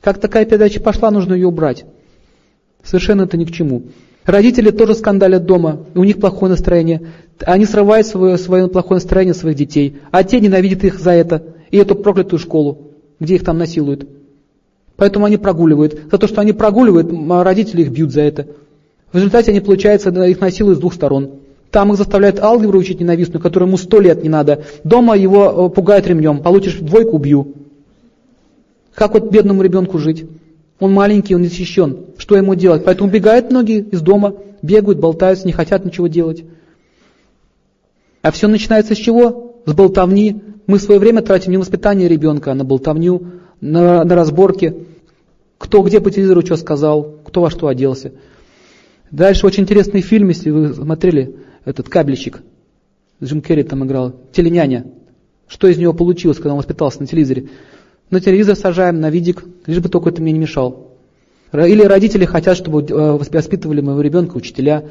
Как 0.00 0.18
такая 0.18 0.44
передача 0.44 0.80
пошла, 0.80 1.10
нужно 1.10 1.34
ее 1.34 1.48
убрать. 1.48 1.84
Совершенно 2.82 3.22
это 3.22 3.36
ни 3.36 3.44
к 3.44 3.52
чему. 3.52 3.82
Родители 4.24 4.70
тоже 4.70 4.94
скандалят 4.94 5.46
дома, 5.46 5.84
у 5.94 6.04
них 6.04 6.20
плохое 6.20 6.50
настроение. 6.50 7.08
Они 7.40 7.66
срывают 7.66 8.06
свое, 8.06 8.38
свое 8.38 8.68
плохое 8.68 9.00
настроение 9.00 9.34
своих 9.34 9.56
детей, 9.56 9.98
а 10.12 10.22
те 10.22 10.38
ненавидят 10.38 10.84
их 10.84 11.00
за 11.00 11.10
это 11.10 11.54
и 11.70 11.76
эту 11.76 11.96
проклятую 11.96 12.38
школу, 12.38 12.92
где 13.18 13.34
их 13.34 13.44
там 13.44 13.58
насилуют. 13.58 14.08
Поэтому 14.96 15.24
они 15.24 15.38
прогуливают. 15.38 15.98
За 16.10 16.18
то, 16.18 16.28
что 16.28 16.40
они 16.40 16.52
прогуливают, 16.52 17.10
родители 17.42 17.82
их 17.82 17.90
бьют 17.90 18.12
за 18.12 18.20
это. 18.22 18.46
В 19.12 19.16
результате 19.16 19.50
они, 19.50 19.60
получается, 19.60 20.10
их 20.24 20.40
насилуют 20.40 20.78
с 20.78 20.80
двух 20.80 20.94
сторон. 20.94 21.32
Там 21.70 21.90
их 21.92 21.98
заставляют 21.98 22.40
алгебру 22.40 22.78
учить 22.78 23.00
ненавистную, 23.00 23.42
которую 23.42 23.68
ему 23.68 23.78
сто 23.78 24.00
лет 24.00 24.22
не 24.22 24.28
надо. 24.28 24.64
Дома 24.84 25.16
его 25.16 25.68
э, 25.68 25.74
пугают 25.74 26.06
ремнем. 26.06 26.42
Получишь 26.42 26.78
двойку, 26.78 27.16
убью. 27.16 27.54
Как 28.94 29.14
вот 29.14 29.30
бедному 29.30 29.62
ребенку 29.62 29.98
жить? 29.98 30.26
Он 30.80 30.92
маленький, 30.92 31.34
он 31.34 31.42
не 31.42 31.48
защищен. 31.48 31.98
Что 32.18 32.36
ему 32.36 32.54
делать? 32.54 32.84
Поэтому 32.84 33.08
убегают 33.08 33.50
многие 33.50 33.80
из 33.80 34.02
дома, 34.02 34.34
бегают, 34.60 34.98
болтаются, 34.98 35.46
не 35.46 35.52
хотят 35.52 35.84
ничего 35.84 36.08
делать. 36.08 36.44
А 38.20 38.30
все 38.30 38.48
начинается 38.48 38.94
с 38.94 38.98
чего? 38.98 39.56
С 39.64 39.72
болтовни. 39.72 40.42
Мы 40.66 40.78
свое 40.78 41.00
время 41.00 41.22
тратим 41.22 41.52
не 41.52 41.56
на 41.56 41.62
воспитание 41.62 42.08
ребенка, 42.08 42.52
а 42.52 42.54
на 42.54 42.64
болтовню, 42.64 43.22
на, 43.60 44.04
на 44.04 44.14
разборки. 44.14 44.86
Кто 45.58 45.82
где 45.82 46.00
по 46.00 46.10
телевизору 46.10 46.42
что 46.42 46.56
сказал, 46.56 47.14
кто 47.24 47.42
во 47.42 47.50
что 47.50 47.68
оделся. 47.68 48.12
Дальше 49.12 49.46
очень 49.46 49.64
интересный 49.64 50.00
фильм, 50.00 50.28
если 50.28 50.48
вы 50.48 50.72
смотрели, 50.72 51.36
этот 51.66 51.90
кабельщик. 51.90 52.40
Джим 53.22 53.42
Керри 53.42 53.62
там 53.62 53.84
играл. 53.84 54.14
Теленяня. 54.32 54.86
Что 55.46 55.68
из 55.68 55.76
него 55.76 55.92
получилось, 55.92 56.38
когда 56.38 56.52
он 56.52 56.56
воспитался 56.56 57.00
на 57.00 57.06
телевизоре? 57.06 57.50
На 58.08 58.20
телевизор 58.20 58.56
сажаем, 58.56 59.00
на 59.00 59.10
видик, 59.10 59.44
лишь 59.66 59.80
бы 59.80 59.90
только 59.90 60.08
это 60.08 60.22
мне 60.22 60.32
не 60.32 60.38
мешал. 60.38 60.92
Или 61.52 61.82
родители 61.82 62.24
хотят, 62.24 62.56
чтобы 62.56 62.82
э, 62.82 62.94
воспитывали 62.94 63.82
моего 63.82 64.00
ребенка 64.00 64.38
учителя. 64.38 64.84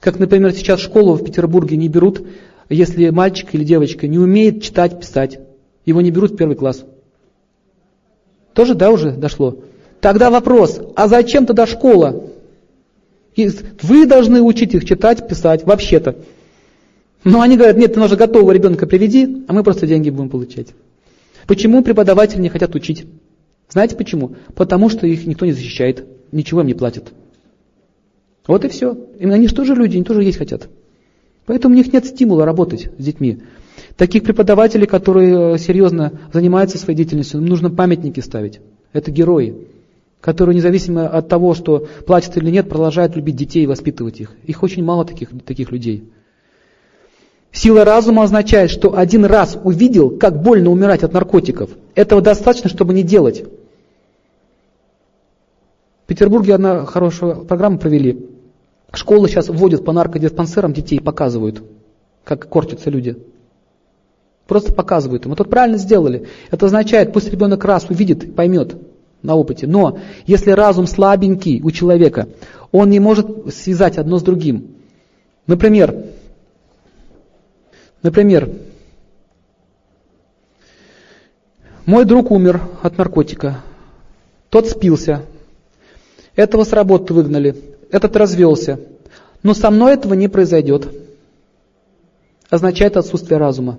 Как, 0.00 0.18
например, 0.18 0.50
сейчас 0.52 0.80
школу 0.80 1.14
в 1.14 1.22
Петербурге 1.22 1.76
не 1.76 1.88
берут, 1.88 2.26
если 2.68 3.10
мальчик 3.10 3.54
или 3.54 3.62
девочка 3.62 4.08
не 4.08 4.18
умеет 4.18 4.64
читать, 4.64 4.98
писать. 4.98 5.38
Его 5.86 6.00
не 6.00 6.10
берут 6.10 6.32
в 6.32 6.36
первый 6.36 6.56
класс. 6.56 6.84
Тоже, 8.52 8.74
да, 8.74 8.90
уже 8.90 9.12
дошло? 9.12 9.58
Тогда 10.00 10.28
вопрос, 10.28 10.80
а 10.96 11.06
зачем 11.06 11.46
тогда 11.46 11.68
школа? 11.68 12.29
Вы 13.82 14.06
должны 14.06 14.42
учить 14.42 14.74
их 14.74 14.84
читать, 14.84 15.26
писать, 15.28 15.64
вообще-то. 15.64 16.16
Но 17.24 17.40
они 17.40 17.56
говорят, 17.56 17.76
нет, 17.76 17.94
ты 17.94 18.00
нужно 18.00 18.16
готового 18.16 18.52
ребенка 18.52 18.86
приведи, 18.86 19.44
а 19.46 19.52
мы 19.52 19.62
просто 19.62 19.86
деньги 19.86 20.10
будем 20.10 20.30
получать. 20.30 20.68
Почему 21.46 21.82
преподаватели 21.82 22.40
не 22.40 22.48
хотят 22.48 22.74
учить? 22.74 23.06
Знаете 23.68 23.96
почему? 23.96 24.36
Потому 24.54 24.88
что 24.88 25.06
их 25.06 25.26
никто 25.26 25.46
не 25.46 25.52
защищает, 25.52 26.04
ничего 26.32 26.60
им 26.60 26.66
не 26.66 26.74
платят. 26.74 27.12
Вот 28.46 28.64
и 28.64 28.68
все. 28.68 28.96
И 29.18 29.26
они 29.26 29.48
же 29.48 29.54
тоже 29.54 29.74
люди, 29.74 29.96
они 29.96 30.04
тоже 30.04 30.22
есть 30.22 30.38
хотят. 30.38 30.68
Поэтому 31.46 31.74
у 31.74 31.76
них 31.76 31.92
нет 31.92 32.06
стимула 32.06 32.44
работать 32.44 32.90
с 32.98 33.04
детьми. 33.04 33.40
Таких 33.96 34.22
преподавателей, 34.22 34.86
которые 34.86 35.54
э, 35.54 35.58
серьезно 35.58 36.12
занимаются 36.32 36.78
своей 36.78 36.96
деятельностью, 36.96 37.40
нужно 37.40 37.70
памятники 37.70 38.20
ставить. 38.20 38.60
Это 38.92 39.10
герои 39.10 39.54
которые 40.20 40.54
независимо 40.54 41.08
от 41.08 41.28
того, 41.28 41.54
что 41.54 41.86
платят 42.06 42.36
или 42.36 42.50
нет, 42.50 42.68
продолжают 42.68 43.16
любить 43.16 43.36
детей 43.36 43.64
и 43.64 43.66
воспитывать 43.66 44.20
их. 44.20 44.32
Их 44.44 44.62
очень 44.62 44.84
мало 44.84 45.04
таких, 45.04 45.30
таких 45.44 45.72
людей. 45.72 46.10
Сила 47.52 47.84
разума 47.84 48.22
означает, 48.22 48.70
что 48.70 48.96
один 48.96 49.24
раз 49.24 49.58
увидел, 49.62 50.10
как 50.10 50.40
больно 50.40 50.70
умирать 50.70 51.02
от 51.02 51.12
наркотиков. 51.12 51.70
Этого 51.94 52.20
достаточно, 52.20 52.68
чтобы 52.68 52.94
не 52.94 53.02
делать. 53.02 53.44
В 56.04 56.06
Петербурге 56.06 56.54
одна 56.54 56.84
хорошую 56.84 57.44
программу 57.44 57.78
провели. 57.78 58.28
Школы 58.92 59.28
сейчас 59.28 59.48
вводят 59.48 59.84
по 59.84 59.92
наркодиспансерам 59.92 60.72
детей, 60.72 61.00
показывают, 61.00 61.62
как 62.24 62.48
кортятся 62.48 62.90
люди. 62.90 63.16
Просто 64.46 64.72
показывают 64.72 65.24
им. 65.24 65.30
Вот 65.30 65.38
тут 65.38 65.48
правильно 65.48 65.78
сделали. 65.78 66.26
Это 66.50 66.66
означает, 66.66 67.12
пусть 67.12 67.30
ребенок 67.30 67.64
раз 67.64 67.86
увидит, 67.88 68.34
поймет 68.34 68.76
на 69.22 69.36
опыте. 69.36 69.66
Но 69.66 69.98
если 70.26 70.50
разум 70.50 70.86
слабенький 70.86 71.60
у 71.62 71.70
человека, 71.70 72.28
он 72.72 72.90
не 72.90 73.00
может 73.00 73.54
связать 73.54 73.98
одно 73.98 74.18
с 74.18 74.22
другим. 74.22 74.76
Например, 75.46 76.04
например, 78.02 78.50
мой 81.86 82.04
друг 82.04 82.30
умер 82.30 82.60
от 82.82 82.96
наркотика. 82.98 83.62
Тот 84.48 84.68
спился. 84.68 85.24
Этого 86.36 86.64
с 86.64 86.72
работы 86.72 87.12
выгнали. 87.14 87.56
Этот 87.90 88.16
развелся. 88.16 88.80
Но 89.42 89.54
со 89.54 89.70
мной 89.70 89.94
этого 89.94 90.14
не 90.14 90.28
произойдет. 90.28 90.88
Означает 92.48 92.96
отсутствие 92.96 93.38
разума. 93.38 93.78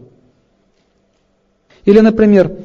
Или, 1.86 2.00
например, 2.00 2.56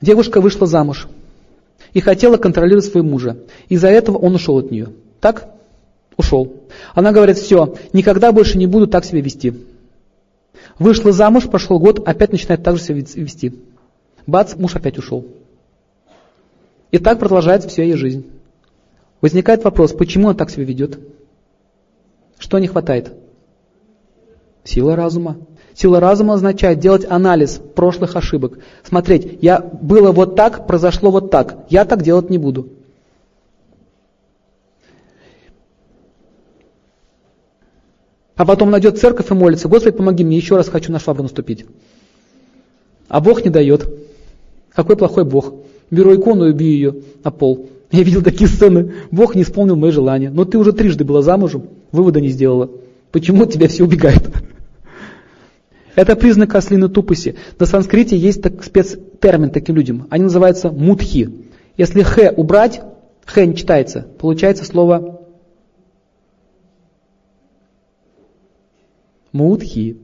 девушка 0.00 0.40
вышла 0.40 0.66
замуж 0.66 1.08
и 1.92 2.00
хотела 2.00 2.36
контролировать 2.36 2.84
своего 2.84 3.08
мужа. 3.08 3.38
Из-за 3.68 3.88
этого 3.88 4.18
он 4.18 4.34
ушел 4.34 4.58
от 4.58 4.70
нее. 4.70 4.88
Так? 5.20 5.48
Ушел. 6.16 6.52
Она 6.94 7.12
говорит, 7.12 7.38
все, 7.38 7.74
никогда 7.92 8.32
больше 8.32 8.58
не 8.58 8.66
буду 8.66 8.86
так 8.86 9.04
себя 9.04 9.20
вести. 9.20 9.54
Вышла 10.78 11.12
замуж, 11.12 11.44
прошел 11.44 11.78
год, 11.78 12.06
опять 12.06 12.32
начинает 12.32 12.62
так 12.62 12.76
же 12.76 12.82
себя 12.82 12.96
вести. 12.96 13.54
Бац, 14.26 14.54
муж 14.56 14.74
опять 14.76 14.98
ушел. 14.98 15.26
И 16.90 16.98
так 16.98 17.18
продолжается 17.18 17.68
вся 17.68 17.82
ее 17.82 17.96
жизнь. 17.96 18.26
Возникает 19.20 19.64
вопрос, 19.64 19.92
почему 19.92 20.28
он 20.28 20.36
так 20.36 20.50
себя 20.50 20.64
ведет? 20.64 20.98
Что 22.38 22.58
не 22.58 22.66
хватает? 22.66 23.12
Сила 24.64 24.96
разума. 24.96 25.36
Сила 25.76 26.00
разума 26.00 26.34
означает 26.34 26.78
делать 26.78 27.04
анализ 27.06 27.60
прошлых 27.74 28.16
ошибок. 28.16 28.58
Смотреть, 28.82 29.38
я 29.42 29.60
было 29.60 30.10
вот 30.10 30.34
так, 30.34 30.66
произошло 30.66 31.10
вот 31.10 31.30
так. 31.30 31.66
Я 31.68 31.84
так 31.84 32.02
делать 32.02 32.30
не 32.30 32.38
буду. 32.38 32.68
А 38.36 38.46
потом 38.46 38.70
найдет 38.70 38.98
церковь 38.98 39.30
и 39.30 39.34
молится, 39.34 39.68
Господи, 39.68 39.94
помоги 39.94 40.24
мне, 40.24 40.38
еще 40.38 40.56
раз 40.56 40.68
хочу 40.68 40.90
на 40.90 40.98
швабру 40.98 41.24
наступить. 41.24 41.66
А 43.08 43.20
Бог 43.20 43.44
не 43.44 43.50
дает. 43.50 43.86
Какой 44.74 44.96
плохой 44.96 45.24
Бог. 45.24 45.52
Беру 45.90 46.14
икону 46.14 46.46
и 46.46 46.52
убью 46.52 46.68
ее 46.68 46.94
на 47.22 47.30
пол. 47.30 47.68
Я 47.90 48.02
видел 48.02 48.22
такие 48.22 48.48
сцены. 48.48 48.94
Бог 49.10 49.34
не 49.34 49.42
исполнил 49.42 49.76
мои 49.76 49.90
желания. 49.90 50.30
Но 50.30 50.46
ты 50.46 50.56
уже 50.56 50.72
трижды 50.72 51.04
была 51.04 51.20
замужем, 51.20 51.64
вывода 51.92 52.22
не 52.22 52.28
сделала. 52.28 52.70
Почему 53.12 53.42
от 53.42 53.52
тебя 53.52 53.68
все 53.68 53.84
убегает? 53.84 54.22
Это 55.96 56.14
признак 56.14 56.54
ослиной 56.54 56.90
тупости. 56.90 57.36
На 57.58 57.64
санскрите 57.64 58.16
есть 58.18 58.42
так, 58.42 58.62
спецтермин 58.62 59.50
таким 59.50 59.74
людям. 59.74 60.06
Они 60.10 60.24
называются 60.24 60.70
мудхи. 60.70 61.48
Если 61.78 62.02
х 62.02 62.32
убрать, 62.36 62.82
х 63.24 63.44
не 63.44 63.56
читается, 63.56 64.06
получается 64.18 64.66
слово 64.66 65.22
мудхи. 69.32 69.96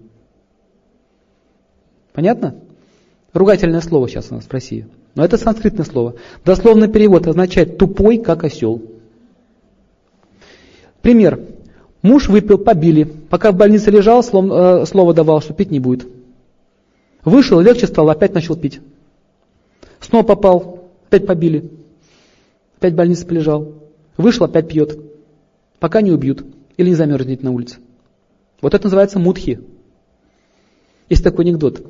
Понятно? 2.14 2.56
Ругательное 3.34 3.82
слово 3.82 4.08
сейчас 4.08 4.30
у 4.30 4.34
нас 4.36 4.44
в 4.44 4.52
России. 4.52 4.88
Но 5.14 5.22
это 5.22 5.36
санскритное 5.36 5.84
слово. 5.84 6.14
Дословный 6.42 6.88
перевод 6.88 7.26
означает 7.26 7.76
тупой, 7.76 8.16
как 8.16 8.44
осел. 8.44 8.82
Пример. 11.02 11.38
Муж 12.02 12.28
выпил, 12.28 12.58
побили. 12.58 13.04
Пока 13.04 13.52
в 13.52 13.56
больнице 13.56 13.90
лежал, 13.90 14.22
э, 14.22 14.86
слово 14.86 15.14
давал, 15.14 15.40
что 15.40 15.54
пить 15.54 15.70
не 15.70 15.78
будет. 15.78 16.06
Вышел, 17.24 17.60
легче 17.60 17.86
стало, 17.86 18.12
опять 18.12 18.34
начал 18.34 18.56
пить. 18.56 18.80
Снова 20.00 20.24
попал, 20.24 20.90
опять 21.06 21.26
побили. 21.26 21.70
Опять 22.78 22.94
в 22.94 22.96
больнице 22.96 23.24
полежал. 23.24 23.74
Вышел, 24.16 24.44
опять 24.44 24.68
пьет. 24.68 24.98
Пока 25.78 26.00
не 26.00 26.10
убьют. 26.10 26.44
Или 26.76 26.88
не 26.88 26.94
замерзнет 26.96 27.44
на 27.44 27.52
улице. 27.52 27.76
Вот 28.60 28.74
это 28.74 28.84
называется 28.84 29.20
мудхи. 29.20 29.60
Есть 31.08 31.22
такой 31.22 31.44
анекдот. 31.44 31.86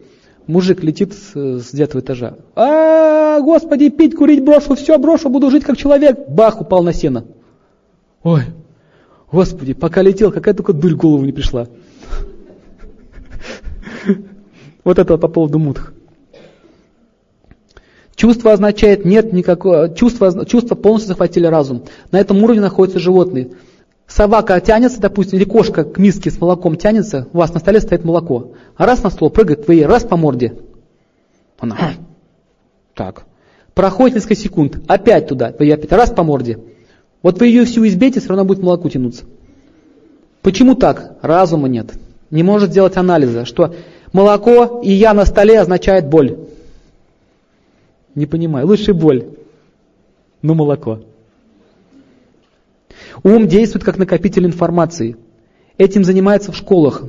Мужик 0.47 0.83
летит 0.83 1.15
с 1.15 1.71
девятого 1.73 2.01
этажа. 2.01 2.37
А, 2.55 3.41
господи, 3.41 3.89
пить, 3.89 4.15
курить 4.15 4.45
брошу, 4.45 4.75
все 4.75 4.99
брошу, 4.99 5.31
буду 5.31 5.51
жить 5.51 5.65
как 5.65 5.77
человек. 5.79 6.29
Бах, 6.29 6.61
упал 6.61 6.83
на 6.83 6.93
сено. 6.93 7.25
Ой, 8.23 8.43
Господи, 9.33 9.73
пока 9.73 10.03
летел, 10.03 10.31
какая 10.31 10.53
только 10.53 10.75
дурь 10.75 10.93
в 10.93 10.99
голову 10.99 11.25
не 11.25 11.33
пришла. 11.33 11.67
Вот 14.85 14.99
это 14.99 15.17
по 15.17 15.29
поводу 15.29 15.59
мудх. 15.59 15.95
Чувство 18.15 18.53
означает 18.53 19.05
нет 19.05 19.33
никакого, 19.33 19.89
чувство, 19.95 20.45
чувство 20.45 20.75
полностью 20.75 21.09
захватили 21.09 21.47
разум. 21.47 21.85
На 22.11 22.21
этом 22.21 22.43
уровне 22.43 22.61
находятся 22.61 22.99
животные. 22.99 23.53
Собака 24.07 24.61
тянется, 24.61 25.01
допустим, 25.01 25.39
или 25.39 25.45
кошка 25.45 25.85
к 25.85 25.99
миске 25.99 26.31
с 26.31 26.39
молоком 26.39 26.77
тянется, 26.77 27.29
у 27.33 27.39
вас 27.39 27.55
на 27.55 27.61
столе 27.61 27.81
стоит 27.81 28.05
молоко. 28.05 28.53
А 28.77 28.85
раз 28.85 29.03
на 29.03 29.09
стол 29.09 29.31
прыгает, 29.31 29.67
вы 29.67 29.77
ей 29.77 29.87
раз 29.87 30.05
по 30.05 30.17
морде. 30.17 30.59
Она, 31.59 31.95
так. 32.95 33.25
Проходит 33.73 34.17
несколько 34.17 34.35
секунд, 34.35 34.81
опять 34.89 35.29
туда, 35.29 35.55
вы 35.59 35.65
ей 35.65 35.75
опять 35.75 35.93
раз 35.93 36.11
по 36.11 36.23
морде. 36.23 36.59
Вот 37.23 37.39
вы 37.39 37.47
ее 37.47 37.65
всю 37.65 37.86
избейте, 37.86 38.20
все 38.20 38.31
равно 38.31 38.44
будет 38.44 38.62
молоко 38.62 38.89
тянуться. 38.89 39.24
Почему 40.43 40.74
так? 40.74 41.16
Разума 41.23 41.69
нет. 41.69 41.93
Не 42.31 42.43
может 42.43 42.70
сделать 42.70 42.97
анализа, 42.97 43.44
что 43.44 43.74
молоко 44.12 44.81
и 44.82 44.90
я 44.90 45.15
на 45.15 45.24
столе 45.24 45.61
означает 45.61 46.09
боль. 46.09 46.39
Не 48.15 48.27
понимаю. 48.27 48.66
Лучше 48.66 48.93
боль, 48.93 49.27
но 50.43 50.55
молоко. 50.55 51.01
Ум 53.23 53.47
действует 53.47 53.85
как 53.85 53.99
накопитель 53.99 54.47
информации. 54.47 55.16
Этим 55.78 56.05
занимается 56.05 56.53
в 56.53 56.57
школах 56.57 57.05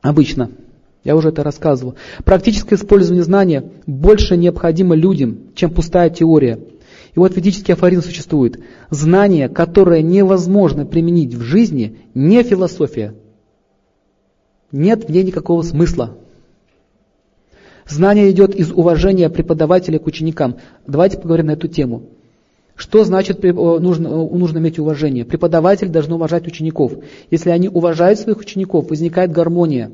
обычно. 0.00 0.50
Я 1.04 1.16
уже 1.16 1.30
это 1.30 1.42
рассказывал. 1.42 1.94
Практическое 2.24 2.76
использование 2.76 3.24
знания 3.24 3.64
больше 3.86 4.36
необходимо 4.36 4.94
людям, 4.94 5.38
чем 5.54 5.70
пустая 5.70 6.10
теория. 6.10 6.58
И 7.14 7.18
вот 7.18 7.36
ведический 7.36 7.74
афоризм 7.74 8.02
существует. 8.02 8.60
Знание, 8.90 9.48
которое 9.48 10.02
невозможно 10.02 10.86
применить 10.86 11.34
в 11.34 11.42
жизни, 11.42 11.98
не 12.14 12.42
философия. 12.42 13.14
Нет 14.70 15.04
в 15.04 15.10
ней 15.10 15.22
никакого 15.22 15.62
смысла. 15.62 16.16
Знание 17.86 18.30
идет 18.30 18.54
из 18.54 18.72
уважения 18.72 19.28
преподавателя 19.28 19.98
к 19.98 20.06
ученикам. 20.06 20.56
Давайте 20.86 21.18
поговорим 21.18 21.46
на 21.46 21.52
эту 21.52 21.68
тему. 21.68 22.04
Что 22.74 23.04
значит 23.04 23.42
нужно, 23.42 24.08
нужно 24.08 24.58
иметь 24.58 24.78
уважение? 24.78 25.26
Преподаватель 25.26 25.90
должен 25.90 26.14
уважать 26.14 26.46
учеников. 26.46 26.94
Если 27.30 27.50
они 27.50 27.68
уважают 27.68 28.18
своих 28.18 28.38
учеников, 28.38 28.88
возникает 28.88 29.30
гармония. 29.30 29.90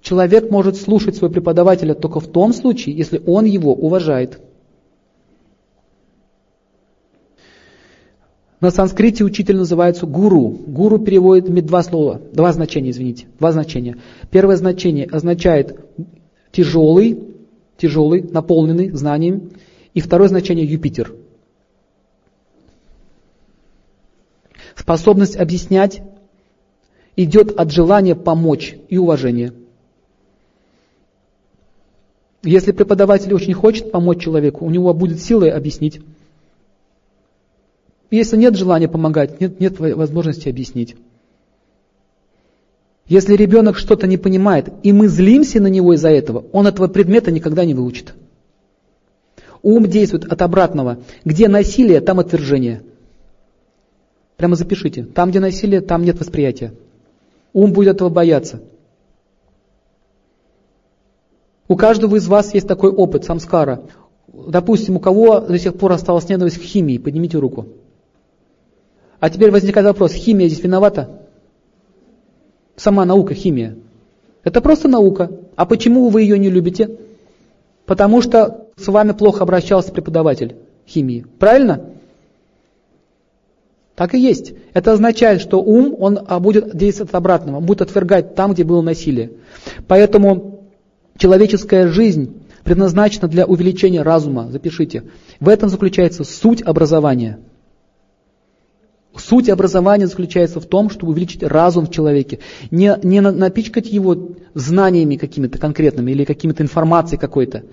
Человек 0.00 0.50
может 0.50 0.76
слушать 0.76 1.16
своего 1.16 1.32
преподавателя 1.32 1.94
только 1.94 2.20
в 2.20 2.28
том 2.28 2.52
случае, 2.52 2.96
если 2.96 3.20
он 3.26 3.46
его 3.46 3.74
уважает. 3.74 4.40
На 8.60 8.70
санскрите 8.70 9.24
учитель 9.24 9.56
называется 9.56 10.06
гуру. 10.06 10.48
Гуру 10.48 10.98
переводит 10.98 11.48
имеет 11.48 11.66
два 11.66 11.82
слова, 11.82 12.20
два 12.32 12.52
значения, 12.52 12.90
извините, 12.90 13.26
два 13.38 13.52
значения. 13.52 13.96
Первое 14.30 14.56
значение 14.56 15.06
означает 15.06 15.80
тяжелый, 16.52 17.24
тяжелый, 17.78 18.22
наполненный 18.22 18.90
знанием. 18.90 19.52
И 19.94 20.00
второе 20.00 20.28
значение 20.28 20.66
Юпитер. 20.66 21.14
Способность 24.76 25.36
объяснять 25.36 26.02
идет 27.16 27.58
от 27.58 27.72
желания 27.72 28.14
помочь 28.14 28.76
и 28.88 28.98
уважения. 28.98 29.54
Если 32.42 32.72
преподаватель 32.72 33.34
очень 33.34 33.52
хочет 33.52 33.90
помочь 33.90 34.22
человеку, 34.22 34.64
у 34.64 34.70
него 34.70 34.92
будет 34.94 35.20
силы 35.20 35.50
объяснить. 35.50 36.00
Если 38.10 38.36
нет 38.36 38.56
желания 38.56 38.88
помогать, 38.88 39.40
нет, 39.40 39.60
нет 39.60 39.78
возможности 39.78 40.48
объяснить. 40.48 40.96
Если 43.06 43.34
ребенок 43.34 43.76
что-то 43.76 44.06
не 44.06 44.16
понимает, 44.16 44.68
и 44.82 44.92
мы 44.92 45.08
злимся 45.08 45.60
на 45.60 45.66
него 45.66 45.94
из-за 45.94 46.10
этого, 46.10 46.44
он 46.52 46.66
этого 46.66 46.86
предмета 46.86 47.30
никогда 47.30 47.64
не 47.64 47.74
выучит. 47.74 48.14
Ум 49.62 49.86
действует 49.86 50.24
от 50.24 50.40
обратного. 50.42 50.98
Где 51.24 51.48
насилие, 51.48 52.00
там 52.00 52.18
отвержение. 52.20 52.82
Прямо 54.36 54.54
запишите. 54.54 55.04
Там, 55.04 55.30
где 55.30 55.40
насилие, 55.40 55.80
там 55.80 56.04
нет 56.04 56.18
восприятия. 56.18 56.72
Ум 57.52 57.72
будет 57.72 57.96
этого 57.96 58.08
бояться. 58.08 58.60
У 61.68 61.76
каждого 61.76 62.16
из 62.16 62.26
вас 62.26 62.54
есть 62.54 62.66
такой 62.66 62.90
опыт, 62.90 63.24
самскара. 63.24 63.82
Допустим, 64.28 64.96
у 64.96 65.00
кого 65.00 65.40
до 65.40 65.58
сих 65.58 65.74
пор 65.74 65.92
осталась 65.92 66.28
ненависть 66.28 66.58
к 66.58 66.62
химии, 66.62 66.98
поднимите 66.98 67.38
руку. 67.38 67.66
А 69.20 69.28
теперь 69.28 69.50
возникает 69.50 69.86
вопрос, 69.86 70.12
химия 70.12 70.48
здесь 70.48 70.62
виновата? 70.62 71.20
Сама 72.74 73.04
наука, 73.04 73.34
химия. 73.34 73.76
Это 74.42 74.62
просто 74.62 74.88
наука. 74.88 75.30
А 75.56 75.66
почему 75.66 76.08
вы 76.08 76.22
ее 76.22 76.38
не 76.38 76.48
любите? 76.48 76.96
Потому 77.84 78.22
что 78.22 78.68
с 78.76 78.88
вами 78.88 79.12
плохо 79.12 79.42
обращался 79.42 79.92
преподаватель 79.92 80.56
химии. 80.88 81.26
Правильно? 81.38 81.90
Так 83.94 84.14
и 84.14 84.18
есть. 84.18 84.54
Это 84.72 84.92
означает, 84.92 85.42
что 85.42 85.62
ум, 85.62 85.94
он 85.98 86.18
а, 86.26 86.40
будет 86.40 86.74
действовать 86.74 87.12
обратно, 87.12 87.58
он 87.58 87.66
будет 87.66 87.82
отвергать 87.82 88.34
там, 88.34 88.54
где 88.54 88.64
было 88.64 88.80
насилие. 88.80 89.32
Поэтому 89.86 90.70
человеческая 91.18 91.88
жизнь 91.88 92.40
предназначена 92.64 93.28
для 93.28 93.44
увеличения 93.44 94.00
разума. 94.00 94.48
Запишите. 94.50 95.02
В 95.38 95.50
этом 95.50 95.68
заключается 95.68 96.24
суть 96.24 96.62
образования. 96.62 97.40
Суть 99.16 99.48
образования 99.48 100.06
заключается 100.06 100.60
в 100.60 100.66
том, 100.66 100.88
чтобы 100.88 101.12
увеличить 101.12 101.42
разум 101.42 101.86
в 101.86 101.90
человеке. 101.90 102.38
Не, 102.70 102.96
не 103.02 103.20
напичкать 103.20 103.90
его 103.90 104.30
знаниями 104.54 105.16
какими-то 105.16 105.58
конкретными 105.58 106.12
или 106.12 106.24
какими-то 106.24 106.62
информацией 106.62 107.18
какой-то. 107.18 107.64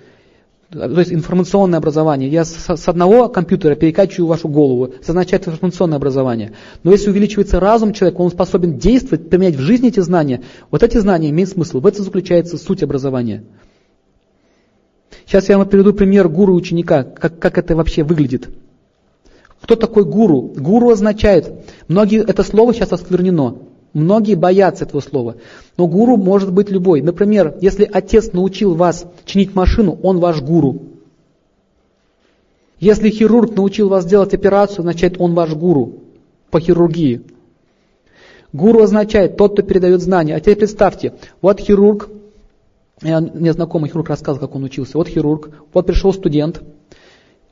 То 0.69 0.99
есть 0.99 1.13
информационное 1.13 1.79
образование. 1.79 2.29
Я 2.29 2.43
с, 2.43 2.87
одного 2.89 3.29
компьютера 3.29 3.75
перекачиваю 3.75 4.27
вашу 4.27 4.49
голову. 4.49 4.87
Это 4.87 5.11
означает 5.11 5.47
информационное 5.47 5.97
образование. 5.97 6.53
Но 6.83 6.91
если 6.91 7.09
увеличивается 7.09 7.59
разум 7.59 7.93
человека, 7.93 8.19
он 8.19 8.31
способен 8.31 8.77
действовать, 8.77 9.29
применять 9.29 9.55
в 9.55 9.61
жизни 9.61 9.89
эти 9.89 10.01
знания. 10.01 10.41
Вот 10.69 10.83
эти 10.83 10.97
знания 10.97 11.29
имеют 11.29 11.51
смысл. 11.51 11.79
В 11.79 11.87
этом 11.87 12.03
заключается 12.03 12.57
суть 12.57 12.83
образования. 12.83 13.43
Сейчас 15.25 15.47
я 15.47 15.57
вам 15.57 15.69
приведу 15.69 15.93
пример 15.93 16.27
гуру 16.27 16.53
ученика, 16.53 17.03
как, 17.03 17.39
как 17.39 17.57
это 17.57 17.75
вообще 17.75 18.03
выглядит. 18.03 18.49
Кто 19.61 19.75
такой 19.75 20.05
гуру? 20.05 20.53
Гуру 20.55 20.89
означает, 20.89 21.51
многие, 21.87 22.21
это 22.21 22.43
слово 22.43 22.73
сейчас 22.73 22.91
осквернено, 22.93 23.55
многие 23.93 24.35
боятся 24.35 24.85
этого 24.85 25.01
слова, 25.01 25.37
но 25.77 25.87
гуру 25.87 26.17
может 26.17 26.53
быть 26.53 26.69
любой. 26.69 27.01
Например, 27.01 27.55
если 27.61 27.89
отец 27.91 28.33
научил 28.33 28.75
вас 28.75 29.05
чинить 29.25 29.55
машину, 29.55 29.97
он 30.03 30.19
ваш 30.19 30.41
гуру. 30.41 30.81
Если 32.79 33.09
хирург 33.09 33.55
научил 33.55 33.89
вас 33.89 34.05
делать 34.05 34.33
операцию, 34.35 34.79
означает 34.79 35.19
он 35.19 35.33
ваш 35.33 35.53
гуру 35.55 36.03
по 36.51 36.59
хирургии. 36.59 37.23
Гуру 38.53 38.83
означает 38.83 39.35
тот, 39.35 39.53
кто 39.53 39.63
передает 39.63 40.01
знания. 40.01 40.35
А 40.35 40.39
теперь 40.39 40.57
представьте, 40.57 41.13
вот 41.41 41.59
хирург, 41.59 42.09
мне 43.01 43.53
знакомый 43.53 43.89
хирург 43.89 44.09
рассказывал, 44.09 44.47
как 44.47 44.55
он 44.55 44.63
учился. 44.63 44.97
Вот 44.97 45.07
хирург, 45.07 45.49
вот 45.73 45.85
пришел 45.87 46.13
студент, 46.13 46.61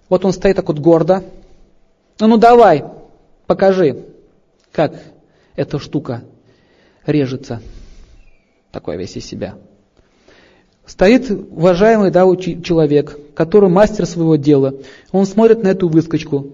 вот 0.10 0.24
он 0.26 0.32
стоит 0.32 0.56
так 0.56 0.68
вот 0.68 0.80
гордо, 0.80 1.24
ну, 2.20 2.28
ну 2.28 2.38
давай, 2.38 2.86
покажи, 3.48 4.06
как 4.72 4.94
эта 5.56 5.80
штука 5.80 6.24
режется. 7.06 7.62
Такой 8.72 8.98
весь 8.98 9.16
из 9.16 9.26
себя. 9.26 9.56
Стоит 10.86 11.32
уважаемый 11.32 12.12
да, 12.12 12.24
человек, 12.36 13.18
который 13.34 13.70
мастер 13.70 14.06
своего 14.06 14.36
дела. 14.36 14.76
Он 15.12 15.26
смотрит 15.26 15.64
на 15.64 15.70
эту 15.70 15.88
выскочку. 15.88 16.48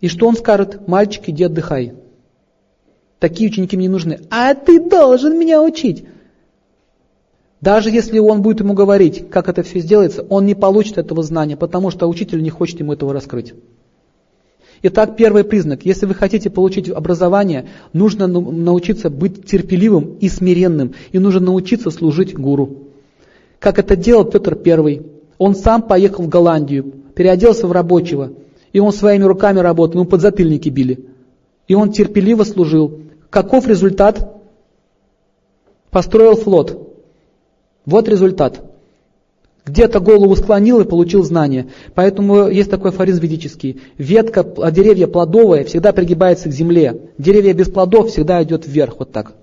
И 0.00 0.08
что 0.08 0.28
он 0.28 0.36
скажет? 0.36 0.86
Мальчик, 0.86 1.28
иди 1.28 1.44
отдыхай. 1.44 1.94
Такие 3.18 3.50
ученики 3.50 3.76
мне 3.76 3.88
нужны. 3.88 4.20
А 4.30 4.54
ты 4.54 4.80
должен 4.80 5.38
меня 5.38 5.62
учить. 5.62 6.04
Даже 7.60 7.90
если 7.90 8.18
он 8.18 8.42
будет 8.42 8.60
ему 8.60 8.72
говорить, 8.72 9.28
как 9.30 9.48
это 9.48 9.62
все 9.62 9.80
сделается, 9.80 10.22
он 10.22 10.46
не 10.46 10.54
получит 10.54 10.96
этого 10.96 11.22
знания, 11.22 11.56
потому 11.56 11.90
что 11.90 12.08
учитель 12.08 12.42
не 12.42 12.48
хочет 12.48 12.80
ему 12.80 12.94
этого 12.94 13.12
раскрыть. 13.12 13.54
Итак, 14.82 15.16
первый 15.16 15.44
признак. 15.44 15.84
Если 15.84 16.06
вы 16.06 16.14
хотите 16.14 16.48
получить 16.48 16.88
образование, 16.88 17.68
нужно 17.92 18.26
научиться 18.26 19.10
быть 19.10 19.44
терпеливым 19.44 20.16
и 20.20 20.28
смиренным. 20.28 20.94
И 21.12 21.18
нужно 21.18 21.40
научиться 21.40 21.90
служить 21.90 22.34
гуру. 22.34 22.88
Как 23.58 23.78
это 23.78 23.94
делал 23.94 24.24
Петр 24.24 24.58
I. 24.64 25.02
Он 25.36 25.54
сам 25.54 25.82
поехал 25.82 26.24
в 26.24 26.28
Голландию, 26.28 26.92
переоделся 27.14 27.66
в 27.66 27.72
рабочего. 27.72 28.32
И 28.72 28.80
он 28.80 28.92
своими 28.92 29.24
руками 29.24 29.58
работал, 29.58 30.00
ему 30.00 30.08
подзатыльники 30.08 30.70
били. 30.70 31.06
И 31.68 31.74
он 31.74 31.92
терпеливо 31.92 32.44
служил. 32.44 33.00
Каков 33.28 33.66
результат? 33.68 34.42
Построил 35.90 36.36
флот. 36.36 36.96
Вот 37.84 38.08
результат. 38.08 38.69
Где-то 39.66 40.00
голову 40.00 40.34
склонил 40.36 40.80
и 40.80 40.84
получил 40.84 41.22
знание. 41.22 41.68
Поэтому 41.94 42.48
есть 42.48 42.70
такой 42.70 42.90
афоризм 42.90 43.20
ведический. 43.20 43.80
Ветка, 43.98 44.46
а 44.58 44.70
деревья 44.70 45.06
плодовые 45.06 45.64
всегда 45.64 45.92
пригибается 45.92 46.48
к 46.48 46.52
земле. 46.52 47.10
Деревья 47.18 47.52
без 47.52 47.68
плодов 47.68 48.08
всегда 48.08 48.42
идет 48.42 48.66
вверх, 48.66 48.96
вот 48.98 49.12
так. 49.12 49.34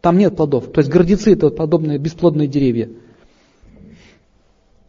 Там 0.00 0.16
нет 0.16 0.34
плодов. 0.34 0.72
То 0.72 0.80
есть 0.80 0.90
гордецы 0.90 1.34
это 1.34 1.46
вот 1.46 1.56
подобные 1.56 1.98
бесплодные 1.98 2.48
деревья. 2.48 2.88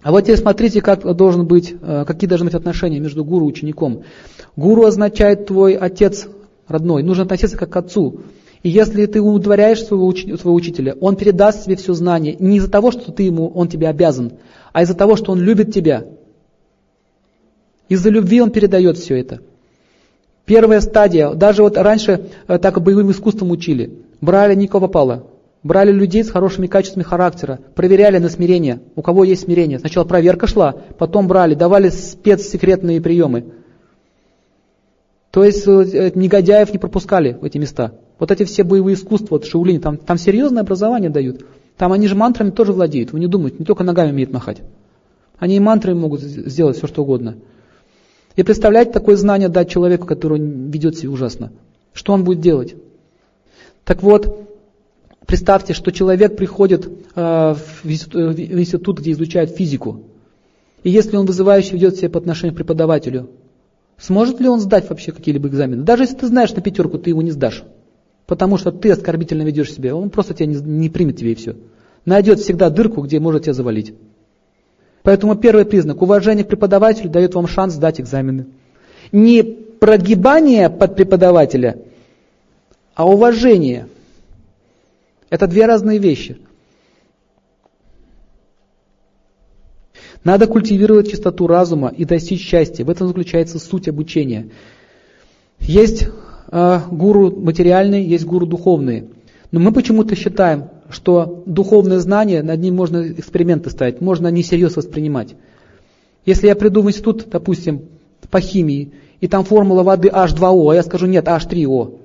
А 0.02 0.12
вот 0.12 0.22
теперь 0.22 0.38
смотрите, 0.38 0.82
как 0.82 1.04
должен 1.16 1.46
быть, 1.46 1.76
э, 1.80 2.06
какие 2.08 2.28
должны 2.28 2.46
быть 2.46 2.56
отношения 2.56 3.00
между 3.00 3.24
гуру 3.24 3.46
и 3.46 3.50
учеником. 3.50 4.04
Гуру 4.56 4.86
означает 4.86 5.46
твой 5.46 5.74
отец 5.74 6.28
родной. 6.68 7.04
Нужно 7.04 7.24
относиться 7.24 7.58
как 7.58 7.70
к 7.70 7.76
отцу. 7.76 8.22
И 8.64 8.70
если 8.70 9.06
ты 9.06 9.22
удовлетворяешь 9.22 9.84
своего, 9.84 10.12
своего 10.12 10.54
учителя, 10.54 10.96
он 11.02 11.16
передаст 11.16 11.66
тебе 11.66 11.76
все 11.76 11.94
знание 11.94 12.36
не 12.40 12.58
из-за 12.58 12.70
того, 12.70 12.92
что 12.92 13.12
ты 13.12 13.24
ему, 13.24 13.48
он 13.48 13.68
тебе 13.68 13.88
обязан, 13.88 14.34
а 14.74 14.84
из-за 14.84 14.94
того, 14.96 15.16
что 15.16 15.32
он 15.32 15.40
любит 15.40 15.74
тебя. 15.74 16.06
Из-за 17.90 18.10
любви 18.10 18.42
он 18.42 18.52
передает 18.52 18.98
все 18.98 19.20
это. 19.20 19.42
Первая 20.46 20.82
стадия, 20.82 21.32
даже 21.34 21.62
вот 21.62 21.78
раньше 21.78 22.30
э, 22.48 22.58
так 22.58 22.82
боевым 22.82 23.12
искусством 23.12 23.52
учили. 23.52 24.00
Брали 24.22 24.56
никого 24.56 24.88
попало. 24.88 25.28
Брали 25.64 25.92
людей 25.92 26.24
с 26.24 26.32
хорошими 26.32 26.66
качествами 26.66 27.04
характера, 27.04 27.60
проверяли 27.76 28.18
на 28.18 28.30
смирение, 28.30 28.80
у 28.96 29.04
кого 29.04 29.24
есть 29.24 29.44
смирение. 29.44 29.78
Сначала 29.78 30.06
проверка 30.06 30.48
шла, 30.48 30.76
потом 30.98 31.28
брали, 31.28 31.54
давали 31.54 31.90
спецсекретные 31.90 33.00
приемы. 33.00 33.46
То 35.30 35.44
есть 35.44 35.68
э, 35.68 36.12
негодяев 36.16 36.74
не 36.74 36.80
пропускали 36.80 37.38
в 37.40 37.46
эти 37.46 37.58
места. 37.58 37.94
Вот 38.18 38.32
эти 38.32 38.44
все 38.44 38.64
боевые 38.64 38.96
искусства, 38.96 39.36
вот 39.36 39.46
Шаулини, 39.46 39.80
там, 39.80 39.98
там 39.98 40.18
серьезное 40.18 40.64
образование 40.64 41.10
дают. 41.10 41.46
Там 41.82 41.94
они 41.94 42.08
же 42.08 42.14
мантрами 42.14 42.52
тоже 42.52 42.74
владеют. 42.74 43.12
Вы 43.12 43.20
не 43.20 43.26
думайте, 43.26 43.56
не 43.58 43.66
только 43.66 43.84
ногами 43.84 44.12
умеют 44.12 44.32
махать. 44.32 44.62
Они 45.40 45.56
и 45.56 45.60
мантрами 45.60 45.98
могут 45.98 46.22
сделать 46.22 46.78
все, 46.78 46.86
что 46.86 47.02
угодно. 47.02 47.38
И 48.36 48.44
представлять 48.44 48.92
такое 48.92 49.16
знание 49.16 49.50
дать 49.50 49.72
человеку, 49.72 50.06
который 50.06 50.40
ведет 50.40 51.00
себя 51.00 51.10
ужасно. 51.10 51.52
Что 51.94 52.14
он 52.14 52.24
будет 52.24 52.40
делать? 52.40 52.76
Так 53.84 54.04
вот, 54.04 54.48
представьте, 55.26 55.74
что 55.74 55.90
человек 55.90 56.38
приходит 56.38 56.88
э, 57.16 57.56
в 57.56 57.84
институт, 57.84 59.00
где 59.00 59.14
изучают 59.14 59.50
физику. 59.50 60.04
И 60.84 60.92
если 60.92 61.16
он 61.16 61.26
вызывающе 61.26 61.74
ведет 61.74 61.96
себя 61.96 62.12
по 62.12 62.20
отношению 62.20 62.54
к 62.54 62.58
преподавателю, 62.58 63.32
сможет 63.98 64.40
ли 64.40 64.48
он 64.48 64.60
сдать 64.60 64.88
вообще 64.88 65.14
какие-либо 65.14 65.50
экзамены? 65.50 65.82
Даже 65.82 66.04
если 66.04 66.18
ты 66.18 66.28
знаешь 66.28 66.54
на 66.54 66.62
пятерку, 66.62 67.00
ты 67.00 67.10
его 67.10 67.24
не 67.24 67.32
сдашь 67.32 67.64
потому 68.32 68.58
что 68.58 68.72
ты 68.72 68.92
оскорбительно 68.92 69.42
ведешь 69.42 69.74
себя, 69.74 69.94
он 69.94 70.10
просто 70.10 70.34
тебя 70.34 70.46
не, 70.46 70.56
не 70.56 70.90
примет 70.90 71.18
тебе 71.18 71.34
и 71.34 71.36
все. 71.36 71.58
Найдет 72.06 72.40
всегда 72.40 72.70
дырку, 72.70 73.02
где 73.02 73.20
может 73.20 73.44
тебя 73.44 73.54
завалить. 73.54 73.94
Поэтому 75.04 75.36
первый 75.36 75.66
признак, 75.66 76.02
уважение 76.02 76.46
к 76.46 76.48
преподавателю 76.48 77.10
дает 77.10 77.36
вам 77.36 77.46
шанс 77.48 77.74
сдать 77.74 78.00
экзамены. 78.00 78.46
Не 79.12 79.44
прогибание 79.44 80.70
под 80.70 80.96
преподавателя, 80.96 81.80
а 82.96 83.06
уважение. 83.06 83.90
Это 85.30 85.46
две 85.46 85.66
разные 85.66 86.00
вещи. 86.00 86.38
Надо 90.24 90.48
культивировать 90.48 91.12
чистоту 91.12 91.48
разума 91.48 91.90
и 91.90 92.06
достичь 92.06 92.48
счастья. 92.48 92.86
В 92.86 92.90
этом 92.90 93.10
заключается 93.10 93.60
суть 93.60 93.90
обучения. 93.90 94.52
Есть 95.60 96.08
э, 96.52 96.80
гуру 96.92 97.32
материальные, 97.32 98.06
есть 98.06 98.26
гуру 98.26 98.46
духовные. 98.46 99.06
Но 99.52 99.60
мы 99.60 99.72
почему-то 99.72 100.16
считаем, 100.16 100.66
что 100.90 101.44
духовное 101.46 102.00
знание, 102.00 102.44
над 102.44 102.60
ним 102.60 102.76
можно 102.76 103.12
эксперименты 103.12 103.70
ставить, 103.70 104.02
можно 104.02 104.28
несерьезно 104.30 104.82
воспринимать. 104.82 105.36
Если 106.26 106.48
я 106.48 106.56
приду 106.56 106.82
в 106.82 106.90
институт, 106.90 107.28
допустим, 107.30 107.82
по 108.30 108.40
химии, 108.40 108.92
и 109.20 109.28
там 109.28 109.44
формула 109.44 109.84
воды 109.84 110.10
H2O, 110.10 110.72
а 110.72 110.76
я 110.76 110.84
скажу, 110.84 111.06
нет, 111.08 111.28
H3O. 111.28 112.00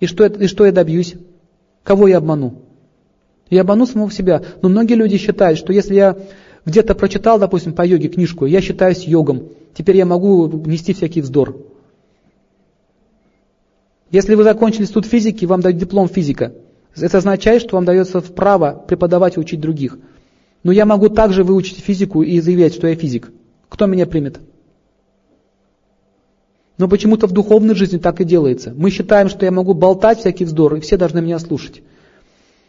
И 0.00 0.06
что, 0.06 0.26
и 0.26 0.46
что 0.46 0.66
я 0.66 0.72
добьюсь? 0.72 1.14
Кого 1.84 2.08
я 2.08 2.18
обману? 2.18 2.54
Я 3.50 3.60
обману 3.62 3.86
самого 3.86 4.10
себя. 4.10 4.42
Но 4.60 4.68
многие 4.68 4.94
люди 4.94 5.18
считают, 5.18 5.58
что 5.58 5.72
если 5.72 5.94
я 5.94 6.16
где-то 6.64 6.94
прочитал, 6.94 7.38
допустим, 7.38 7.74
по 7.74 7.86
йоге 7.86 8.08
книжку, 8.08 8.46
я 8.46 8.60
считаюсь 8.60 9.04
йогом, 9.04 9.48
теперь 9.74 9.96
я 9.96 10.06
могу 10.06 10.48
нести 10.66 10.92
всякий 10.92 11.20
вздор. 11.20 11.56
Если 14.12 14.34
вы 14.34 14.44
закончили 14.44 14.82
институт 14.82 15.06
физики, 15.06 15.46
вам 15.46 15.62
дают 15.62 15.78
диплом 15.78 16.06
физика. 16.06 16.52
Это 16.94 17.18
означает, 17.18 17.62
что 17.62 17.76
вам 17.76 17.86
дается 17.86 18.20
право 18.20 18.84
преподавать 18.86 19.38
и 19.38 19.40
учить 19.40 19.58
других. 19.58 19.98
Но 20.62 20.70
я 20.70 20.84
могу 20.84 21.08
также 21.08 21.42
выучить 21.42 21.78
физику 21.78 22.22
и 22.22 22.38
заявлять, 22.38 22.74
что 22.74 22.86
я 22.86 22.94
физик. 22.94 23.32
Кто 23.70 23.86
меня 23.86 24.06
примет? 24.06 24.38
Но 26.76 26.88
почему-то 26.88 27.26
в 27.26 27.32
духовной 27.32 27.74
жизни 27.74 27.96
так 27.96 28.20
и 28.20 28.24
делается. 28.24 28.74
Мы 28.76 28.90
считаем, 28.90 29.30
что 29.30 29.46
я 29.46 29.50
могу 29.50 29.72
болтать 29.72 30.18
всякий 30.18 30.44
вздор, 30.44 30.74
и 30.74 30.80
все 30.80 30.98
должны 30.98 31.22
меня 31.22 31.38
слушать. 31.38 31.82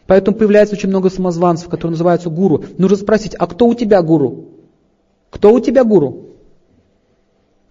Поэтому 0.07 0.37
появляется 0.37 0.75
очень 0.75 0.89
много 0.89 1.09
самозванцев, 1.09 1.67
которые 1.67 1.91
называются 1.91 2.29
гуру. 2.29 2.63
Нужно 2.77 2.95
спросить, 2.95 3.35
а 3.35 3.47
кто 3.47 3.67
у 3.67 3.73
тебя 3.73 4.01
гуру? 4.01 4.45
Кто 5.29 5.53
у 5.53 5.59
тебя 5.59 5.83
гуру? 5.83 6.29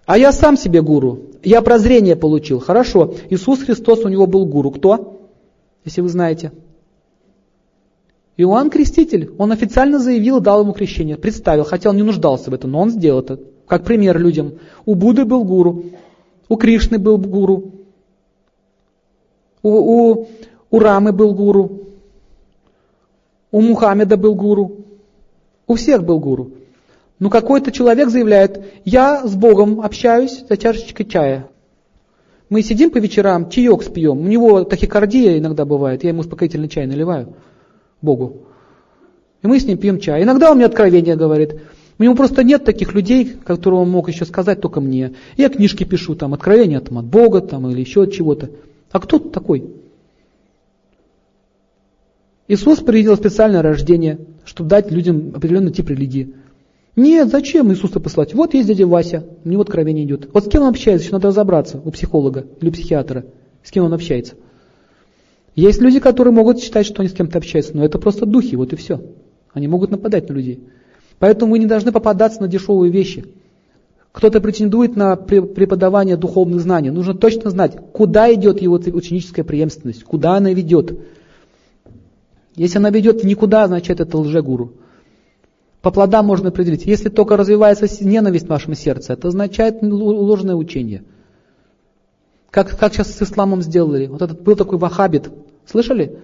А 0.05 0.19
я 0.19 0.31
сам 0.33 0.59
себе 0.59 0.83
гуру. 0.83 1.32
Я 1.43 1.63
прозрение 1.63 2.17
получил. 2.17 2.61
Хорошо. 2.61 3.15
Иисус 3.31 3.61
Христос 3.61 4.05
у 4.05 4.09
него 4.09 4.27
был 4.27 4.47
гуру. 4.47 4.71
Кто? 4.71 5.21
Если 5.85 6.01
вы 6.01 6.09
знаете. 6.09 6.53
Иоанн 8.37 8.71
Креститель. 8.71 9.33
Он 9.39 9.53
официально 9.53 9.99
заявил 9.99 10.41
дал 10.41 10.63
ему 10.63 10.73
крещение. 10.73 11.17
Представил, 11.17 11.65
хотя 11.65 11.91
он 11.91 11.97
не 11.97 12.03
нуждался 12.03 12.51
в 12.51 12.55
этом, 12.55 12.71
но 12.71 12.81
он 12.81 12.91
сделал 12.91 13.21
это. 13.21 13.41
Как 13.67 13.85
пример 13.85 14.19
людям. 14.19 14.55
У 14.85 14.95
Будды 14.95 15.25
был 15.25 15.45
гуру. 15.45 15.85
У 16.49 16.57
Кришны 16.57 16.99
был 16.99 17.19
гуру. 17.19 17.73
У, 19.63 19.71
у, 19.71 20.29
у 20.71 20.79
Рамы 20.79 21.13
был 21.13 21.35
гуру. 21.35 21.83
У 23.51 23.61
Мухаммеда 23.61 24.17
был 24.17 24.35
гуру. 24.35 24.77
У 25.67 25.75
всех 25.75 26.05
был 26.05 26.19
гуру. 26.19 26.53
Но 27.23 27.31
какой-то 27.31 27.71
человек 27.71 28.09
заявляет, 28.09 28.65
я 28.85 29.25
с 29.25 29.37
Богом 29.37 29.81
общаюсь 29.81 30.43
за 30.49 30.57
чашечкой 30.57 31.07
чая. 31.07 31.49
Мы 32.49 32.63
сидим 32.63 32.91
по 32.91 32.99
вечерам, 32.99 33.49
чаек 33.49 33.85
спьем. 33.85 34.19
У 34.19 34.25
него 34.25 34.65
тахикардия 34.65 35.39
иногда 35.39 35.65
бывает, 35.65 36.03
я 36.03 36.09
ему 36.09 36.23
успокоительный 36.23 36.67
чай 36.67 36.85
наливаю, 36.85 37.35
Богу. 38.01 38.39
И 39.41 39.47
мы 39.47 39.61
с 39.61 39.65
ним 39.65 39.79
пьем 39.79 40.01
чай. 40.01 40.25
Иногда 40.25 40.51
он 40.51 40.57
мне 40.57 40.67
откровение 40.67 41.15
говорит. 41.15 41.61
У 41.97 42.03
него 42.03 42.17
просто 42.17 42.43
нет 42.43 42.65
таких 42.65 42.93
людей, 42.93 43.37
которым 43.45 43.79
он 43.79 43.91
мог 43.91 44.09
еще 44.09 44.25
сказать 44.25 44.61
только 44.61 44.81
мне. 44.81 45.13
Я 45.37 45.49
книжки 45.49 45.85
пишу, 45.85 46.17
там, 46.17 46.35
откровения 46.35 46.81
там, 46.81 46.99
от 46.99 47.05
Бога 47.05 47.41
там, 47.41 47.71
или 47.71 47.79
еще 47.79 48.03
от 48.03 48.13
чего-то. 48.13 48.51
А 48.91 48.99
кто 48.99 49.21
такой? 49.21 49.71
Иисус 52.49 52.81
принял 52.81 53.15
специальное 53.15 53.63
рождение, 53.63 54.19
чтобы 54.45 54.71
дать 54.71 54.91
людям 54.91 55.31
определенный 55.37 55.71
тип 55.71 55.89
религии. 55.89 56.35
Нет, 56.95 57.31
зачем 57.31 57.73
Иисуса 57.73 58.01
послать? 58.01 58.35
Вот 58.35 58.53
есть 58.53 58.69
дядя 58.69 58.87
Вася, 58.87 59.25
у 59.45 59.49
него 59.49 59.63
откровение 59.63 60.05
идет. 60.05 60.29
Вот 60.33 60.45
с 60.45 60.49
кем 60.49 60.63
он 60.63 60.69
общается, 60.69 61.05
еще 61.05 61.15
надо 61.15 61.29
разобраться 61.29 61.81
у 61.83 61.91
психолога 61.91 62.47
или 62.61 62.69
у 62.69 62.73
психиатра. 62.73 63.25
С 63.63 63.71
кем 63.71 63.85
он 63.85 63.95
общается. 63.95 64.35
Есть 65.55 65.81
люди, 65.81 66.01
которые 66.01 66.35
могут 66.35 66.61
считать, 66.61 66.87
что 66.87 67.01
они 67.01 67.09
с 67.09 67.15
кем-то 67.15 67.39
общаются, 67.39 67.77
но 67.77 67.85
это 67.85 67.99
просто 67.99 68.27
духи, 68.27 68.57
вот 68.57 68.73
и 68.73 68.77
все. 68.77 69.01
Они 69.53 69.69
могут 69.69 69.91
нападать 69.91 70.29
на 70.29 70.35
людей. 70.35 70.61
Поэтому 71.19 71.53
вы 71.53 71.59
не 71.59 71.67
должны 71.67 71.93
попадаться 71.93 72.41
на 72.41 72.49
дешевые 72.49 72.91
вещи. 72.91 73.25
Кто-то 74.13 74.41
претендует 74.43 74.95
на 74.95 75.17
преподавание 75.17 76.17
духовных 76.17 76.61
знаний. 76.61 76.91
Нужно 76.91 77.15
точно 77.15 77.51
знать, 77.51 77.77
куда 77.93 78.33
идет 78.35 78.61
его 78.61 78.75
ученическая 78.75 79.45
преемственность, 79.45 80.05
куда 80.05 80.35
она 80.35 80.53
ведет. 80.53 80.99
Если 82.57 82.77
она 82.77 82.91
ведет 82.91 83.25
никуда, 83.25 83.67
значит 83.67 84.01
это 84.01 84.19
лжегуру. 84.19 84.73
По 85.83 85.91
плодам 85.91 86.27
можно 86.27 86.49
определить. 86.49 86.87
Если 86.87 87.09
только 87.09 87.37
развивается 87.37 87.87
ненависть 88.05 88.47
в 88.47 88.51
вашем 88.51 88.75
сердце, 88.75 89.15
это 89.15 89.29
означает 89.29 89.83
ложное 89.83 90.55
учение. 90.55 91.03
Как, 92.51 92.79
как 92.79 92.95
сейчас 92.95 93.13
с 93.13 93.23
исламом 93.23 93.63
сделали. 93.63 94.07
Вот 94.07 94.23
этот 94.23 94.43
был 94.43 94.55
такой 94.55 94.79
вахабит. 94.79 95.31
Слышали? 95.67 96.21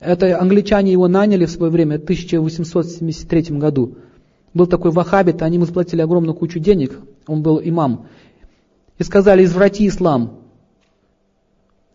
Это 0.00 0.40
англичане 0.40 0.92
его 0.92 1.06
наняли 1.06 1.44
в 1.44 1.50
свое 1.50 1.70
время, 1.70 1.98
в 1.98 2.04
1873 2.04 3.58
году. 3.58 3.96
Был 4.54 4.66
такой 4.66 4.90
вахабит, 4.90 5.42
они 5.42 5.56
ему 5.56 5.66
заплатили 5.66 6.00
огромную 6.00 6.34
кучу 6.34 6.58
денег, 6.58 6.98
он 7.26 7.42
был 7.42 7.60
имам. 7.62 8.06
И 8.98 9.02
сказали, 9.02 9.44
изврати 9.44 9.88
ислам. 9.88 10.38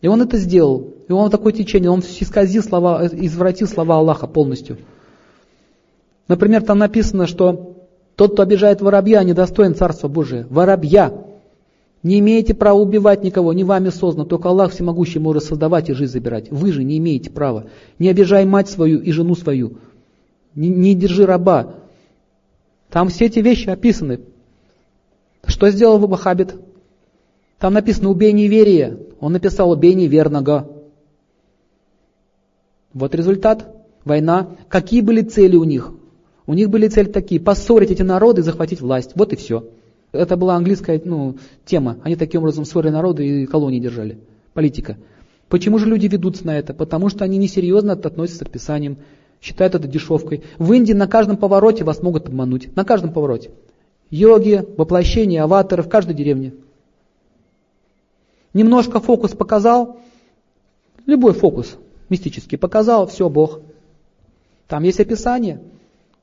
И 0.02 0.08
он 0.08 0.22
это 0.22 0.38
сделал. 0.38 0.94
И 1.08 1.12
он 1.12 1.30
такое 1.30 1.54
течение, 1.54 1.90
он 1.90 2.02
исказил 2.02 2.62
слова, 2.62 3.08
извратил 3.12 3.68
слова 3.68 3.98
Аллаха 3.98 4.28
полностью. 4.28 4.78
Например, 6.30 6.62
там 6.62 6.78
написано, 6.78 7.26
что 7.26 7.76
тот, 8.16 8.34
кто 8.34 8.44
обижает 8.44 8.82
воробья, 8.82 9.24
недостоин 9.24 9.76
Царства 9.76 10.08
Божия. 10.08 10.46
Воробья. 10.50 11.26
Не 12.04 12.20
имеете 12.20 12.54
права 12.54 12.80
убивать 12.80 13.24
никого, 13.24 13.52
не 13.52 13.66
вами 13.66 13.90
создано, 13.90 14.26
только 14.26 14.48
Аллах 14.48 14.72
всемогущий 14.72 15.20
может 15.20 15.44
создавать 15.44 15.90
и 15.90 15.94
жизнь 15.94 16.14
забирать. 16.14 16.50
Вы 16.50 16.72
же 16.72 16.84
не 16.84 16.98
имеете 17.00 17.30
права. 17.32 17.66
Не 17.98 18.10
обижай 18.10 18.46
мать 18.46 18.70
свою 18.70 19.02
и 19.02 19.12
жену 19.12 19.36
свою. 19.36 19.80
Не, 20.54 20.70
не 20.70 20.94
держи 20.94 21.26
раба. 21.26 21.74
Там 22.90 23.10
все 23.10 23.26
эти 23.26 23.40
вещи 23.40 23.70
описаны. 23.70 24.22
Что 25.46 25.72
сделал 25.72 25.98
Вахабит? 25.98 26.56
Там 27.58 27.74
написано 27.74 28.10
«убей 28.10 28.32
неверие». 28.34 29.00
Он 29.20 29.34
написал 29.34 29.72
«убей 29.72 29.96
неверного». 29.96 30.70
Вот 32.94 33.16
результат. 33.16 33.76
Война. 34.06 34.48
Какие 34.70 35.02
были 35.02 35.22
цели 35.22 35.56
у 35.56 35.64
них? 35.64 35.94
У 36.50 36.56
них 36.56 36.72
были 36.72 36.88
цели 36.88 37.10
такие, 37.12 37.40
поссорить 37.40 37.92
эти 37.92 38.02
народы 38.02 38.42
и 38.42 38.44
захватить 38.44 38.82
власть. 38.82 39.12
Вот 39.14 39.34
и 39.34 39.36
все. 39.36 39.70
Это 40.12 40.36
была 40.36 40.56
английская 40.56 41.00
ну, 41.06 41.38
тема. 41.64 42.00
Они 42.02 42.16
таким 42.16 42.42
образом 42.42 42.66
ссорили 42.66 42.90
народы 42.90 43.44
и 43.44 43.46
колонии 43.46 43.80
держали. 43.80 44.18
Политика. 44.56 44.98
Почему 45.48 45.78
же 45.78 45.86
люди 45.86 46.08
ведутся 46.08 46.48
на 46.48 46.58
это? 46.58 46.74
Потому 46.74 47.10
что 47.10 47.24
они 47.24 47.38
несерьезно 47.38 47.94
относятся 47.94 48.46
к 48.46 48.50
Писаниям, 48.50 48.98
считают 49.40 49.76
это 49.76 49.88
дешевкой. 49.88 50.42
В 50.58 50.74
Индии 50.74 50.94
на 50.94 51.06
каждом 51.06 51.38
повороте 51.38 51.84
вас 51.84 52.02
могут 52.02 52.30
обмануть. 52.30 52.76
На 52.76 52.84
каждом 52.84 53.14
повороте. 53.14 53.52
Йоги, 54.10 54.66
воплощение, 54.76 55.44
аватары 55.44 55.84
в 55.84 55.88
каждой 55.88 56.16
деревне. 56.16 56.56
Немножко 58.56 59.00
фокус 59.00 59.34
показал, 59.34 60.00
любой 61.06 61.34
фокус 61.34 61.78
мистический 62.10 62.58
показал, 62.58 63.06
все, 63.06 63.30
Бог. 63.30 63.60
Там 64.68 64.82
есть 64.82 65.00
описание, 65.00 65.62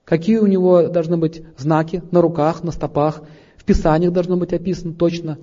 какие 0.06 0.38
у 0.38 0.46
него 0.46 0.88
должны 0.88 1.18
быть 1.18 1.42
знаки 1.58 2.02
на 2.10 2.22
руках, 2.22 2.64
на 2.64 2.72
стопах, 2.72 3.22
в 3.58 3.64
Писаниях 3.64 4.12
должно 4.12 4.38
быть 4.38 4.54
описано 4.54 4.94
точно. 4.94 5.36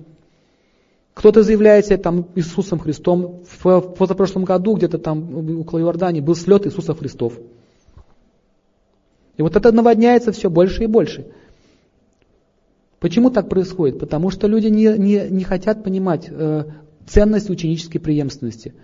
Кто-то 1.12 1.44
заявляет 1.44 1.86
себя 1.86 1.98
там 1.98 2.26
Иисусом 2.34 2.80
Христом. 2.80 3.44
В 3.62 3.80
позапрошлом 3.80 4.44
году 4.44 4.74
где-то 4.74 4.98
там 4.98 5.60
около 5.60 5.78
Иордании 5.78 6.20
был 6.20 6.34
слет 6.34 6.66
Иисуса 6.66 6.94
Христов. 6.94 7.34
И 9.36 9.42
вот 9.42 9.54
это 9.54 9.70
наводняется 9.70 10.32
все 10.32 10.50
больше 10.50 10.84
и 10.84 10.86
больше. 10.86 11.26
Почему 12.98 13.30
так 13.30 13.48
происходит? 13.48 13.98
Потому 13.98 14.30
что 14.30 14.46
люди 14.46 14.68
не, 14.68 14.96
не, 14.96 15.28
не 15.28 15.44
хотят 15.44 15.84
понимать 15.84 16.26
э, 16.30 16.64
ценность 17.06 17.50
ученической 17.50 18.00
преемственности. 18.00 18.74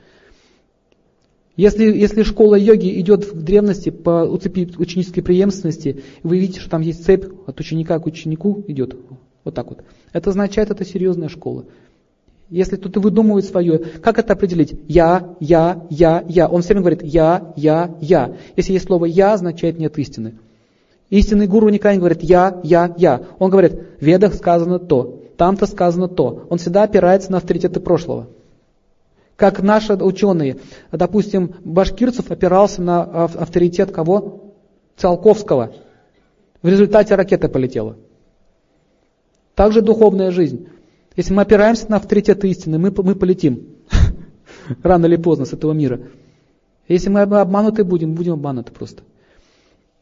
Если, 1.60 1.84
если 1.94 2.22
школа 2.22 2.54
йоги 2.54 2.98
идет 3.00 3.30
в 3.30 3.42
древности 3.42 3.90
по 3.90 4.34
цепи 4.38 4.66
ученической 4.78 5.22
преемственности, 5.22 6.02
вы 6.22 6.38
видите, 6.38 6.58
что 6.58 6.70
там 6.70 6.80
есть 6.80 7.04
цепь 7.04 7.26
от 7.46 7.60
ученика 7.60 7.98
к 7.98 8.06
ученику 8.06 8.64
идет, 8.66 8.96
вот 9.44 9.54
так 9.54 9.68
вот. 9.68 9.80
Это 10.14 10.30
означает, 10.30 10.70
это 10.70 10.86
серьезная 10.86 11.28
школа. 11.28 11.66
Если 12.48 12.76
кто-то 12.76 13.00
выдумывает 13.00 13.44
свое, 13.44 13.76
как 13.78 14.18
это 14.18 14.32
определить? 14.32 14.72
Я, 14.88 15.36
я, 15.38 15.86
я, 15.90 16.24
я. 16.26 16.48
Он 16.48 16.62
все 16.62 16.68
время 16.68 16.80
говорит 16.80 17.02
я, 17.02 17.52
я, 17.56 17.94
я. 18.00 18.36
Если 18.56 18.72
есть 18.72 18.86
слово 18.86 19.04
я, 19.04 19.34
означает 19.34 19.78
нет 19.78 19.98
истины. 19.98 20.38
Истинный 21.10 21.46
гуру 21.46 21.68
никогда 21.68 21.92
не 21.92 21.98
говорит 21.98 22.22
«я, 22.22 22.58
я, 22.62 22.94
я». 22.96 23.20
Он 23.38 23.50
говорит 23.50 23.74
«в 24.00 24.02
ведах 24.02 24.32
сказано 24.32 24.78
то, 24.78 25.24
там-то 25.36 25.66
сказано 25.66 26.08
то». 26.08 26.46
Он 26.48 26.56
всегда 26.56 26.84
опирается 26.84 27.30
на 27.30 27.36
авторитеты 27.36 27.80
прошлого. 27.80 28.28
Как 29.40 29.62
наши 29.62 29.94
ученые, 29.94 30.58
допустим, 30.92 31.54
Башкирцев 31.64 32.30
опирался 32.30 32.82
на 32.82 33.04
авторитет 33.24 33.90
кого? 33.90 34.52
Циолковского. 34.98 35.72
В 36.60 36.68
результате 36.68 37.14
ракета 37.14 37.48
полетела. 37.48 37.96
Также 39.54 39.80
духовная 39.80 40.30
жизнь. 40.30 40.68
Если 41.16 41.32
мы 41.32 41.40
опираемся 41.40 41.90
на 41.90 41.96
авторитет 41.96 42.44
истины, 42.44 42.78
мы, 42.78 42.90
мы 42.90 43.14
полетим. 43.14 43.76
Рано 44.82 45.06
или 45.06 45.16
поздно 45.16 45.46
с 45.46 45.54
этого 45.54 45.72
мира. 45.72 46.02
Если 46.86 47.08
мы 47.08 47.22
обмануты 47.22 47.82
будем, 47.82 48.14
будем 48.14 48.34
обмануты 48.34 48.72
просто. 48.72 49.04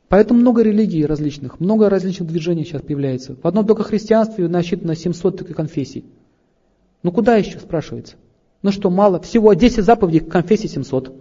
Поэтому 0.08 0.40
много 0.40 0.62
религий 0.62 1.06
различных, 1.06 1.60
много 1.60 1.88
различных 1.88 2.28
движений 2.28 2.64
сейчас 2.64 2.82
появляется. 2.82 3.36
В 3.40 3.46
одном 3.46 3.68
только 3.68 3.84
христианстве 3.84 4.48
насчитано 4.48 4.96
700 4.96 5.54
конфессий. 5.54 6.06
Ну 7.04 7.12
куда 7.12 7.36
еще, 7.36 7.60
спрашивается? 7.60 8.16
Ну 8.62 8.72
что, 8.72 8.90
мало? 8.90 9.20
Всего 9.20 9.54
10 9.54 9.84
заповедей, 9.84 10.20
конфессий 10.20 10.68
700. 10.68 11.14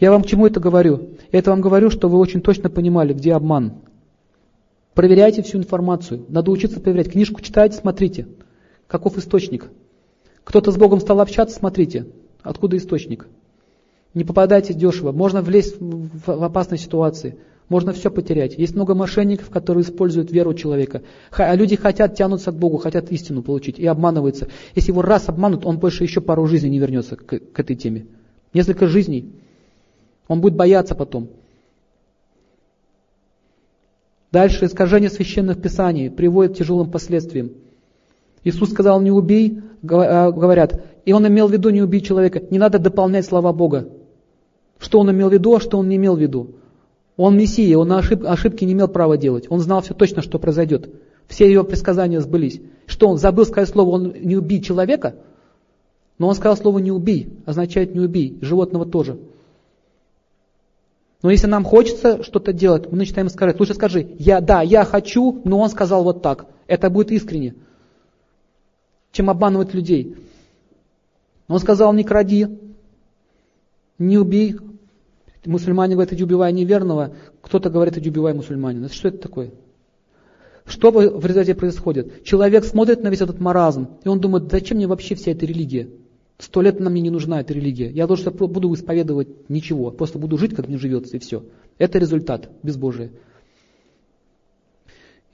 Я 0.00 0.12
вам 0.12 0.22
к 0.22 0.26
чему 0.26 0.46
это 0.46 0.60
говорю? 0.60 1.10
Я 1.32 1.40
это 1.40 1.50
вам 1.50 1.60
говорю, 1.60 1.90
что 1.90 2.08
вы 2.08 2.18
очень 2.18 2.40
точно 2.40 2.70
понимали, 2.70 3.12
где 3.12 3.34
обман. 3.34 3.74
Проверяйте 4.94 5.42
всю 5.42 5.58
информацию. 5.58 6.24
Надо 6.28 6.50
учиться 6.50 6.80
проверять. 6.80 7.12
Книжку 7.12 7.40
читайте, 7.40 7.76
смотрите. 7.76 8.26
Каков 8.86 9.18
источник? 9.18 9.68
Кто-то 10.44 10.72
с 10.72 10.76
Богом 10.76 11.00
стал 11.00 11.20
общаться, 11.20 11.56
смотрите. 11.56 12.06
Откуда 12.42 12.76
источник? 12.76 13.28
Не 14.14 14.24
попадайте 14.24 14.72
дешево. 14.72 15.12
Можно 15.12 15.42
влезть 15.42 15.76
в 15.78 16.42
опасные 16.42 16.78
ситуации. 16.78 17.38
Можно 17.68 17.92
все 17.92 18.10
потерять. 18.10 18.56
Есть 18.56 18.74
много 18.74 18.94
мошенников, 18.94 19.50
которые 19.50 19.82
используют 19.82 20.30
веру 20.30 20.54
человека. 20.54 21.02
А 21.30 21.54
люди 21.54 21.76
хотят 21.76 22.14
тянуться 22.14 22.50
к 22.50 22.56
Богу, 22.56 22.78
хотят 22.78 23.12
истину 23.12 23.42
получить 23.42 23.78
и 23.78 23.86
обманываются. 23.86 24.48
Если 24.74 24.90
его 24.90 25.02
раз 25.02 25.28
обманут, 25.28 25.66
он 25.66 25.78
больше 25.78 26.04
еще 26.04 26.20
пару 26.20 26.46
жизней 26.46 26.70
не 26.70 26.78
вернется 26.78 27.16
к, 27.16 27.38
к 27.38 27.60
этой 27.60 27.76
теме. 27.76 28.06
Несколько 28.54 28.86
жизней. 28.86 29.32
Он 30.28 30.40
будет 30.40 30.54
бояться 30.54 30.94
потом. 30.94 31.28
Дальше 34.32 34.66
искажение 34.66 35.10
священных 35.10 35.60
писаний 35.60 36.10
приводит 36.10 36.54
к 36.54 36.58
тяжелым 36.58 36.90
последствиям. 36.90 37.52
Иисус 38.44 38.70
сказал, 38.70 39.00
не 39.00 39.10
убей, 39.10 39.60
а, 39.90 40.30
говорят, 40.30 40.82
и 41.04 41.12
он 41.12 41.26
имел 41.26 41.48
в 41.48 41.52
виду 41.52 41.70
не 41.70 41.82
убить 41.82 42.06
человека. 42.06 42.42
Не 42.50 42.58
надо 42.58 42.78
дополнять 42.78 43.26
слова 43.26 43.52
Бога. 43.52 43.88
Что 44.78 45.00
он 45.00 45.10
имел 45.10 45.28
в 45.28 45.32
виду, 45.32 45.56
а 45.56 45.60
что 45.60 45.78
он 45.78 45.88
не 45.88 45.96
имел 45.96 46.16
в 46.16 46.20
виду. 46.20 46.54
Он 47.18 47.36
Мессия, 47.36 47.76
он 47.76 47.92
ошиб, 47.92 48.24
ошибки 48.24 48.64
не 48.64 48.74
имел 48.74 48.86
права 48.86 49.16
делать. 49.16 49.46
Он 49.50 49.58
знал 49.58 49.82
все 49.82 49.92
точно, 49.92 50.22
что 50.22 50.38
произойдет. 50.38 50.88
Все 51.26 51.50
его 51.50 51.64
предсказания 51.64 52.20
сбылись. 52.20 52.60
Что 52.86 53.08
он 53.08 53.18
забыл 53.18 53.44
сказать 53.44 53.68
слово 53.68 53.90
«он 53.90 54.14
не 54.20 54.36
убей 54.36 54.62
человека», 54.62 55.16
но 56.16 56.28
он 56.28 56.36
сказал 56.36 56.56
слово 56.56 56.78
«не 56.78 56.92
убей», 56.92 57.36
означает 57.44 57.92
«не 57.92 58.00
убей», 58.00 58.38
животного 58.40 58.86
тоже. 58.86 59.18
Но 61.20 61.32
если 61.32 61.48
нам 61.48 61.64
хочется 61.64 62.22
что-то 62.22 62.52
делать, 62.52 62.88
мы 62.88 62.98
начинаем 62.98 63.28
сказать, 63.30 63.58
лучше 63.58 63.74
скажи, 63.74 64.14
я, 64.20 64.40
да, 64.40 64.62
я 64.62 64.84
хочу, 64.84 65.40
но 65.42 65.58
он 65.58 65.70
сказал 65.70 66.04
вот 66.04 66.22
так. 66.22 66.46
Это 66.68 66.88
будет 66.88 67.10
искренне, 67.10 67.56
чем 69.10 69.28
обманывать 69.28 69.74
людей. 69.74 70.14
Он 71.48 71.58
сказал, 71.58 71.92
не 71.92 72.04
кради, 72.04 72.46
не 73.98 74.18
убей, 74.18 74.54
Мусульмане 75.48 75.94
говорят, 75.94 76.12
иди 76.12 76.22
убивай 76.22 76.52
неверного, 76.52 77.14
кто-то 77.40 77.70
говорит, 77.70 77.96
иди 77.96 78.10
убивай 78.10 78.34
мусульманина. 78.34 78.90
Что 78.90 79.08
это 79.08 79.18
такое? 79.18 79.50
Что 80.66 80.90
в 80.90 81.24
результате 81.24 81.54
происходит? 81.54 82.22
Человек 82.24 82.64
смотрит 82.64 83.02
на 83.02 83.08
весь 83.08 83.22
этот 83.22 83.40
маразм, 83.40 83.88
и 84.04 84.08
он 84.08 84.20
думает, 84.20 84.50
зачем 84.50 84.76
мне 84.76 84.86
вообще 84.86 85.14
вся 85.14 85.30
эта 85.30 85.46
религия? 85.46 85.88
Сто 86.36 86.60
лет 86.60 86.78
нам 86.80 86.92
не 86.92 87.08
нужна 87.08 87.40
эта 87.40 87.54
религия. 87.54 87.90
Я 87.90 88.06
должен 88.06 88.30
буду 88.32 88.72
исповедовать 88.74 89.48
ничего, 89.48 89.90
просто 89.90 90.18
буду 90.18 90.36
жить, 90.36 90.54
как 90.54 90.68
мне 90.68 90.76
живется, 90.76 91.16
и 91.16 91.18
все. 91.18 91.42
Это 91.78 91.98
результат 91.98 92.50
безбожия. 92.62 93.10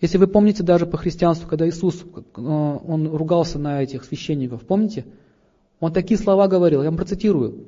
Если 0.01 0.19
вы 0.19 0.29
помните 0.29 0.63
даже 0.63 0.87
по 0.87 0.97
христианству, 0.97 1.49
когда 1.49 1.69
Иисус, 1.69 2.05
э, 2.05 2.41
он 2.41 3.09
ругался 3.09 3.59
на 3.59 3.83
этих 3.83 4.05
священников, 4.05 4.63
помните? 4.63 5.07
Он 5.81 5.93
такие 5.93 6.19
слова 6.19 6.47
говорил, 6.47 6.83
я 6.83 6.91
вам 6.91 6.97
процитирую. 6.97 7.67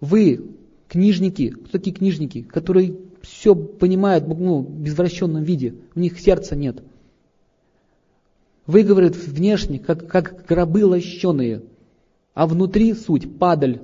Вы 0.00 0.57
Книжники, 0.88 1.50
кто 1.50 1.72
такие 1.72 1.94
книжники, 1.94 2.42
которые 2.42 2.96
все 3.20 3.54
понимают 3.54 4.26
ну, 4.26 4.62
в 4.62 4.86
извращенном 4.86 5.42
виде, 5.42 5.74
у 5.94 6.00
них 6.00 6.18
сердца 6.18 6.56
нет. 6.56 6.82
Вы, 8.66 8.82
говорит, 8.82 9.16
внешне, 9.16 9.78
как, 9.78 10.06
как 10.06 10.46
гробы 10.46 10.84
лощеные, 10.84 11.62
а 12.34 12.46
внутри 12.46 12.94
суть, 12.94 13.38
падаль. 13.38 13.82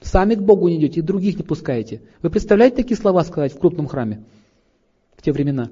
Сами 0.00 0.36
к 0.36 0.40
Богу 0.40 0.68
не 0.68 0.76
идете 0.76 1.00
и 1.00 1.02
других 1.02 1.36
не 1.36 1.42
пускаете. 1.42 2.02
Вы 2.22 2.30
представляете 2.30 2.76
такие 2.76 2.96
слова 2.96 3.24
сказать 3.24 3.52
в 3.52 3.58
крупном 3.58 3.88
храме 3.88 4.24
в 5.16 5.22
те 5.22 5.32
времена? 5.32 5.70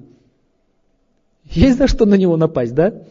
Есть 1.45 1.77
за 1.77 1.87
что 1.87 2.05
на 2.05 2.15
него 2.15 2.35
напасть, 2.35 2.73
да? 2.73 3.03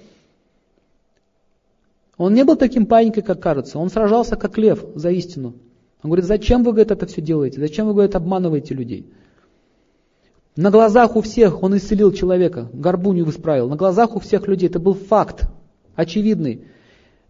Он 2.18 2.34
не 2.34 2.44
был 2.44 2.56
таким 2.56 2.86
паникой, 2.86 3.22
как 3.22 3.40
кажется. 3.40 3.78
Он 3.78 3.88
сражался 3.88 4.36
как 4.36 4.56
лев 4.58 4.84
за 4.94 5.10
истину. 5.10 5.54
Он 6.02 6.10
говорит, 6.10 6.26
зачем 6.26 6.62
вы 6.62 6.72
говорит, 6.72 6.90
это 6.90 7.06
все 7.06 7.20
делаете? 7.20 7.60
Зачем 7.60 7.86
вы 7.86 7.92
говорит, 7.92 8.14
обманываете 8.14 8.74
людей? 8.74 9.06
На 10.56 10.70
глазах 10.70 11.16
у 11.16 11.20
всех 11.20 11.62
он 11.62 11.76
исцелил 11.76 12.12
человека, 12.12 12.70
горбунью 12.72 13.28
исправил. 13.28 13.68
На 13.68 13.76
глазах 13.76 14.16
у 14.16 14.20
всех 14.20 14.48
людей. 14.48 14.68
Это 14.68 14.78
был 14.78 14.94
факт, 14.94 15.48
очевидный. 15.94 16.64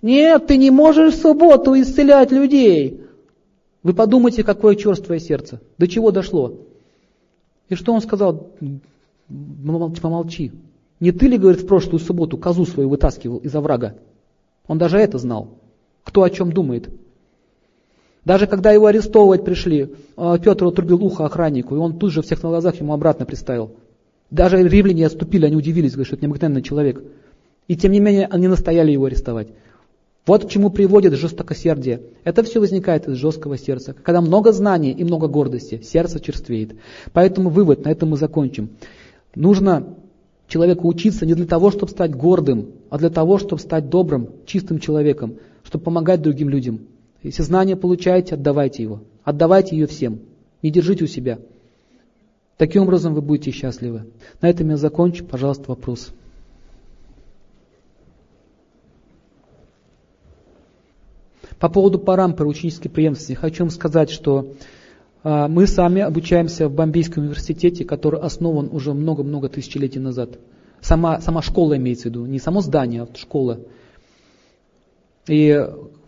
Нет, 0.00 0.46
ты 0.46 0.56
не 0.56 0.70
можешь 0.70 1.14
в 1.14 1.20
субботу 1.20 1.74
исцелять 1.74 2.30
людей. 2.30 3.02
Вы 3.82 3.94
подумайте, 3.94 4.44
какое 4.44 4.76
черствое 4.76 5.18
сердце. 5.18 5.60
До 5.78 5.88
чего 5.88 6.10
дошло? 6.10 6.60
И 7.68 7.74
что 7.74 7.92
он 7.92 8.00
сказал? 8.00 8.50
Помолчи. 9.28 10.52
Не 11.00 11.12
ты 11.12 11.26
ли, 11.26 11.36
говорит, 11.36 11.62
в 11.62 11.66
прошлую 11.66 11.98
субботу 11.98 12.38
козу 12.38 12.64
свою 12.64 12.88
вытаскивал 12.88 13.38
из 13.38 13.54
оврага? 13.54 13.96
Он 14.66 14.78
даже 14.78 14.98
это 14.98 15.18
знал. 15.18 15.58
Кто 16.04 16.22
о 16.22 16.30
чем 16.30 16.52
думает. 16.52 16.88
Даже 18.26 18.48
когда 18.48 18.72
его 18.72 18.86
арестовывать 18.86 19.44
пришли, 19.44 19.94
а, 20.16 20.36
Петр 20.36 20.64
отрубил 20.64 21.02
ухо 21.04 21.24
охраннику, 21.24 21.76
и 21.76 21.78
он 21.78 21.96
тут 21.96 22.10
же 22.10 22.22
всех 22.22 22.42
на 22.42 22.48
глазах 22.48 22.74
ему 22.80 22.92
обратно 22.92 23.24
приставил. 23.24 23.70
Даже 24.32 24.60
римляне 24.60 25.06
отступили, 25.06 25.46
они 25.46 25.54
удивились, 25.54 25.92
говорят, 25.92 26.08
что 26.08 26.16
это 26.16 26.26
необыкновенный 26.26 26.62
человек. 26.62 27.04
И 27.68 27.76
тем 27.76 27.92
не 27.92 28.00
менее, 28.00 28.26
они 28.26 28.48
настояли 28.48 28.90
его 28.90 29.04
арестовать. 29.04 29.46
Вот 30.26 30.44
к 30.44 30.48
чему 30.48 30.70
приводит 30.70 31.14
жестокосердие. 31.14 32.00
Это 32.24 32.42
все 32.42 32.58
возникает 32.58 33.06
из 33.06 33.14
жесткого 33.14 33.56
сердца. 33.56 33.94
Когда 33.94 34.20
много 34.20 34.50
знаний 34.50 34.90
и 34.90 35.04
много 35.04 35.28
гордости, 35.28 35.80
сердце 35.84 36.18
черствеет. 36.18 36.74
Поэтому 37.12 37.48
вывод, 37.48 37.84
на 37.84 37.90
этом 37.90 38.08
мы 38.10 38.16
закончим. 38.16 38.70
Нужно 39.36 39.94
человеку 40.48 40.88
учиться 40.88 41.26
не 41.26 41.34
для 41.34 41.46
того, 41.46 41.70
чтобы 41.70 41.92
стать 41.92 42.12
гордым, 42.16 42.72
а 42.90 42.98
для 42.98 43.10
того, 43.10 43.38
чтобы 43.38 43.62
стать 43.62 43.88
добрым, 43.88 44.30
чистым 44.46 44.80
человеком, 44.80 45.36
чтобы 45.62 45.84
помогать 45.84 46.22
другим 46.22 46.48
людям. 46.48 46.80
Если 47.26 47.42
знание 47.42 47.74
получаете, 47.74 48.36
отдавайте 48.36 48.84
его. 48.84 49.02
Отдавайте 49.24 49.76
ее 49.76 49.88
всем. 49.88 50.20
Не 50.62 50.70
держите 50.70 51.02
у 51.02 51.08
себя. 51.08 51.40
Таким 52.56 52.84
образом 52.84 53.14
вы 53.14 53.20
будете 53.20 53.50
счастливы. 53.50 54.06
На 54.40 54.48
этом 54.48 54.70
я 54.70 54.76
закончу. 54.76 55.24
Пожалуйста, 55.24 55.64
вопрос. 55.66 56.12
По 61.58 61.68
поводу 61.68 61.98
парампора 61.98 62.46
ученической 62.46 62.92
преемственности 62.92 63.32
хочу 63.32 63.64
вам 63.64 63.70
сказать, 63.70 64.10
что 64.10 64.52
а, 65.24 65.48
мы 65.48 65.66
сами 65.66 66.02
обучаемся 66.02 66.68
в 66.68 66.74
Бомбейском 66.74 67.24
университете, 67.24 67.84
который 67.84 68.20
основан 68.20 68.68
уже 68.70 68.94
много-много 68.94 69.48
тысячелетий 69.48 70.00
назад. 70.00 70.38
Сама, 70.80 71.20
сама 71.20 71.42
школа 71.42 71.76
имеется 71.76 72.04
в 72.04 72.10
виду, 72.12 72.26
не 72.26 72.38
само 72.38 72.60
здание, 72.60 73.02
а 73.02 73.16
школа. 73.16 73.58
И 75.26 75.66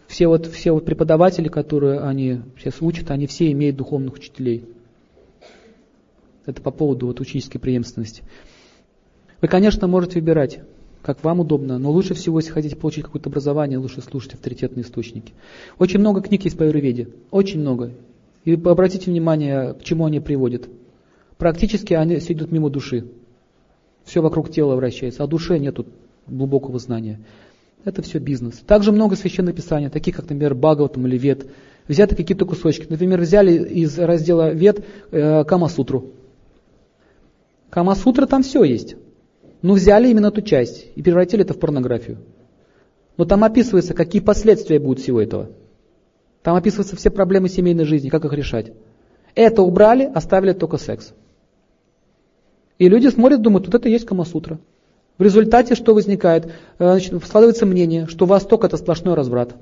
все 0.09 0.27
вот, 0.27 0.47
все 0.47 0.73
вот 0.73 0.87
преподаватели, 0.87 1.49
которые 1.49 2.01
они 2.01 2.41
сейчас 2.59 2.81
учат, 2.81 3.11
они 3.11 3.27
все 3.27 3.53
имеют 3.53 3.77
духовных 3.77 4.15
учителей. 4.15 4.65
Это 6.47 6.63
по 6.63 6.71
поводу 6.71 7.07
вот 7.07 7.21
ученической 7.21 7.61
преемственности. 7.61 8.23
Вы, 9.43 9.49
конечно, 9.49 9.87
можете 9.87 10.19
выбирать, 10.19 10.61
как 11.03 11.23
вам 11.23 11.41
удобно, 11.41 11.79
но 11.79 11.91
лучше 11.91 12.15
всего, 12.15 12.39
если 12.39 12.51
хотите 12.51 12.75
получить 12.75 13.05
какое-то 13.05 13.29
образование, 13.29 13.79
лучше 13.79 14.01
слушать 14.01 14.33
авторитетные 14.33 14.83
источники. 14.83 15.35
Очень 15.79 16.01
много 16.01 16.23
книг 16.23 16.43
есть 16.45 16.57
по 16.57 16.65
аюрведе, 16.65 17.11
очень 17.31 17.61
много. 17.61 17.93
И 18.47 18.55
обратите 18.55 19.11
внимание, 19.11 19.75
к 19.75 19.85
чему 19.85 20.07
они 20.07 20.21
приводят. 20.21 20.69
Практически 21.37 21.93
они 21.93 22.17
все 22.17 22.33
идут 22.33 22.51
мимо 22.51 22.71
души. 22.71 23.07
Все 24.05 24.23
вокруг 24.23 24.51
тела 24.51 24.75
вращается, 24.75 25.23
а 25.23 25.27
душе 25.27 25.59
нету 25.59 25.85
глубокого 26.27 26.79
знания. 26.79 27.21
Это 27.85 28.03
все 28.03 28.19
бизнес. 28.19 28.57
Также 28.67 28.93
много 28.93 29.17
священных 29.17 29.55
писаний, 29.55 29.89
таких 29.89 30.17
как, 30.17 30.25
например, 30.25 30.55
Бхагаватам 30.55 31.07
или 31.07 31.17
Вет. 31.17 31.47
Взяты 31.87 32.17
какие-то 32.17 32.45
кусочки. 32.45 32.87
Например, 32.89 33.21
взяли 33.21 33.53
из 33.53 33.99
раздела 33.99 34.53
Вет 34.53 34.85
э, 35.11 35.45
Камасутру. 35.45 36.13
Камасутра 37.71 38.27
там 38.27 38.43
все 38.43 38.65
есть. 38.65 38.97
Но 39.63 39.75
взяли 39.75 40.09
именно 40.09 40.27
эту 40.27 40.43
часть 40.43 40.87
и 40.95 41.03
превратили 41.03 41.43
это 41.45 41.55
в 41.55 41.59
порнографию. 41.59 42.19
Но 43.17 43.25
там 43.25 43.43
описывается, 43.43 43.95
какие 43.95 44.23
последствия 44.23 44.79
будут 44.79 45.01
всего 45.01 45.21
этого. 45.21 45.51
Там 46.43 46.57
описываются 46.57 46.97
все 46.97 47.11
проблемы 47.11 47.49
семейной 47.49 47.85
жизни, 47.85 48.09
как 48.09 48.25
их 48.25 48.33
решать. 48.33 48.73
Это 49.35 49.63
убрали, 49.63 50.05
оставили 50.05 50.53
только 50.53 50.77
секс. 50.77 51.13
И 52.79 52.89
люди 52.89 53.09
смотрят, 53.09 53.43
думают, 53.43 53.67
вот 53.67 53.75
это 53.75 53.89
и 53.89 53.93
есть 53.93 54.07
Камасутра. 54.07 54.59
В 55.19 55.23
результате 55.23 55.75
что 55.75 55.95
возникает? 55.95 56.47
Э, 56.79 56.93
значит, 56.93 57.25
складывается 57.25 57.67
мнение, 57.67 58.07
что 58.07 58.25
Восток 58.25 58.65
это 58.65 58.77
сплошной 58.77 59.15
разврат. 59.15 59.57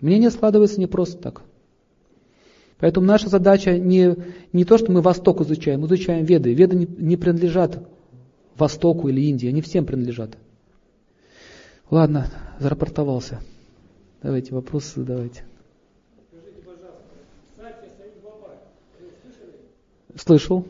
Мнение 0.00 0.30
складывается 0.30 0.80
не 0.80 0.86
просто 0.86 1.16
так. 1.16 1.42
Поэтому 2.78 3.06
наша 3.06 3.28
задача 3.28 3.78
не, 3.78 4.16
не 4.52 4.64
то, 4.64 4.76
что 4.76 4.92
мы 4.92 5.00
Восток 5.00 5.40
изучаем, 5.40 5.80
мы 5.80 5.86
изучаем 5.86 6.24
Веды. 6.24 6.52
Веды 6.52 6.76
не, 6.76 6.86
не 6.86 7.16
принадлежат 7.16 7.78
Востоку 8.56 9.08
или 9.08 9.20
Индии, 9.20 9.48
они 9.48 9.62
всем 9.62 9.86
принадлежат. 9.86 10.36
Ладно, 11.90 12.28
зарапортовался. 12.58 13.40
Давайте 14.22 14.52
вопросы 14.52 15.00
задавайте. 15.00 15.44
Скажите, 16.28 16.60
пожалуйста, 16.62 17.04
Сатья? 17.56 17.88
Слышал. 20.16 20.66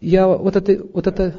Я 0.00 0.26
вот 0.28 0.56
это, 0.56 0.82
вот 0.92 1.06
это, 1.06 1.34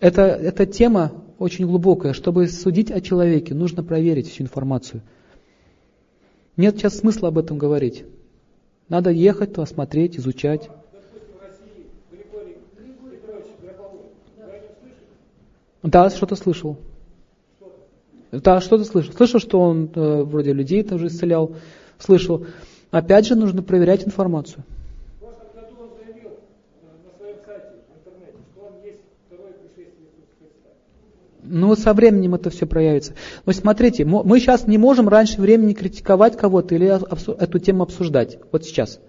это, 0.00 0.22
эта 0.22 0.66
тема 0.66 1.12
очень 1.38 1.66
глубокая. 1.66 2.12
Чтобы 2.12 2.48
судить 2.48 2.90
о 2.90 3.00
человеке, 3.00 3.54
нужно 3.54 3.82
проверить 3.82 4.28
всю 4.28 4.42
информацию. 4.44 5.02
Нет 6.56 6.76
сейчас 6.76 6.98
смысла 6.98 7.28
об 7.28 7.38
этом 7.38 7.58
говорить. 7.58 8.04
Надо 8.88 9.10
ехать, 9.10 9.56
осмотреть, 9.56 10.18
изучать. 10.18 10.68
Да, 15.82 16.10
что-то 16.10 16.36
слышал. 16.36 16.76
Да, 18.32 18.60
что-то 18.60 18.84
слышал. 18.84 19.12
Слышал, 19.14 19.40
что 19.40 19.60
он 19.60 19.90
э, 19.94 20.22
вроде 20.22 20.52
людей 20.52 20.82
тоже 20.82 21.06
исцелял. 21.06 21.56
Слышал. 21.98 22.46
Опять 22.90 23.26
же, 23.26 23.34
нужно 23.34 23.62
проверять 23.62 24.06
информацию. 24.06 24.64
Ну, 31.52 31.74
со 31.74 31.92
временем 31.94 32.36
это 32.36 32.48
все 32.48 32.64
проявится. 32.64 33.14
Но 33.44 33.52
смотрите, 33.52 34.04
мы 34.04 34.38
сейчас 34.38 34.68
не 34.68 34.78
можем 34.78 35.08
раньше 35.08 35.40
времени 35.40 35.72
критиковать 35.72 36.36
кого-то 36.36 36.76
или 36.76 36.86
эту 37.42 37.58
тему 37.58 37.82
обсуждать. 37.82 38.38
Вот 38.52 38.64
сейчас. 38.64 39.00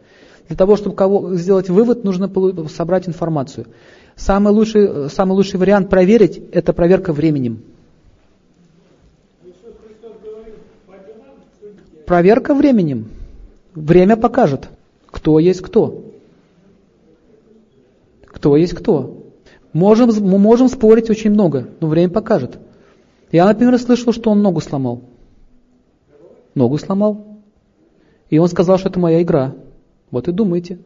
Для 0.48 0.58
того, 0.58 0.76
чтобы 0.76 0.96
кого, 0.96 1.36
сделать 1.36 1.70
вывод, 1.70 2.04
нужно 2.04 2.32
собрать 2.68 3.08
информацию. 3.08 3.68
Самый 4.16 4.52
лучший, 4.52 5.10
самый 5.10 5.34
лучший 5.34 5.60
вариант 5.60 5.90
проверить– 5.90 6.42
это 6.52 6.74
проверка 6.74 7.14
временем. 7.14 7.62
Проверка 12.08 12.56
временем. 12.56 13.08
Время 13.76 14.18
покажет, 14.18 14.68
кто 15.06 15.38
есть 15.38 15.62
кто. 15.62 16.04
Кто 18.26 18.58
есть 18.58 18.74
кто. 18.74 19.21
Можем, 19.74 20.10
мы 20.10 20.38
можем 20.38 20.68
спорить 20.68 21.10
очень 21.10 21.32
много, 21.32 21.70
но 21.80 21.88
время 21.88 22.12
покажет. 22.12 22.60
Я, 23.32 23.46
например, 23.46 23.78
слышал, 23.80 24.12
что 24.12 24.32
он 24.32 24.42
ногу 24.42 24.60
сломал. 24.60 25.04
Ногу 26.56 26.78
сломал. 26.78 27.40
И 28.30 28.38
он 28.38 28.48
сказал, 28.50 28.78
что 28.78 28.90
это 28.90 29.00
моя 29.00 29.22
игра. 29.22 29.56
Вот 30.10 30.28
и 30.28 30.32
думайте. 30.32 30.80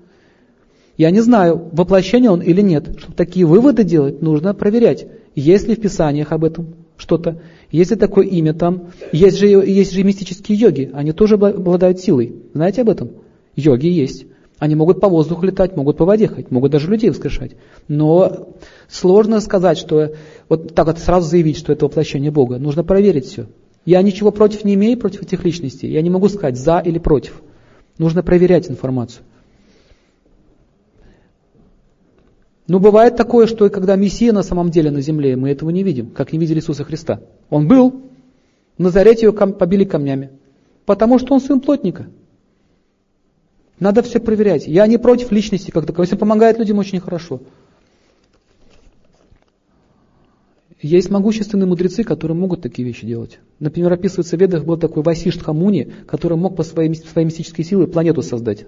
Я 0.98 1.12
не 1.12 1.22
знаю, 1.22 1.70
воплощение 1.72 2.30
он 2.30 2.42
или 2.42 2.62
нет. 2.62 3.00
Чтобы 3.00 3.16
такие 3.16 3.46
выводы 3.46 3.84
делать, 3.84 4.22
нужно 4.22 4.54
проверять. 4.54 5.08
Есть 5.34 5.68
ли 5.68 5.76
в 5.76 5.82
Писаниях 5.82 6.32
об 6.32 6.44
этом 6.44 6.76
что-то? 6.98 7.42
Есть 7.72 7.92
ли 7.92 7.98
такое 7.98 8.26
имя 8.26 8.54
там? 8.54 8.92
Есть 9.12 9.38
же, 9.38 9.48
есть 9.48 9.92
же 9.92 10.04
мистические 10.04 10.58
йоги, 10.58 10.92
они 10.94 11.12
тоже 11.12 11.36
обладают 11.36 12.00
силой. 12.00 12.36
Знаете 12.54 12.82
об 12.82 12.90
этом? 12.90 13.12
Йоги 13.56 13.88
есть. 13.88 14.26
Они 14.58 14.76
могут 14.76 15.02
по 15.02 15.10
воздуху 15.10 15.46
летать, 15.46 15.76
могут 15.76 15.98
по 15.98 16.06
воде 16.06 16.28
ходить, 16.28 16.50
могут 16.50 16.72
даже 16.72 16.90
людей 16.90 17.10
воскрешать. 17.10 17.52
Но 17.88 18.50
сложно 18.88 19.42
сказать, 19.42 19.78
что 19.78 20.14
вот 20.48 20.74
так 20.74 20.88
вот 20.88 21.00
сразу 21.00 21.28
заявить, 21.28 21.58
что 21.58 21.74
это 21.74 21.86
воплощение 21.86 22.32
Бога. 22.32 22.58
Нужно 22.58 22.84
проверить 22.84 23.26
все. 23.26 23.48
Я 23.86 24.02
ничего 24.02 24.32
против 24.32 24.64
не 24.64 24.76
имею, 24.76 24.98
против 24.98 25.24
этих 25.24 25.44
личностей. 25.44 25.88
Я 25.88 26.02
не 26.02 26.10
могу 26.10 26.30
сказать 26.30 26.58
за 26.58 26.80
или 26.80 27.00
против. 27.00 27.42
Нужно 27.98 28.24
проверять 28.24 28.70
информацию. 28.70 29.24
Но 32.68 32.80
бывает 32.80 33.16
такое, 33.16 33.46
что 33.46 33.70
когда 33.70 33.96
Мессия 33.96 34.34
на 34.34 34.42
самом 34.42 34.72
деле 34.72 34.90
на 34.90 35.02
земле, 35.02 35.36
мы 35.36 35.52
этого 35.52 35.70
не 35.70 35.84
видим, 35.84 36.10
как 36.10 36.34
не 36.34 36.40
видели 36.40 36.60
Иисуса 36.60 36.84
Христа. 36.84 37.22
Он 37.50 37.68
был, 37.68 38.02
в 38.78 38.82
Назарете 38.82 39.28
его 39.28 39.34
побили 39.34 39.84
камнями, 39.84 40.32
потому 40.86 41.20
что 41.20 41.36
он 41.36 41.42
сын 41.42 41.60
плотника. 41.60 42.08
Надо 43.80 44.02
все 44.04 44.20
проверять. 44.20 44.68
Я 44.68 44.88
не 44.88 44.98
против 44.98 45.32
личности 45.32 45.72
как 45.72 45.86
таковой. 45.86 46.06
Если 46.06 46.16
помогает 46.16 46.58
людям, 46.58 46.78
очень 46.78 47.00
хорошо. 47.00 47.42
Есть 50.82 51.10
могущественные 51.10 51.68
мудрецы, 51.68 52.04
которые 52.04 52.38
могут 52.38 52.62
такие 52.62 52.88
вещи 52.88 53.06
делать. 53.06 53.40
Например, 53.60 53.92
описывается 53.94 54.38
в 54.38 54.42
Ведах 54.42 54.66
был 54.66 54.78
такой 54.78 55.04
Васишт 55.04 55.42
Хамуни, 55.42 55.92
который 56.06 56.38
мог 56.38 56.56
по 56.56 56.64
своей, 56.64 56.94
своей 56.94 57.26
мистической 57.26 57.66
силе 57.66 57.88
планету 57.88 58.22
создать. 58.22 58.66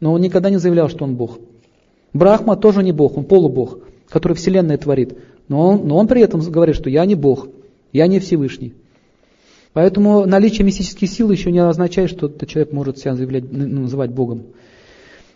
Но 0.00 0.12
он 0.12 0.20
никогда 0.20 0.50
не 0.50 0.58
заявлял, 0.58 0.88
что 0.88 1.04
он 1.04 1.16
Бог. 1.16 1.38
Брахма 2.12 2.56
тоже 2.56 2.82
не 2.82 2.92
Бог, 2.92 3.16
он 3.16 3.24
полубог, 3.24 3.80
который 4.08 4.34
Вселенная 4.34 4.76
творит. 4.76 5.16
Но 5.48 5.68
он, 5.68 5.88
но 5.88 5.96
он 5.96 6.08
при 6.08 6.20
этом 6.20 6.40
говорит, 6.40 6.76
что 6.76 6.90
я 6.90 7.06
не 7.06 7.14
Бог, 7.14 7.48
я 7.92 8.06
не 8.06 8.20
Всевышний. 8.20 8.74
Поэтому 9.76 10.24
наличие 10.24 10.64
мистических 10.64 11.06
сил 11.06 11.30
еще 11.30 11.52
не 11.52 11.58
означает, 11.58 12.08
что 12.08 12.28
этот 12.28 12.48
человек 12.48 12.72
может 12.72 12.96
себя 12.96 13.14
заявлять, 13.14 13.52
ну, 13.52 13.82
называть 13.82 14.10
Богом. 14.10 14.44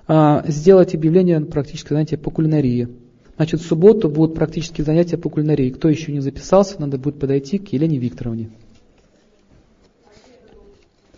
А, 0.08 0.42
сделать 0.48 0.94
объявление 0.94 1.42
практическое 1.42 1.92
занятие 1.92 2.16
по 2.16 2.30
кулинарии. 2.30 2.88
Значит, 3.36 3.60
в 3.60 3.66
субботу 3.66 4.08
будут 4.08 4.34
практические 4.34 4.86
занятия 4.86 5.18
по 5.18 5.28
кулинарии. 5.28 5.68
Кто 5.68 5.90
еще 5.90 6.10
не 6.10 6.20
записался, 6.20 6.80
надо 6.80 6.96
будет 6.96 7.18
подойти 7.18 7.58
к 7.58 7.70
Елене 7.74 7.98
Викторовне. 7.98 8.48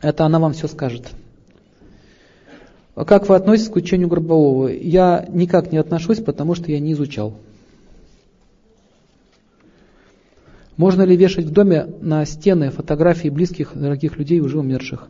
Это 0.01 0.25
она 0.25 0.41
вам 0.41 0.53
все 0.53 0.67
скажет. 0.67 1.09
А 2.97 3.05
как 3.05 3.29
вы 3.29 3.37
относитесь 3.37 3.71
к 3.71 3.77
учению 3.77 4.09
Горбового? 4.09 4.67
Я 4.67 5.29
никак 5.29 5.71
не 5.71 5.79
отношусь, 5.79 6.19
потому 6.19 6.57
что 6.57 6.73
я 6.73 6.81
не 6.81 6.95
изучал. 6.95 7.35
Можно 10.77 11.03
ли 11.03 11.17
вешать 11.17 11.45
в 11.45 11.53
доме 11.53 11.87
на 12.01 12.25
стены 12.25 12.71
фотографии 12.71 13.29
близких, 13.29 13.73
дорогих 13.75 14.17
людей, 14.17 14.41
уже 14.41 14.59
умерших? 14.59 15.09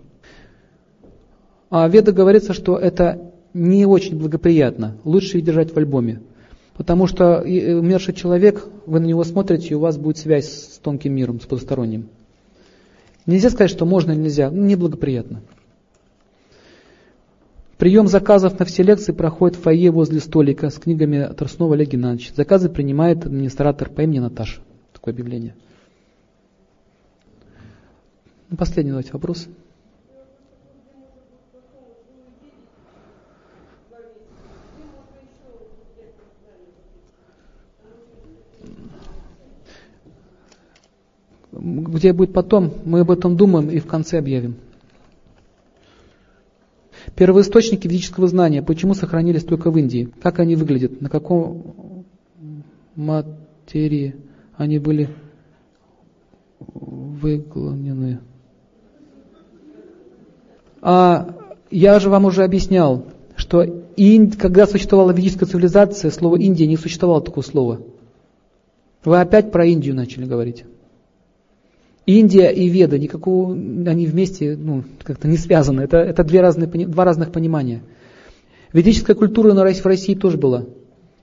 А 1.71 1.89
Веда 1.89 2.13
говорится, 2.13 2.53
что 2.53 2.77
это 2.77 3.33
не 3.55 3.87
очень 3.87 4.19
благоприятно. 4.19 4.97
Лучше 5.05 5.39
их 5.39 5.45
держать 5.45 5.73
в 5.73 5.77
альбоме. 5.77 6.21
Потому 6.75 7.07
что 7.07 7.41
умерший 7.43 8.15
человек, 8.15 8.67
вы 8.87 9.01
на 9.01 9.05
него 9.05 9.23
смотрите, 9.25 9.69
и 9.69 9.75
у 9.75 9.81
вас 9.81 9.97
будет 9.99 10.19
связь 10.19 10.49
с 10.49 10.79
тонким 10.79 11.15
миром, 11.15 11.41
с 11.41 11.45
потусторонним. 11.45 12.09
Нельзя 13.27 13.51
сказать, 13.51 13.71
что 13.71 13.87
можно 13.87 14.13
или 14.13 14.21
нельзя. 14.21 14.51
Ну, 14.51 14.65
неблагоприятно. 14.65 15.43
Прием 17.79 18.09
заказов 18.09 18.59
на 18.59 18.65
все 18.65 18.83
лекции 18.83 19.13
проходит 19.13 19.57
в 19.57 19.63
фойе 19.63 19.91
возле 19.91 20.21
столика 20.21 20.71
с 20.71 20.75
книгами 20.75 21.31
Торснова 21.37 21.75
Олега 21.75 21.93
Геннадьевича. 21.93 22.35
Заказы 22.35 22.69
принимает 22.69 23.27
администратор 23.27 23.91
по 23.91 24.01
имени 24.03 24.21
Наташа 24.21 24.61
такое 25.03 25.15
объявление. 25.15 25.57
Ну, 28.49 28.57
последний 28.57 28.93
давайте 28.93 29.13
вопрос. 29.13 29.49
Где 41.51 42.13
будет 42.13 42.33
потом, 42.33 42.73
мы 42.85 43.01
об 43.01 43.11
этом 43.11 43.37
думаем 43.37 43.71
и 43.71 43.81
в 43.81 43.87
конце 43.89 44.19
объявим. 44.19 44.55
Первоисточники 47.17 47.89
ведического 47.89 48.29
знания, 48.29 48.63
почему 48.63 48.95
сохранились 48.95 49.45
только 49.45 49.73
в 49.73 49.79
Индии? 49.79 50.09
Как 50.23 50.39
они 50.39 50.55
выглядят? 50.55 51.01
На 51.01 51.09
каком 51.09 52.05
материи? 52.95 54.15
Они 54.63 54.79
были 54.79 55.09
выклонены. 56.59 58.21
А 60.81 61.37
я 61.71 62.01
же 62.01 62.11
вам 62.11 62.25
уже 62.25 62.45
объяснял, 62.45 63.07
что 63.37 63.63
Инд, 63.97 64.37
когда 64.37 64.67
существовала 64.67 65.13
ведическая 65.13 65.47
цивилизация, 65.47 66.11
слово 66.11 66.37
Индия 66.37 66.67
не 66.67 66.77
существовало 66.77 67.21
такого 67.21 67.45
слова. 67.45 67.81
Вы 69.05 69.21
опять 69.21 69.53
про 69.53 69.65
Индию 69.65 69.95
начали 69.95 70.25
говорить. 70.25 70.65
Индия 72.05 72.49
и 72.49 72.69
Веда, 72.69 72.99
никакого, 72.99 73.53
они 73.53 74.07
вместе 74.07 74.57
ну, 74.57 74.83
как-то 75.03 75.29
не 75.29 75.37
связаны. 75.37 75.83
Это, 75.83 75.99
это 75.99 76.25
две 76.25 76.41
разные, 76.41 76.67
два 76.67 77.05
разных 77.05 77.31
понимания. 77.31 77.83
Ведическая 78.73 79.15
культура 79.15 79.53
в 79.53 79.87
России 79.87 80.15
тоже 80.15 80.37
была. 80.37 80.67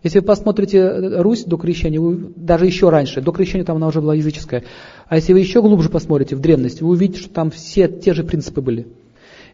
Если 0.01 0.19
вы 0.19 0.26
посмотрите 0.26 0.77
э, 0.77 1.21
Русь 1.21 1.43
до 1.43 1.57
крещения, 1.57 1.99
даже 2.35 2.65
еще 2.65 2.89
раньше, 2.89 3.21
до 3.21 3.31
крещения 3.31 3.65
там 3.65 3.77
она 3.77 3.88
уже 3.88 4.01
была 4.01 4.15
языческая, 4.15 4.63
а 5.07 5.17
если 5.17 5.34
вы 5.34 5.39
еще 5.39 5.61
глубже 5.61 5.89
посмотрите 5.89 6.35
в 6.35 6.39
древность, 6.39 6.81
вы 6.81 6.89
увидите, 6.89 7.19
что 7.19 7.30
там 7.30 7.51
все 7.51 7.88
те 7.88 8.13
же 8.13 8.23
принципы 8.23 8.61
были. 8.61 8.88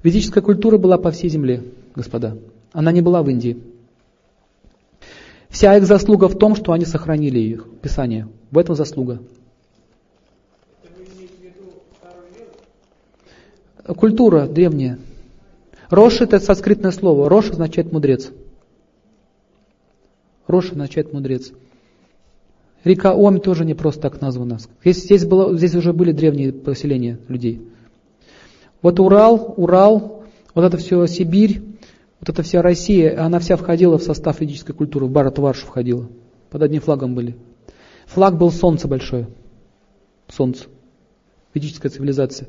Ведическая 0.04 0.42
культура 0.42 0.78
была 0.78 0.98
по 0.98 1.10
всей 1.10 1.30
земле, 1.30 1.64
господа. 1.96 2.38
Она 2.74 2.92
не 2.92 3.02
была 3.02 3.24
в 3.24 3.30
Индии. 3.30 3.58
Вся 5.50 5.78
их 5.78 5.86
заслуга 5.86 6.28
в 6.28 6.38
том, 6.38 6.56
что 6.56 6.74
они 6.74 6.86
сохранили 6.86 7.40
их, 7.40 7.66
Писание. 7.82 8.28
В 8.52 8.58
этом 8.58 8.76
заслуга. 8.76 9.20
Культура 13.88 14.48
древняя. 14.48 15.00
Рош 15.90 16.22
это 16.22 16.40
санскритное 16.40 16.92
слово. 16.92 17.30
Рош 17.30 17.52
означает 17.52 17.92
мудрец. 17.92 18.32
Рош 20.48 20.72
означает 20.72 21.14
мудрец. 21.14 21.52
Река 22.84 23.16
Ом 23.16 23.40
тоже 23.40 23.66
не 23.66 23.74
просто 23.74 24.02
так 24.02 24.22
названа. 24.22 24.60
Здесь, 24.84 25.04
здесь, 25.04 25.26
было, 25.26 25.58
здесь 25.58 25.74
уже 25.74 25.92
были 25.92 26.12
древние 26.12 26.54
поселения 26.54 27.20
людей. 27.28 27.62
Вот 28.82 29.00
Урал, 29.00 29.56
Урал, 29.58 30.24
вот 30.54 30.64
это 30.64 30.78
все 30.78 31.08
Сибирь, 31.08 31.62
Вот 32.20 32.30
эта 32.30 32.44
вся 32.44 32.62
Россия, 32.62 33.24
она 33.24 33.40
вся 33.40 33.56
входила 33.56 33.98
в 33.98 34.04
состав 34.04 34.40
ведической 34.40 34.76
культуры, 34.76 35.08
в 35.08 35.12
Барат-Варшу 35.12 35.66
входила. 35.66 36.08
Под 36.52 36.62
одним 36.62 36.82
флагом 36.82 37.16
были. 37.16 37.36
Флаг 38.06 38.38
был 38.38 38.52
солнце 38.52 38.88
большое. 38.88 39.28
Солнце. 40.28 40.66
Ведическая 41.54 41.90
цивилизация. 41.90 42.48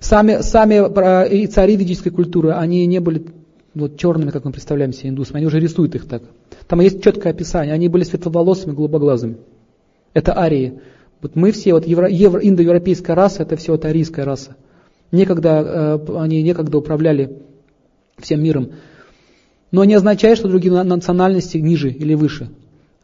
Сами, 0.00 0.42
сами 0.42 1.32
и 1.32 1.46
цари 1.46 1.76
ведической 1.76 2.10
культуры, 2.10 2.52
они 2.52 2.84
не 2.86 2.98
были 2.98 3.26
вот 3.74 3.96
черными, 3.96 4.30
как 4.30 4.44
мы 4.44 4.52
представляем 4.52 4.92
себе 4.92 5.10
индусами, 5.10 5.38
они 5.38 5.46
уже 5.46 5.60
рисуют 5.60 5.94
их 5.94 6.08
так. 6.08 6.22
Там 6.70 6.78
есть 6.78 7.02
четкое 7.02 7.32
описание, 7.32 7.74
они 7.74 7.88
были 7.88 8.04
светловолосыми, 8.04 8.76
голубоглазыми. 8.76 9.38
Это 10.14 10.38
арии. 10.38 10.78
Вот 11.20 11.34
мы 11.34 11.50
все, 11.50 11.74
вот 11.74 11.84
евро, 11.84 12.08
евро, 12.08 12.40
индоевропейская 12.40 13.16
раса, 13.16 13.42
это 13.42 13.56
все 13.56 13.72
вот 13.72 13.84
арийская 13.84 14.24
раса. 14.24 14.54
Некогда, 15.10 15.98
э, 16.08 16.16
они 16.16 16.40
некогда 16.44 16.78
управляли 16.78 17.38
всем 18.18 18.40
миром. 18.40 18.70
Но 19.72 19.82
не 19.82 19.94
означает, 19.94 20.38
что 20.38 20.46
другие 20.46 20.72
национальности 20.84 21.58
ниже 21.58 21.90
или 21.90 22.14
выше. 22.14 22.50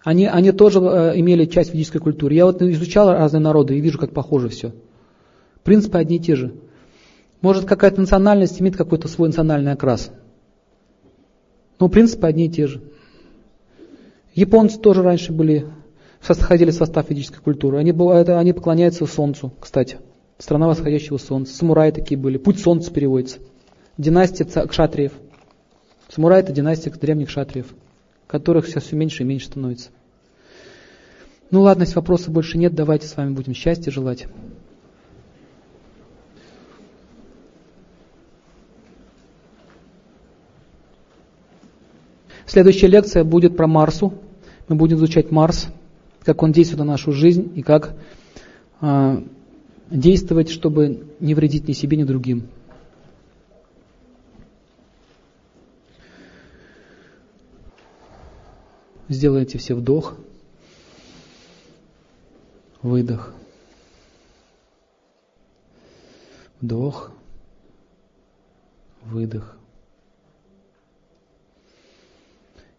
Они, 0.05 0.27
они 0.27 0.53
тоже 0.53 0.79
э, 0.79 1.19
имели 1.19 1.45
часть 1.47 1.75
ведической 1.75 2.01
культуры. 2.01 2.37
Я 2.37 2.47
вот 2.47 2.63
изучал 2.63 3.11
разные 3.11 3.41
народы 3.41 3.77
и 3.77 3.81
вижу, 3.81 3.99
как 3.99 4.13
похоже 4.13 4.49
все. 4.49 4.75
Принципы 5.65 5.99
одни 5.99 6.19
и 6.19 6.21
те 6.21 6.37
же. 6.37 6.55
Может, 7.41 7.65
какая-то 7.65 8.01
национальность 8.01 8.61
имеет 8.61 8.77
какой-то 8.77 9.09
свой 9.09 9.31
национальный 9.31 9.73
окрас. 9.73 10.13
Но 11.81 11.89
принципы 11.89 12.29
одни 12.29 12.47
и 12.47 12.49
те 12.49 12.69
же. 12.69 12.81
Японцы 14.37 14.79
тоже 14.79 15.03
раньше 15.03 15.33
были, 15.33 15.67
входили 16.21 16.71
в 16.71 16.75
состав 16.75 17.09
ведической 17.09 17.41
культуры. 17.41 17.79
Они, 17.79 17.91
это, 17.91 18.39
они 18.39 18.53
поклоняются 18.53 19.07
солнцу, 19.07 19.51
кстати. 19.59 19.99
Страна 20.37 20.67
восходящего 20.67 21.17
солнца. 21.17 21.57
Самураи 21.57 21.91
такие 21.91 22.21
были. 22.21 22.37
Путь 22.37 22.61
солнца 22.61 22.93
переводится. 22.93 23.39
Династия 23.97 24.45
кшатриев. 24.45 25.13
Самураи 26.11 26.41
это 26.41 26.53
династия 26.53 26.91
древних 26.91 27.29
кшатриев, 27.29 27.75
которых 28.27 28.67
сейчас 28.67 28.85
все 28.85 28.97
меньше 28.97 29.23
и 29.23 29.27
меньше 29.27 29.47
становится. 29.47 29.89
Ну 31.51 31.63
ладно, 31.63 31.85
если 31.85 31.95
вопросов 31.95 32.35
больше 32.35 32.59
нет, 32.59 32.75
давайте 32.75 33.07
с 33.07 33.17
вами 33.17 33.31
будем 33.31 33.55
счастья 33.55 33.91
желать. 33.91 34.27
Следующая 42.45 42.89
лекция 42.89 43.25
будет 43.25 43.57
про 43.57 43.67
Марсу. 43.67 44.13
Мы 44.69 44.77
будем 44.77 44.97
изучать 44.97 45.31
Марс, 45.31 45.69
как 46.25 46.43
он 46.43 46.53
действует 46.53 46.81
на 46.81 46.85
нашу 46.85 47.13
жизнь 47.13 47.53
и 47.55 47.63
как 47.63 47.95
э, 48.81 49.23
действовать, 49.91 50.51
чтобы 50.51 51.07
не 51.21 51.35
вредить 51.35 51.69
ни 51.69 51.73
себе, 51.73 51.97
ни 51.97 52.03
другим. 52.03 52.49
Сделайте 59.09 59.57
все 59.59 59.77
вдох, 59.77 60.17
выдох, 62.83 63.33
вдох, 66.61 67.13
выдох. 69.05 69.57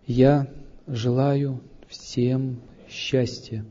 Я 0.05 0.51
желаю 0.85 1.61
всем 1.87 2.61
счастья. 2.87 3.65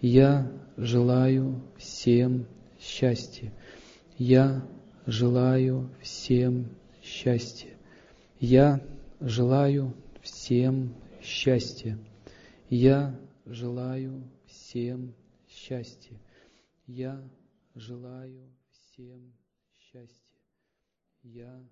Я 0.00 0.50
желаю 0.76 1.62
всем 1.76 2.46
счастья. 2.78 3.52
Я 4.18 4.66
желаю 5.06 5.90
всем 6.00 6.76
счастья. 7.02 7.76
Я 8.40 8.80
желаю 9.20 9.94
всем 10.20 10.94
счастья. 11.22 11.98
Я 12.68 13.18
желаю 13.46 14.28
всем 14.46 15.14
счастья. 15.48 16.18
Я 16.86 17.22
желаю 17.74 18.50
всем 18.70 19.32
счастья. 19.76 20.38
Я 21.22 21.64